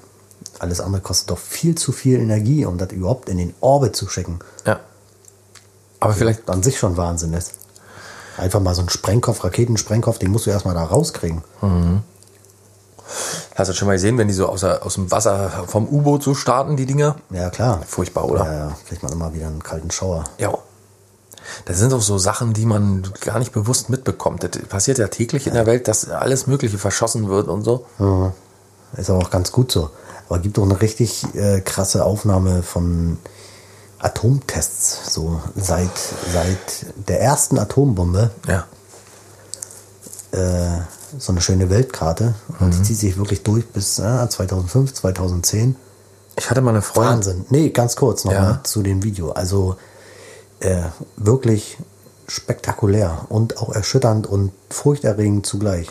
Alles 0.60 0.82
andere 0.82 1.02
kostet 1.02 1.32
doch 1.32 1.38
viel 1.38 1.76
zu 1.76 1.92
viel 1.92 2.20
Energie, 2.20 2.66
um 2.66 2.78
das 2.78 2.92
überhaupt 2.92 3.30
in 3.30 3.38
den 3.38 3.54
Orbit 3.60 3.96
zu 3.96 4.08
schicken. 4.08 4.40
Ja. 4.66 4.80
Aber 6.00 6.14
vielleicht 6.14 6.50
an 6.50 6.64
sich 6.64 6.78
schon 6.78 6.98
Wahnsinn 6.98 7.34
ist. 7.34 7.54
Einfach 8.38 8.60
mal 8.60 8.74
so 8.76 8.82
ein 8.82 8.90
Sprengkopf, 8.90 9.44
Raketensprengkopf, 9.44 10.20
den 10.20 10.32
musst 10.32 10.46
du 10.46 10.50
erstmal 10.50 10.74
da 10.74 10.84
rauskriegen. 10.84 11.44
Hast 13.56 13.70
du 13.70 13.74
schon 13.74 13.88
mal 13.88 13.94
gesehen, 13.94 14.18
wenn 14.18 14.28
die 14.28 14.34
so 14.34 14.48
aus, 14.48 14.62
der, 14.62 14.86
aus 14.86 14.96
dem 14.96 15.12
Wasser 15.12 15.66
vom 15.68 15.88
U-Boot 15.88 16.24
so 16.24 16.34
starten, 16.34 16.76
die 16.76 16.86
Dinger? 16.86 17.16
Ja, 17.30 17.50
klar. 17.50 17.82
Furchtbar, 17.86 18.26
oder? 18.26 18.46
Ja, 18.46 18.54
ja, 18.54 18.78
kriegt 18.88 19.04
man 19.04 19.12
immer 19.12 19.34
wieder 19.34 19.48
einen 19.48 19.62
kalten 19.62 19.92
Schauer. 19.92 20.24
Ja. 20.40 20.58
Das 21.66 21.78
sind 21.78 21.94
auch 21.94 22.02
so 22.02 22.18
Sachen, 22.18 22.54
die 22.54 22.66
man 22.66 23.04
gar 23.22 23.40
nicht 23.40 23.52
bewusst 23.52 23.90
mitbekommt. 23.90 24.44
Das 24.44 24.52
passiert 24.70 24.98
ja 24.98 25.08
täglich 25.08 25.48
in 25.48 25.54
der 25.54 25.66
Welt, 25.66 25.88
dass 25.88 26.10
alles 26.10 26.48
Mögliche 26.48 26.78
verschossen 26.78 27.30
wird 27.30 27.48
und 27.48 27.64
so. 27.64 27.86
Ist 28.98 29.10
aber 29.10 29.20
auch 29.20 29.30
ganz 29.30 29.52
gut 29.52 29.72
so. 29.72 29.90
Aber 30.30 30.40
gibt 30.40 30.58
doch 30.58 30.64
eine 30.64 30.80
richtig 30.82 31.24
äh, 31.36 31.62
krasse 31.62 32.06
Aufnahme 32.06 32.64
von 32.64 33.18
Atomtests. 34.00 35.14
So 35.14 35.42
seit, 35.56 35.90
seit 36.32 37.08
der 37.08 37.22
ersten 37.22 37.58
Atombombe 37.60 38.32
Ja. 38.48 38.66
äh, 40.32 40.82
so 41.18 41.32
eine 41.32 41.42
schöne 41.42 41.70
Weltkarte. 41.70 42.34
Und 42.60 42.74
die 42.74 42.82
zieht 42.84 42.98
sich 42.98 43.18
wirklich 43.18 43.44
durch 43.44 43.68
bis 43.70 44.00
äh, 44.00 44.28
2005, 44.30 44.94
2010. 44.94 45.76
Ich 46.36 46.50
hatte 46.50 46.62
mal 46.62 46.72
eine 46.72 46.82
Freundin. 46.82 47.14
Wahnsinn. 47.14 47.46
Nee, 47.50 47.70
ganz 47.70 47.96
kurz 47.96 48.24
nochmal 48.26 48.44
Ja. 48.54 48.64
zu 48.64 48.82
dem 48.82 49.04
Video. 49.04 49.32
Also 49.32 49.76
äh, 50.64 50.84
wirklich 51.18 51.78
spektakulär 52.28 53.26
und 53.30 53.58
auch 53.58 53.74
erschütternd 53.74 54.28
und 54.28 54.52
furchterregend 54.70 55.46
zugleich. 55.46 55.90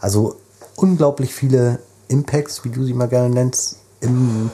Also 0.00 0.36
unglaublich 0.76 1.34
viele 1.34 1.78
Impacts, 2.08 2.64
wie 2.64 2.70
du 2.70 2.84
sie 2.84 2.94
mal 2.94 3.08
gerne 3.08 3.30
nennst, 3.30 3.76
im, 4.00 4.50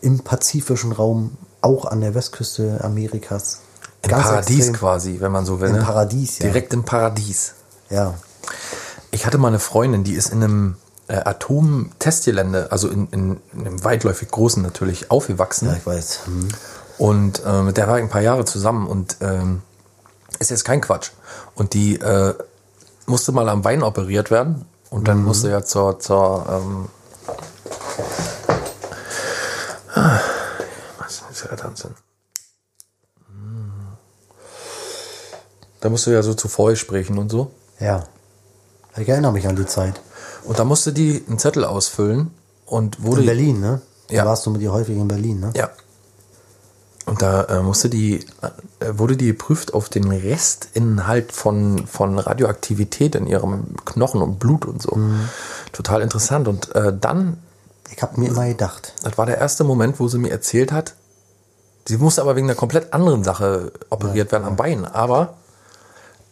im 0.00 0.20
pazifischen 0.20 0.92
Raum, 0.92 1.36
auch 1.60 1.86
an 1.86 2.00
der 2.00 2.14
Westküste 2.14 2.82
Amerikas. 2.82 3.60
Im 4.02 4.10
Ganz 4.10 4.24
Paradies 4.24 4.56
extrem. 4.56 4.74
quasi, 4.74 5.16
wenn 5.20 5.32
man 5.32 5.46
so 5.46 5.60
will. 5.60 5.70
Im 5.70 5.76
ne? 5.76 5.82
Paradies, 5.82 6.38
ja. 6.38 6.46
Direkt 6.46 6.74
im 6.74 6.84
Paradies. 6.84 7.54
Ja. 7.88 8.14
Ich 9.10 9.24
hatte 9.24 9.38
mal 9.38 9.48
eine 9.48 9.60
Freundin, 9.60 10.04
die 10.04 10.12
ist 10.12 10.30
in 10.30 10.42
einem 10.42 10.76
äh, 11.08 11.16
Atomtestgelände, 11.16 12.70
also 12.70 12.88
in, 12.88 13.08
in, 13.12 13.40
in 13.54 13.66
einem 13.66 13.84
weitläufig 13.84 14.30
großen 14.30 14.62
natürlich, 14.62 15.10
aufgewachsen. 15.10 15.68
ja, 15.68 15.76
ich 15.76 15.86
weiß. 15.86 16.26
Hm. 16.26 16.48
Und 16.98 17.42
äh, 17.44 17.62
mit 17.62 17.76
der 17.76 17.88
war 17.88 17.98
ich 17.98 18.04
ein 18.04 18.10
paar 18.10 18.22
Jahre 18.22 18.44
zusammen 18.44 18.86
und 18.86 19.16
ähm, 19.20 19.62
ist 20.38 20.50
jetzt 20.50 20.64
kein 20.64 20.80
Quatsch. 20.80 21.10
Und 21.54 21.74
die 21.74 21.96
äh, 21.96 22.34
musste 23.06 23.32
mal 23.32 23.48
am 23.48 23.62
Bein 23.62 23.82
operiert 23.82 24.30
werden 24.30 24.64
Und 24.90 25.08
dann 25.08 25.22
musst 25.24 25.44
du 25.44 25.48
ja 25.48 25.62
zur, 25.64 25.98
zur 25.98 26.46
ähm, 26.48 26.88
ah, 29.94 30.20
was 30.98 31.22
ist 31.30 31.44
ja 31.44 31.56
Tanzen? 31.56 31.94
Hm. 33.26 33.72
Da 35.80 35.90
musst 35.90 36.06
du 36.06 36.10
ja 36.10 36.22
so 36.22 36.34
zu 36.34 36.48
Vorgesprächen 36.48 37.18
und 37.18 37.30
so. 37.30 37.50
Ja. 37.80 38.04
Ich 38.96 39.08
erinnere 39.08 39.32
mich 39.32 39.48
an 39.48 39.56
die 39.56 39.66
Zeit. 39.66 40.00
Und 40.44 40.58
da 40.58 40.64
musste 40.64 40.92
die 40.92 41.24
einen 41.26 41.38
Zettel 41.38 41.64
ausfüllen 41.64 42.30
und 42.66 43.02
wurde. 43.02 43.22
In 43.22 43.26
Berlin, 43.26 43.60
ne? 43.60 43.82
Ja. 44.10 44.22
Da 44.22 44.30
warst 44.30 44.46
du 44.46 44.50
mit 44.50 44.60
dir 44.60 44.72
häufig 44.72 44.96
in 44.96 45.08
Berlin, 45.08 45.40
ne? 45.40 45.52
Ja. 45.56 45.70
Und 47.06 47.20
da 47.20 47.44
äh, 47.44 47.60
musste 47.60 47.90
die, 47.90 48.20
äh, 48.80 48.92
wurde 48.98 49.16
die 49.16 49.26
geprüft 49.26 49.74
auf 49.74 49.88
den 49.88 50.10
Restinhalt 50.10 51.32
von, 51.32 51.86
von 51.86 52.18
Radioaktivität 52.18 53.14
in 53.14 53.26
ihrem 53.26 53.76
Knochen 53.84 54.22
und 54.22 54.38
Blut 54.38 54.64
und 54.64 54.80
so. 54.80 54.98
Total 55.72 56.00
interessant. 56.00 56.48
Und 56.48 56.74
äh, 56.74 56.92
dann, 56.98 57.38
Ich 57.90 58.00
habe 58.02 58.18
mir 58.20 58.28
immer 58.28 58.46
gedacht. 58.46 58.94
das 59.02 59.18
war 59.18 59.26
der 59.26 59.38
erste 59.38 59.64
Moment, 59.64 60.00
wo 60.00 60.08
sie 60.08 60.18
mir 60.18 60.30
erzählt 60.30 60.72
hat, 60.72 60.94
sie 61.86 61.98
musste 61.98 62.22
aber 62.22 62.36
wegen 62.36 62.46
einer 62.46 62.56
komplett 62.56 62.94
anderen 62.94 63.22
Sache 63.22 63.72
operiert 63.90 64.32
werden 64.32 64.44
am 64.44 64.56
Bein. 64.56 64.86
Aber 64.86 65.34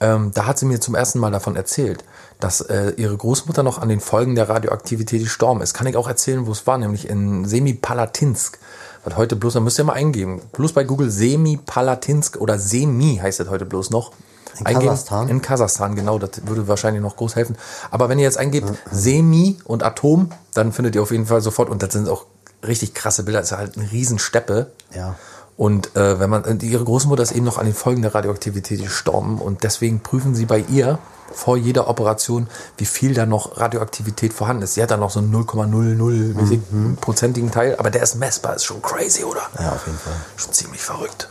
ähm, 0.00 0.32
da 0.34 0.46
hat 0.46 0.58
sie 0.58 0.66
mir 0.66 0.80
zum 0.80 0.94
ersten 0.94 1.18
Mal 1.18 1.30
davon 1.30 1.54
erzählt, 1.54 2.02
dass 2.40 2.60
äh, 2.60 2.94
ihre 2.96 3.16
Großmutter 3.16 3.62
noch 3.62 3.78
an 3.78 3.88
den 3.88 4.00
Folgen 4.00 4.34
der 4.34 4.48
Radioaktivität 4.48 5.22
gestorben 5.22 5.60
ist. 5.60 5.74
Kann 5.74 5.86
ich 5.86 5.96
auch 5.96 6.08
erzählen, 6.08 6.46
wo 6.46 6.50
es 6.52 6.66
war, 6.66 6.78
nämlich 6.78 7.08
in 7.08 7.44
Semipalatinsk. 7.44 8.58
Was 9.04 9.16
heute 9.16 9.36
bloß, 9.36 9.54
da 9.54 9.60
müsst 9.60 9.78
ihr 9.78 9.84
mal 9.84 9.94
eingeben. 9.94 10.40
Bloß 10.52 10.72
bei 10.72 10.84
Google 10.84 11.10
Semipalatinsk 11.10 12.36
oder 12.40 12.58
Semi 12.58 13.18
heißt 13.20 13.40
es 13.40 13.48
heute 13.50 13.66
bloß 13.66 13.90
noch. 13.90 14.12
In 14.60 14.66
Eingeben. 14.66 14.88
Kasachstan? 14.88 15.28
In 15.28 15.42
Kasachstan, 15.42 15.96
genau. 15.96 16.18
Das 16.18 16.30
würde 16.46 16.68
wahrscheinlich 16.68 17.02
noch 17.02 17.16
groß 17.16 17.36
helfen. 17.36 17.56
Aber 17.90 18.08
wenn 18.08 18.18
ihr 18.18 18.24
jetzt 18.24 18.38
eingebt 18.38 18.68
Semi 18.90 19.58
und 19.64 19.82
Atom, 19.82 20.30
dann 20.54 20.72
findet 20.72 20.94
ihr 20.94 21.02
auf 21.02 21.10
jeden 21.10 21.26
Fall 21.26 21.40
sofort, 21.40 21.68
und 21.68 21.82
das 21.82 21.92
sind 21.92 22.08
auch 22.08 22.26
richtig 22.66 22.94
krasse 22.94 23.24
Bilder, 23.24 23.40
das 23.40 23.50
ist 23.50 23.56
halt 23.56 23.76
eine 23.76 23.90
Riesensteppe. 23.90 24.70
Ja. 24.94 25.16
Und 25.62 25.94
äh, 25.94 26.18
wenn 26.18 26.28
man, 26.28 26.42
und 26.42 26.64
ihre 26.64 26.82
Großmutter 26.82 27.22
ist 27.22 27.30
eben 27.30 27.44
noch 27.44 27.56
an 27.56 27.66
den 27.66 27.74
Folgen 27.74 28.02
der 28.02 28.16
Radioaktivität 28.16 28.82
gestorben 28.82 29.38
und 29.38 29.62
deswegen 29.62 30.00
prüfen 30.00 30.34
sie 30.34 30.44
bei 30.44 30.58
ihr 30.58 30.98
vor 31.32 31.56
jeder 31.56 31.86
Operation, 31.86 32.48
wie 32.78 32.84
viel 32.84 33.14
da 33.14 33.26
noch 33.26 33.60
Radioaktivität 33.60 34.32
vorhanden 34.32 34.64
ist. 34.64 34.74
Sie 34.74 34.82
hat 34.82 34.90
da 34.90 34.96
noch 34.96 35.10
so 35.10 35.20
einen 35.20 35.32
0,00 35.32 36.34
mäßig 36.34 36.60
prozentigen 37.00 37.52
Teil, 37.52 37.76
aber 37.78 37.92
der 37.92 38.02
ist 38.02 38.16
messbar, 38.16 38.56
ist 38.56 38.64
schon 38.64 38.82
crazy, 38.82 39.22
oder? 39.22 39.42
Ja, 39.56 39.70
auf 39.70 39.86
jeden 39.86 40.00
Fall. 40.00 40.14
Schon 40.34 40.52
ziemlich 40.52 40.82
verrückt. 40.82 41.28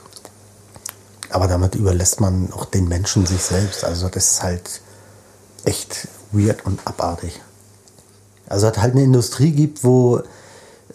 Aber 1.29 1.49
damit 1.49 1.75
überlässt 1.75 2.21
man 2.21 2.53
auch 2.53 2.63
den 2.63 2.87
Menschen 2.87 3.25
sich 3.25 3.41
selbst. 3.41 3.83
Also 3.83 4.07
das 4.07 4.31
ist 4.31 4.43
halt 4.43 4.79
echt 5.65 6.07
weird 6.31 6.65
und 6.65 6.79
abartig. 6.85 7.41
Also 8.47 8.69
dass 8.69 8.77
halt 8.77 8.93
eine 8.93 9.03
Industrie 9.03 9.51
gibt, 9.51 9.83
wo, 9.83 10.21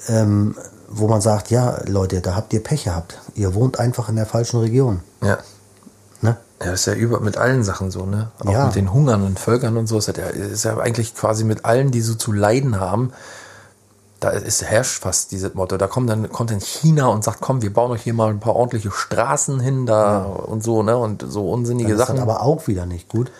ähm, 0.09 0.57
wo 0.89 1.09
man 1.09 1.20
sagt, 1.20 1.51
ja, 1.51 1.78
Leute, 1.87 2.20
da 2.20 2.34
habt 2.37 2.53
ihr 2.53 2.62
Pech 2.62 2.84
gehabt. 2.84 3.18
Ihr 3.34 3.55
wohnt 3.55 3.78
einfach 3.78 4.09
in 4.09 4.16
der 4.16 4.26
falschen 4.26 4.61
Region. 4.61 5.01
Ja. 5.22 5.39
Ne? 6.20 6.37
Ja, 6.62 6.70
das 6.70 6.80
ist 6.80 6.87
ja 6.87 6.95
über 6.95 7.20
mit 7.20 7.37
allen 7.37 7.64
Sachen 7.64 7.91
so, 7.91 8.07
ne? 8.07 8.30
Auch 8.45 8.51
Ja. 8.51 8.66
mit 8.66 8.74
den 8.76 8.93
hungernden 8.93 9.37
Völkern 9.37 9.76
und 9.76 9.87
so 9.87 9.99
ist 9.99 10.07
ja, 10.09 10.14
ist 10.14 10.64
ja 10.64 10.78
eigentlich 10.78 11.14
quasi 11.14 11.45
mit 11.45 11.64
allen, 11.64 11.91
die 11.91 12.01
so 12.01 12.14
zu 12.14 12.32
leiden 12.32 12.80
haben. 12.80 13.12
Da 14.20 14.30
ist, 14.30 14.62
herrscht 14.64 15.03
fast 15.03 15.30
dieses 15.32 15.53
Motto. 15.53 15.76
Da 15.76 15.89
kommt 15.89 16.09
dann, 16.09 16.30
kommt 16.32 16.51
dann 16.51 16.61
China 16.61 17.09
und 17.09 17.22
sagt, 17.22 17.43
komm, 17.43 17.61
wir 17.61 17.70
bauen 17.72 17.91
euch 17.91 18.03
hier 18.03 18.14
mal 18.14 18.30
ein 18.30 18.41
paar 18.41 18.57
ordentliche 18.57 18.91
Straßen 18.91 19.61
hin 19.61 19.84
da 19.84 20.22
und 20.24 20.64
so, 20.64 20.82
ne? 20.82 20.97
Und 20.97 21.22
so 21.28 21.51
unsinnige 21.51 21.91
Das 21.93 22.01
ist 22.01 22.07
Sachen. 22.07 22.16
dann 22.16 22.22
aber 22.28 22.41
auch 22.43 22.66
wieder 22.66 22.87
nicht 22.87 23.09
gut. 23.11 23.30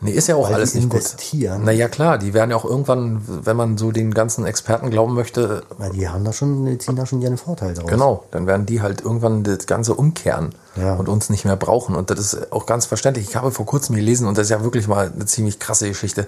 Nee, 0.00 0.12
ist 0.12 0.28
ja 0.28 0.36
auch 0.36 0.44
weil 0.48 0.54
alles 0.54 0.74
nicht 0.74 0.84
investieren. 0.84 1.58
gut. 1.58 1.66
Naja, 1.66 1.88
klar, 1.88 2.18
die 2.18 2.34
werden 2.34 2.50
ja 2.50 2.56
auch 2.56 2.64
irgendwann, 2.64 3.22
wenn 3.26 3.56
man 3.56 3.78
so 3.78 3.90
den 3.92 4.14
ganzen 4.14 4.46
Experten 4.46 4.90
glauben 4.90 5.14
möchte, 5.14 5.62
Weil 5.76 5.90
die 5.90 6.08
haben 6.08 6.24
da 6.24 6.32
schon, 6.32 6.64
die 6.66 6.78
ziehen 6.78 6.96
da 6.96 7.06
schon 7.06 7.20
ihren 7.20 7.36
Vorteil 7.36 7.74
draus. 7.74 7.88
Genau, 7.88 8.24
dann 8.30 8.46
werden 8.46 8.66
die 8.66 8.80
halt 8.82 9.00
irgendwann 9.00 9.44
das 9.44 9.66
Ganze 9.66 9.94
umkehren 9.94 10.54
Ja. 10.76 10.94
und 10.94 11.08
uns 11.08 11.30
nicht 11.30 11.44
mehr 11.44 11.56
brauchen. 11.56 11.94
Und 11.96 12.10
das 12.10 12.18
ist 12.20 12.52
auch 12.52 12.66
ganz 12.66 12.86
verständlich. 12.86 13.28
Ich 13.28 13.36
habe 13.36 13.50
vor 13.50 13.66
kurzem 13.66 13.96
gelesen, 13.96 14.26
und 14.28 14.38
das 14.38 14.44
ist 14.46 14.50
ja 14.50 14.62
wirklich 14.62 14.86
mal 14.88 15.12
eine 15.14 15.26
ziemlich 15.26 15.58
krasse 15.58 15.88
Geschichte, 15.88 16.26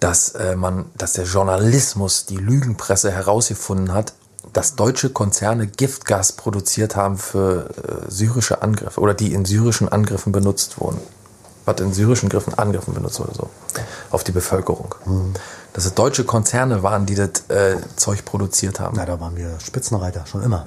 dass 0.00 0.30
äh, 0.30 0.56
man, 0.56 0.86
dass 0.96 1.14
der 1.14 1.24
Journalismus, 1.24 2.26
die 2.26 2.36
Lügenpresse 2.36 3.10
herausgefunden 3.10 3.92
hat, 3.92 4.12
dass 4.52 4.76
deutsche 4.76 5.08
Konzerne 5.10 5.66
Giftgas 5.66 6.32
produziert 6.32 6.96
haben 6.96 7.16
für 7.16 7.70
äh, 7.70 8.10
syrische 8.10 8.60
Angriffe 8.62 9.00
oder 9.00 9.14
die 9.14 9.32
in 9.32 9.44
syrischen 9.44 9.88
Angriffen 9.88 10.32
benutzt 10.32 10.78
wurden. 10.80 10.98
Was 11.66 11.80
in 11.80 11.92
syrischen 11.94 12.28
Griffen, 12.28 12.52
Angriffen 12.54 12.92
benutzt 12.92 13.20
wurde, 13.20 13.32
so. 13.34 13.48
Auf 14.10 14.22
die 14.22 14.32
Bevölkerung. 14.32 14.94
Dass 15.72 15.86
es 15.86 15.94
deutsche 15.94 16.24
Konzerne 16.24 16.82
waren, 16.82 17.06
die 17.06 17.14
das 17.14 17.48
äh, 17.48 17.76
Zeug 17.96 18.24
produziert 18.24 18.80
haben. 18.80 18.96
Na, 18.96 19.06
da 19.06 19.18
waren 19.18 19.36
wir 19.36 19.58
Spitzenreiter, 19.60 20.26
schon 20.26 20.42
immer. 20.42 20.66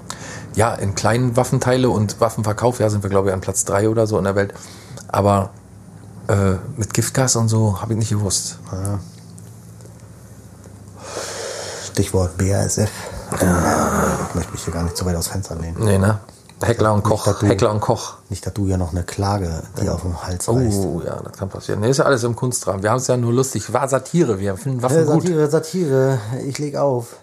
Ja, 0.55 0.73
in 0.73 0.95
kleinen 0.95 1.37
Waffenteile 1.37 1.89
und 1.89 2.19
Waffenverkauf, 2.19 2.79
ja, 2.79 2.89
sind 2.89 3.03
wir, 3.03 3.09
glaube 3.09 3.29
ich, 3.29 3.33
an 3.33 3.41
Platz 3.41 3.63
drei 3.63 3.89
oder 3.89 4.07
so 4.07 4.17
in 4.17 4.23
der 4.23 4.35
Welt. 4.35 4.53
Aber 5.07 5.51
äh, 6.27 6.55
mit 6.75 6.93
Giftgas 6.93 7.35
und 7.35 7.47
so 7.47 7.79
habe 7.81 7.93
ich 7.93 7.99
nicht 7.99 8.09
gewusst. 8.09 8.57
Stichwort 11.85 12.37
BASF. 12.37 12.89
Ich 14.29 14.35
möchte 14.35 14.51
mich 14.51 14.63
hier 14.63 14.73
gar 14.73 14.83
nicht 14.83 14.97
so 14.97 15.05
weit 15.05 15.15
aus 15.15 15.27
Fenster 15.27 15.55
lehnen. 15.55 15.77
Nee, 15.79 15.97
ne? 15.97 16.19
Heckler 16.61 16.93
und 16.93 17.03
Koch. 17.03 17.27
du- 17.39 17.45
Heckler 17.47 17.71
und 17.71 17.81
Koch. 17.81 18.15
Nicht, 18.29 18.45
dass 18.45 18.53
du 18.53 18.65
ja 18.65 18.77
noch 18.77 18.91
eine 18.91 19.03
Klage 19.03 19.63
dir 19.79 19.93
auf 19.93 20.01
dem 20.01 20.23
Hals 20.23 20.47
reißt. 20.49 20.77
Oh, 20.79 21.01
ja, 21.05 21.21
das 21.21 21.37
kann 21.37 21.49
passieren. 21.49 21.81
Nee, 21.81 21.89
ist 21.91 21.97
ja 21.97 22.05
alles 22.05 22.23
im 22.23 22.35
Kunstrahmen. 22.35 22.81
Wir 22.81 22.89
haben 22.89 22.97
es 22.97 23.07
ja 23.07 23.15
nur 23.17 23.31
lustig. 23.33 23.71
War 23.73 23.87
Satire. 23.87 24.39
Wir 24.39 24.57
finden 24.57 24.81
Waffen 24.81 24.97
Äh, 24.97 25.05
gut. 25.05 25.21
Satire, 25.23 25.49
Satire, 25.49 26.19
ich 26.45 26.57
leg 26.57 26.75
auf. 26.75 27.17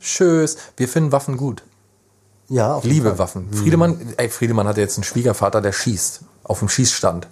Tschüss. 0.00 0.56
Wir 0.76 0.88
finden 0.88 1.12
Waffen 1.12 1.36
gut. 1.38 1.62
Ja, 2.48 2.74
auf 2.74 2.84
Liebe 2.84 3.08
Fall. 3.10 3.18
Waffen. 3.18 3.50
Friedemann, 3.54 3.98
ey, 4.18 4.28
Friedemann 4.28 4.68
hatte 4.68 4.80
jetzt 4.82 4.98
einen 4.98 5.04
Schwiegervater, 5.04 5.62
der 5.62 5.72
schießt. 5.72 6.20
Auf 6.42 6.58
dem 6.58 6.68
Schießstand. 6.68 7.26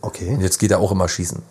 Und 0.00 0.08
Okay. 0.08 0.38
jetzt 0.40 0.58
geht 0.60 0.70
er 0.70 0.78
auch 0.78 0.92
immer 0.92 1.08
schießen. 1.08 1.42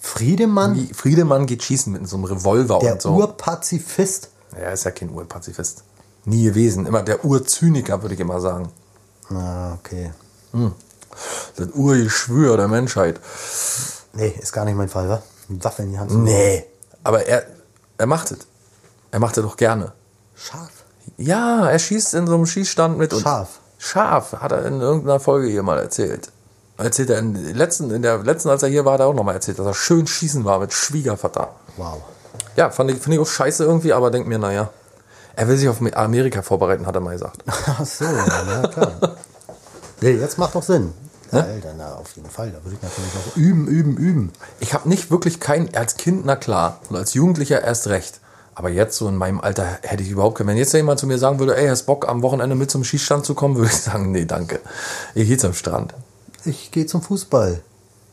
Friedemann, 0.00 0.88
Friedemann 0.92 1.46
geht 1.46 1.62
schießen 1.62 1.92
mit 1.92 2.08
so 2.08 2.16
einem 2.16 2.24
Revolver 2.24 2.78
der 2.80 2.94
und 2.94 3.02
so. 3.02 3.10
Urpazifist. 3.14 4.30
Er 4.56 4.72
ist 4.72 4.84
ja 4.84 4.90
kein 4.90 5.10
Urpazifist. 5.10 5.84
Nie 6.28 6.44
gewesen. 6.44 6.86
Immer 6.86 7.02
der 7.02 7.24
Urzyniker, 7.24 8.02
würde 8.02 8.14
ich 8.14 8.20
immer 8.20 8.40
sagen. 8.40 8.70
Na, 9.30 9.78
okay. 9.80 10.12
Das 11.56 11.68
Urgeschwür 11.72 12.56
der 12.56 12.68
Menschheit. 12.68 13.18
Nee, 14.12 14.34
ist 14.38 14.52
gar 14.52 14.64
nicht 14.64 14.76
mein 14.76 14.88
Fall, 14.88 15.08
wa? 15.08 15.22
Eine 15.48 15.64
Waffe 15.64 15.82
in 15.82 15.92
die 15.92 15.98
Hand. 15.98 16.10
Nee. 16.14 16.64
Aber 17.02 17.26
er, 17.26 17.44
er 17.96 18.06
macht 18.06 18.30
es. 18.30 18.38
Er 19.10 19.20
macht 19.20 19.38
es 19.38 19.42
doch 19.42 19.56
gerne. 19.56 19.92
Scharf. 20.34 20.84
Ja, 21.16 21.68
er 21.68 21.78
schießt 21.78 22.12
in 22.14 22.26
so 22.26 22.34
einem 22.34 22.46
Schießstand 22.46 22.98
mit. 22.98 23.14
Scharf. 23.14 23.60
Scharf, 23.78 24.32
hat 24.32 24.52
er 24.52 24.66
in 24.66 24.80
irgendeiner 24.80 25.20
Folge 25.20 25.48
hier 25.48 25.62
mal 25.62 25.78
erzählt. 25.78 26.30
Erzählt 26.76 27.10
er 27.10 27.20
in, 27.20 27.34
der 27.34 27.54
letzten, 27.54 27.90
in 27.90 28.02
der 28.02 28.18
letzten, 28.18 28.50
als 28.50 28.62
er 28.62 28.68
hier 28.68 28.84
war, 28.84 28.94
hat 28.94 29.00
er 29.00 29.06
auch 29.06 29.14
nochmal 29.14 29.34
erzählt, 29.34 29.58
dass 29.58 29.66
er 29.66 29.74
schön 29.74 30.06
schießen 30.06 30.44
war 30.44 30.58
mit 30.58 30.74
Schwiegervater. 30.74 31.54
Wow. 31.76 32.02
Ja, 32.56 32.70
fand 32.70 32.90
ich, 32.90 32.98
finde 32.98 33.16
ich 33.16 33.22
auch 33.22 33.30
scheiße 33.30 33.64
irgendwie, 33.64 33.94
aber 33.94 34.10
denk 34.10 34.26
mir, 34.26 34.38
naja. 34.38 34.70
Er 35.38 35.46
will 35.46 35.56
sich 35.56 35.68
auf 35.68 35.80
Amerika 35.94 36.42
vorbereiten, 36.42 36.84
hat 36.84 36.96
er 36.96 37.00
mal 37.00 37.12
gesagt. 37.12 37.44
Ach 37.46 37.86
so, 37.86 38.04
ja 38.06 38.66
klar. 38.66 39.16
nee, 40.00 40.10
jetzt 40.10 40.36
macht 40.36 40.56
doch 40.56 40.64
Sinn. 40.64 40.92
Alter, 41.30 41.74
na, 41.78 41.94
auf 41.94 42.10
jeden 42.16 42.28
Fall. 42.28 42.50
Da 42.50 42.64
würde 42.64 42.74
ich 42.74 42.82
natürlich 42.82 43.14
noch 43.14 43.36
üben, 43.36 43.68
üben, 43.68 43.96
üben. 43.96 44.32
Ich 44.58 44.74
habe 44.74 44.88
nicht 44.88 45.12
wirklich 45.12 45.38
kein, 45.38 45.72
als 45.76 45.96
Kind, 45.96 46.26
na 46.26 46.34
klar, 46.34 46.80
und 46.88 46.96
als 46.96 47.14
Jugendlicher 47.14 47.62
erst 47.62 47.86
recht. 47.86 48.18
Aber 48.56 48.68
jetzt 48.68 48.96
so 48.96 49.06
in 49.06 49.14
meinem 49.14 49.40
Alter 49.40 49.78
hätte 49.82 50.02
ich 50.02 50.10
überhaupt 50.10 50.38
keinen. 50.38 50.48
Wenn 50.48 50.56
jetzt 50.56 50.74
jemand 50.74 50.98
zu 50.98 51.06
mir 51.06 51.18
sagen 51.18 51.38
würde, 51.38 51.56
ey, 51.56 51.68
hast 51.68 51.84
Bock 51.84 52.08
am 52.08 52.22
Wochenende 52.22 52.56
mit 52.56 52.72
zum 52.72 52.82
Schießstand 52.82 53.24
zu 53.24 53.34
kommen, 53.34 53.54
würde 53.58 53.70
ich 53.70 53.76
sagen, 53.76 54.10
nee, 54.10 54.24
danke. 54.24 54.58
Ich 55.14 55.28
gehe 55.28 55.38
zum 55.38 55.54
Strand. 55.54 55.94
Ich 56.46 56.72
gehe 56.72 56.86
zum 56.86 57.00
Fußball. 57.00 57.62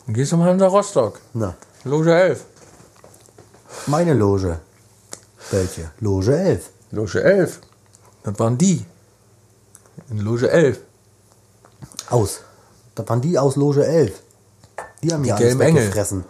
Dann 0.06 0.14
gehst 0.14 0.32
du 0.32 0.38
mal 0.38 0.48
Hansa 0.48 0.68
Rostock. 0.68 1.22
Na, 1.34 1.56
Loge 1.86 2.14
11. 2.14 2.46
meine 3.88 4.14
Loge. 4.14 4.60
Welche? 5.50 5.90
Loge 6.00 6.38
11. 6.38 6.70
Loge 6.92 7.22
11. 7.24 7.60
Das 8.24 8.38
waren 8.40 8.58
die. 8.58 8.86
In 10.10 10.20
Loge 10.20 10.50
11. 10.50 10.80
Aus. 12.10 12.42
Da 12.96 13.08
waren 13.08 13.22
die 13.22 13.38
aus 13.38 13.56
Loge 13.56 13.86
11. 13.86 14.14
Die 15.04 15.12
haben 15.14 15.24
ja 15.26 15.36
alles 15.36 15.46
gelben 15.48 15.62
Engel. 15.62 15.84
weggefressen. 15.84 16.24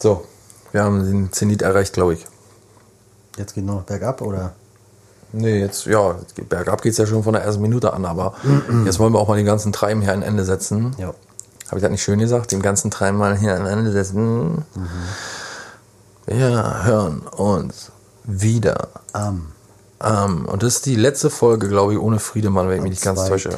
So, 0.00 0.24
wir 0.72 0.82
haben 0.82 1.04
den 1.04 1.32
Zenit 1.32 1.62
erreicht, 1.62 1.92
glaube 1.94 2.14
ich. 2.14 2.26
Jetzt 3.36 3.54
geht 3.54 3.64
noch 3.64 3.82
bergab, 3.82 4.20
oder? 4.22 4.52
Nee, 5.32 5.60
jetzt, 5.60 5.86
ja, 5.86 6.12
es 6.26 6.34
geht- 6.34 6.48
bergab 6.48 6.82
geht 6.82 6.92
es 6.92 6.98
ja 6.98 7.06
schon 7.06 7.22
von 7.22 7.32
der 7.32 7.42
ersten 7.42 7.60
Minute 7.62 7.92
an, 7.92 8.04
aber 8.04 8.34
jetzt 8.84 8.98
wollen 8.98 9.12
wir 9.12 9.18
auch 9.18 9.28
mal 9.28 9.36
den 9.36 9.46
ganzen 9.46 9.72
Treiben 9.72 10.00
hier 10.00 10.12
ein 10.12 10.22
Ende 10.22 10.44
setzen. 10.44 10.94
Ja. 10.98 11.08
Habe 11.66 11.76
ich 11.78 11.82
das 11.82 11.90
nicht 11.90 12.02
schön 12.02 12.18
gesagt? 12.18 12.52
Den 12.52 12.62
ganzen 12.62 12.90
Treiben 12.90 13.18
mal 13.18 13.36
hier 13.36 13.54
ein 13.54 13.66
Ende 13.66 13.90
setzen. 13.92 14.64
Wir 16.26 16.84
hören 16.84 17.20
uns 17.28 17.92
wieder. 18.24 18.88
Am 19.12 19.52
Ähm, 20.02 20.46
und 20.46 20.62
das 20.62 20.76
ist 20.76 20.86
die 20.86 20.96
letzte 20.96 21.30
Folge, 21.30 21.68
glaube 21.68 21.94
ich, 21.94 21.98
ohne 21.98 22.18
Friedemann, 22.18 22.68
wenn 22.68 22.78
ich 22.78 22.82
mich 22.82 22.90
nicht 22.90 23.02
ganz 23.02 23.24
täusche. 23.26 23.50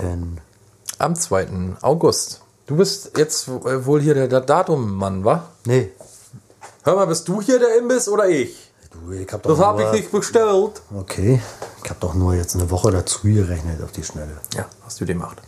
Am 0.99 1.17
2. 1.17 1.77
August. 1.81 2.43
Du 2.67 2.77
bist 2.77 3.17
jetzt 3.17 3.49
äh, 3.49 3.87
wohl 3.87 4.01
hier 4.03 4.15
der, 4.15 4.41
Datummann, 4.41 5.25
wa? 5.25 5.49
Nee. 5.65 5.91
Hör 6.85 6.97
mal, 6.97 7.07
bist 7.07 7.27
du 7.27 7.41
hier 7.41 7.59
der 7.59 7.79
Imbiss 7.79 8.09
oder 8.09 8.29
ich? 8.29 8.71
Du, 8.93 9.13
ich 9.13 9.33
hab 9.33 9.43
doch 9.43 9.51
Das 9.51 9.59
habe 9.59 9.85
ich 9.85 9.93
nicht 9.93 10.13
bestellt. 10.13 10.83
Okay. 10.95 11.41
Ich 11.83 11.91
habe 11.91 12.01
doch 12.01 12.15
nur 12.15 12.35
jetzt 12.35 12.55
eine 12.55 12.71
Woche 12.71 12.91
dazu 12.91 13.23
gerechnet 13.23 13.83
auf 13.83 13.93
die 13.93 14.05
Schnelle. 14.05 14.37
Ja, 14.55 14.67
hast 14.85 15.01
du 15.01 15.07
gemacht. 15.07 15.39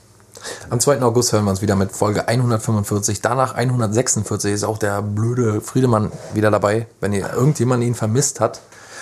Am 0.70 0.80
2. 0.80 1.02
August 1.02 1.32
hören 1.32 1.44
wir 1.44 1.50
uns 1.50 1.62
wieder 1.62 1.76
mit 1.76 1.92
Folge 1.92 2.28
145. 2.28 3.20
Danach 3.20 3.54
146 3.54 4.52
ist 4.52 4.64
auch 4.64 4.78
der 4.78 5.02
blöde 5.02 5.60
Friedemann 5.60 6.10
wieder 6.34 6.50
dabei, 6.50 6.86
wenn 7.00 7.12
ihr 7.12 7.32
irgendjemand 7.32 7.84
ihn 7.84 7.94
vermisst 7.94 8.40
hat. 8.40 8.60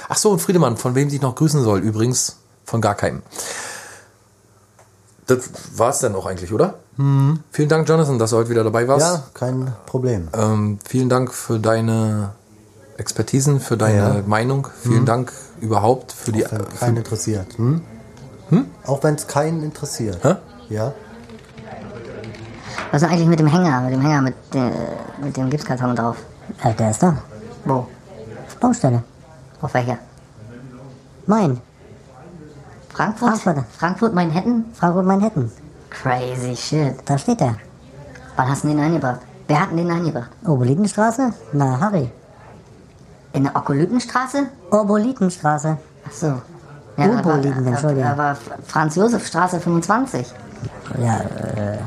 Ach 0.08 0.16
so, 0.16 0.30
und 0.30 0.40
Friedemann, 0.40 0.76
von 0.76 0.94
wem 0.94 1.08
ich 1.08 1.20
noch 1.20 1.34
grüßen 1.34 1.62
soll, 1.62 1.80
übrigens 1.80 2.36
von 2.64 2.80
gar 2.80 2.94
keinem. 2.94 3.22
Das 5.26 5.50
war's 5.76 5.98
dann 6.00 6.14
auch 6.14 6.26
eigentlich, 6.26 6.52
oder? 6.52 6.74
Vielen 6.96 7.68
Dank, 7.68 7.88
Jonathan, 7.88 8.18
dass 8.18 8.30
du 8.30 8.36
heute 8.38 8.50
wieder 8.50 8.64
dabei 8.64 8.88
warst. 8.88 9.06
Ja, 9.06 9.22
kein 9.34 9.72
Problem. 9.86 10.28
Ähm, 10.32 10.78
vielen 10.84 11.08
Dank 11.08 11.32
für 11.32 11.60
deine 11.60 12.32
Expertisen, 12.96 13.60
für 13.60 13.76
deine 13.76 13.96
Ja. 14.16 14.22
Meinung. 14.26 14.66
Vielen 14.82 15.04
Dank 15.06 15.32
überhaupt 15.60 16.10
für 16.10 16.32
die. 16.32 16.40
Wenn 16.50 16.60
Äh, 16.60 16.64
keinen 16.80 16.96
interessiert. 16.96 17.56
Hm? 17.56 17.82
Auch 18.84 19.02
wenn 19.04 19.14
es 19.14 19.28
keinen 19.28 19.62
interessiert. 19.62 20.24
Hä? 20.24 20.36
Ja. 20.70 20.92
Was 22.92 23.02
ist 23.02 23.08
eigentlich 23.10 23.28
mit 23.28 23.38
dem 23.40 23.46
Hänger, 23.46 23.80
mit 23.82 23.92
dem 23.92 24.00
Hänger 24.00 24.22
mit, 24.22 24.34
äh, 24.54 24.70
mit 25.22 25.36
dem 25.36 25.50
Gipskarton 25.50 25.94
drauf? 25.96 26.16
Äh, 26.62 26.72
der 26.74 26.90
ist 26.90 27.02
da. 27.02 27.14
Wo? 27.64 27.86
Baustelle. 28.60 29.02
Auf 29.60 29.72
welcher? 29.74 29.98
Mein. 31.26 31.60
Frankfurt? 32.88 33.38
Frankfurt. 33.38 33.64
Frankfurt, 33.78 34.14
Manhattan? 34.14 34.64
Frankfurt 34.74 35.06
Manhattan. 35.06 35.50
Crazy 35.90 36.56
shit. 36.56 36.94
Da 37.04 37.16
steht 37.18 37.40
er. 37.40 37.54
Wann 38.36 38.48
hast 38.48 38.64
du 38.64 38.68
den 38.68 38.80
eingebracht? 38.80 39.20
Wer 39.46 39.60
hat 39.60 39.70
denn 39.70 39.78
den 39.78 39.90
eingebracht? 39.90 40.30
Obolitenstraße? 40.44 41.32
Na, 41.52 41.78
Harry. 41.80 42.10
In 43.32 43.44
der 43.44 43.54
Okolytenstraße? 43.54 44.46
Obolitenstraße. 44.70 45.76
Ach 46.06 46.12
so. 46.12 46.40
Urboliden, 46.96 47.58
aber- 47.58 47.66
Entschuldigung. 47.68 48.10
Aber 48.10 48.36
Franz-Josef-Straße 48.66 49.60
25. 49.60 50.26
Ja, 51.00 51.20
äh, 51.20 51.78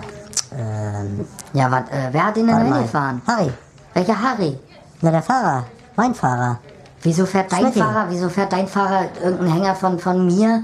ähm, 0.58 1.26
Ja, 1.54 1.72
wat, 1.72 1.90
äh, 1.92 2.10
wer 2.12 2.26
hat 2.28 2.36
den 2.36 2.48
denn 2.48 2.56
warte 2.56 2.70
mal. 2.70 2.76
reingefahren? 2.78 3.22
Harry. 3.28 3.52
Welcher 3.94 4.22
Harry? 4.22 4.60
Na, 5.02 5.12
der 5.12 5.22
Fahrer. 5.22 5.66
Mein 5.96 6.14
Fahrer. 6.16 6.60
Wieso 7.04 7.26
fährt 7.26 7.52
dein 7.52 7.60
Schmecki. 7.62 7.80
Fahrer, 7.80 8.06
wieso 8.10 8.30
fährt 8.30 8.54
dein 8.54 8.68
Fahrer 8.68 9.06
irgendeinen 9.24 9.54
Hänger 9.54 9.76
von, 9.76 10.00
von 10.00 10.26
mir 10.26 10.64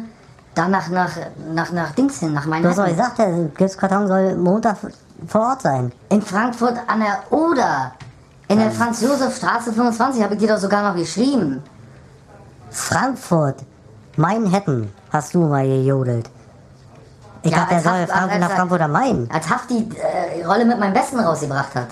da 0.58 0.68
nach, 0.68 0.90
nach, 0.90 1.12
nach, 1.54 1.72
nach 1.72 1.92
Dings 1.92 2.20
hin, 2.20 2.34
nach 2.34 2.46
Du 2.46 2.68
hast 2.68 2.80
doch 2.80 2.88
gesagt, 2.88 3.20
der 3.20 3.32
Gipskarton 3.58 4.08
soll 4.08 4.36
Montag 4.36 4.78
vor 5.28 5.42
Ort 5.42 5.62
sein. 5.62 5.92
In 6.10 6.22
Frankfurt 6.22 6.78
an 6.88 7.00
der 7.00 7.20
Oder. 7.32 7.92
In 8.48 8.58
der 8.60 8.72
Franz-Josef-Straße 8.72 9.74
25 9.74 10.24
habe 10.24 10.34
ich 10.36 10.40
dir 10.40 10.48
doch 10.48 10.58
sogar 10.58 10.90
noch 10.90 10.98
geschrieben. 11.00 11.62
Frankfurt. 12.72 13.58
Manhattan. 14.16 14.92
Hast 15.12 15.34
du 15.36 15.40
mal 15.40 15.66
gejodelt. 15.66 16.30
Ich 17.44 17.52
Ja, 17.52 17.58
dachte, 17.60 17.70
der 17.70 17.78
als 17.78 17.84
soll 17.84 18.08
Frankfurt 18.08 18.40
nach 18.40 18.52
Frankfurt 18.52 18.82
am 18.82 18.92
Main. 18.92 19.30
Als 19.34 19.50
Haft 19.50 19.70
die 19.70 19.90
äh, 20.40 20.46
Rolle 20.46 20.66
mit 20.66 20.80
meinem 20.80 20.94
Besten 20.94 21.20
rausgebracht 21.20 21.76
hat. 21.76 21.88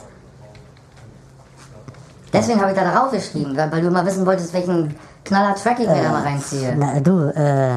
Deswegen 2.34 2.59
habe 2.59 2.72
ich 2.72 2.77
da 2.77 2.84
darauf 2.91 3.11
geschrieben, 3.11 3.55
weil, 3.55 3.72
weil 3.72 3.81
du 3.81 3.88
immer 3.88 4.05
wissen 4.05 4.26
wolltest, 4.26 4.53
welchen 4.53 4.95
Knaller 5.23 5.55
Track 5.55 5.80
ich 5.80 5.88
mir 5.88 6.03
da 6.03 6.09
mal 6.11 6.22
reinziehe. 6.22 6.76
Na, 6.77 6.99
du, 6.99 7.30
äh, 7.30 7.72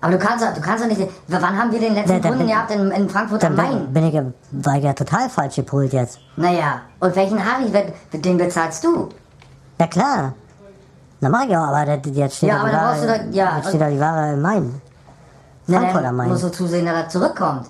Aber 0.00 0.12
du 0.12 0.18
kannst, 0.18 0.44
doch- 0.44 0.54
du 0.54 0.60
kannst 0.60 0.84
doch 0.84 0.88
nicht. 0.88 1.10
Wann 1.26 1.58
haben 1.58 1.72
wir 1.72 1.80
den 1.80 1.94
letzten 1.94 2.22
Da- 2.22 2.28
Kunden 2.28 2.38
bin- 2.38 2.46
gehabt 2.48 2.70
in, 2.70 2.90
in 2.92 3.08
Frankfurt 3.10 3.44
am 3.44 3.56
Main? 3.56 3.92
bin, 3.92 4.04
ich, 4.06 4.14
ja- 4.14 4.22
war 4.52 4.76
ich 4.76 4.84
ja 4.84 4.92
total 4.92 5.28
falsch 5.28 5.56
gepolt 5.56 5.92
jetzt. 5.92 6.18
Naja, 6.36 6.82
und 7.00 7.16
welchen 7.16 7.38
Harry, 7.44 7.70
den 8.12 8.36
bezahlst 8.38 8.84
du? 8.84 9.08
Ja 9.80 9.86
klar. 9.88 10.34
Na 11.20 11.28
mach 11.28 11.44
ich 11.44 11.56
auch, 11.56 11.62
aber 11.66 11.84
jetzt 12.06 12.36
steht 12.36 12.48
Ja, 12.48 12.54
da 12.56 12.60
aber 12.60 12.68
die 12.70 12.74
da 12.76 12.80
Ware, 12.82 12.92
brauchst 12.94 13.02
du 13.02 13.08
doch- 13.26 13.34
ja, 13.34 13.56
jetzt 13.56 13.68
steht 13.70 13.80
da 13.80 13.90
die 13.90 14.00
Ware 14.00 14.32
im 14.34 14.42
Main. 14.42 14.80
Frankfurt 15.76 16.04
am 16.04 16.16
Main. 16.16 16.28
musst 16.28 16.44
du 16.44 16.48
zusehen, 16.50 16.86
dass 16.86 16.94
er 16.96 17.08
zurückkommt. 17.08 17.66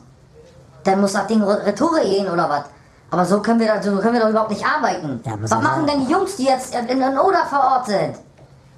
Dann 0.84 1.00
muss 1.00 1.12
das 1.12 1.26
Ding 1.26 1.42
Re- 1.42 1.64
Retoure 1.66 2.00
gehen 2.02 2.28
oder 2.28 2.48
was? 2.48 2.64
Aber 3.10 3.24
so 3.24 3.40
können 3.40 3.58
wir, 3.60 3.66
da, 3.66 3.82
so 3.82 3.96
können 3.98 4.14
wir 4.14 4.20
doch 4.20 4.28
überhaupt 4.30 4.50
nicht 4.50 4.64
arbeiten. 4.64 5.20
Ja, 5.24 5.32
was 5.40 5.50
so- 5.50 5.56
machen 5.56 5.86
denn 5.86 6.06
die 6.06 6.12
Jungs, 6.12 6.36
die 6.36 6.44
jetzt 6.44 6.74
in 6.74 6.86
den 6.86 7.18
Oder 7.18 7.44
vor 7.48 7.60
Ort 7.60 7.86
sind? 7.86 8.14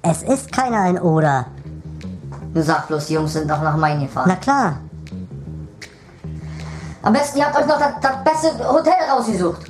Es 0.01 0.23
ist 0.23 0.51
keiner 0.51 0.87
in 0.89 0.97
Oder. 0.99 1.45
Du 2.53 2.61
sagst 2.63 2.87
bloß, 2.87 3.05
die 3.05 3.13
Jungs 3.13 3.33
sind 3.33 3.49
doch 3.49 3.61
nach 3.61 3.77
Main 3.77 3.99
gefahren. 4.01 4.25
Na 4.27 4.35
klar. 4.35 4.77
Am 7.03 7.13
besten, 7.13 7.39
ihr 7.39 7.45
habt 7.45 7.57
euch 7.57 7.65
noch 7.65 7.79
das, 7.79 7.91
das 8.01 8.23
beste 8.23 8.67
Hotel 8.69 8.93
rausgesucht. 9.11 9.61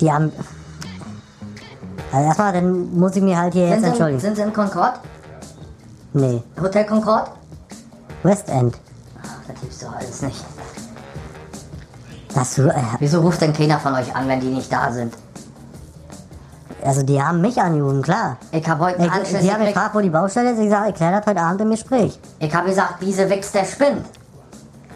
Die 0.00 0.12
haben. 0.12 0.32
Also 2.12 2.26
erstmal, 2.26 2.52
dann 2.52 2.96
muss 2.98 3.14
ich 3.16 3.22
mir 3.22 3.38
halt 3.38 3.52
hier 3.52 3.68
Sind 3.68 3.70
jetzt 3.70 3.80
sie, 3.80 3.86
in, 3.86 3.90
entschuldigen. 3.92 4.20
sind 4.20 4.36
sie 4.36 4.42
in 4.42 4.52
Concord? 4.52 4.94
Nee, 6.12 6.42
Hotel 6.60 6.84
Concord? 6.86 7.30
Westend. 8.22 8.76
Ach, 9.22 9.28
das 9.48 9.60
gibt's 9.60 9.78
doch 9.80 9.94
alles 9.94 10.22
nicht. 10.22 10.44
Du, 12.56 12.68
äh, 12.68 12.74
Wieso 12.98 13.20
ruft 13.20 13.40
denn 13.40 13.52
keiner 13.54 13.78
von 13.78 13.94
euch 13.94 14.14
an, 14.14 14.28
wenn 14.28 14.40
die 14.40 14.48
nicht 14.48 14.70
da 14.70 14.92
sind? 14.92 15.14
also 16.84 17.02
die 17.02 17.20
haben 17.20 17.40
mich 17.40 17.60
angerufen, 17.60 18.02
klar. 18.02 18.36
Ich 18.52 18.66
habe 18.68 18.84
heute 18.84 18.98
einen 19.00 19.08
Ich, 19.08 19.12
Anschluss 19.12 19.40
die 19.40 19.52
haben 19.52 19.64
gefragt, 19.64 19.94
wo 19.94 20.00
die 20.00 20.10
Baustelle 20.10 20.52
ist. 20.52 20.60
Ich 20.60 20.70
sage, 20.70 20.90
ich 20.90 20.94
kläre 20.94 21.18
das 21.18 21.26
heute 21.26 21.40
Abend 21.40 21.60
im 21.60 21.70
Gespräch. 21.70 22.18
Ich 22.38 22.54
habe 22.54 22.68
gesagt, 22.68 22.96
diese 23.00 23.28
Wichs, 23.28 23.50
der 23.52 23.64
spinnt. 23.64 24.04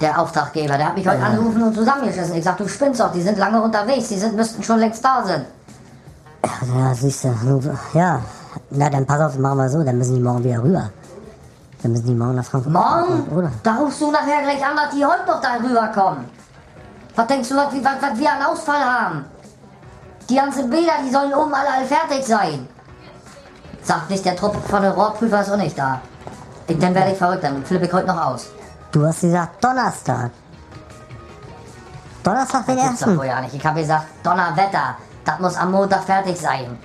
Der 0.01 0.18
Auftraggeber, 0.18 0.76
der 0.78 0.86
hat 0.86 0.97
mich 0.97 1.06
heute 1.06 1.22
angerufen 1.22 1.62
und 1.62 1.74
zusammengeschissen. 1.74 2.34
Ich 2.34 2.44
sag, 2.44 2.56
du 2.56 2.66
spinnst 2.68 3.01
doch, 3.01 3.12
die 3.12 3.20
sind 3.20 3.36
lange 3.38 3.60
unterwegs, 3.60 4.09
die 4.09 4.18
sind, 4.18 4.34
müssten 4.34 4.62
schon 4.62 4.78
längst 4.78 5.05
da 5.05 5.22
sein. 5.26 5.44
Ja, 6.74 6.94
siehst 6.94 7.24
du. 7.24 7.30
Ja, 7.92 8.22
na 8.70 8.88
dann 8.88 9.05
pass 9.05 9.20
auf, 9.20 9.38
machen 9.38 9.59
wir 9.59 9.68
so. 9.68 9.82
Dann 9.82 9.98
müssen 9.98 10.14
die 10.14 10.22
morgen 10.22 10.42
wieder 10.44 10.62
rüber. 10.62 10.90
Dann 11.82 11.93
müssen 11.93 12.07
die 12.07 12.15
morgen 12.15 12.35
nach 12.35 12.44
Frankfurt. 12.44 12.73
Morgen? 12.73 13.28
Oder? 13.35 13.51
Da 13.62 13.77
rufst 13.77 14.01
du 14.01 14.11
nachher 14.11 14.43
gleich 14.43 14.65
an, 14.65 14.77
dass 14.77 14.90
die 14.94 15.05
heute 15.05 15.27
noch 15.27 15.40
da 15.40 15.55
rüberkommen. 15.55 16.24
Was 17.16 17.27
denkst 17.27 17.48
du, 17.48 17.57
was, 17.57 17.66
was, 17.73 18.02
was 18.11 18.19
wir 18.19 18.31
an 18.32 18.43
Ausfall 18.43 18.81
haben? 18.85 19.24
Die 20.28 20.36
ganzen 20.36 20.70
Bilder, 20.70 20.93
die 21.05 21.11
sollen 21.11 21.35
oben 21.35 21.52
alle, 21.55 21.69
alle 21.73 21.86
fertig 21.86 22.24
sein. 22.24 22.69
Sagt 23.82 24.11
nicht, 24.11 24.24
der 24.24 24.36
Trupp 24.36 24.57
von 24.69 24.82
der 24.82 24.93
Rohrprüfer 24.93 25.40
ist 25.40 25.51
auch 25.51 25.57
nicht 25.57 25.77
da. 25.78 26.01
Ich, 26.66 26.78
dann 26.78 26.94
werde 26.94 27.12
ich 27.12 27.19
verrückt, 27.19 27.43
dann 27.43 27.65
flippe 27.65 27.86
ich 27.86 27.93
heute 27.93 28.07
noch 28.09 28.27
aus. 28.27 28.47
Du 28.93 29.05
hast 29.07 29.23
gesagt 29.23 29.65
Donnerstag. 29.65 30.31
Donnerstag 32.23 32.66
den 32.66 32.77
Das 32.77 32.85
doch 32.85 32.90
ersten. 32.93 33.19
wohl 33.19 33.27
ja 33.27 33.40
nicht. 33.40 33.55
Ich 33.55 33.65
habe 33.65 33.81
gesagt, 33.81 34.05
Donnerwetter, 34.23 34.97
das 35.24 35.39
muss 35.40 35.57
am 35.57 35.73
Montag 35.73 36.05
fertig 36.05 36.39
sein. 36.39 36.78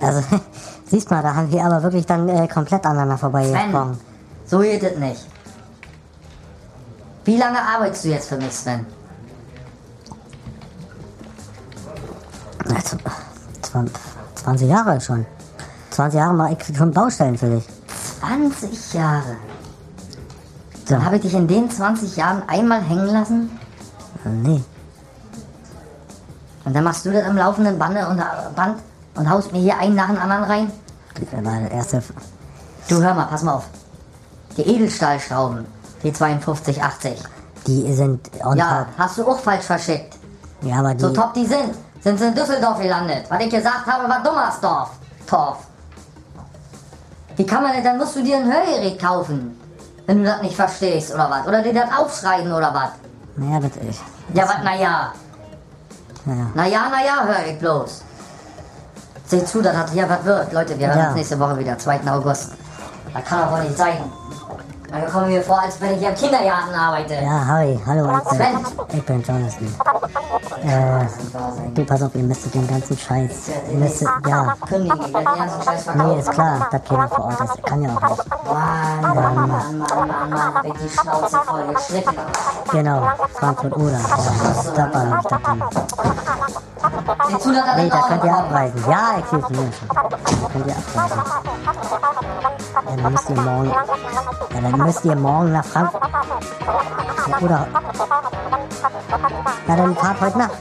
Also, 0.00 0.22
siehst 0.86 1.10
mal, 1.10 1.22
da 1.22 1.34
haben 1.34 1.50
wir 1.50 1.64
aber 1.64 1.82
wirklich 1.82 2.06
dann 2.06 2.28
äh, 2.28 2.46
komplett 2.48 2.84
aneinander 2.84 3.18
vorbeigesprochen. 3.18 3.94
Sven, 3.94 4.00
so 4.46 4.58
geht 4.60 4.82
es 4.82 4.98
nicht. 4.98 5.26
Wie 7.24 7.36
lange 7.36 7.58
arbeitest 7.60 8.04
du 8.04 8.08
jetzt 8.08 8.28
für 8.28 8.36
mich, 8.36 8.52
Sven? 8.52 8.86
Also, 12.74 12.96
zwan- 13.62 13.90
20 14.34 14.68
Jahre 14.68 15.00
schon. 15.00 15.26
20 15.90 16.18
Jahre 16.18 16.34
mache 16.34 16.56
ich 16.58 16.76
schon 16.76 16.92
Baustellen 16.92 17.36
für 17.38 17.48
dich. 17.50 17.66
20 18.20 18.94
Jahre. 18.94 19.36
Dann 20.88 21.04
habe 21.04 21.16
ich 21.16 21.22
dich 21.22 21.34
in 21.34 21.48
den 21.48 21.68
20 21.70 22.16
Jahren 22.16 22.42
einmal 22.48 22.80
hängen 22.80 23.06
lassen 23.08 23.50
Äh, 24.24 24.28
Nee. 24.28 24.62
und 26.64 26.74
dann 26.74 26.84
machst 26.84 27.04
du 27.04 27.10
das 27.12 27.26
im 27.26 27.36
laufenden 27.36 27.78
Bande 27.78 28.06
und, 28.08 28.22
Band 28.54 28.78
und 29.16 29.28
haust 29.30 29.52
mir 29.52 29.60
hier 29.60 29.78
einen 29.78 29.94
nach 29.94 30.06
dem 30.08 30.18
anderen 30.18 30.44
rein. 30.44 30.72
Der 31.32 31.70
erste. 31.70 32.02
Du 32.88 33.02
hör 33.02 33.14
mal, 33.14 33.24
pass 33.24 33.42
mal 33.42 33.54
auf. 33.54 33.64
Die 34.56 34.62
Edelstahlschrauben, 34.62 35.66
die 36.02 36.12
5280. 36.12 37.22
Die 37.66 37.92
sind 37.92 38.30
on 38.44 38.56
Ja, 38.56 38.84
top. 38.84 38.86
hast 38.98 39.18
du 39.18 39.26
auch 39.28 39.38
falsch 39.38 39.64
verschickt. 39.64 40.16
Ja, 40.62 40.76
aber 40.78 40.94
die. 40.94 41.00
So 41.00 41.10
top 41.10 41.34
die 41.34 41.46
sind, 41.46 41.74
sind 42.00 42.18
sie 42.18 42.26
in 42.28 42.34
Düsseldorf 42.34 42.78
gelandet. 42.78 43.24
Was 43.28 43.40
ich 43.40 43.50
gesagt 43.50 43.86
habe, 43.86 44.08
war 44.08 44.22
Dummersdorf. 44.22 44.90
Torf. 45.26 45.58
Wie 47.36 47.44
kann 47.44 47.62
man 47.62 47.72
denn, 47.72 47.84
dann 47.84 47.98
musst 47.98 48.16
du 48.16 48.22
dir 48.22 48.36
ein 48.38 48.44
Hörgerät 48.50 49.00
kaufen. 49.00 49.58
Wenn 50.06 50.18
du 50.18 50.24
das 50.24 50.40
nicht 50.42 50.54
verstehst, 50.54 51.12
oder 51.12 51.28
was? 51.28 51.46
Oder 51.46 51.62
dir 51.62 51.74
das 51.74 51.90
aufschreiben, 51.98 52.52
oder 52.52 52.72
was? 52.72 52.90
Naja, 53.36 53.58
das 53.60 53.76
ist. 53.84 54.00
Ja, 54.32 54.44
was, 54.44 54.62
naja. 54.62 55.12
Naja. 56.24 56.46
Naja, 56.54 56.88
naja, 56.90 57.24
hör 57.26 57.46
ich 57.46 57.58
bloß. 57.58 58.02
Seht 59.26 59.48
zu, 59.48 59.60
das 59.62 59.76
hat 59.76 59.90
hier 59.90 60.08
was 60.08 60.24
wird. 60.24 60.52
Leute, 60.52 60.78
wir 60.78 60.86
hören 60.88 60.98
Ja. 60.98 61.06
uns 61.08 61.16
nächste 61.16 61.38
Woche 61.38 61.58
wieder, 61.58 61.76
2. 61.78 62.00
August. 62.10 62.52
Das 63.12 63.24
kann 63.24 63.40
doch 63.42 63.52
wohl 63.52 63.62
nicht 63.64 63.76
sein. 63.76 63.98
Also 64.92 65.12
komme 65.12 65.26
mir 65.26 65.42
vor, 65.42 65.60
als 65.60 65.80
wenn 65.80 65.94
ich 65.96 66.02
im 66.06 66.14
Kindergarten 66.14 66.74
arbeite. 66.74 67.14
Ja, 67.14 67.46
Harry, 67.46 67.80
hallo, 67.86 68.08
ich 68.18 68.38
bin, 68.38 68.98
ich 68.98 69.04
bin 69.04 69.22
Jonathan. 69.22 69.74
Äh, 70.62 71.06
du, 71.74 71.84
pass 71.84 72.02
auf, 72.02 72.14
ihr 72.14 72.22
müsstet 72.22 72.54
den 72.54 72.66
ganzen 72.66 72.96
Scheiß, 72.96 73.50
ihr 73.70 73.78
müsstet, 73.78 74.08
ja, 74.28 74.54
Kündigen, 74.66 74.98
ich 75.00 75.12
den 75.12 75.24
ganzen 75.24 75.62
Scheiß 75.62 75.84
verkaufen. 75.84 76.12
nee, 76.12 76.20
ist 76.20 76.30
klar, 76.30 76.68
dass 76.70 76.84
keiner 76.84 77.08
vor 77.08 77.24
Ort 77.24 77.40
ist, 77.40 77.62
kann 77.64 77.82
ja 77.82 77.90
auch 77.96 78.10
nicht. 78.10 78.24
Mann, 78.44 79.14
Mann, 79.14 79.34
Mann, 79.34 79.78
Mann, 79.78 80.08
Mann, 80.08 80.30
Mann, 80.30 80.64
ich 80.64 80.72
die 80.72 80.88
Schnauze 80.88 81.38
voll 81.44 81.66
gestritten. 81.74 82.16
Genau, 82.70 83.08
Frankfurt 83.34 83.76
oder, 83.76 83.92
ja, 83.92 84.72
Stadtbahn, 84.72 85.20
Stadtbahn. 85.26 85.62
Die 87.28 87.34
tun 87.34 87.54
das 87.54 87.76
Nee, 87.76 87.88
da 87.88 88.00
könnt 88.08 88.24
ihr 88.24 88.30
noch. 88.30 88.38
abreisen. 88.38 88.84
Ja, 88.88 89.18
ich 89.18 89.24
es 89.24 89.32
mir 89.32 89.56
schon. 89.56 89.88
Da 89.88 90.48
könnt 90.52 90.66
ihr 90.66 90.76
abreisen. 90.76 91.20
Ja, 92.88 92.96
dann 93.02 93.12
müsst 93.12 93.30
ihr 93.30 93.36
morgen, 93.36 93.70
ja, 93.70 94.75
dann 94.76 94.86
müsst 94.86 95.04
ihr 95.04 95.16
morgen 95.16 95.52
nach 95.52 95.64
Frankfurt. 95.64 96.02
Oder, 97.40 97.66
na 99.66 99.76
dann 99.76 99.96
fahrt 99.96 100.20
heute 100.20 100.38
Nacht. 100.38 100.52